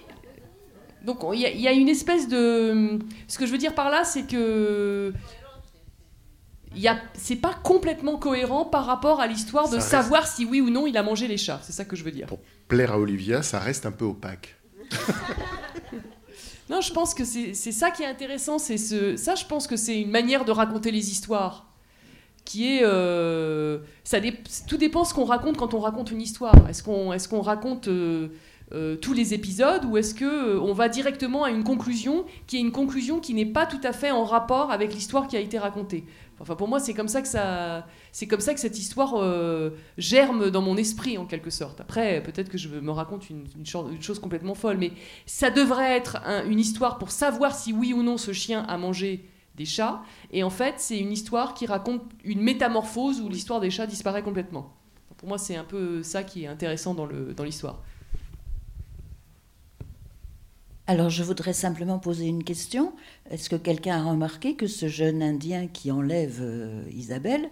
Donc, 1.05 1.23
on- 1.23 1.33
il 1.33 1.41
y, 1.41 1.45
a- 1.45 1.51
il 1.51 1.59
y 1.61 1.67
a 1.67 1.71
une 1.71 1.89
espèce 1.89 2.27
de. 2.27 2.99
Ce 3.27 3.37
que 3.37 3.45
je 3.45 3.51
veux 3.51 3.57
dire 3.57 3.73
par 3.75 3.89
là, 3.89 4.03
c'est 4.03 4.23
que. 4.27 5.13
il 6.75 6.81
y 6.81 6.87
a- 6.87 6.99
C'est 7.13 7.35
pas 7.35 7.53
complètement 7.63 8.17
cohérent 8.17 8.65
par 8.65 8.85
rapport 8.85 9.19
à 9.19 9.27
l'histoire 9.27 9.67
de 9.69 9.75
reste- 9.75 9.89
savoir 9.89 10.27
si 10.27 10.45
oui 10.45 10.61
ou 10.61 10.69
non 10.69 10.87
il 10.87 10.95
a 10.97 11.03
mangé 11.03 11.27
les 11.27 11.37
chats. 11.37 11.59
C'est 11.63 11.73
ça 11.73 11.85
que 11.85 11.95
je 11.95 12.03
veux 12.03 12.11
dire. 12.11 12.27
Plaire 12.67 12.93
à 12.93 12.99
Olivia, 12.99 13.41
ça 13.41 13.59
reste 13.59 13.85
un 13.85 13.91
peu 13.91 14.05
opaque. 14.05 14.55
Non, 16.69 16.79
je 16.79 16.93
pense 16.93 17.13
que 17.13 17.25
c'est 17.25 17.53
c'est 17.53 17.73
ça 17.73 17.91
qui 17.91 18.03
est 18.03 18.05
intéressant. 18.05 18.57
C'est 18.57 18.77
ce, 18.77 19.17
ça, 19.17 19.35
je 19.35 19.43
pense 19.45 19.67
que 19.67 19.75
c'est 19.75 19.99
une 19.99 20.09
manière 20.11 20.45
de 20.45 20.53
raconter 20.53 20.91
les 20.91 21.11
histoires, 21.11 21.67
qui 22.45 22.77
est, 22.77 22.81
euh, 22.83 23.79
ça 24.05 24.21
dé- 24.21 24.39
tout 24.67 24.77
dépend 24.77 25.03
ce 25.03 25.13
qu'on 25.13 25.25
raconte 25.25 25.57
quand 25.57 25.73
on 25.73 25.79
raconte 25.81 26.11
une 26.11 26.21
histoire. 26.21 26.55
Est-ce 26.69 26.81
qu'on, 26.81 27.11
est-ce 27.11 27.27
qu'on 27.27 27.41
raconte 27.41 27.89
euh, 27.89 28.29
euh, 28.73 28.95
tous 28.95 29.13
les 29.13 29.33
épisodes 29.33 29.85
ou 29.85 29.97
est-ce 29.97 30.13
que 30.13 30.25
euh, 30.55 30.59
on 30.61 30.73
va 30.73 30.89
directement 30.89 31.43
à 31.43 31.49
une 31.51 31.63
conclusion 31.63 32.25
qui 32.47 32.57
est 32.57 32.61
une 32.61 32.71
conclusion 32.71 33.19
qui 33.19 33.33
n'est 33.33 33.45
pas 33.45 33.65
tout 33.65 33.79
à 33.83 33.91
fait 33.93 34.11
en 34.11 34.23
rapport 34.23 34.71
avec 34.71 34.93
l'histoire 34.93 35.27
qui 35.27 35.37
a 35.37 35.39
été 35.39 35.57
racontée 35.59 36.03
Enfin, 36.39 36.55
pour 36.55 36.67
moi, 36.67 36.79
c'est 36.79 36.95
comme 36.95 37.07
ça 37.07 37.21
que 37.21 37.27
ça, 37.27 37.85
c'est 38.11 38.25
comme 38.25 38.39
ça 38.39 38.55
que 38.55 38.59
cette 38.59 38.79
histoire 38.79 39.13
euh, 39.17 39.69
germe 39.99 40.49
dans 40.49 40.63
mon 40.63 40.75
esprit 40.75 41.19
en 41.19 41.25
quelque 41.27 41.51
sorte. 41.51 41.79
Après, 41.81 42.23
peut-être 42.23 42.49
que 42.49 42.57
je 42.57 42.67
me 42.67 42.89
raconte 42.89 43.29
une, 43.29 43.43
une, 43.55 43.65
cho- 43.67 43.87
une 43.91 44.01
chose 44.01 44.17
complètement 44.17 44.55
folle, 44.55 44.77
mais 44.79 44.91
ça 45.27 45.51
devrait 45.51 45.95
être 45.95 46.17
un- 46.25 46.43
une 46.49 46.59
histoire 46.59 46.97
pour 46.97 47.11
savoir 47.11 47.53
si 47.53 47.73
oui 47.73 47.93
ou 47.93 48.01
non 48.01 48.17
ce 48.17 48.33
chien 48.33 48.63
a 48.67 48.75
mangé 48.79 49.29
des 49.55 49.65
chats. 49.65 50.01
Et 50.31 50.41
en 50.43 50.49
fait, 50.49 50.75
c'est 50.77 50.97
une 50.97 51.11
histoire 51.11 51.53
qui 51.53 51.67
raconte 51.67 52.01
une 52.23 52.41
métamorphose 52.41 53.21
où 53.21 53.29
l'histoire 53.29 53.59
des 53.59 53.69
chats 53.69 53.85
disparaît 53.85 54.23
complètement. 54.23 54.73
Pour 55.17 55.27
moi, 55.29 55.37
c'est 55.37 55.55
un 55.57 55.63
peu 55.63 56.01
ça 56.01 56.23
qui 56.23 56.45
est 56.45 56.47
intéressant 56.47 56.95
dans 56.95 57.43
l'histoire. 57.43 57.83
Alors, 60.91 61.09
je 61.09 61.23
voudrais 61.23 61.53
simplement 61.53 61.99
poser 61.99 62.25
une 62.25 62.43
question. 62.43 62.93
Est-ce 63.29 63.49
que 63.49 63.55
quelqu'un 63.55 64.05
a 64.05 64.09
remarqué 64.11 64.55
que 64.57 64.67
ce 64.67 64.89
jeune 64.89 65.23
Indien 65.23 65.67
qui 65.67 65.89
enlève 65.89 66.39
euh, 66.41 66.83
Isabelle, 66.91 67.49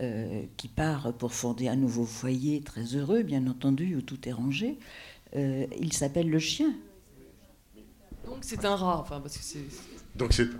euh, 0.00 0.44
qui 0.56 0.68
part 0.68 1.12
pour 1.14 1.32
fonder 1.34 1.66
un 1.66 1.74
nouveau 1.74 2.04
foyer 2.04 2.60
très 2.60 2.84
heureux, 2.94 3.24
bien 3.24 3.44
entendu, 3.48 3.96
où 3.96 4.00
tout 4.00 4.28
est 4.28 4.32
rangé, 4.32 4.78
euh, 5.34 5.66
il 5.80 5.92
s'appelle 5.92 6.30
le 6.30 6.38
chien? 6.38 6.72
Donc 8.24 8.36
c'est 8.42 8.64
un 8.64 8.76
rat, 8.76 9.00
enfin 9.00 9.20
parce 9.20 9.36
que 9.36 9.42
c'est 9.42 9.58
Donc 10.14 10.32
c'est 10.32 10.44
bien 10.44 10.54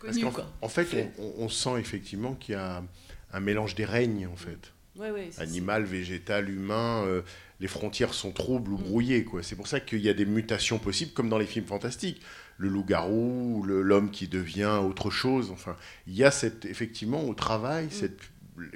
parce 0.00 0.12
connu 0.12 0.26
qu'en 0.26 0.30
quoi. 0.30 0.46
en 0.62 0.68
fait, 0.68 0.86
on, 1.18 1.32
on 1.38 1.48
sent 1.48 1.80
effectivement 1.80 2.34
qu'il 2.34 2.52
y 2.52 2.56
a 2.56 2.84
un 3.32 3.40
mélange 3.40 3.74
des 3.74 3.84
règnes 3.84 4.28
en 4.32 4.36
fait. 4.36 4.70
Ouais, 4.96 5.10
ouais, 5.10 5.30
c'est- 5.32 5.42
Animal, 5.42 5.82
végétal, 5.82 6.48
humain, 6.48 7.02
euh, 7.04 7.22
les 7.64 7.68
frontières 7.68 8.12
sont 8.12 8.30
troubles 8.30 8.74
ou 8.74 8.76
brouillées. 8.76 9.24
quoi. 9.24 9.42
C'est 9.42 9.56
pour 9.56 9.68
ça 9.68 9.80
qu'il 9.80 10.00
y 10.00 10.10
a 10.10 10.12
des 10.12 10.26
mutations 10.26 10.78
possibles, 10.78 11.12
comme 11.12 11.30
dans 11.30 11.38
les 11.38 11.46
films 11.46 11.64
fantastiques. 11.64 12.20
Le 12.58 12.68
loup-garou, 12.68 13.62
le- 13.64 13.80
l'homme 13.80 14.10
qui 14.10 14.28
devient 14.28 14.80
autre 14.82 15.08
chose. 15.08 15.50
Enfin, 15.50 15.74
il 16.06 16.12
y 16.14 16.24
a 16.24 16.30
cette, 16.30 16.66
effectivement 16.66 17.24
au 17.24 17.32
travail, 17.32 17.88
cette 17.90 18.18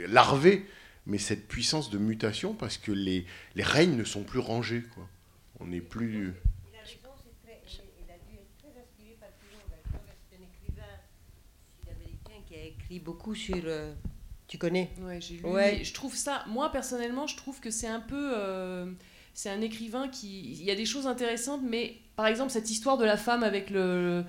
larvée, 0.09 0.65
mais 1.05 1.19
cette 1.19 1.47
puissance 1.49 1.91
de 1.91 1.99
mutation 1.99 2.55
parce 2.55 2.79
que 2.79 2.91
les, 2.91 3.27
les 3.57 3.63
règnes 3.63 3.95
ne 3.95 4.05
sont 4.05 4.23
plus 4.23 4.39
rangés. 4.39 4.83
Quoi. 4.95 5.07
On 5.61 5.67
n'est 5.67 5.83
plus. 5.83 6.33
qui 12.49 12.55
a 12.55 12.65
écrit 12.65 13.01
beaucoup 13.01 13.35
sur. 13.35 13.55
Tu 14.49 14.59
connais 14.59 14.91
Ouais, 15.01 15.21
j'ai 15.21 15.37
lu. 15.37 15.45
Ouais. 15.45 15.85
Je 15.85 15.93
trouve 15.95 16.17
ça, 16.17 16.43
moi 16.49 16.73
personnellement, 16.73 17.27
je 17.29 17.37
trouve 17.37 17.61
que 17.61 17.71
c'est 17.71 17.87
un 17.87 18.01
peu. 18.01 18.33
euh, 18.37 18.91
c'est 19.35 19.51
un 19.51 19.61
écrivain 19.61 20.09
qui. 20.09 20.53
Il 20.53 20.65
y 20.65 20.71
a 20.71 20.75
des 20.75 20.87
choses 20.87 21.07
intéressantes, 21.07 21.61
mais 21.63 21.97
par 22.17 22.27
exemple, 22.27 22.51
cette 22.51 22.71
histoire 22.71 22.99
de 22.99 23.05
la 23.05 23.17
femme 23.17 23.45
avec 23.45 23.71
le. 23.71 24.25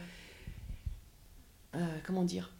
euh, 1.76 1.98
comment 2.06 2.24
dire 2.24 2.52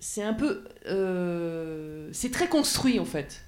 C'est 0.00 0.22
un 0.22 0.34
peu. 0.34 0.64
euh, 0.86 2.08
c'est 2.12 2.30
très 2.30 2.48
construit 2.48 2.98
en 3.00 3.04
fait, 3.04 3.42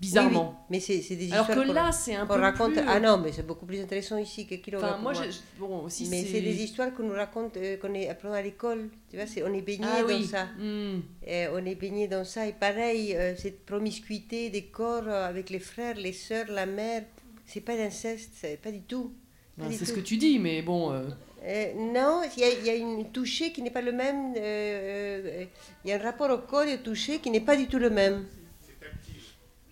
bizarrement. 0.00 0.48
Oui, 0.48 0.54
oui, 0.58 0.66
mais 0.70 0.80
c'est 0.80 1.02
c'est 1.02 1.16
des 1.16 1.30
Alors 1.32 1.44
histoires 1.48 1.62
que 1.64 1.66
qu'on- 1.68 1.72
là, 1.74 1.92
c'est 1.92 2.14
un 2.14 2.26
peu 2.26 2.34
raconte. 2.34 2.72
plus- 2.72 2.82
Ah 2.88 2.98
non, 3.00 3.18
mais 3.18 3.32
c'est 3.32 3.46
beaucoup 3.46 3.66
plus 3.66 3.80
intéressant 3.80 4.16
ici 4.16 4.46
que. 4.46 4.54
Enfin, 4.76 4.96
moi, 4.98 5.12
moi. 5.12 5.22
bon, 5.58 5.84
aussi, 5.84 6.08
mais 6.10 6.24
c'est- 6.24 6.40
des 6.40 6.62
histoires 6.62 6.92
qu'on 6.94 7.02
nous 7.04 7.14
raconte, 7.14 7.56
euh, 7.58 7.76
qu'on 7.76 7.92
est 7.94 8.08
apprend 8.08 8.32
à 8.32 8.42
l'école. 8.42 8.88
Tu 9.10 9.16
vois, 9.16 9.26
c'est- 9.26 9.42
on 9.42 9.52
est 9.52 9.60
baigné 9.62 9.86
Ah 9.86 10.02
dans 10.02 10.08
oui, 10.08 10.24
ça. 10.24 10.44
hmm. 10.58 11.00
Et 11.26 11.46
on 11.52 11.64
est 11.66 11.74
baigné 11.74 12.08
dans 12.08 12.24
ça. 12.24 12.46
Et 12.46 12.52
pareil, 12.52 13.14
euh, 13.14 13.34
cette 13.36 13.64
promiscuité 13.66 14.48
des 14.50 14.62
corps 14.64 15.04
euh, 15.06 15.28
avec 15.28 15.50
les 15.50 15.60
frères, 15.60 15.96
les 15.96 16.12
sœurs, 16.14 16.46
la 16.48 16.66
mère, 16.66 17.02
c'est 17.46 17.60
pas 17.60 17.76
d'inceste, 17.76 18.30
c'est 18.40 18.60
pas 18.60 18.70
du 18.72 18.82
tout. 18.82 19.12
Ben, 19.58 19.66
c'est 19.70 19.84
ce 19.84 19.92
que 19.92 20.00
tu 20.00 20.16
dis, 20.16 20.38
mais 20.38 20.62
bon. 20.62 20.92
euh, 20.92 21.02
Euh, 21.42 21.72
non, 21.74 22.20
il 22.36 22.42
y, 22.44 22.66
y 22.66 22.70
a 22.70 22.74
une 22.74 23.10
toucher 23.12 23.50
qui 23.52 23.62
n'est 23.62 23.70
pas 23.70 23.80
le 23.82 23.92
même. 23.92 24.34
euh, 24.36 24.40
euh, 24.40 25.44
Il 25.84 25.90
y 25.90 25.92
a 25.92 25.96
un 25.96 26.02
rapport 26.02 26.30
au 26.30 26.38
corps 26.38 26.64
et 26.64 26.74
au 26.74 26.78
toucher 26.78 27.18
qui 27.18 27.30
n'est 27.30 27.40
pas 27.40 27.56
du 27.56 27.66
tout 27.66 27.78
le 27.78 27.88
même. 27.90 28.26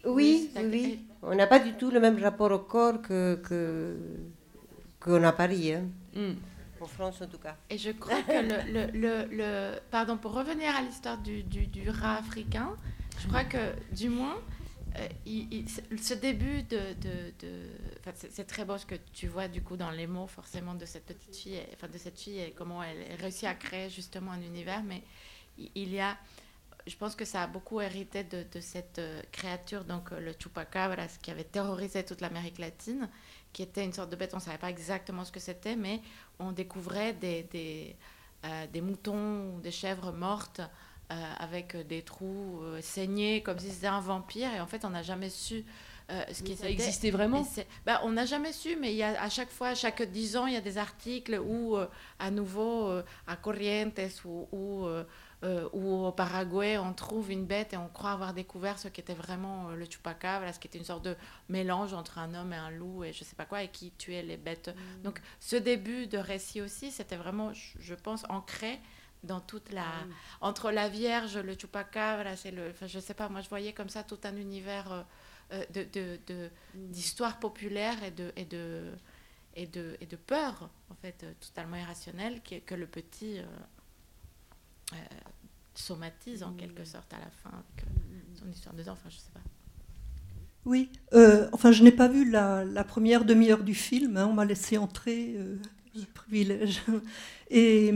Oui, 0.04 0.50
oui, 0.56 0.62
oui. 0.70 1.04
On 1.22 1.34
n'a 1.34 1.46
pas 1.46 1.58
du 1.58 1.72
tout 1.74 1.90
le 1.90 2.00
même 2.00 2.18
rapport 2.22 2.52
au 2.52 2.60
corps 2.60 3.02
que 3.02 3.36
que 3.46 3.96
qu'on 5.00 5.22
a 5.24 5.28
à 5.28 5.32
Paris, 5.32 5.72
hein. 5.74 5.84
hmm. 6.14 6.34
en 6.80 6.86
France 6.86 7.20
en 7.22 7.26
tout 7.26 7.38
cas. 7.38 7.56
Et 7.70 7.78
je 7.78 7.90
crois 7.90 8.22
que 8.22 8.32
le, 8.32 8.72
le, 8.72 8.86
le, 8.92 9.24
le- 9.36 9.78
Pardon, 9.90 10.16
pour 10.16 10.32
revenir 10.32 10.74
à 10.76 10.82
l'histoire 10.82 11.18
du, 11.18 11.42
du, 11.42 11.66
du 11.66 11.88
rat 11.90 12.16
africain, 12.18 12.70
je 13.20 13.26
crois 13.28 13.44
que, 13.44 13.58
du 13.94 14.08
moins, 14.08 14.36
euh, 14.96 15.06
il- 15.26 15.48
il- 15.52 16.00
ce 16.00 16.14
début 16.14 16.62
de... 16.62 16.94
de, 17.00 17.32
c'est 18.14 18.46
très 18.46 18.64
beau 18.64 18.78
ce 18.78 18.86
que 18.86 18.94
tu 19.12 19.26
vois, 19.28 19.48
du 19.48 19.62
coup, 19.62 19.76
dans 19.76 19.90
les 19.90 20.06
mots, 20.06 20.26
forcément, 20.26 20.74
de 20.74 20.84
cette 20.86 21.06
petite 21.06 21.34
fille, 21.36 21.54
et- 21.56 21.66
enfin, 21.74 21.88
de 21.92 21.98
cette 21.98 22.18
fille, 22.18 22.38
et 22.40 22.52
comment 22.56 22.82
elle, 22.82 23.04
elle 23.10 23.20
réussit 23.20 23.44
à 23.44 23.54
créer, 23.54 23.90
justement, 23.90 24.32
un 24.32 24.40
univers, 24.42 24.82
mais 24.82 25.02
il- 25.58 25.70
il 25.74 25.92
y 25.92 26.00
a... 26.00 26.16
Je 26.88 26.96
pense 26.96 27.14
que 27.14 27.24
ça 27.24 27.42
a 27.42 27.46
beaucoup 27.46 27.80
hérité 27.80 28.24
de, 28.24 28.44
de 28.52 28.60
cette 28.60 28.98
euh, 28.98 29.20
créature, 29.32 29.84
donc 29.84 30.12
euh, 30.12 30.20
le 30.20 30.32
chupacabras, 30.38 31.18
qui 31.22 31.30
avait 31.30 31.44
terrorisé 31.44 32.04
toute 32.04 32.20
l'Amérique 32.20 32.58
latine, 32.58 33.08
qui 33.52 33.62
était 33.62 33.84
une 33.84 33.92
sorte 33.92 34.10
de 34.10 34.16
bête, 34.16 34.32
on 34.34 34.38
ne 34.38 34.42
savait 34.42 34.58
pas 34.58 34.70
exactement 34.70 35.24
ce 35.24 35.32
que 35.32 35.40
c'était, 35.40 35.76
mais 35.76 36.00
on 36.38 36.52
découvrait 36.52 37.12
des, 37.14 37.44
des, 37.44 37.96
euh, 38.44 38.66
des 38.72 38.80
moutons 38.80 39.54
ou 39.56 39.60
des 39.60 39.70
chèvres 39.70 40.12
mortes 40.12 40.60
euh, 41.10 41.14
avec 41.38 41.76
des 41.86 42.02
trous 42.02 42.60
euh, 42.62 42.80
saignés, 42.82 43.42
comme 43.42 43.58
si 43.58 43.70
c'était 43.70 43.86
un 43.86 44.00
vampire, 44.00 44.52
et 44.54 44.60
en 44.60 44.66
fait, 44.66 44.84
on 44.84 44.90
n'a 44.90 45.02
jamais 45.02 45.30
su. 45.30 45.64
euh, 46.10 46.22
ce 46.32 46.42
qui 46.42 46.56
ça 46.56 46.68
existait 46.70 47.10
vraiment? 47.10 47.42
bah, 47.86 48.00
On 48.04 48.12
n'a 48.12 48.24
jamais 48.26 48.52
su, 48.52 48.76
mais 48.76 48.92
il 48.92 48.96
y 48.96 49.02
a, 49.02 49.20
à 49.22 49.28
chaque 49.30 49.50
fois, 49.50 49.74
chaque 49.74 50.02
10 50.02 50.36
ans, 50.36 50.46
il 50.46 50.54
y 50.54 50.56
a 50.56 50.60
des 50.60 50.78
articles 50.78 51.38
où, 51.44 51.76
euh, 51.76 51.86
à 52.18 52.30
nouveau, 52.30 52.88
euh, 52.88 53.02
à 53.26 53.36
Corrientes 53.36 54.00
ou, 54.24 54.48
ou, 54.52 54.86
euh, 55.44 55.68
ou 55.72 56.06
au 56.06 56.12
Paraguay, 56.12 56.78
on 56.78 56.92
trouve 56.92 57.30
une 57.30 57.46
bête 57.46 57.72
et 57.72 57.76
on 57.76 57.88
croit 57.88 58.10
avoir 58.10 58.34
découvert 58.34 58.78
ce 58.78 58.88
qui 58.88 59.00
était 59.00 59.14
vraiment 59.14 59.68
euh, 59.68 59.76
le 59.76 59.84
chupacabra, 59.84 60.52
ce 60.52 60.58
qui 60.58 60.66
était 60.66 60.78
une 60.78 60.84
sorte 60.84 61.04
de 61.04 61.16
mélange 61.48 61.94
entre 61.94 62.18
un 62.18 62.34
homme 62.34 62.52
et 62.52 62.56
un 62.56 62.70
loup 62.70 63.04
et 63.04 63.12
je 63.12 63.22
sais 63.22 63.36
pas 63.36 63.44
quoi, 63.44 63.62
et 63.62 63.68
qui 63.68 63.92
tuait 63.92 64.22
les 64.22 64.36
bêtes. 64.36 64.74
Donc 65.04 65.20
ce 65.38 65.56
début 65.56 66.08
de 66.08 66.18
récit 66.18 66.60
aussi, 66.60 66.90
c'était 66.90 67.16
vraiment, 67.16 67.52
je, 67.52 67.94
pense, 67.94 68.24
ancré 68.28 68.80
dans 69.22 69.40
toute 69.40 69.72
la... 69.72 69.86
Entre 70.40 70.70
la 70.70 70.88
Vierge, 70.88 71.38
le 71.38 71.54
chupacabra, 71.54 72.34
c'est 72.36 72.50
le... 72.50 72.70
Enfin, 72.70 72.86
je 72.86 72.98
sais 72.98 73.14
pas, 73.14 73.28
moi 73.28 73.40
je 73.40 73.48
voyais 73.48 73.72
comme 73.72 73.88
ça 73.88 74.02
tout 74.02 74.18
un 74.24 74.36
univers 74.36 74.90
euh, 74.92 75.02
euh, 75.52 75.64
de, 75.72 75.84
de, 75.92 76.18
de- 76.26 76.50
d'histoire 76.74 77.38
populaire 77.38 78.02
et 78.02 78.10
de... 78.10 78.32
Et 78.36 78.44
de 78.44 78.92
et 79.54 79.66
de, 79.66 79.96
et 80.00 80.06
de 80.06 80.14
peur, 80.14 80.70
en 80.88 80.94
fait, 80.94 81.26
totalement 81.40 81.76
irrationnelle, 81.76 82.40
que, 82.42 82.60
que 82.60 82.76
le 82.76 82.86
petit 82.86 83.40
euh, 83.40 83.44
euh, 84.92 84.96
somatise 85.74 86.42
en 86.42 86.52
quelque 86.52 86.84
sorte 86.84 87.12
à 87.14 87.18
la 87.18 87.30
fin 87.42 87.50
avec 87.50 87.84
euh, 87.84 88.34
son 88.34 88.50
histoire 88.50 88.74
de 88.74 88.82
enfin 88.82 89.08
je 89.08 89.16
sais 89.16 89.30
pas. 89.32 89.40
Oui, 90.64 90.90
euh, 91.14 91.48
enfin 91.52 91.72
je 91.72 91.82
n'ai 91.82 91.92
pas 91.92 92.08
vu 92.08 92.28
la, 92.30 92.64
la 92.64 92.84
première 92.84 93.24
demi-heure 93.24 93.62
du 93.62 93.74
film, 93.74 94.16
hein, 94.16 94.26
on 94.30 94.34
m'a 94.34 94.44
laissé 94.44 94.76
entrer, 94.76 95.34
euh, 95.36 95.56
le 95.94 96.04
privilège. 96.12 96.82
Et 97.50 97.94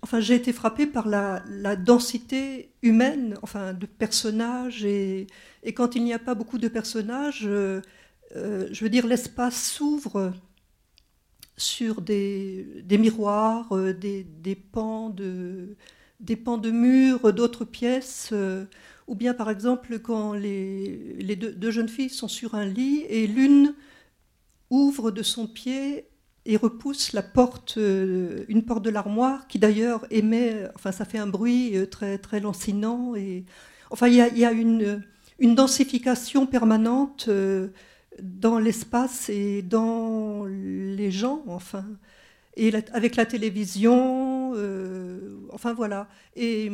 enfin 0.00 0.20
j'ai 0.20 0.36
été 0.36 0.52
frappée 0.52 0.86
par 0.86 1.06
la, 1.08 1.42
la 1.48 1.76
densité 1.76 2.70
humaine, 2.82 3.36
enfin 3.42 3.74
de 3.74 3.86
personnages, 3.86 4.84
et, 4.84 5.26
et 5.64 5.74
quand 5.74 5.94
il 5.96 6.04
n'y 6.04 6.14
a 6.14 6.18
pas 6.18 6.34
beaucoup 6.34 6.58
de 6.58 6.68
personnages, 6.68 7.46
euh, 7.46 7.82
je 8.34 8.82
veux 8.82 8.90
dire 8.90 9.06
l'espace 9.06 9.72
s'ouvre 9.72 10.32
sur 11.58 12.00
des, 12.00 12.82
des 12.84 12.96
miroirs, 12.96 13.76
des, 13.94 14.24
des 14.24 14.54
pans 14.54 15.10
de, 15.10 15.76
des 16.22 16.36
pans 16.36 16.58
de 16.58 16.70
murs, 16.70 17.32
d'autres 17.32 17.64
pièces. 17.64 18.30
euh, 18.32 18.64
ou 19.08 19.14
bien, 19.14 19.34
par 19.34 19.50
exemple, 19.50 19.98
quand 19.98 20.32
les, 20.32 21.36
deux, 21.36 21.70
jeunes 21.70 21.88
filles 21.88 22.08
sont 22.08 22.28
sur 22.28 22.54
un 22.54 22.64
lit 22.64 23.04
et 23.08 23.26
l'une 23.26 23.74
ouvre 24.70 25.10
de 25.10 25.22
son 25.22 25.46
pied 25.46 26.06
et 26.46 26.56
repousse 26.56 27.12
la 27.12 27.22
porte, 27.22 27.74
euh, 27.78 28.44
une 28.48 28.64
porte 28.64 28.84
de 28.84 28.90
l'armoire 28.90 29.46
qui 29.48 29.58
d'ailleurs 29.58 30.06
émet, 30.10 30.66
enfin 30.74 30.90
ça 30.90 31.04
fait 31.04 31.18
un 31.18 31.26
bruit 31.26 31.76
euh, 31.76 31.86
très, 31.86 32.18
très 32.18 32.40
lancinant. 32.40 33.14
Et, 33.16 33.44
enfin, 33.90 34.08
il 34.08 34.14
y 34.14 34.44
a, 34.44 34.52
une, 34.52 35.02
densification 35.40 36.46
permanente 36.46 37.28
dans 38.20 38.58
l'espace 38.58 39.28
et 39.28 39.62
dans 39.62 40.44
les 40.46 41.10
gens, 41.10 41.42
enfin. 41.48 41.84
Et 42.56 42.70
avec 42.92 43.16
la 43.16 43.24
télévision, 43.24 44.21
euh, 44.54 45.38
enfin 45.52 45.72
voilà. 45.72 46.08
Et 46.36 46.70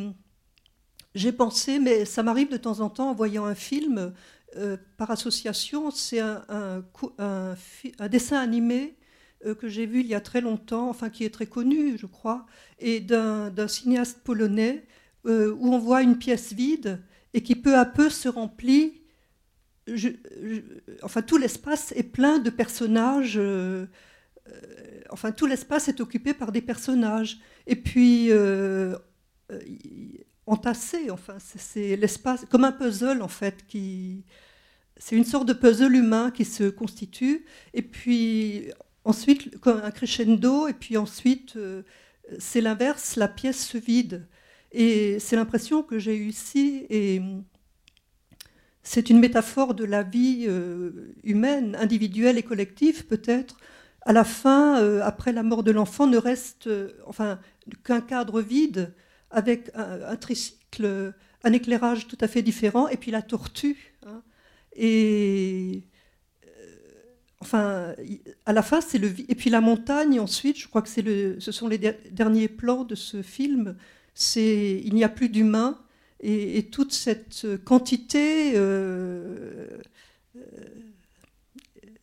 j'ai 1.14 1.32
pensé, 1.32 1.78
mais 1.78 2.04
ça 2.04 2.22
m'arrive 2.22 2.50
de 2.50 2.56
temps 2.56 2.80
en 2.80 2.90
temps 2.90 3.10
en 3.10 3.14
voyant 3.14 3.44
un 3.44 3.54
film 3.54 4.12
euh, 4.56 4.76
par 4.96 5.10
association, 5.10 5.90
c'est 5.90 6.20
un, 6.20 6.84
dessin 8.10 8.38
animé 8.38 8.96
euh, 9.44 9.54
que 9.54 9.68
j'ai 9.68 9.86
vu 9.86 10.00
il 10.00 10.06
y 10.06 10.14
a 10.14 10.20
très 10.20 10.40
longtemps, 10.40 10.88
enfin 10.88 11.10
qui 11.10 11.24
est 11.24 11.30
très 11.30 11.46
connu, 11.46 11.98
je 11.98 12.06
crois, 12.06 12.46
et 12.78 13.00
d'un 13.00 13.68
cinéaste 13.68 14.20
polonais 14.24 14.84
où 15.24 15.74
on 15.74 15.78
voit 15.78 16.02
une 16.02 16.16
pièce 16.16 16.54
vide 16.54 17.02
et 17.34 17.42
qui 17.42 17.54
peu 17.54 17.76
à 17.76 17.84
peu 17.84 18.08
se 18.08 18.28
remplit 18.30 19.02
enfin, 21.02 21.22
tout 21.22 21.36
l'espace 21.36 21.92
est 21.92 22.02
plein 22.02 22.38
de 22.38 22.50
personnages. 22.50 23.40
Enfin, 25.10 25.32
tout 25.32 25.46
l'espace 25.46 25.88
est 25.88 26.00
occupé 26.00 26.34
par 26.34 26.52
des 26.52 26.62
personnages. 26.62 27.38
Et 27.66 27.76
puis, 27.76 28.30
euh, 28.30 28.96
euh, 29.52 29.60
entassés, 30.46 31.10
enfin, 31.10 31.36
c'est- 31.38 31.96
l'espace, 31.96 32.44
comme 32.50 32.64
un 32.64 32.72
puzzle, 32.72 33.22
en 33.22 33.28
fait, 33.28 33.66
qui. 33.66 34.24
C'est 34.98 35.16
une 35.16 35.24
sorte 35.24 35.46
de 35.48 35.52
puzzle 35.54 35.94
humain 35.96 36.30
qui 36.32 36.44
se 36.44 36.64
constitue. 36.70 37.44
Et 37.74 37.82
puis, 37.82 38.70
ensuite, 39.04 39.58
comme 39.60 39.80
un 39.84 39.90
crescendo. 39.90 40.68
Et 40.68 40.74
puis 40.74 40.96
ensuite, 40.96 41.56
euh, 41.56 41.82
c'est 42.38 42.60
l'inverse, 42.60 43.16
la 43.16 43.28
pièce 43.28 43.66
se 43.66 43.78
vide. 43.78 44.26
Et 44.72 45.18
c'est 45.20 45.36
l'impression 45.36 45.82
que 45.82 45.98
j'ai 45.98 46.16
eue 46.16 46.28
ici. 46.28 46.86
Et 46.90 47.22
c'est 48.82 49.10
une 49.10 49.18
métaphore 49.20 49.74
de 49.74 49.84
la 49.84 50.02
vie 50.02 50.46
euh, 50.48 51.14
humaine, 51.24 51.76
individuelle 51.80 52.38
et 52.38 52.42
collective 52.42 53.06
peut-être. 53.06 53.56
À 54.08 54.14
la 54.14 54.24
fin, 54.24 54.80
euh, 54.80 55.02
après 55.04 55.32
la 55.34 55.42
mort 55.42 55.62
de 55.62 55.70
l'enfant, 55.70 56.06
ne 56.06 56.16
reste 56.16 56.66
euh, 56.66 56.92
enfin 57.06 57.38
qu'un 57.84 58.00
cadre 58.00 58.40
vide 58.40 58.94
avec 59.30 59.70
un, 59.74 60.16
tricycle, 60.16 61.12
un 61.44 61.52
éclairage 61.52 62.08
tout 62.08 62.16
à 62.22 62.26
fait 62.26 62.40
différent, 62.40 62.88
et 62.88 62.96
puis 62.96 63.10
la 63.10 63.20
tortue. 63.20 63.92
hein. 64.06 64.22
Et 64.74 65.84
euh, 66.46 66.48
enfin, 67.40 67.94
à 68.46 68.54
la 68.54 68.62
fin, 68.62 68.80
c'est 68.80 68.96
le 68.96 69.08
et 69.28 69.34
puis 69.34 69.50
la 69.50 69.60
montagne. 69.60 70.18
Ensuite, 70.20 70.58
je 70.58 70.68
crois 70.68 70.80
que 70.80 71.00
le, 71.02 71.38
ce 71.38 71.52
sont 71.52 71.68
les 71.68 71.76
der- 71.76 71.98
derniers 72.10 72.48
plans 72.48 72.84
de 72.84 72.94
ce 72.94 73.20
film. 73.20 73.76
C'est 74.14 74.80
il 74.86 74.94
n'y 74.94 75.04
a 75.04 75.10
plus 75.10 75.28
d'humain 75.28 75.78
et, 76.20 76.70
toute 76.70 76.92
cette 76.94 77.46
quantité 77.66 78.54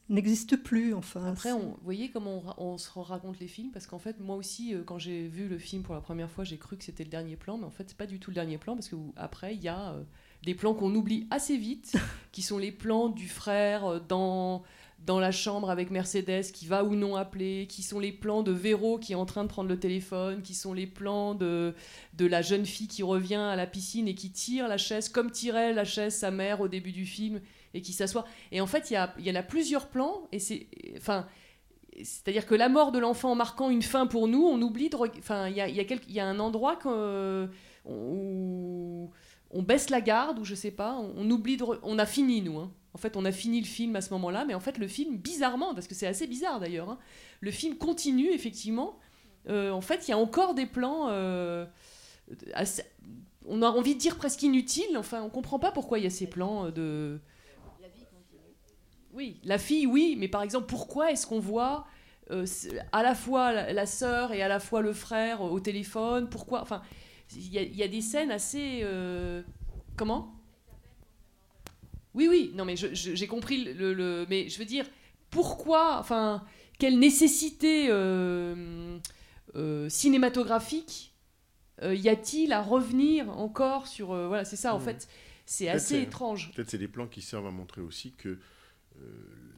n'existe 0.10 0.58
plus. 0.58 0.94
Enfin, 0.94 1.26
Après, 1.26 1.52
on, 1.52 1.60
vous 1.60 1.80
voyez 1.84 2.10
comment 2.10 2.44
on, 2.58 2.74
on 2.74 2.78
se 2.78 2.90
raconte 2.98 3.40
les 3.40 3.48
films 3.48 3.72
Parce 3.72 3.88
qu'en 3.88 4.00
fait, 4.00 4.20
moi 4.20 4.36
aussi, 4.36 4.74
euh, 4.74 4.84
quand 4.86 5.00
j'ai 5.00 5.28
vu 5.28 5.48
le 5.48 5.58
film 5.58 5.84
pour 5.84 5.96
la 5.96 6.02
première 6.02 6.30
fois, 6.30 6.44
j'ai 6.44 6.58
cru 6.58 6.78
que 6.78 6.84
c'était 6.84 7.04
le 7.04 7.10
dernier 7.10 7.36
plan, 7.36 7.58
mais 7.58 7.66
en 7.66 7.72
fait, 7.72 7.86
c'est 7.88 7.98
pas 7.98 8.08
du 8.08 8.20
tout 8.20 8.32
le 8.32 8.36
dernier 8.36 8.58
plan, 8.58 8.76
parce 8.76 8.90
que 8.90 8.96
après, 9.16 9.56
il 9.56 9.64
y 9.64 9.68
a 9.68 9.92
euh, 9.92 10.04
des 10.44 10.54
plans 10.54 10.74
qu'on 10.74 10.94
oublie 10.94 11.28
assez 11.32 11.58
vite, 11.58 11.96
qui 12.32 12.42
sont 12.42 12.58
les 12.58 12.72
plans 12.72 13.10
du 13.10 13.28
frère 13.28 13.86
euh, 13.86 14.00
dans 14.00 14.64
dans 15.06 15.20
la 15.20 15.32
chambre 15.32 15.70
avec 15.70 15.92
Mercedes 15.92 16.52
qui 16.52 16.66
va 16.66 16.84
ou 16.84 16.96
non 16.96 17.16
appeler, 17.16 17.68
qui 17.68 17.84
sont 17.84 18.00
les 18.00 18.12
plans 18.12 18.42
de 18.42 18.52
Véro 18.52 18.98
qui 18.98 19.12
est 19.12 19.16
en 19.16 19.26
train 19.26 19.44
de 19.44 19.50
prendre 19.50 19.70
le 19.70 19.80
téléphone, 19.80 20.42
qui 20.42 20.56
sont 20.56 20.74
les 20.74 20.88
plans 20.88 21.36
de, 21.36 21.76
de 22.14 22.26
la 22.26 22.42
jeune 22.42 22.66
fille 22.66 22.88
qui 22.88 23.04
revient 23.04 23.36
à 23.36 23.56
la 23.56 23.68
piscine 23.68 24.08
et 24.08 24.16
qui 24.16 24.32
tire 24.32 24.68
la 24.68 24.78
chaise 24.78 25.10
comme 25.10 25.30
tirait 25.30 25.74
la 25.74 25.86
chaise 25.86 26.16
sa 26.16 26.32
mère 26.32 26.60
au 26.62 26.68
début 26.68 26.92
du 26.92 27.06
film 27.06 27.40
et 27.76 27.82
qui 27.82 27.94
s'assoit. 27.94 28.26
Et 28.52 28.62
en 28.62 28.68
fait, 28.68 28.90
il 28.90 29.26
y, 29.26 29.32
en 29.32 29.36
a 29.36 29.44
plusieurs 29.44 29.88
plans 29.88 30.28
et 30.32 30.40
c'est... 30.40 30.68
Enfin, 30.98 31.28
c'est-à-dire 31.98 32.46
que 32.46 32.56
la 32.56 32.68
mort 32.68 32.92
de 32.92 33.00
l'enfant 33.00 33.36
marquant 33.36 33.70
une 33.70 33.82
fin 33.82 34.08
pour 34.08 34.28
nous, 34.28 34.44
on 34.44 34.62
oublie 34.62 34.90
de... 34.90 34.98
Enfin, 34.98 35.48
il 35.48 35.56
y 35.56 36.20
a, 36.20 36.26
un 36.26 36.40
endroit 36.40 36.80
où 37.86 39.12
on 39.52 39.62
baisse 39.62 39.90
la 39.90 40.02
garde, 40.02 40.40
ou 40.40 40.44
je 40.44 40.56
sais 40.56 40.72
pas, 40.72 40.98
on, 40.98 41.30
oublie 41.30 41.58
On 41.84 42.00
a 42.00 42.06
fini, 42.06 42.42
nous. 42.42 42.60
hein. 42.60 42.72
En 42.94 42.98
fait, 42.98 43.16
on 43.18 43.26
a 43.26 43.32
fini 43.32 43.60
le 43.60 43.66
film 43.66 43.96
à 43.96 44.02
ce 44.02 44.10
moment-là, 44.14 44.46
mais 44.46 44.54
en 44.54 44.60
fait, 44.60 44.78
le 44.78 44.88
film, 44.88 45.18
bizarrement, 45.18 45.74
parce 45.74 45.88
que 45.88 45.96
c'est 45.96 46.08
assez 46.08 46.28
bizarre 46.28 46.60
d'ailleurs, 46.60 46.90
hein, 46.90 46.98
le 47.42 47.52
film 47.52 47.76
continue, 47.76 48.32
effectivement. 48.32 49.00
Euh, 49.50 49.72
en 49.72 49.82
fait, 49.82 50.08
il 50.08 50.12
y 50.12 50.14
a 50.14 50.18
encore 50.18 50.54
des 50.54 50.66
plans... 50.66 51.08
euh, 51.10 51.66
on 53.48 53.62
a 53.62 53.68
envie 53.68 53.96
de 53.96 54.00
dire 54.00 54.18
presque 54.18 54.44
inutiles. 54.44 54.98
Enfin, 54.98 55.22
on 55.22 55.30
comprend 55.30 55.60
pas 55.60 55.72
pourquoi 55.72 56.00
il 56.00 56.04
y 56.04 56.08
a 56.08 56.12
ces 56.12 56.28
plans 56.28 56.66
euh, 56.66 56.72
de... 56.72 57.20
Oui, 59.16 59.40
la 59.44 59.58
fille, 59.58 59.88
oui, 59.88 60.16
mais 60.20 60.28
par 60.28 60.44
exemple, 60.44 60.68
pourquoi 60.68 61.12
est-ce 61.12 61.26
qu'on 61.26 61.40
voit 61.40 61.88
euh, 62.32 62.46
à 62.92 63.02
la 63.02 63.16
fois 63.16 63.54
la, 63.54 63.72
la 63.74 63.86
sœur 63.86 64.34
et 64.34 64.42
à 64.42 64.48
la 64.48 64.60
fois 64.60 64.82
le 64.82 64.94
frère 64.94 65.42
au 65.42 65.60
téléphone? 65.60 66.30
Pourquoi 66.30 66.62
Enfin, 66.62 66.82
il 67.34 67.48
y, 67.54 67.58
a- 67.58 67.62
il 67.64 67.76
y 67.76 67.84
a 67.84 67.88
des 67.88 68.02
scènes 68.02 68.32
assez. 68.32 68.82
euh, 68.84 69.42
comment? 69.96 70.34
Oui, 72.14 72.28
oui, 72.30 72.52
non, 72.56 72.64
mais 72.66 72.76
j'ai 72.78 73.28
compris 73.28 73.74
le, 73.74 73.94
le- 73.94 74.26
Mais 74.30 74.48
je 74.48 74.58
veux 74.58 74.66
dire, 74.66 74.86
pourquoi 75.30 75.98
Enfin, 76.00 76.44
quelle 76.80 76.98
nécessité 77.00 77.88
euh, 77.90 78.98
cinématographique 79.90 81.14
y 81.84 82.08
a-t-il 82.10 82.54
à 82.54 82.62
revenir 82.62 83.30
encore 83.38 83.88
sur. 83.88 84.08
voilà, 84.08 84.46
c'est 84.46 84.56
ça, 84.56 84.74
en 84.74 84.80
Mhm. 84.80 84.86
fait, 84.86 85.08
c'est 85.46 85.70
assez 85.70 86.02
étrange. 86.02 86.52
Peut-être 86.56 86.70
c'est 86.70 86.78
des 86.78 86.88
plans 86.88 87.08
qui 87.08 87.22
servent 87.22 87.48
à 87.48 87.52
montrer 87.52 87.82
aussi 87.82 88.14
que 88.14 88.40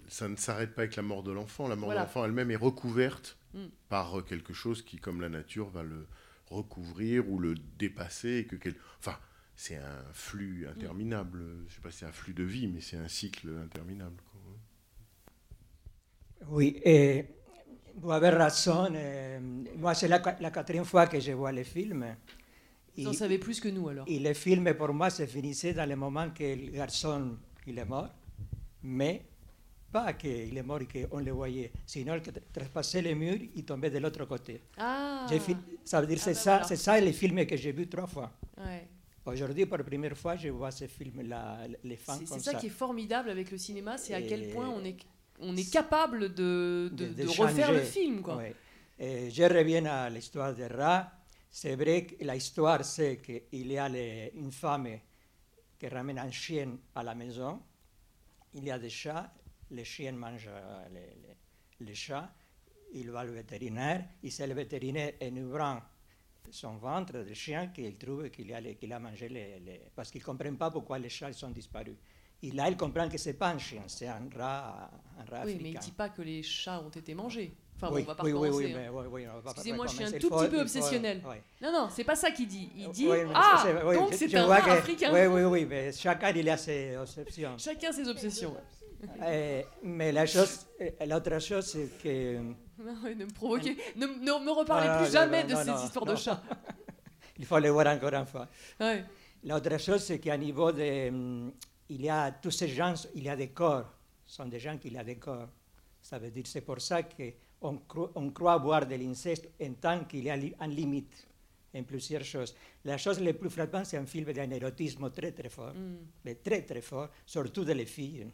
ça 0.08 0.28
ne 0.30 0.36
s'arrête 0.38 0.74
pas 0.76 0.84
avec 0.84 0.96
la 0.96 1.04
mort 1.04 1.24
de 1.24 1.32
l'enfant. 1.32 1.68
La 1.68 1.76
mort 1.76 1.86
Voilà. 1.88 2.02
de 2.02 2.06
l'enfant 2.06 2.26
elle-même 2.26 2.52
est 2.52 2.56
recouverte 2.56 3.38
Mm. 3.54 3.60
par 3.90 4.20
euh, 4.20 4.22
quelque 4.22 4.54
chose 4.54 4.82
qui, 4.84 4.98
comme 4.98 5.22
la 5.22 5.30
nature, 5.30 5.70
va 5.70 5.82
le 5.84 6.06
recouvrir 6.50 7.30
ou 7.30 7.40
le 7.40 7.56
dépasser. 7.80 8.38
Et 8.40 8.46
que 8.46 8.56
quel- 8.58 8.76
Enfin, 9.00 9.18
c'est 9.56 9.78
un 9.78 10.04
flux 10.14 10.68
interminable. 10.68 11.40
Je 11.40 11.64
ne 11.64 11.70
sais 11.70 11.82
pas 11.82 11.90
si 11.92 12.00
c'est 12.00 12.06
un 12.06 12.12
flux 12.12 12.34
de 12.34 12.44
vie, 12.44 12.68
mais 12.68 12.82
c'est 12.82 12.98
un 12.98 13.08
cycle 13.08 13.50
interminable. 13.64 14.18
quoi. 14.32 14.42
Oui, 16.50 16.80
et 16.84 17.26
vous 17.96 18.12
avez 18.12 18.30
raison. 18.30 18.88
euh, 18.94 19.40
moi, 19.78 19.94
c'est 19.96 20.08
la, 20.08 20.22
la 20.40 20.52
quatrième 20.52 20.86
fois 20.86 21.08
que 21.08 21.20
je 21.20 21.32
vois 21.32 21.52
le 21.52 21.64
film. 21.64 22.06
Vous 22.98 23.08
en 23.08 23.14
savez 23.14 23.38
plus 23.38 23.60
que 23.60 23.68
nous 23.70 23.90
alors. 23.90 24.06
Et 24.08 24.20
le 24.20 24.34
film, 24.34 24.74
pour 24.74 24.94
moi, 24.94 25.10
se 25.10 25.26
finissait 25.26 25.74
dans 25.74 25.88
le 25.88 25.96
moment 25.96 26.30
que 26.32 26.44
le 26.44 26.72
garçon 26.72 27.38
il 27.66 27.78
est 27.78 27.86
mort, 27.86 28.10
mais 28.88 29.26
pas 29.92 30.14
qu'il 30.14 30.58
est 30.58 30.64
mort 30.64 30.82
et 30.82 30.88
qu'on 31.08 31.20
le 31.20 31.32
voyait, 31.32 31.72
sinon 31.86 32.20
qu'il 32.20 32.34
traspassait 32.54 33.02
le 33.02 33.14
mur 33.16 33.38
et 33.56 33.64
tombait 33.64 33.90
de 33.90 34.00
l'autre 34.00 34.26
côté. 34.26 34.62
Ah. 34.78 35.26
Ça 35.84 36.02
veut 36.02 36.08
dire 36.08 36.18
Ah 36.20 36.24
c'est 36.24 36.32
ben 36.32 36.36
ça, 36.36 36.52
voilà. 36.52 36.68
c'est 36.68 36.76
ça 36.76 37.00
le 37.02 37.12
film 37.12 37.46
que 37.46 37.56
j'ai 37.58 37.72
vu 37.72 37.88
trois 37.88 38.08
fois. 38.08 38.32
Ouais. 38.58 38.88
Aujourd'hui, 39.26 39.66
pour 39.66 39.78
la 39.78 39.84
première 39.84 40.18
fois, 40.18 40.36
je 40.38 40.50
vois 40.50 40.72
ce 40.72 40.88
film-là, 40.88 41.60
les 41.84 41.98
C'est 41.98 42.06
comme 42.06 42.26
c'est 42.28 42.40
ça, 42.40 42.52
ça. 42.52 42.58
qui 42.60 42.68
est 42.68 42.78
formidable 42.86 43.30
avec 43.30 43.52
le 43.52 43.58
cinéma, 43.58 43.98
c'est 43.98 44.14
à 44.14 44.22
quel 44.22 44.50
point 44.54 44.70
on 44.70 44.84
est, 44.86 44.98
on 45.40 45.56
est 45.56 45.70
capable 45.72 46.34
de, 46.34 46.90
de, 46.94 47.08
de- 47.08 47.14
de 47.14 47.24
de 47.24 47.28
refaire 47.42 47.72
le 47.74 47.82
film. 47.82 48.22
Quoi. 48.22 48.38
Ouais. 48.38 48.56
Et 49.00 49.30
je 49.30 49.44
reviens 49.44 49.86
à 49.86 50.10
l'histoire 50.10 50.54
de 50.56 50.64
Ra. 50.64 51.12
C'est 51.50 51.76
vrai 51.76 52.06
que 52.06 52.24
l'histoire, 52.24 52.84
c'est 52.86 53.18
qu'il 53.18 53.72
y 53.72 53.78
a 53.78 53.88
les- 53.90 54.32
une 54.36 54.52
femme 54.52 54.88
qui 55.80 55.88
ramène 55.88 56.20
un 56.20 56.32
chien 56.32 56.78
à 56.96 57.04
la 57.04 57.14
maison. 57.16 57.60
Il 58.58 58.66
y 58.66 58.72
a 58.72 58.80
des 58.80 58.90
chats. 58.90 59.32
Les 59.72 59.86
chiens 59.86 60.14
mangent 60.14 60.50
euh, 60.50 60.88
les, 60.90 61.00
les- 61.22 61.86
les 61.86 61.96
chats. 61.96 62.34
Il 62.94 63.12
va 63.12 63.24
au 63.24 63.32
vétérinaire. 63.32 64.04
Et 64.24 64.32
c'est 64.32 64.48
le 64.48 64.54
vétérinaire, 64.56 65.14
en 65.22 65.36
ouvrant 65.38 65.80
son 66.50 66.78
ventre 66.78 67.24
du 67.24 67.36
chien, 67.36 67.68
qu'il 67.68 67.98
trouve 67.98 68.30
qu'il 68.30 68.52
a, 68.54 68.58
a 68.96 69.00
mangé 69.00 69.30
les, 69.30 69.60
les- 69.60 69.82
Parce 69.96 70.10
qu'il 70.10 70.22
ne 70.22 70.26
comprend 70.26 70.56
pas 70.56 70.72
pourquoi 70.72 70.98
les 70.98 71.10
chats 71.10 71.34
sont 71.34 71.52
disparus. 71.52 71.98
Et 72.42 72.52
là, 72.52 72.70
il 72.70 72.78
comprend 72.78 73.08
que 73.10 73.18
ce 73.18 73.30
n'est 73.30 73.36
pas 73.36 73.50
un 73.50 73.58
chien, 73.60 73.84
c'est 73.88 74.08
un 74.08 74.30
rat, 74.36 74.90
un 75.18 75.26
rat 75.26 75.44
Oui, 75.46 75.54
africain. 75.54 75.60
mais 75.64 75.70
il 75.72 75.76
ne 75.76 75.80
dit 75.82 75.92
pas 75.92 76.10
que 76.10 76.22
les 76.22 76.44
chats 76.44 76.82
ont 76.82 76.90
été 76.90 77.14
mangés. 77.16 77.56
Enfin, 77.80 77.90
Oui, 77.94 78.02
bon, 78.02 78.08
on 78.08 78.12
va 78.12 78.16
pas 78.16 78.24
oui, 78.24 78.32
oui, 78.32 78.38
recommencer, 78.40 78.66
oui, 78.66 78.74
hein. 78.74 79.08
oui, 79.12 79.26
pas 79.44 79.52
Excusez-moi, 79.52 79.86
je 79.88 79.94
suis 79.94 80.04
un 80.04 80.12
tout 80.14 80.30
faut- 80.30 80.40
petit 80.40 80.50
peu 80.50 80.56
faut- 80.56 80.62
obsessionnel. 80.64 81.22
ouais. 81.30 81.44
Non, 81.62 81.72
non, 81.72 81.90
c'est 81.92 82.04
pas 82.04 82.16
ça 82.16 82.32
qu'il 82.32 82.48
dit. 82.48 82.72
Il 82.76 82.90
dit 82.90 83.06
mais 83.08 83.26
Ah 83.36 83.64
Donc 83.94 84.14
c'est 84.16 84.34
un 84.36 84.46
rat 84.48 84.62
que- 84.62 84.70
africain. 84.72 85.12
Oui, 85.14 85.28
oui, 85.28 85.44
oui, 85.44 85.66
mais 85.70 85.92
chacun 85.92 86.32
il 86.32 86.50
a 86.50 86.58
ses 86.58 86.98
obsessions. 86.98 87.56
Chacun 87.60 87.92
ses 87.92 88.08
obsessions. 88.08 88.56
Euh, 89.22 89.62
mais 89.84 90.12
la 90.12 90.26
chose, 90.26 90.66
euh, 90.82 90.90
l'autre 91.06 91.38
chose, 91.40 91.66
c'est 91.68 91.90
que. 92.02 92.38
Non, 92.80 92.94
ne 93.04 93.26
me 93.26 93.34
provoquez, 93.34 93.76
ne, 93.96 94.06
ne 94.06 94.46
me 94.46 94.52
reparlez 94.52 94.88
non, 94.88 94.98
plus 94.98 95.06
non, 95.06 95.12
jamais 95.12 95.44
non, 95.44 95.50
de 95.50 95.56
ces 95.64 95.84
histoires 95.86 96.06
de 96.06 96.16
chats. 96.16 96.42
il 97.40 97.46
faut 97.46 97.58
le 97.60 97.70
voir 97.70 97.88
encore 97.88 98.14
une 98.14 98.26
fois. 98.26 98.48
Ouais. 98.80 99.04
L'autre 99.44 99.78
chose, 99.80 100.04
c'est 100.04 100.20
qu'à 100.20 100.36
niveau 100.38 100.72
de. 100.72 101.10
hum, 101.10 101.52
Il 101.90 102.02
y 102.02 102.10
a 102.10 102.32
tous 102.32 102.52
ces 102.52 102.68
gens, 102.68 102.94
il 103.16 103.24
y 103.24 103.30
a 103.30 103.36
des 103.36 103.50
corps. 103.50 103.86
Ce 104.26 104.36
sont 104.38 104.46
des 104.46 104.60
gens 104.60 104.78
qui 104.78 104.96
ont 104.98 105.04
des 105.04 105.16
corps. 105.18 105.48
Ça 106.02 106.18
veut 106.20 106.30
dire, 106.32 106.44
c'est 106.48 106.62
pour 106.62 106.80
ça 106.82 107.02
cro- 107.62 108.12
on 108.16 108.30
croit 108.32 108.58
voir 108.58 108.86
de 108.86 108.96
l'inceste 108.96 109.50
en 109.62 109.74
tant 109.74 110.06
qu'il 110.06 110.24
y 110.26 110.30
a 110.30 110.36
une 110.36 110.72
limite 110.76 111.28
en 111.76 111.84
plusieurs 111.84 112.24
choses. 112.24 112.56
La 112.86 112.98
chose 112.98 113.20
la 113.20 113.34
plus 113.34 113.50
frappante, 113.50 113.86
c'est 113.88 113.98
un 113.98 114.06
film 114.06 114.32
d'un 114.32 114.50
érotisme 114.52 115.10
très 115.12 115.32
très 115.32 115.50
fort, 115.50 115.74
Mm. 115.74 115.98
mais 116.26 116.36
très 116.36 116.62
très 116.62 116.82
fort, 116.82 117.10
surtout 117.26 117.64
de 117.66 117.74
les 117.74 117.86
filles. 117.86 118.28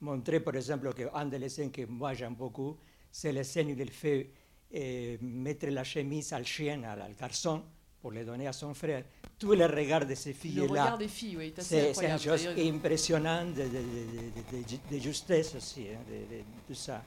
Montrer, 0.00 0.40
par 0.40 0.54
exemple, 0.54 0.92
qu'un 0.94 1.26
des 1.26 1.48
scènes 1.48 1.72
que 1.72 1.84
moi 1.86 2.14
j'aime 2.14 2.34
beaucoup, 2.34 2.76
c'est 3.10 3.32
la 3.32 3.42
scène 3.42 3.72
où 3.72 3.76
il 3.80 3.90
fait 3.90 4.30
euh, 4.74 5.16
mettre 5.20 5.66
la 5.68 5.82
chemise 5.82 6.32
al 6.32 6.44
chien, 6.44 6.82
al 6.84 7.14
garçon, 7.18 7.62
pour 8.00 8.12
le 8.12 8.24
donner 8.24 8.46
à 8.46 8.52
son 8.52 8.74
frère. 8.74 9.02
Tous 9.38 9.52
les 9.52 9.66
regards 9.66 10.06
de 10.06 10.14
ces 10.14 10.32
filles-là. 10.34 10.66
regard 10.68 10.98
des 10.98 11.08
filles, 11.08 11.36
oui, 11.36 11.54
c'est, 11.58 11.92
une 11.92 12.18
chose 12.18 12.46
impressionnante 12.56 13.54
de, 13.54 13.64
de, 14.92 14.98
justesse 14.98 15.54
aussi, 15.56 15.86
hein, 15.88 15.98
de, 16.08 16.36
de- 16.36 16.42
tout 16.66 16.74
ça. 16.74 17.02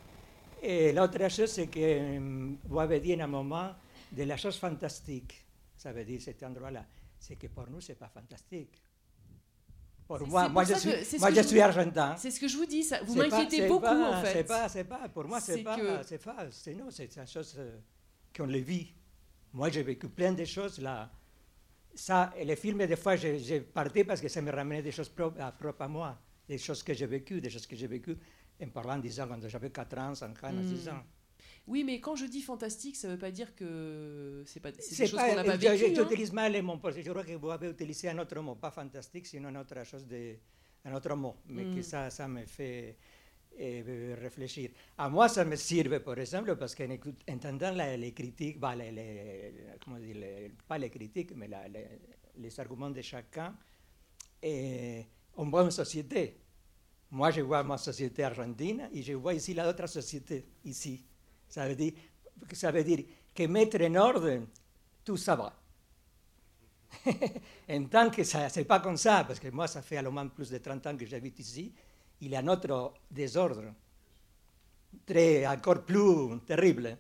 Et 0.62 0.92
l'autre 0.94 1.28
chose, 1.30 1.52
c'est 1.52 1.68
que 1.68 2.20
vous 2.64 2.80
avez 2.80 3.00
dit 3.00 3.20
à 3.20 3.24
un 3.24 3.28
moment 3.28 3.74
de 4.12 4.24
la 4.24 4.38
chose 4.38 4.58
fantastique. 4.58 5.46
Ça 5.76 5.92
veut 5.92 6.06
dire 6.06 6.22
cet 6.22 6.44
endroit-là. 6.44 6.86
C'est 7.20 7.36
que 7.36 7.48
pour 7.48 7.68
nous, 7.70 7.82
ce 7.82 7.92
n'est 7.92 7.96
pas 7.98 8.10
fantastique. 8.10 8.82
Pour 10.08 10.28
moi, 10.50 10.64
je 10.64 10.74
suis, 10.76 10.90
que- 10.92 11.20
moi, 11.20 11.32
je 11.32 11.42
suis 11.42 11.62
argentin. 11.62 12.16
C'est 12.18 12.32
ce 12.32 12.40
que 12.40 12.48
je 12.48 12.58
vous 12.58 12.66
dis, 12.66 12.84
ça, 12.84 13.02
vous 13.04 13.14
m'inquiétez 13.30 13.68
beaucoup 13.68 13.82
pas- 13.86 14.20
en 14.20 14.22
fait. 14.22 14.34
C'est 14.34 14.44
pas, 14.44 14.70
c'est 14.70 14.84
pas, 14.84 15.10
pour 15.10 15.26
moi, 15.26 15.40
c'est 15.40 15.64
pas, 15.64 15.78
que- 15.78 16.04
c'est 16.04 16.24
pas, 16.24 16.48
c'est 16.52 16.74
non, 16.76 16.92
c'est 16.92 17.16
une 17.16 17.28
chose 17.28 17.56
euh, 17.58 17.78
qu'on 18.36 18.46
le 18.46 18.58
vit. 18.60 18.92
Moi, 19.54 19.70
j'ai 19.70 19.84
vécu 19.84 20.10
plein 20.10 20.34
de 20.34 20.44
choses 20.46 20.80
là. 20.80 21.10
Ça, 21.94 22.34
et 22.38 22.46
les 22.46 22.56
films, 22.56 22.86
des 22.86 22.96
fois, 22.96 23.16
j'ai 23.16 23.62
parti 23.62 24.04
parce 24.04 24.22
que 24.22 24.28
ça 24.30 24.42
me 24.42 24.52
ramenait 24.52 24.82
des 24.82 24.92
choses 24.92 25.10
propres 25.10 25.42
à, 25.42 25.52
propres 25.52 25.82
à 25.84 25.88
moi, 25.88 26.18
des 26.48 26.58
choses 26.58 26.84
que 26.84 26.94
j'ai 26.94 27.06
vécues, 27.06 27.40
des 27.42 27.50
choses 27.50 27.68
que 27.68 27.76
j'ai 27.76 27.88
vécues 27.88 28.18
en 28.64 28.70
parlant, 28.70 28.98
disant, 28.98 29.28
quand 29.28 29.48
j'avais 29.48 29.70
4 29.72 29.98
ans, 29.98 30.16
5 30.16 30.44
ans, 30.44 30.64
6 30.64 30.86
Hmm. 30.88 30.94
ans. 30.94 31.04
Oui, 31.68 31.84
mais 31.84 32.00
quand 32.00 32.16
je 32.16 32.26
dis 32.26 32.42
fantastique, 32.42 32.96
ça 32.96 33.08
ne 33.08 33.14
veut 33.14 33.20
pas 33.20 33.32
dire 33.32 33.56
que 33.56 34.44
c'est 34.48 34.60
pas 34.60 34.72
c'est 34.80 35.04
des 35.04 35.08
choses 35.08 35.20
pas, 35.20 35.30
qu'on 35.30 35.36
n'a 35.36 35.44
pas 35.44 35.56
vécues. 35.58 35.86
hein. 35.86 35.94
J'utilise 35.96 36.34
mal 36.34 36.52
les 36.52 36.62
mots 36.62 36.78
parce 36.78 36.96
que 36.96 37.02
je 37.04 37.10
crois 37.12 37.24
que 37.24 37.34
vous 37.34 37.52
avez 37.52 37.70
utilisé 37.70 38.10
un 38.10 38.18
autre 38.20 38.40
mot, 38.40 38.56
pas 38.56 38.72
fantastique, 38.72 39.28
sinon 39.28 39.50
une 39.50 39.58
autre 39.58 39.84
chose 39.86 40.08
de, 40.08 40.36
un 40.86 40.94
autre 40.96 41.16
mot, 41.16 41.36
mais 41.48 41.66
que 41.66 41.80
Mm. 41.80 41.84
ça, 41.84 42.10
ça 42.10 42.28
me 42.28 42.46
fait 42.46 42.98
eh, 43.58 44.16
réfléchir. 44.20 44.72
À 44.98 45.10
moi, 45.10 45.28
ça 45.28 45.44
me 45.46 45.56
sert, 45.56 46.02
par 46.04 46.18
exemple, 46.20 46.56
parce 46.56 46.74
qu'en 46.74 46.88
entendant 47.30 47.72
la- 47.74 47.98
les 47.98 48.14
critiques, 48.14 48.60
bah, 48.60 48.74
les, 48.76 48.92
les- 48.92 49.54
comment 49.84 49.98
les- 49.98 50.52
pas 50.68 50.78
les 50.78 50.90
critiques, 50.90 51.34
mais 51.36 51.48
la- 51.50 51.68
les, 51.68 51.86
les 52.38 52.60
arguments 52.60 52.90
de 52.90 53.02
chacun, 53.02 53.54
et 54.42 55.06
on 55.36 55.50
voit 55.50 55.64
une 55.64 55.72
société. 55.72 56.38
Moi, 57.12 57.30
je 57.32 57.42
vois 57.42 57.62
ma 57.64 57.78
société 57.78 58.24
argentine 58.24 58.90
et 58.94 59.02
je 59.02 59.14
vois 59.14 59.34
ici 59.34 59.54
la 59.54 59.68
autre 59.70 59.88
société, 59.88 60.46
ici. 60.64 61.04
Ça 61.50 61.68
veut 61.68 61.76
dire, 61.76 61.94
ça 62.54 62.72
veut 62.72 62.84
dire 62.84 63.04
que 63.36 63.44
mettre 63.44 63.82
en 63.82 63.96
ordre, 63.96 64.44
tout 65.04 65.18
ça 65.18 65.36
va. 65.36 65.54
en 67.70 67.86
tant 67.86 68.10
que 68.10 68.24
ça, 68.24 68.50
c'est 68.50 68.66
pas 68.66 68.80
comme 68.80 68.98
ça, 68.98 69.24
parce 69.26 69.40
que 69.40 69.50
moi, 69.50 69.68
ça 69.68 69.82
fait 69.82 69.98
à 69.98 70.10
moins 70.10 70.28
plus 70.28 70.50
de 70.50 70.58
30 70.58 70.86
ans 70.88 70.98
que 70.98 71.06
j'habite 71.06 71.40
ici, 71.40 71.74
il 72.22 72.30
y 72.32 72.36
a 72.36 72.40
un 72.40 72.48
autre 72.48 72.94
désordre, 73.10 73.74
très, 75.06 75.46
encore 75.48 75.84
plus 75.86 76.40
terrible, 76.46 76.98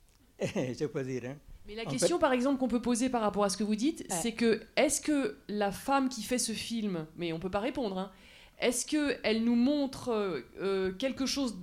je 0.40 0.86
peux 0.86 1.02
dire. 1.04 1.24
hein. 1.26 1.36
Mais 1.66 1.74
la 1.74 1.82
On 1.86 1.90
question, 1.90 2.16
peut- 2.16 2.22
par 2.22 2.32
exemple, 2.32 2.58
qu'on 2.58 2.68
peut 2.68 2.82
poser 2.82 3.08
par 3.10 3.20
rapport 3.22 3.44
à 3.44 3.48
ce 3.50 3.56
que 3.56 3.64
vous 3.64 3.76
dites, 3.76 4.00
Ouais. 4.10 4.16
c'est 4.22 4.32
que 4.32 4.62
est-ce 4.76 5.00
que 5.00 5.38
la 5.48 5.72
femme 5.72 6.08
qui 6.08 6.22
fait 6.22 6.38
ce 6.38 6.52
film, 6.52 7.06
mais 7.16 7.32
on 7.32 7.38
peut 7.38 7.50
pas 7.50 7.60
répondre, 7.60 7.98
hein, 7.98 8.10
est-ce 8.60 8.86
qu'elle 8.86 9.44
nous 9.44 9.54
montre 9.56 10.10
euh, 10.10 10.40
euh, 10.60 10.92
quelque 10.92 11.26
chose 11.26 11.56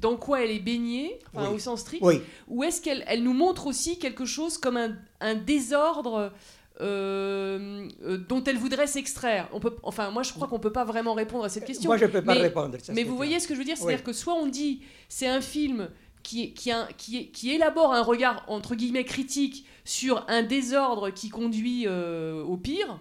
dans 0.00 0.16
quoi 0.16 0.42
elle 0.44 0.50
est 0.52 0.60
baignée, 0.60 1.18
enfin, 1.34 1.48
Oui. 1.48 1.56
au 1.56 1.58
sens 1.58 1.80
strict, 1.80 2.02
Oui. 2.04 2.20
ou 2.46 2.62
est-ce 2.62 2.80
qu'elle 2.80 3.02
elle 3.08 3.22
nous 3.24 3.32
montre 3.32 3.66
aussi 3.66 3.98
quelque 3.98 4.24
chose 4.24 4.56
comme 4.56 4.76
un, 4.76 4.96
un 5.20 5.34
désordre 5.34 6.32
euh, 6.80 7.88
euh, 8.02 8.16
dont 8.18 8.42
elle 8.44 8.56
voudrait 8.58 8.86
s'extraire? 8.86 9.48
On 9.52 9.58
peut, 9.60 9.74
Enfin, 9.82 10.10
moi, 10.10 10.22
je 10.22 10.32
crois 10.32 10.46
qu'on 10.48 10.60
peut 10.60 10.72
pas 10.72 10.84
vraiment 10.84 11.14
répondre 11.14 11.44
à 11.44 11.48
cette 11.48 11.64
question. 11.64 11.88
Moi, 11.88 11.96
je 11.96 12.06
peux 12.06 12.22
pas 12.22 12.34
Mais- 12.34 12.42
répondre 12.42 12.74
à 12.74 12.78
cette 12.78 12.90
Mais 12.90 12.94
question. 12.96 13.10
vous 13.10 13.16
voyez 13.16 13.40
ce 13.40 13.48
que 13.48 13.54
je 13.54 13.58
veux 13.58 13.64
dire? 13.64 13.74
Oui. 13.78 13.82
C'est-à-dire 13.86 14.04
que 14.04 14.12
soit 14.12 14.34
on 14.34 14.46
dit 14.46 14.82
c'est 15.08 15.26
un 15.26 15.40
film 15.40 15.88
qui, 16.22 16.52
qui, 16.54 16.70
qui, 16.96 17.30
qui 17.32 17.50
élabore 17.50 17.92
un 17.92 18.02
regard 18.02 18.44
entre 18.48 18.74
guillemets 18.74 19.04
critique 19.04 19.66
sur 19.84 20.24
un 20.28 20.42
désordre 20.42 21.10
qui 21.10 21.28
conduit 21.30 21.84
euh, 21.86 22.42
au 22.44 22.56
pire, 22.56 22.98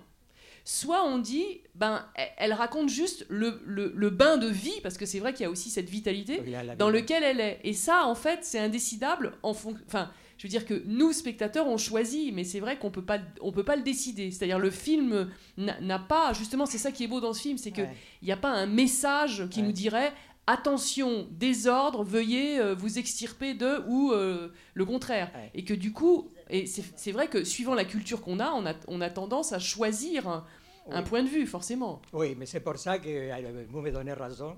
soit 0.70 1.06
on 1.06 1.18
dit 1.18 1.46
ben 1.76 2.06
elle, 2.16 2.28
elle 2.38 2.54
raconte 2.54 2.90
juste 2.90 3.26
le, 3.30 3.62
le- 3.66 3.94
le 3.96 4.10
bain 4.10 4.36
de 4.38 4.48
vie 4.48 4.82
parce 4.84 4.98
que 4.98 5.06
c'est 5.06 5.20
vrai 5.20 5.32
qu'il 5.32 5.44
y 5.44 5.46
a 5.46 5.50
aussi 5.50 5.70
cette 5.70 5.90
vitalité 5.90 6.42
Oui, 6.46 6.54
dans 6.78 6.90
lequel 6.90 7.24
elle 7.24 7.40
est. 7.40 7.62
Et 7.64 7.72
ça 7.72 8.06
en 8.06 8.16
fait 8.16 8.40
c'est 8.44 8.60
indécidable 8.60 9.38
en 9.44 9.54
fonction. 9.54 9.82
Enfin, 9.88 10.12
je 10.38 10.44
veux 10.44 10.50
dire 10.50 10.66
que 10.66 10.84
nous 10.86 11.14
spectateurs 11.14 11.68
on 11.68 11.78
choisit, 11.78 12.34
mais 12.34 12.44
c'est 12.44 12.60
vrai 12.60 12.78
qu'on 12.78 12.92
peut 12.92 13.02
pas 13.06 13.20
on 13.40 13.54
peut 13.54 13.64
pas 13.64 13.78
le 13.78 13.82
décider. 13.84 14.30
C'est-à-dire 14.30 14.60
le 14.60 14.70
film 14.70 15.30
n'a 15.58 16.00
pas 16.00 16.34
justement 16.34 16.66
c'est 16.66 16.78
ça 16.78 16.92
qui 16.92 17.06
est 17.06 17.08
beau 17.08 17.22
dans 17.22 17.32
ce 17.34 17.42
film, 17.44 17.58
c'est 17.58 17.72
que 17.72 17.84
Ouais. 17.84 17.96
n'y 18.24 18.34
a 18.34 18.38
pas 18.38 18.52
un 18.52 18.66
message 18.66 19.48
qui 19.50 19.62
nous 19.64 19.72
dirait 19.72 20.12
attention, 20.50 21.28
désordre, 21.32 22.04
veuillez 22.04 22.58
euh, 22.60 22.74
vous 22.74 22.98
extirper 22.98 23.54
de 23.54 23.84
ou 23.88 24.12
euh, 24.14 24.48
le 24.76 24.86
contraire. 24.86 25.30
Et 25.54 25.66
que 25.66 25.74
du 25.74 25.92
coup, 25.92 26.30
et 26.50 26.66
c'est 26.66 26.84
c'est 26.96 27.12
vrai 27.12 27.28
que 27.28 27.44
suivant 27.44 27.76
la 27.76 27.84
culture 27.84 28.22
qu'on 28.22 28.40
a, 28.40 28.52
on 28.52 28.66
a, 28.66 28.74
on 28.88 29.02
a 29.02 29.10
tendance 29.10 29.52
à 29.52 29.60
choisir 29.60 30.46
un, 30.90 31.04
point 31.04 31.24
de 31.24 31.30
vue, 31.30 31.46
forcément. 31.46 32.02
Oui, 32.14 32.36
mais 32.38 32.46
c'est 32.46 32.60
pour 32.60 32.78
ça 32.78 33.00
que 33.00 33.66
vous 33.68 33.82
me 33.82 33.92
donnez 33.92 34.14
raison 34.14 34.58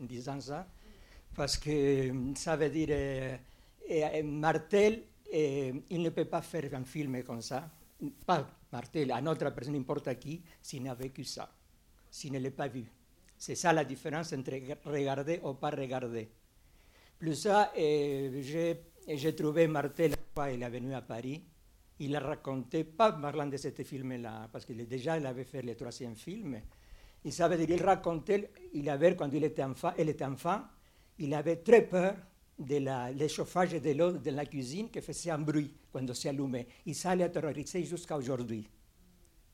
en 0.00 0.04
disant 0.04 0.40
ça, 0.40 0.66
parce 1.34 1.56
que 1.58 1.70
euh, 1.70 2.34
ça 2.34 2.56
veut 2.56 2.70
dire, 2.70 2.88
euh, 2.90 3.36
euh, 3.90 4.22
Martel, 4.22 5.02
euh, 5.32 5.72
il 5.90 6.02
ne 6.02 6.10
peut 6.10 6.24
pas 6.24 6.42
faire 6.42 6.74
un 6.74 6.84
film 6.84 7.22
comme 7.22 7.42
ça, 7.42 7.68
pas 8.24 8.46
Martel, 8.72 9.12
un 9.12 9.26
autre 9.26 9.50
personne, 9.50 9.74
n'importe 9.74 10.18
qui, 10.18 10.42
s'il 10.62 10.82
n'a 10.82 10.94
vécu 10.94 11.24
ça, 11.24 11.48
s'il 12.10 12.32
ne 12.32 12.38
l'a 12.38 12.50
pas 12.50 12.68
vu. 12.68 12.84
C'est 13.38 13.54
ça 13.54 13.72
la 13.72 13.84
différence 13.84 14.32
entre 14.32 14.52
regarder 14.84 15.40
ou 15.44 15.54
pas 15.54 15.70
regarder. 15.70 16.30
Plus 17.18 17.34
ça, 17.34 17.72
j'ai 17.76 19.34
trouvé 19.36 19.66
Martel, 19.66 20.14
il 20.52 20.62
est 20.62 20.70
venu 20.70 20.94
à 20.94 21.02
Paris, 21.02 21.42
il 21.98 22.14
a 22.14 22.20
raconté, 22.20 22.84
pas 22.84 23.12
parlant 23.12 23.46
de 23.46 23.56
ce 23.56 23.70
film-là, 23.70 24.48
parce 24.52 24.64
qu'il 24.64 24.86
déjà, 24.86 25.18
il 25.18 25.26
avait 25.26 25.44
fait 25.44 25.62
le 25.62 25.74
troisième 25.74 26.16
film, 26.16 26.60
il 27.24 27.32
savait 27.32 27.56
dire, 27.56 27.76
il 27.76 27.82
racontait, 27.82 28.50
il 28.74 28.88
avait, 28.88 29.16
quand 29.16 29.30
il 29.32 29.44
était 29.44 29.64
enfant, 29.64 29.92
il 29.98 30.08
était 30.08 30.24
enfant, 30.24 30.62
il 31.18 31.32
avait 31.34 31.56
très 31.56 31.82
peur 31.82 32.14
de 32.58 32.76
la, 32.78 33.12
le 33.12 33.28
chauffage 33.28 33.72
de 33.72 33.90
l'eau 33.92 34.12
de 34.12 34.30
la 34.30 34.46
cuisine 34.46 34.90
qui 34.90 35.00
faisait 35.00 35.30
un 35.30 35.38
bruit 35.38 35.74
quand 35.92 36.14
c'est 36.14 36.28
allumé. 36.28 36.66
Et 36.86 36.94
ça 36.94 37.14
l'a 37.16 37.28
terrorisé 37.28 37.84
jusqu'à 37.84 38.16
aujourd'hui. 38.16 38.68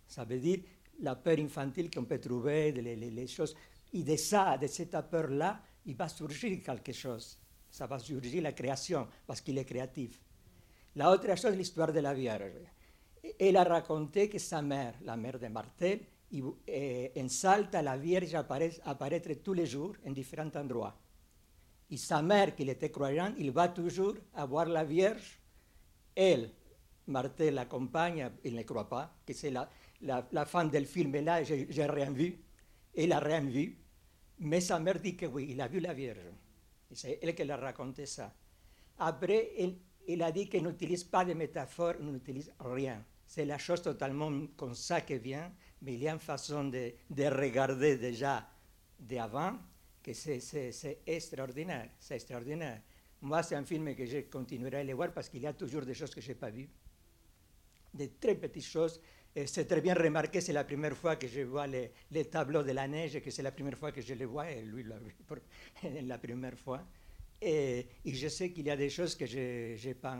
Ça 0.07 0.25
veut 0.25 0.39
dire 0.39 0.61
la 1.01 1.17
peur 1.17 1.39
infantile 1.39 1.91
qu'on 1.91 2.05
peut 2.05 2.21
trouver, 2.21 2.73
les 2.73 3.27
choses. 3.27 3.55
Et 3.93 4.03
de 4.03 4.17
ça, 4.17 4.59
de 4.59 4.67
cette 4.67 4.97
peur-là, 5.11 5.61
il 5.87 5.97
va 5.97 6.09
surgir 6.09 6.63
quelque 6.63 6.93
chose. 6.93 7.39
Ça 7.71 7.87
va 7.87 7.99
surgir 7.99 8.43
la 8.43 8.53
création, 8.53 9.09
parce 9.27 9.41
qu'il 9.41 9.59
est 9.59 9.65
créatif. 9.65 10.21
La 10.95 11.11
autre 11.11 11.35
chose, 11.37 11.57
l'histoire 11.57 11.93
de 11.93 12.01
la 12.01 12.13
Vierge. 12.13 12.53
Elle 13.39 13.57
a 13.57 13.65
raconté 13.65 14.29
que 14.29 14.39
sa 14.39 14.61
mère, 14.61 14.95
la 15.03 15.17
mère 15.17 15.39
de 15.39 15.49
Martel, 15.49 16.01
eh, 16.67 17.13
en 17.17 17.29
Salta, 17.29 17.81
la 17.81 17.97
Vierge 17.97 18.35
apparaît, 18.35 18.79
apparaître 18.85 19.33
tous 19.43 19.55
les 19.55 19.67
jours 19.67 19.95
en 20.07 20.11
différents 20.11 20.55
endroits. 20.55 20.95
Et 21.91 21.97
sa 21.97 22.21
mère, 22.21 22.55
qui 22.55 22.69
était 22.69 22.91
croyante, 22.91 23.35
il 23.39 23.51
va 23.53 23.69
toujours 23.69 24.15
voir 24.49 24.67
la 24.67 24.85
Vierge. 24.85 25.39
Elle, 26.15 26.51
Martel 27.07 27.55
l'accompagne, 27.55 28.31
il 28.45 28.55
ne 28.55 28.63
croit 28.63 28.89
pas, 28.89 29.15
que 29.27 29.33
c'est 29.33 29.51
la, 29.51 29.69
la, 30.03 30.45
fin 30.45 30.67
del 30.67 30.87
film, 30.87 31.15
et 31.15 31.23
là, 31.23 31.43
j'ai 31.43 31.67
j'ai 31.71 31.87
rien 31.87 32.11
vu. 32.11 32.39
Elle 32.95 33.13
a 33.13 33.19
rien 33.19 33.41
vu. 33.41 33.79
Mais 34.41 34.61
sa 34.61 34.79
mère 34.79 35.01
dit 35.01 35.17
que 35.17 35.27
oui, 35.27 35.49
il 35.51 35.61
a 35.61 35.69
vu 35.69 35.81
la 35.81 35.95
Vierge. 35.95 36.33
C'est 36.93 37.19
elle 37.23 37.35
qui 37.35 37.45
l'a 37.45 37.57
raconté 37.57 38.05
ça. 38.07 38.33
Après, 38.99 39.53
il, 39.59 39.77
il 40.09 40.23
a 40.23 40.33
dit 40.33 40.49
qu'il 40.49 40.63
n'utilise 40.65 41.05
pas 41.05 41.25
de 41.25 41.35
métaphore, 41.35 41.95
il 42.01 42.07
n'utilise 42.07 42.53
rien. 42.61 43.05
C'est 43.27 43.45
la 43.45 43.59
chose 43.59 43.81
totalement 43.83 44.31
comme 44.57 44.75
ça 44.75 45.01
qui 45.01 45.17
vient, 45.19 45.53
mais 45.81 45.95
il 45.95 46.03
y 46.03 46.09
a 46.09 46.13
une 46.13 46.19
façon 46.19 46.65
de, 46.65 46.93
de 47.09 47.25
regarder 47.25 47.97
déjà 47.97 48.47
d'avant 48.99 49.59
que 50.03 50.13
c'est- 50.13 50.99
extraordinaire. 51.07 51.91
C'est 51.99 52.15
extraordinaire. 52.17 52.83
Moi, 53.23 53.43
c'est 53.43 53.55
un 53.55 53.65
film 53.65 53.95
que 53.95 54.05
je 54.05 54.19
continuerai 54.23 54.79
à 54.79 54.85
le 54.85 54.93
voir 54.95 55.13
parce 55.13 55.29
qu'il 55.29 55.41
y 55.43 55.47
a 55.47 55.53
toujours 55.53 55.83
des 55.83 55.95
choses 55.95 56.15
que 56.15 56.21
je 56.21 56.29
n'ai 56.29 56.35
pas 56.35 56.51
vues. 56.51 56.69
Des 57.95 58.11
très 58.15 58.35
petites 58.35 58.65
choses. 58.65 59.01
C'est 59.47 59.65
très 59.67 59.81
bien 59.81 59.95
remarqué, 59.95 60.43
c'est 60.43 60.53
la 60.53 60.65
première 60.65 60.95
fois 60.95 61.17
que 61.17 61.27
je 61.27 61.41
vois 61.41 61.67
les, 61.67 61.91
les 62.11 62.27
tableaux 62.27 62.63
de 62.63 62.73
la 62.73 62.87
neige, 62.87 63.19
que 63.21 63.31
c'est 63.31 63.43
la 63.43 63.53
première 63.53 63.79
fois 63.79 63.91
que 63.91 64.03
je 64.03 64.13
les 64.13 64.27
vois, 64.27 64.51
et 64.51 64.61
lui 64.61 64.83
l'a 64.85 64.99
vu 64.99 65.15
pour 65.27 65.39
la 66.03 66.19
première 66.19 66.59
fois. 66.59 66.83
Et, 67.45 67.87
et 68.05 68.15
je 68.15 68.29
sais 68.29 68.53
qu'il 68.53 68.67
y 68.67 68.71
a 68.71 68.77
des 68.77 68.89
choses 68.89 69.17
que 69.17 69.27
je 69.27 69.75
n'ai 69.85 69.95
pas, 69.95 70.17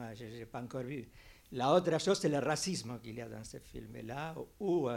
encore 0.55 0.83
vues. 0.83 1.09
La 1.53 1.73
autre 1.73 1.99
chose, 2.01 2.19
c'est 2.19 2.29
le 2.29 2.39
racisme 2.39 2.99
qu'il 3.01 3.15
y 3.15 3.21
a 3.21 3.29
dans 3.29 3.45
ce 3.45 3.59
film-là, 3.59 4.35
où 4.59 4.89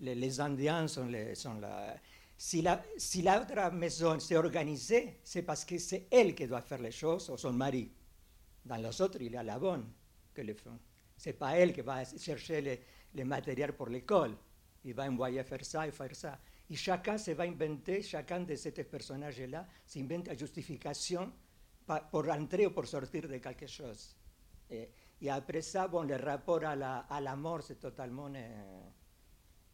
les, 0.00 0.40
Indiens 0.40 0.88
sont, 0.88 1.06
les, 1.06 1.34
sont 1.34 1.54
la... 1.60 1.94
Si 2.40 2.62
la, 2.62 2.82
si 2.96 3.20
la 3.20 3.42
autre 3.42 3.72
maison 3.72 4.18
s'est 4.20 4.36
organisée, 4.36 5.18
c'est 5.24 5.42
parce 5.42 5.64
que 5.64 5.76
c'est 5.76 6.06
elle 6.10 6.34
qui 6.36 6.46
doit 6.46 6.62
faire 6.62 6.80
les 6.80 6.92
choses, 6.92 7.28
ou 7.30 7.36
son 7.36 7.52
mari. 7.52 7.90
Dans 8.64 8.76
les 8.76 9.00
autres, 9.00 9.18
il 9.20 9.32
y 9.32 9.36
a 9.36 9.42
la 9.42 9.58
bonne 9.58 9.90
que 10.32 10.40
le 10.42 10.54
font. 10.54 10.78
C'est 11.16 11.32
pas 11.32 11.56
elle 11.56 11.72
qui 11.72 11.80
va 11.80 12.04
chercher 12.04 12.60
les, 12.60 12.80
les 13.14 13.24
matériels 13.24 13.72
pour 13.72 13.88
l'école. 13.88 14.36
Il 14.84 14.94
va 14.94 15.04
envoyer 15.04 15.42
faire 15.42 15.64
ça 15.64 15.86
et 15.86 15.90
faire 15.90 16.14
ça. 16.14 16.38
Et 16.70 16.76
chacun 16.76 17.18
se 17.18 17.32
va 17.32 17.42
inventer, 17.42 18.02
chacun 18.02 18.40
de 18.40 18.54
ces 18.54 18.70
personnages-là 18.70 19.66
s'invente 19.84 20.28
une 20.28 20.38
justification 20.38 21.32
pour 22.10 22.28
entrer 22.28 22.66
ou 22.66 22.70
pour 22.70 22.86
sortir 22.86 23.28
de 23.28 23.38
quelque 23.38 23.66
chose. 23.66 24.16
Et, 24.70 24.88
et 25.20 25.30
après 25.30 25.62
ça, 25.62 25.88
le 25.92 26.16
rapport 26.16 26.64
à 26.64 26.76
la, 26.76 27.36
mort, 27.36 27.62
c'est 27.62 27.80
totalement 27.80 28.30
euh, 28.34 28.80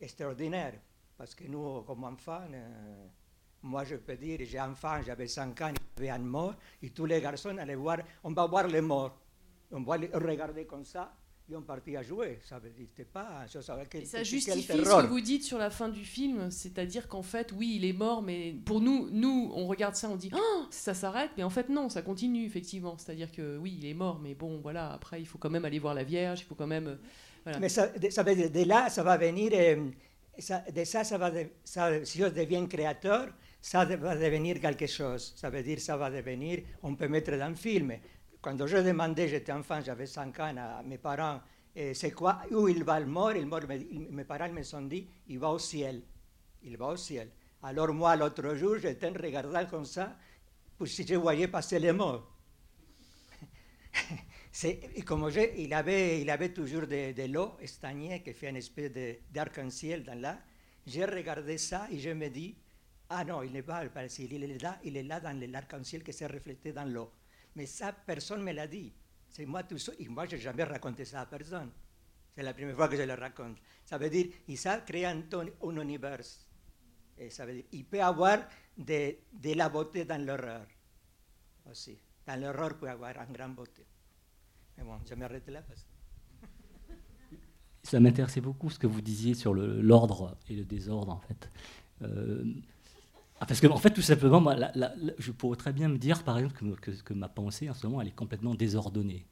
extraordinaire. 0.00 0.74
Parce 1.16 1.34
que 1.34 1.44
nous, 1.44 1.82
comme 1.82 2.04
enfants, 2.04 2.46
euh, 2.52 3.06
moi 3.62 3.84
je 3.84 3.96
peux 3.96 4.16
dire, 4.16 4.40
j'ai 4.42 4.60
enfant, 4.60 5.00
j'avais 5.02 5.28
5 5.28 5.60
ans, 5.60 5.72
avait 5.96 6.10
un 6.10 6.18
mort, 6.18 6.54
et 6.82 6.90
tous 6.90 7.06
les 7.06 7.20
garçons 7.20 7.56
allaient 7.58 7.74
voir, 7.74 7.98
on 8.22 8.32
va 8.32 8.46
voir 8.46 8.66
les 8.66 8.80
morts. 8.80 9.16
On 9.70 9.82
va 9.82 9.96
les 9.96 10.08
regarder 10.08 10.66
comme 10.66 10.84
ça, 10.84 11.12
et 11.50 11.56
on 11.56 11.62
partit 11.62 11.96
à 11.96 12.02
jouer. 12.02 12.38
Ça 12.42 12.60
c'était 12.76 13.04
pas 13.04 13.44
ça, 13.48 13.60
ça, 13.62 13.78
quel, 13.90 14.02
Et 14.02 14.04
ça 14.06 14.18
quel 14.18 14.26
justifie 14.26 14.62
ce 14.62 15.02
que 15.02 15.06
vous 15.08 15.20
dites 15.20 15.44
sur 15.44 15.58
la 15.58 15.70
fin 15.70 15.88
du 15.88 16.04
film, 16.04 16.50
c'est-à-dire 16.50 17.06
qu'en 17.08 17.22
fait, 17.22 17.52
oui, 17.52 17.74
il 17.76 17.84
est 17.84 17.92
mort, 17.92 18.22
mais 18.22 18.54
pour 18.64 18.80
nous, 18.80 19.08
nous, 19.10 19.52
on 19.54 19.66
regarde 19.66 19.94
ça, 19.94 20.08
on 20.08 20.16
dit 20.16 20.30
Ah, 20.32 20.66
ça 20.70 20.94
s'arrête, 20.94 21.30
mais 21.36 21.42
en 21.42 21.50
fait 21.50 21.68
non, 21.68 21.88
ça 21.88 22.02
continue 22.02 22.44
effectivement. 22.46 22.96
C'est-à-dire 22.98 23.30
que 23.30 23.58
oui, 23.58 23.76
il 23.78 23.86
est 23.86 23.94
mort, 23.94 24.20
mais 24.22 24.34
bon, 24.34 24.58
voilà, 24.62 24.92
après, 24.92 25.20
il 25.20 25.26
faut 25.26 25.38
quand 25.38 25.50
même 25.50 25.64
aller 25.64 25.78
voir 25.78 25.94
la 25.94 26.04
Vierge, 26.04 26.40
il 26.40 26.44
faut 26.44 26.54
quand 26.54 26.66
même, 26.66 26.86
euh, 26.88 26.96
voilà. 27.44 27.58
Mais 27.58 27.68
ça, 27.68 27.86
veut 27.88 28.34
dire, 28.34 28.50
de 28.50 28.62
là, 28.64 28.88
ça 28.88 29.02
va 29.02 29.16
venir, 29.18 29.50
euh, 29.54 29.90
ça- 30.38 30.64
de 30.74 30.84
ça, 30.84 31.04
ça 31.04 31.18
va 31.18 31.30
de- 31.30 31.46
ça- 31.62 32.04
si 32.04 32.18
je 32.18 32.24
deviens 32.26 32.66
créateur, 32.66 33.28
ça 33.60 33.84
va 33.84 34.16
devenir 34.16 34.60
quelque 34.60 34.86
chose. 34.86 35.32
Ça 35.36 35.50
veut 35.50 35.62
dire, 35.62 35.78
ça 35.80 35.96
va 35.96 36.10
devenir, 36.10 36.60
on 36.82 36.94
peut 36.94 37.08
mettre 37.08 37.30
dans 37.32 37.42
un 37.44 37.54
film. 37.54 37.92
Quand 38.44 38.66
je 38.66 38.76
demandais, 38.76 39.26
j'étais 39.26 39.52
enfant, 39.52 39.80
j'avais 39.80 40.04
5 40.06 40.38
ans, 40.38 40.54
à 40.58 40.82
mes 40.82 40.98
parents, 40.98 41.40
eh, 41.74 41.94
c'est 41.94 42.10
quoi, 42.10 42.42
où 42.50 42.68
il 42.68 42.84
va 42.84 43.00
le 43.00 43.06
mort, 43.06 43.32
il 43.34 43.46
mort, 43.46 43.66
me- 43.66 43.74
il- 43.76 44.08
mes 44.10 44.24
parents 44.24 44.52
me 44.52 44.62
sont 44.62 44.82
dit, 44.82 45.08
il 45.28 45.38
va 45.38 45.48
au 45.50 45.58
ciel. 45.58 46.02
Il 46.62 46.76
va 46.76 46.88
au 46.88 46.96
ciel. 46.96 47.30
Alors 47.62 47.94
moi, 47.94 48.14
l'autre 48.16 48.54
jour, 48.54 48.76
j'étais 48.76 49.08
en 49.08 49.14
regardant 49.14 49.64
comme 49.64 49.86
ça, 49.86 50.18
pour 50.76 50.86
si 50.86 51.06
je 51.06 51.14
voyais 51.14 51.48
passer 51.48 51.78
les 51.78 51.92
morts. 51.92 52.30
Comme 55.06 55.30
j'ai- 55.30 55.62
il, 55.62 55.72
avait, 55.72 56.20
il 56.20 56.28
avait 56.30 56.52
toujours 56.52 56.82
de, 56.86 57.12
de 57.12 57.32
l'eau 57.32 57.56
stagnée 57.64 58.22
qui 58.22 58.34
fait 58.34 58.50
une 58.50 58.56
espèce 58.56 58.92
d'arc-en-ciel 59.32 60.04
dans 60.04 60.20
là. 60.20 60.38
J'ai 60.86 61.04
regardé 61.06 61.56
ça 61.58 61.88
et 61.90 61.98
je 61.98 62.10
me 62.10 62.28
dis, 62.28 62.54
ah 63.08 63.24
non, 63.24 63.42
il 63.42 63.52
n'est 63.52 63.62
pas 63.62 63.86
qu'il 64.08 64.42
est 64.44 64.62
là, 64.62 64.78
il 64.84 64.96
est 64.98 65.02
là 65.02 65.18
dans 65.20 65.38
l'arc-en-ciel 65.50 66.04
qui 66.04 66.12
s'est 66.12 66.26
reflété 66.26 66.72
dans 66.72 66.84
l'eau. 66.84 67.10
Mais 67.56 67.66
ça, 67.66 67.92
personne 67.92 68.40
ne 68.40 68.44
me 68.44 68.52
l'a 68.52 68.66
dit. 68.66 68.92
C'est 69.28 69.46
moi 69.46 69.62
tout 69.62 69.78
seul. 69.78 69.94
Et 69.98 70.08
moi, 70.08 70.26
je 70.26 70.36
n'ai 70.36 70.40
jamais 70.42 70.64
raconté 70.64 71.04
ça 71.04 71.20
à 71.20 71.26
personne. 71.26 71.70
C'est 72.34 72.42
la 72.42 72.52
première 72.52 72.74
fois 72.74 72.88
que 72.88 72.96
je 72.96 73.02
le 73.02 73.14
raconte. 73.14 73.58
Ça 73.84 73.96
veut 73.98 74.10
dire, 74.10 74.26
il 74.48 74.58
ça 74.58 74.78
crée 74.80 75.04
un, 75.06 75.20
ton- 75.22 75.50
un 75.62 75.76
univers. 75.80 76.20
Et 77.18 77.30
ça 77.30 77.46
veut 77.46 77.54
dire, 77.54 77.64
il 77.72 77.84
peut 77.84 78.02
avoir 78.02 78.38
de, 78.76 79.16
la 79.54 79.68
beauté 79.68 80.04
dans 80.04 80.24
l'horreur 80.24 80.66
aussi. 81.70 81.98
Dans 82.26 82.40
l'horreur 82.40 82.76
peut 82.78 82.88
avoir 82.88 83.14
une 83.16 83.32
grande 83.32 83.54
beauté. 83.54 83.86
Mais 84.76 84.82
bon, 84.84 84.98
je 85.08 85.14
m'arrête 85.14 85.48
là 85.48 85.62
parce. 85.62 85.86
Ça 87.84 88.00
m'intéressait 88.00 88.40
beaucoup 88.40 88.70
ce 88.70 88.78
que 88.78 88.86
vous 88.86 89.02
disiez 89.02 89.34
sur 89.34 89.52
l'ordre 89.54 90.38
et 90.48 90.56
le 90.56 90.64
désordre, 90.64 91.12
en 91.12 91.20
fait. 91.20 91.50
Euh, 92.02 92.42
ah, 93.44 93.46
parce 93.46 93.60
que, 93.60 93.66
en 93.66 93.76
fait, 93.76 93.90
tout 93.90 94.02
simplement, 94.02 94.40
moi, 94.40 94.56
je 95.18 95.32
pourrais 95.32 95.56
très 95.56 95.72
bien 95.72 95.88
me 95.88 95.98
dire, 95.98 96.24
par 96.24 96.38
exemple, 96.38 96.56
que, 96.80 97.12
ma 97.14 97.28
pensée, 97.28 97.68
en 97.68 97.74
ce 97.74 97.86
moment, 97.86 98.00
elle 98.00 98.08
est 98.08 98.12
complètement 98.12 98.54
désordonnée. 98.54 99.26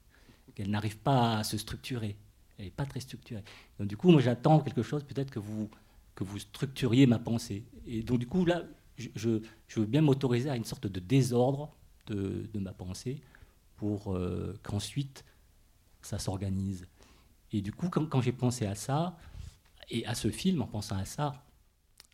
Qu'elle 0.55 0.71
n'arrive 0.71 0.99
pas 0.99 1.39
à 1.39 1.45
se 1.45 1.57
structurer. 1.57 2.17
Elle 2.59 2.67
n'est 2.67 2.71
pas 2.71 2.85
très 2.85 3.01
structurée. 3.01 3.43
Donc, 3.79 3.89
du 3.89 3.97
coup, 3.97 4.11
moi, 4.11 4.21
j'attends 4.21 4.61
quelque 4.61 4.83
chose, 4.83 5.03
peut-être 5.05 5.31
que 5.31 5.39
vous, 5.39 5.71
que 6.15 6.25
vous 6.25 6.39
structuriez 6.39 7.07
ma 7.07 7.19
pensée. 7.19 7.65
Et 7.87 8.03
donc, 8.03 8.19
du 8.19 8.27
coup, 8.27 8.45
là, 8.45 8.65
je, 8.99 9.09
je- 9.17 9.81
veux 9.81 9.87
bien 9.87 10.03
m'autoriser 10.03 10.51
à 10.51 10.57
une 10.57 10.65
sorte 10.65 10.87
de 10.87 11.01
désordre 11.01 11.75
de, 12.07 12.51
de 12.53 12.61
ma 12.61 12.73
pensée 12.73 13.23
pour 13.77 14.15
euh, 14.15 14.59
qu'ensuite, 14.63 15.25
ça 16.03 16.19
s'organise. 16.19 16.87
Et 17.53 17.63
du 17.63 17.73
coup, 17.73 17.89
quand 17.89 18.21
j'ai 18.21 18.33
pensé 18.33 18.67
à 18.67 18.75
ça, 18.75 19.17
et 19.91 20.07
à 20.07 20.15
ce 20.15 20.31
film, 20.31 20.63
en 20.63 20.67
pensant 20.67 20.97
à 20.97 21.05
ça, 21.05 21.45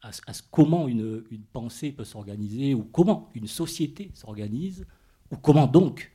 à, 0.03 0.11
comment 0.51 0.89
une, 0.89 1.25
pensée 1.53 1.93
peut 1.93 2.05
s'organiser, 2.05 2.75
ou 2.75 2.85
comment 2.85 3.31
une 3.35 3.47
société 3.47 4.11
s'organise, 4.15 4.87
ou 5.31 5.37
comment 5.37 5.67
donc, 5.67 6.13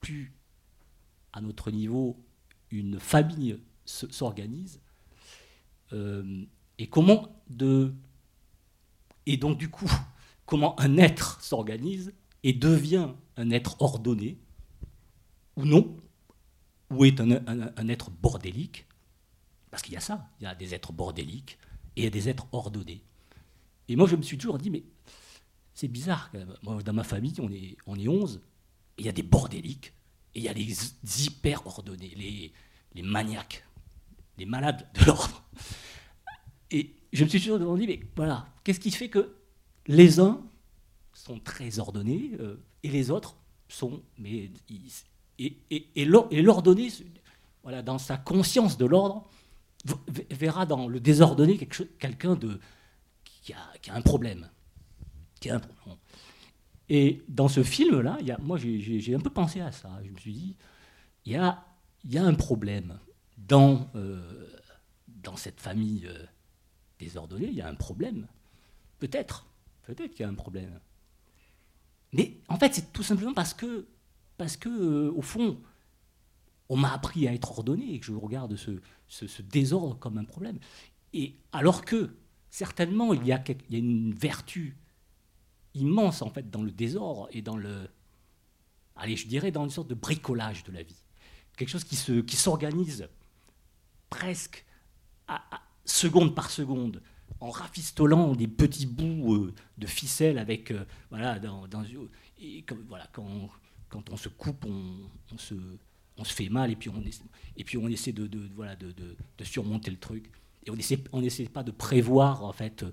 plus 0.00 0.32
à 1.32 1.40
notre 1.40 1.70
niveau, 1.70 2.24
une 2.70 2.98
famille 3.00 3.58
se- 3.84 4.10
s'organise, 4.10 4.80
euh, 5.92 6.44
et 6.78 6.88
comment 6.88 7.42
de... 7.48 7.94
Et 9.26 9.36
donc 9.36 9.58
du 9.58 9.68
coup, 9.70 9.90
comment 10.46 10.78
un 10.80 10.96
être 10.96 11.40
s'organise 11.40 12.12
et 12.42 12.52
devient 12.52 13.08
un 13.36 13.50
être 13.50 13.80
ordonné, 13.80 14.38
ou 15.56 15.64
non, 15.64 15.96
ou 16.90 17.04
est 17.04 17.20
un, 17.20 17.88
être 17.88 18.10
bordélique, 18.10 18.86
parce 19.70 19.82
qu'il 19.82 19.94
y 19.94 19.96
a 19.96 20.00
ça, 20.00 20.28
il 20.40 20.44
y 20.44 20.46
a 20.46 20.54
des 20.54 20.74
êtres 20.74 20.92
bordéliques 20.92 21.58
et 21.96 22.10
des 22.10 22.28
êtres 22.28 22.46
ordonnés. 22.52 23.02
Et 23.88 23.96
moi, 23.96 24.06
je 24.06 24.16
me 24.16 24.22
suis 24.22 24.38
toujours 24.38 24.58
dit, 24.58 24.70
mais 24.70 24.82
c'est 25.74 25.88
bizarre. 25.88 26.30
Moi, 26.62 26.82
dans 26.82 26.92
ma 26.92 27.04
famille, 27.04 27.34
on 27.40 27.50
est, 27.50 27.76
on 27.86 27.96
est 27.98 28.08
11, 28.08 28.40
et 28.98 29.02
il 29.02 29.06
y 29.06 29.08
a 29.08 29.12
des 29.12 29.22
bordéliques, 29.22 29.92
et 30.34 30.40
il 30.40 30.44
y 30.44 30.48
a 30.48 30.52
les 30.52 30.74
hyper 31.26 31.66
ordonnés, 31.66 32.12
les, 32.16 32.52
les 32.94 33.02
maniaques, 33.02 33.64
les 34.38 34.46
malades 34.46 34.86
de 34.98 35.04
l'ordre. 35.04 35.42
Et 36.70 36.94
je 37.12 37.24
me 37.24 37.28
suis 37.28 37.40
toujours 37.40 37.58
demandé, 37.58 37.86
mais 37.86 38.00
voilà, 38.16 38.46
qu'est-ce 38.64 38.80
qui 38.80 38.90
fait 38.90 39.08
que 39.08 39.34
les 39.86 40.18
uns 40.20 40.40
sont 41.12 41.38
très 41.38 41.78
ordonnés 41.78 42.32
euh, 42.40 42.56
et 42.82 42.88
les 42.88 43.10
autres 43.10 43.36
sont. 43.68 44.02
Mais, 44.18 44.50
et 45.38 45.56
et, 45.70 45.88
et 45.96 46.04
l'or- 46.04 46.28
et 46.30 46.42
l'ordonné, 46.42 46.88
voilà, 47.62 47.82
dans 47.82 47.98
sa 47.98 48.16
conscience 48.16 48.78
de 48.78 48.86
l'ordre, 48.86 49.28
verra 50.30 50.64
dans 50.64 50.88
le 50.88 50.98
désordonné 51.00 51.58
quelqu'un 51.98 52.34
de 52.36 52.58
qui 53.44 53.52
a, 53.52 53.72
qui 53.80 53.90
a 53.90 53.94
un 53.94 54.00
problème. 54.00 54.50
Et 56.88 57.22
dans 57.28 57.48
ce 57.48 57.62
film-là, 57.62 58.16
y 58.26 58.32
moi 58.40 58.56
j'ai- 58.56 59.14
un 59.14 59.20
peu 59.20 59.30
pensé 59.30 59.60
à 59.60 59.70
ça. 59.70 60.00
Je 60.02 60.10
me 60.10 60.18
suis 60.18 60.32
dit, 60.32 60.56
il 61.26 61.32
y 61.32 61.36
a, 61.36 61.64
y 62.04 62.16
un 62.24 62.34
problème 62.34 62.98
dans, 63.36 63.90
euh, 63.94 64.50
cette 65.36 65.60
famille 65.60 66.06
euh, 66.06 66.24
désordonnée, 66.98 67.48
il 67.48 67.54
y 67.54 67.60
a 67.60 67.68
un 67.68 67.74
problème. 67.74 68.26
Peut-être, 68.98 69.46
peut-être 69.82 70.12
qu'il 70.12 70.20
y 70.20 70.24
a 70.24 70.28
un 70.28 70.34
problème. 70.34 70.80
Mais 72.12 72.38
en 72.48 72.58
fait, 72.58 72.74
c'est 72.74 72.92
tout 72.92 73.02
simplement 73.02 73.34
parce 73.34 73.52
que, 73.52 73.86
parce 74.38 74.56
que 74.56 74.68
euh, 74.68 75.12
au 75.14 75.22
fond, 75.22 75.60
on 76.70 76.76
m'a 76.76 76.92
appris 76.92 77.28
à 77.28 77.34
être 77.34 77.50
ordonné 77.50 77.92
et 77.94 78.00
que 78.00 78.06
je 78.06 78.12
regarde 78.14 78.56
ce- 79.08 79.26
ce 79.26 79.42
désordre 79.42 79.98
comme 79.98 80.16
un 80.16 80.24
problème. 80.24 80.58
Et 81.12 81.34
alors 81.52 81.84
que, 81.84 82.16
certainement, 82.54 83.12
il 83.12 83.26
y 83.26 83.32
a, 83.32 83.42
une 83.72 84.14
vertu 84.14 84.76
immense, 85.74 86.22
en 86.22 86.30
fait, 86.30 86.50
dans 86.52 86.62
le 86.62 86.70
désordre 86.70 87.26
et 87.32 87.42
dans 87.42 87.56
le... 87.56 87.88
Allez, 88.94 89.16
je 89.16 89.26
dirais 89.26 89.50
dans 89.50 89.64
une 89.64 89.70
sorte 89.70 89.88
de 89.88 89.94
bricolage 89.96 90.62
de 90.62 90.70
la 90.70 90.84
vie. 90.84 91.02
Quelque 91.56 91.68
chose 91.70 91.82
qui 91.82 91.96
se- 91.96 92.20
qui 92.20 92.36
s'organise 92.36 93.08
presque 94.08 94.64
à- 95.26 95.42
à- 95.56 95.62
seconde 95.84 96.36
par 96.36 96.48
seconde, 96.48 97.02
en 97.40 97.50
rafistolant 97.50 98.36
des 98.36 98.46
petits 98.46 98.86
bouts 98.86 99.34
euh, 99.34 99.52
de 99.76 99.88
ficelle 99.88 100.38
avec, 100.38 100.70
euh, 100.70 100.84
voilà, 101.10 101.40
et 102.38 102.62
comme, 102.62 102.84
voilà, 102.88 103.08
quand, 103.12 103.50
on 104.10 104.16
se 104.16 104.28
coupe, 104.28 104.64
on, 104.64 105.38
se, 105.38 105.54
fait 106.32 106.48
mal 106.50 106.70
et 106.70 106.76
puis 106.76 106.88
on 106.88 107.02
essaie, 107.88 108.12
de, 108.76 108.92
de- 108.92 109.16
de 109.38 109.44
surmonter 109.44 109.90
le 109.90 109.98
truc. 109.98 110.30
Et 110.66 110.70
on 110.70 110.76
essaie, 110.76 110.98
on 111.12 111.22
essaie 111.22 111.44
pas 111.46 111.62
de 111.62 111.70
prévoir 111.70 112.44
en 112.44 112.52
fait, 112.52 112.84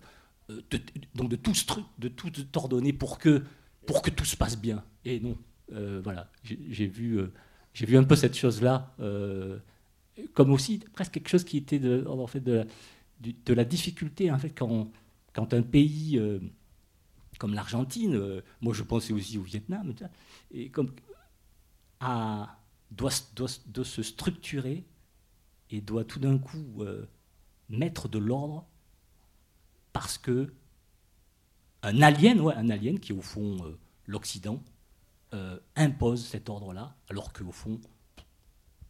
euh, 0.49 0.61
de, 0.69 0.79
donc 1.15 1.29
de 1.29 1.35
tout, 1.35 1.53
de 1.97 2.07
ordonner 2.55 2.93
pour 2.93 3.17
que, 3.17 3.43
tout 4.09 4.25
se 4.25 4.35
passe 4.35 4.57
bien. 4.59 4.83
Et 5.05 5.19
non, 5.19 5.37
euh, 5.73 6.01
voilà, 6.03 6.29
j'ai 6.43 6.59
j'ai 6.69 6.87
vu, 6.87 7.17
euh, 7.19 7.31
j'ai 7.73 7.85
vu 7.85 7.97
un 7.97 8.03
peu 8.03 8.15
cette 8.15 8.35
chose-là, 8.37 8.95
comme 10.33 10.51
aussi 10.51 10.79
presque 10.93 11.13
quelque 11.13 11.29
chose 11.29 11.43
qui 11.43 11.57
était 11.57 11.79
de, 11.79 12.05
la- 13.53 13.65
difficulté 13.65 14.31
en 14.31 14.37
fait 14.37 14.49
quand, 14.51 14.91
un 15.53 15.61
pays 15.61 16.19
comme 17.39 17.53
l'Argentine, 17.53 18.41
moi 18.59 18.73
je 18.73 18.83
pensais 18.83 19.13
aussi 19.13 19.37
au 19.37 19.41
Vietnam, 19.43 19.93
et 20.51 20.69
comme 20.69 20.91
doit, 22.91 23.09
se 23.83 24.03
structurer 24.03 24.83
et 25.69 25.81
doit 25.81 26.03
tout 26.03 26.19
d'un 26.19 26.37
coup 26.37 26.83
mettre 27.71 28.07
de 28.09 28.17
l'ordre 28.19 28.67
parce 29.93 30.17
que 30.17 30.53
un 31.83 32.01
alien, 32.01 32.39
ouais, 32.41 32.53
un 32.55 32.69
alien 32.69 32.99
qui 32.99 33.11
est 33.11 33.15
au 33.15 33.21
fond 33.21 33.57
euh, 33.65 33.77
l'Occident, 34.05 34.61
euh, 35.33 35.59
impose 35.75 36.25
cet 36.25 36.49
ordre-là, 36.49 36.95
alors 37.09 37.33
qu'au 37.33 37.51
fond, 37.51 37.79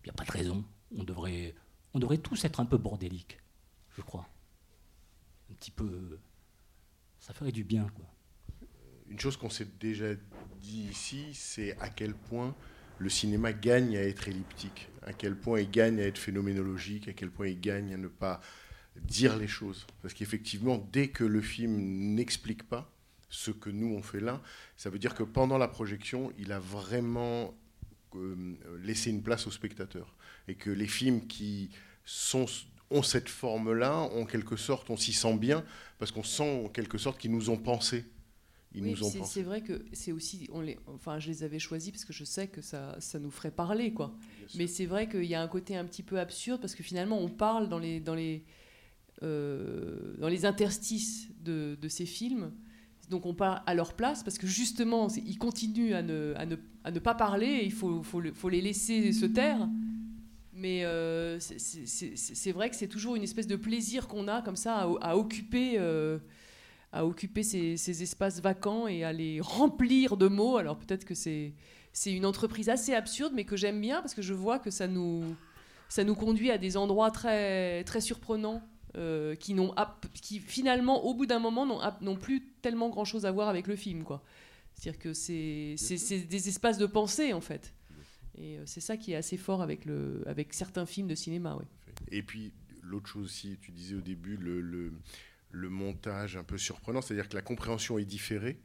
il 0.04 0.06
n'y 0.06 0.10
a 0.10 0.14
pas 0.14 0.26
de 0.26 0.32
raison. 0.32 0.66
On 0.98 1.04
devrait, 1.04 1.56
on 1.94 2.00
devrait 2.00 2.18
tous 2.18 2.44
être 2.46 2.60
un 2.60 2.66
peu 2.66 2.78
bordéliques, 2.78 3.40
je 3.96 4.02
crois. 4.02 4.28
Un 5.50 5.54
petit 5.56 5.72
peu. 5.72 5.86
euh, 5.86 6.20
Ça 7.20 7.34
ferait 7.34 7.52
du 7.52 7.64
bien, 7.64 7.88
quoi. 7.96 8.06
Une 9.10 9.20
chose 9.20 9.38
qu'on 9.38 9.50
s'est 9.50 9.68
déjà 9.80 10.16
dit 10.60 10.88
ici, 10.90 11.34
c'est 11.34 11.78
à 11.80 11.90
quel 11.90 12.14
point 12.16 12.56
le 12.98 13.10
cinéma 13.10 13.52
gagne 13.54 13.98
à 13.98 14.02
être 14.04 14.28
elliptique, 14.28 14.90
à 15.04 15.14
quel 15.14 15.36
point 15.38 15.60
il 15.60 15.70
gagne 15.70 16.00
à 16.00 16.04
être 16.06 16.18
phénoménologique, 16.18 17.08
à 17.08 17.14
quel 17.14 17.30
point 17.32 17.48
il 17.48 17.60
gagne 17.60 17.94
à 17.94 17.98
ne 17.98 18.08
pas 18.08 18.40
dire 19.00 19.38
les 19.38 19.48
choses. 19.48 19.86
Parce 20.02 20.14
qu'effectivement, 20.14 20.78
dès 20.92 21.10
que 21.10 21.24
le 21.24 21.42
film 21.42 21.78
n'explique 22.16 22.64
pas 22.64 22.92
ce 23.30 23.52
que 23.52 23.70
nous 23.70 23.94
on 23.96 24.02
fait 24.02 24.20
là, 24.20 24.42
ça 24.76 24.90
veut 24.90 25.00
dire 25.00 25.16
que 25.16 25.24
pendant 25.24 25.58
la 25.58 25.68
projection, 25.68 26.34
il 26.38 26.52
a 26.52 26.60
vraiment 26.60 27.54
euh, 28.16 28.56
laisser 28.84 29.10
une 29.10 29.24
place 29.24 29.48
au 29.48 29.52
spectateur. 29.52 30.16
Et 30.48 30.56
que 30.56 30.70
les 30.70 30.88
films 30.88 31.28
qui 31.28 31.70
sont, 32.04 32.46
ont 32.90 33.04
cette 33.04 33.30
forme-là, 33.30 33.96
en 33.98 34.26
quelque 34.26 34.58
sorte, 34.58 34.90
on 34.90 34.98
s'y 34.98 35.14
sent 35.14 35.38
bien, 35.38 35.64
parce 35.98 36.12
qu'on 36.12 36.24
sent 36.24 36.66
en 36.66 36.70
quelque 36.70 36.98
sorte 36.98 37.20
qu'ils 37.20 37.32
nous 37.32 37.50
ont 37.50 37.58
pensé. 37.58 38.06
Ils 38.74 38.84
Oui, 38.84 38.92
nous 38.92 39.04
ont 39.04 39.26
c'est- 39.26 39.44
vrai 39.44 39.62
que 39.62 39.84
c'est 39.92 40.12
aussi, 40.14 40.48
on 40.52 40.62
les, 40.62 40.78
enfin, 40.88 41.20
je 41.20 41.28
les 41.30 41.44
avais 41.44 41.60
choisis 41.60 41.92
parce 41.92 42.06
que 42.06 42.14
je 42.14 42.24
sais 42.24 42.48
que 42.48 42.62
ça, 42.62 42.96
ça 43.00 43.20
nous 43.20 43.32
ferait 43.32 43.52
parler, 43.52 43.94
quoi. 43.94 44.14
Mais 44.56 44.66
c'est 44.68 44.86
vrai 44.86 45.08
qu'il 45.10 45.26
y 45.26 45.36
a 45.36 45.42
un 45.42 45.48
côté 45.48 45.76
un 45.78 45.86
petit 45.86 46.04
peu 46.04 46.20
absurde 46.20 46.60
parce 46.62 46.76
que 46.76 46.84
finalement, 46.84 47.20
on 47.20 47.28
parle 47.30 47.68
dans 47.70 47.80
les, 47.80 48.00
dans 48.00 48.16
les, 48.16 48.44
dans 49.22 50.28
les 50.28 50.46
interstices 50.46 51.30
de, 51.44 51.78
ces 51.88 52.06
films. 52.06 52.52
Donc 53.10 53.26
on 53.26 53.34
parle 53.34 53.62
à 53.66 53.74
leur 53.74 53.94
place 53.94 54.24
parce 54.24 54.38
que 54.38 54.48
justement, 54.48 55.10
ils 55.10 55.38
continuent 55.38 55.94
à 55.94 56.02
ne, 56.02 57.00
pas 57.00 57.14
parler. 57.14 57.62
Il 57.64 57.74
faut, 57.74 58.04
faut, 58.04 58.22
le- 58.22 58.34
faut 58.34 58.50
les 58.50 58.62
laisser 58.62 59.12
se 59.12 59.26
taire. 59.26 59.68
Mais 60.54 60.86
euh, 60.86 61.40
c'est- 61.40 62.52
vrai 62.52 62.70
que 62.70 62.76
c'est 62.76 62.88
toujours 62.88 63.16
une 63.16 63.24
espèce 63.24 63.48
de 63.48 63.56
plaisir 63.56 64.08
qu'on 64.08 64.28
a 64.28 64.42
comme 64.42 64.56
ça 64.56 64.88
à, 65.02 65.18
occuper, 65.18 65.74
euh, 65.78 66.20
à 66.92 67.06
occuper 67.06 67.42
ces, 67.44 67.78
ces 67.78 68.04
espaces 68.04 68.42
vacants 68.42 68.88
et 68.88 69.04
à 69.04 69.12
les 69.12 69.42
remplir 69.42 70.18
de 70.18 70.28
mots. 70.28 70.58
Alors 70.58 70.78
peut-être 70.78 71.04
que 71.04 71.16
c'est 71.16 71.54
une 72.06 72.26
entreprise 72.26 72.70
assez 72.70 72.94
absurde, 72.94 73.34
mais 73.36 73.44
que 73.44 73.58
j'aime 73.58 73.82
bien 73.82 74.02
parce 74.02 74.14
que 74.14 74.22
je 74.22 74.34
vois 74.34 74.60
que 74.60 74.70
ça 74.70 74.88
nous, 74.88 75.36
conduit 76.18 76.52
à 76.52 76.58
des 76.58 76.78
endroits 76.78 77.12
très 77.12 77.84
surprenants. 78.00 78.62
Euh, 78.96 79.36
qui, 79.36 79.54
n'ont 79.54 79.74
ap- 79.74 80.06
qui 80.22 80.40
finalement, 80.40 81.06
au 81.06 81.14
bout 81.14 81.26
d'un 81.26 81.40
moment, 81.40 81.66
n'ont 82.02 82.16
plus 82.16 82.42
tellement 82.62 82.90
grand-chose 82.90 83.26
à 83.26 83.32
voir 83.32 83.50
avec 83.50 83.68
le 83.68 83.76
film. 83.76 84.04
quoi. 84.04 84.24
C'est-à-dire 84.74 85.00
que 85.00 85.14
c'est 85.14 85.76
des 86.30 86.48
espaces 86.48 86.78
de 86.78 86.86
pensée, 86.86 87.34
en 87.34 87.42
fait. 87.42 87.74
Et 88.38 88.58
euh, 88.58 88.64
c'est 88.66 88.82
ça 88.82 88.98
qui 88.98 89.12
est 89.12 89.16
assez 89.16 89.38
fort 89.38 89.62
avec, 89.62 89.86
le, 89.86 90.24
avec 90.26 90.54
certains 90.54 90.86
films 90.86 91.08
de 91.08 91.16
cinéma. 91.16 91.56
Ouais. 91.56 91.66
Et 92.12 92.24
puis, 92.24 92.54
l'autre 92.82 93.08
chose 93.10 93.26
aussi, 93.26 93.58
tu 93.62 93.72
disais 93.72 93.96
au 93.96 94.02
début, 94.02 94.38
le, 94.38 94.62
le, 94.62 94.94
le 95.52 95.70
montage 95.70 96.38
un 96.38 96.44
peu 96.44 96.58
surprenant, 96.58 97.02
c'est-à-dire 97.02 97.28
que 97.30 97.36
la 97.36 97.42
compréhension 97.42 97.98
est 97.98 98.06
différée. 98.06 98.60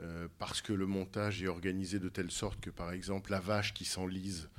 euh, 0.00 0.28
parce 0.38 0.60
que 0.60 0.72
le 0.74 0.86
montage 0.86 1.42
est 1.42 1.46
organisé 1.48 1.98
de 1.98 2.08
telle 2.08 2.30
sorte 2.30 2.60
que, 2.60 2.70
par 2.70 2.92
exemple, 2.92 3.30
la 3.30 3.40
vache 3.40 3.72
qui 3.72 3.84
s'enlise, 3.84 4.50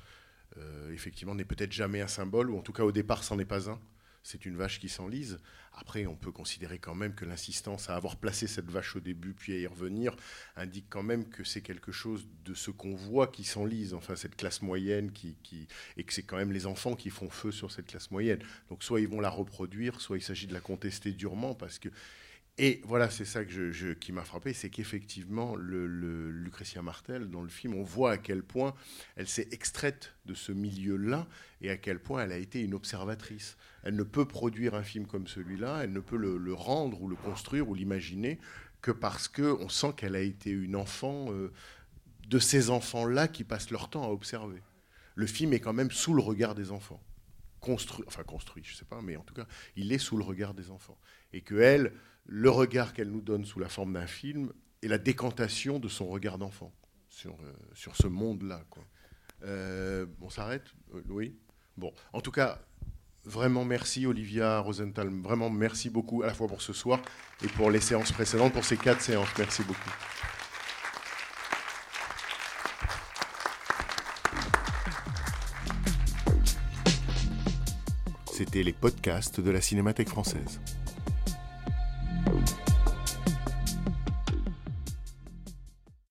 euh, 0.57 0.91
effectivement, 0.91 1.35
n'est 1.35 1.45
peut-être 1.45 1.71
jamais 1.71 2.01
un 2.01 2.07
symbole, 2.07 2.49
ou 2.49 2.57
en 2.57 2.61
tout 2.61 2.73
cas 2.73 2.83
au 2.83 2.91
départ, 2.91 3.23
c'en 3.23 3.37
est 3.37 3.45
pas 3.45 3.69
un. 3.69 3.79
C'est 4.27 4.45
une 4.45 4.57
vache 4.57 4.81
qui 4.81 4.89
s'enlise. 4.89 5.39
Après, 5.71 6.05
on 6.05 6.17
peut 6.17 6.33
considérer 6.33 6.79
quand 6.79 6.95
même 6.95 7.15
que 7.15 7.23
l'insistance 7.23 7.89
à 7.89 7.95
avoir 7.95 8.17
placé 8.17 8.45
cette 8.45 8.69
vache 8.69 8.97
au 8.97 8.99
début, 8.99 9.31
puis 9.33 9.53
à 9.53 9.57
y 9.57 9.65
revenir, 9.65 10.17
indique 10.57 10.87
quand 10.89 11.01
même 11.01 11.29
que 11.29 11.45
c'est 11.45 11.61
quelque 11.61 11.93
chose 11.93 12.27
de 12.43 12.53
ce 12.53 12.69
qu'on 12.69 12.93
voit 12.93 13.27
qui 13.27 13.45
s'enlise, 13.45 13.93
enfin 13.93 14.17
cette 14.17 14.35
classe 14.35 14.61
moyenne, 14.61 15.13
qui, 15.13 15.37
et 15.95 16.03
que 16.03 16.13
c'est 16.13 16.23
quand 16.23 16.35
même 16.35 16.51
les 16.51 16.65
enfants 16.65 16.97
qui 16.97 17.09
font 17.09 17.29
feu 17.29 17.53
sur 17.53 17.71
cette 17.71 17.85
classe 17.85 18.11
moyenne. 18.11 18.39
Donc 18.69 18.83
soit 18.83 18.99
ils 18.99 19.07
vont 19.07 19.21
la 19.21 19.29
reproduire, 19.29 20.01
soit 20.01 20.17
il 20.17 20.21
s'agit 20.21 20.47
de 20.47 20.53
la 20.53 20.59
contester 20.59 21.13
durement, 21.13 21.55
parce 21.55 21.79
que... 21.79 21.87
Et 22.59 22.81
voilà, 22.85 23.11
c'est 23.11 23.25
ça 23.25 23.41
qui 23.45 24.11
m'a 24.11 24.23
frappé, 24.23 24.51
c'est 24.51 24.71
qu'effectivement, 24.71 25.55
le, 25.55 26.33
Martel, 26.81 27.29
dans 27.29 27.43
le 27.43 27.49
film, 27.49 27.75
on 27.75 27.83
voit 27.83 28.13
à 28.13 28.17
quel 28.17 28.41
point 28.41 28.73
elle 29.15 29.27
s'est 29.27 29.47
extraite 29.51 30.15
de 30.25 30.33
ce 30.33 30.51
milieu-là 30.51 31.27
et 31.61 31.69
à 31.69 31.77
quel 31.77 31.99
point 31.99 32.23
elle 32.23 32.31
a 32.31 32.37
été 32.37 32.61
une 32.61 32.73
observatrice. 32.73 33.57
Elle 33.83 33.95
ne 33.95 34.03
peut 34.03 34.25
produire 34.25 34.73
un 34.73 34.81
film 34.81 35.05
comme 35.05 35.27
celui-là, 35.27 35.81
elle 35.83 35.93
ne 35.93 35.99
peut 35.99 36.17
le, 36.17 36.53
rendre 36.53 37.01
ou 37.01 37.07
le 37.07 37.15
construire 37.15 37.69
ou 37.69 37.75
l'imaginer 37.75 38.39
que 38.81 38.91
parce 38.91 39.27
qu'on 39.27 39.69
sent 39.69 39.93
qu'elle 39.95 40.15
a 40.15 40.21
été 40.21 40.49
une 40.49 40.75
enfant 40.75 41.27
euh, 41.31 41.51
de 42.27 42.39
ces 42.39 42.71
enfants-là 42.71 43.27
qui 43.27 43.43
passent 43.43 43.69
leur 43.69 43.89
temps 43.89 44.03
à 44.03 44.09
observer. 44.09 44.61
Le 45.13 45.27
film 45.27 45.53
est 45.53 45.59
quand 45.59 45.73
même 45.73 45.91
sous 45.91 46.13
le 46.13 46.21
regard 46.21 46.55
des 46.55 46.71
enfants. 46.71 47.01
Construit, 47.59 48.05
enfin 48.07 48.23
construit, 48.23 48.63
je 48.63 48.75
sais 48.75 48.85
pas, 48.85 49.01
mais 49.01 49.15
en 49.15 49.23
tout 49.23 49.33
cas, 49.33 49.47
il 49.75 49.91
est 49.91 49.97
sous 49.97 50.17
le 50.17 50.23
regard 50.23 50.53
des 50.53 50.69
enfants. 50.69 50.97
Et 51.33 51.41
que 51.41 51.55
elle, 51.55 51.93
le 52.27 52.49
regard 52.49 52.93
qu'elle 52.93 53.09
nous 53.09 53.21
donne 53.21 53.45
sous 53.45 53.59
la 53.59 53.69
forme 53.69 53.93
d'un 53.93 54.05
film 54.05 54.51
est 54.83 54.87
la 54.87 54.97
décantation 54.97 55.79
de 55.79 55.87
son 55.87 56.07
regard 56.07 56.37
d'enfant 56.37 56.73
sur, 57.09 57.33
euh, 57.33 57.53
sur 57.73 57.95
ce 57.95 58.07
monde-là. 58.07 58.63
Euh, 59.43 60.05
on 60.21 60.29
s'arrête 60.29 60.65
Oui 61.09 61.35
Bon, 61.77 61.93
en 62.11 62.21
tout 62.21 62.31
cas, 62.31 62.59
vraiment 63.23 63.63
merci 63.63 64.05
Olivia 64.05 64.59
Rosenthal, 64.59 65.09
vraiment 65.21 65.49
merci 65.49 65.89
beaucoup 65.89 66.23
à 66.23 66.27
la 66.27 66.33
fois 66.33 66.47
pour 66.47 66.61
ce 66.61 66.73
soir 66.73 66.99
et 67.43 67.47
pour 67.47 67.71
les 67.71 67.79
séances 67.79 68.11
précédentes, 68.11 68.51
pour 68.51 68.65
ces 68.65 68.77
quatre 68.77 69.01
séances. 69.01 69.29
Merci 69.37 69.63
beaucoup. 69.63 69.91
C'était 78.33 78.63
les 78.63 78.73
podcasts 78.73 79.39
de 79.39 79.49
la 79.49 79.61
Cinémathèque 79.61 80.09
française. 80.09 80.59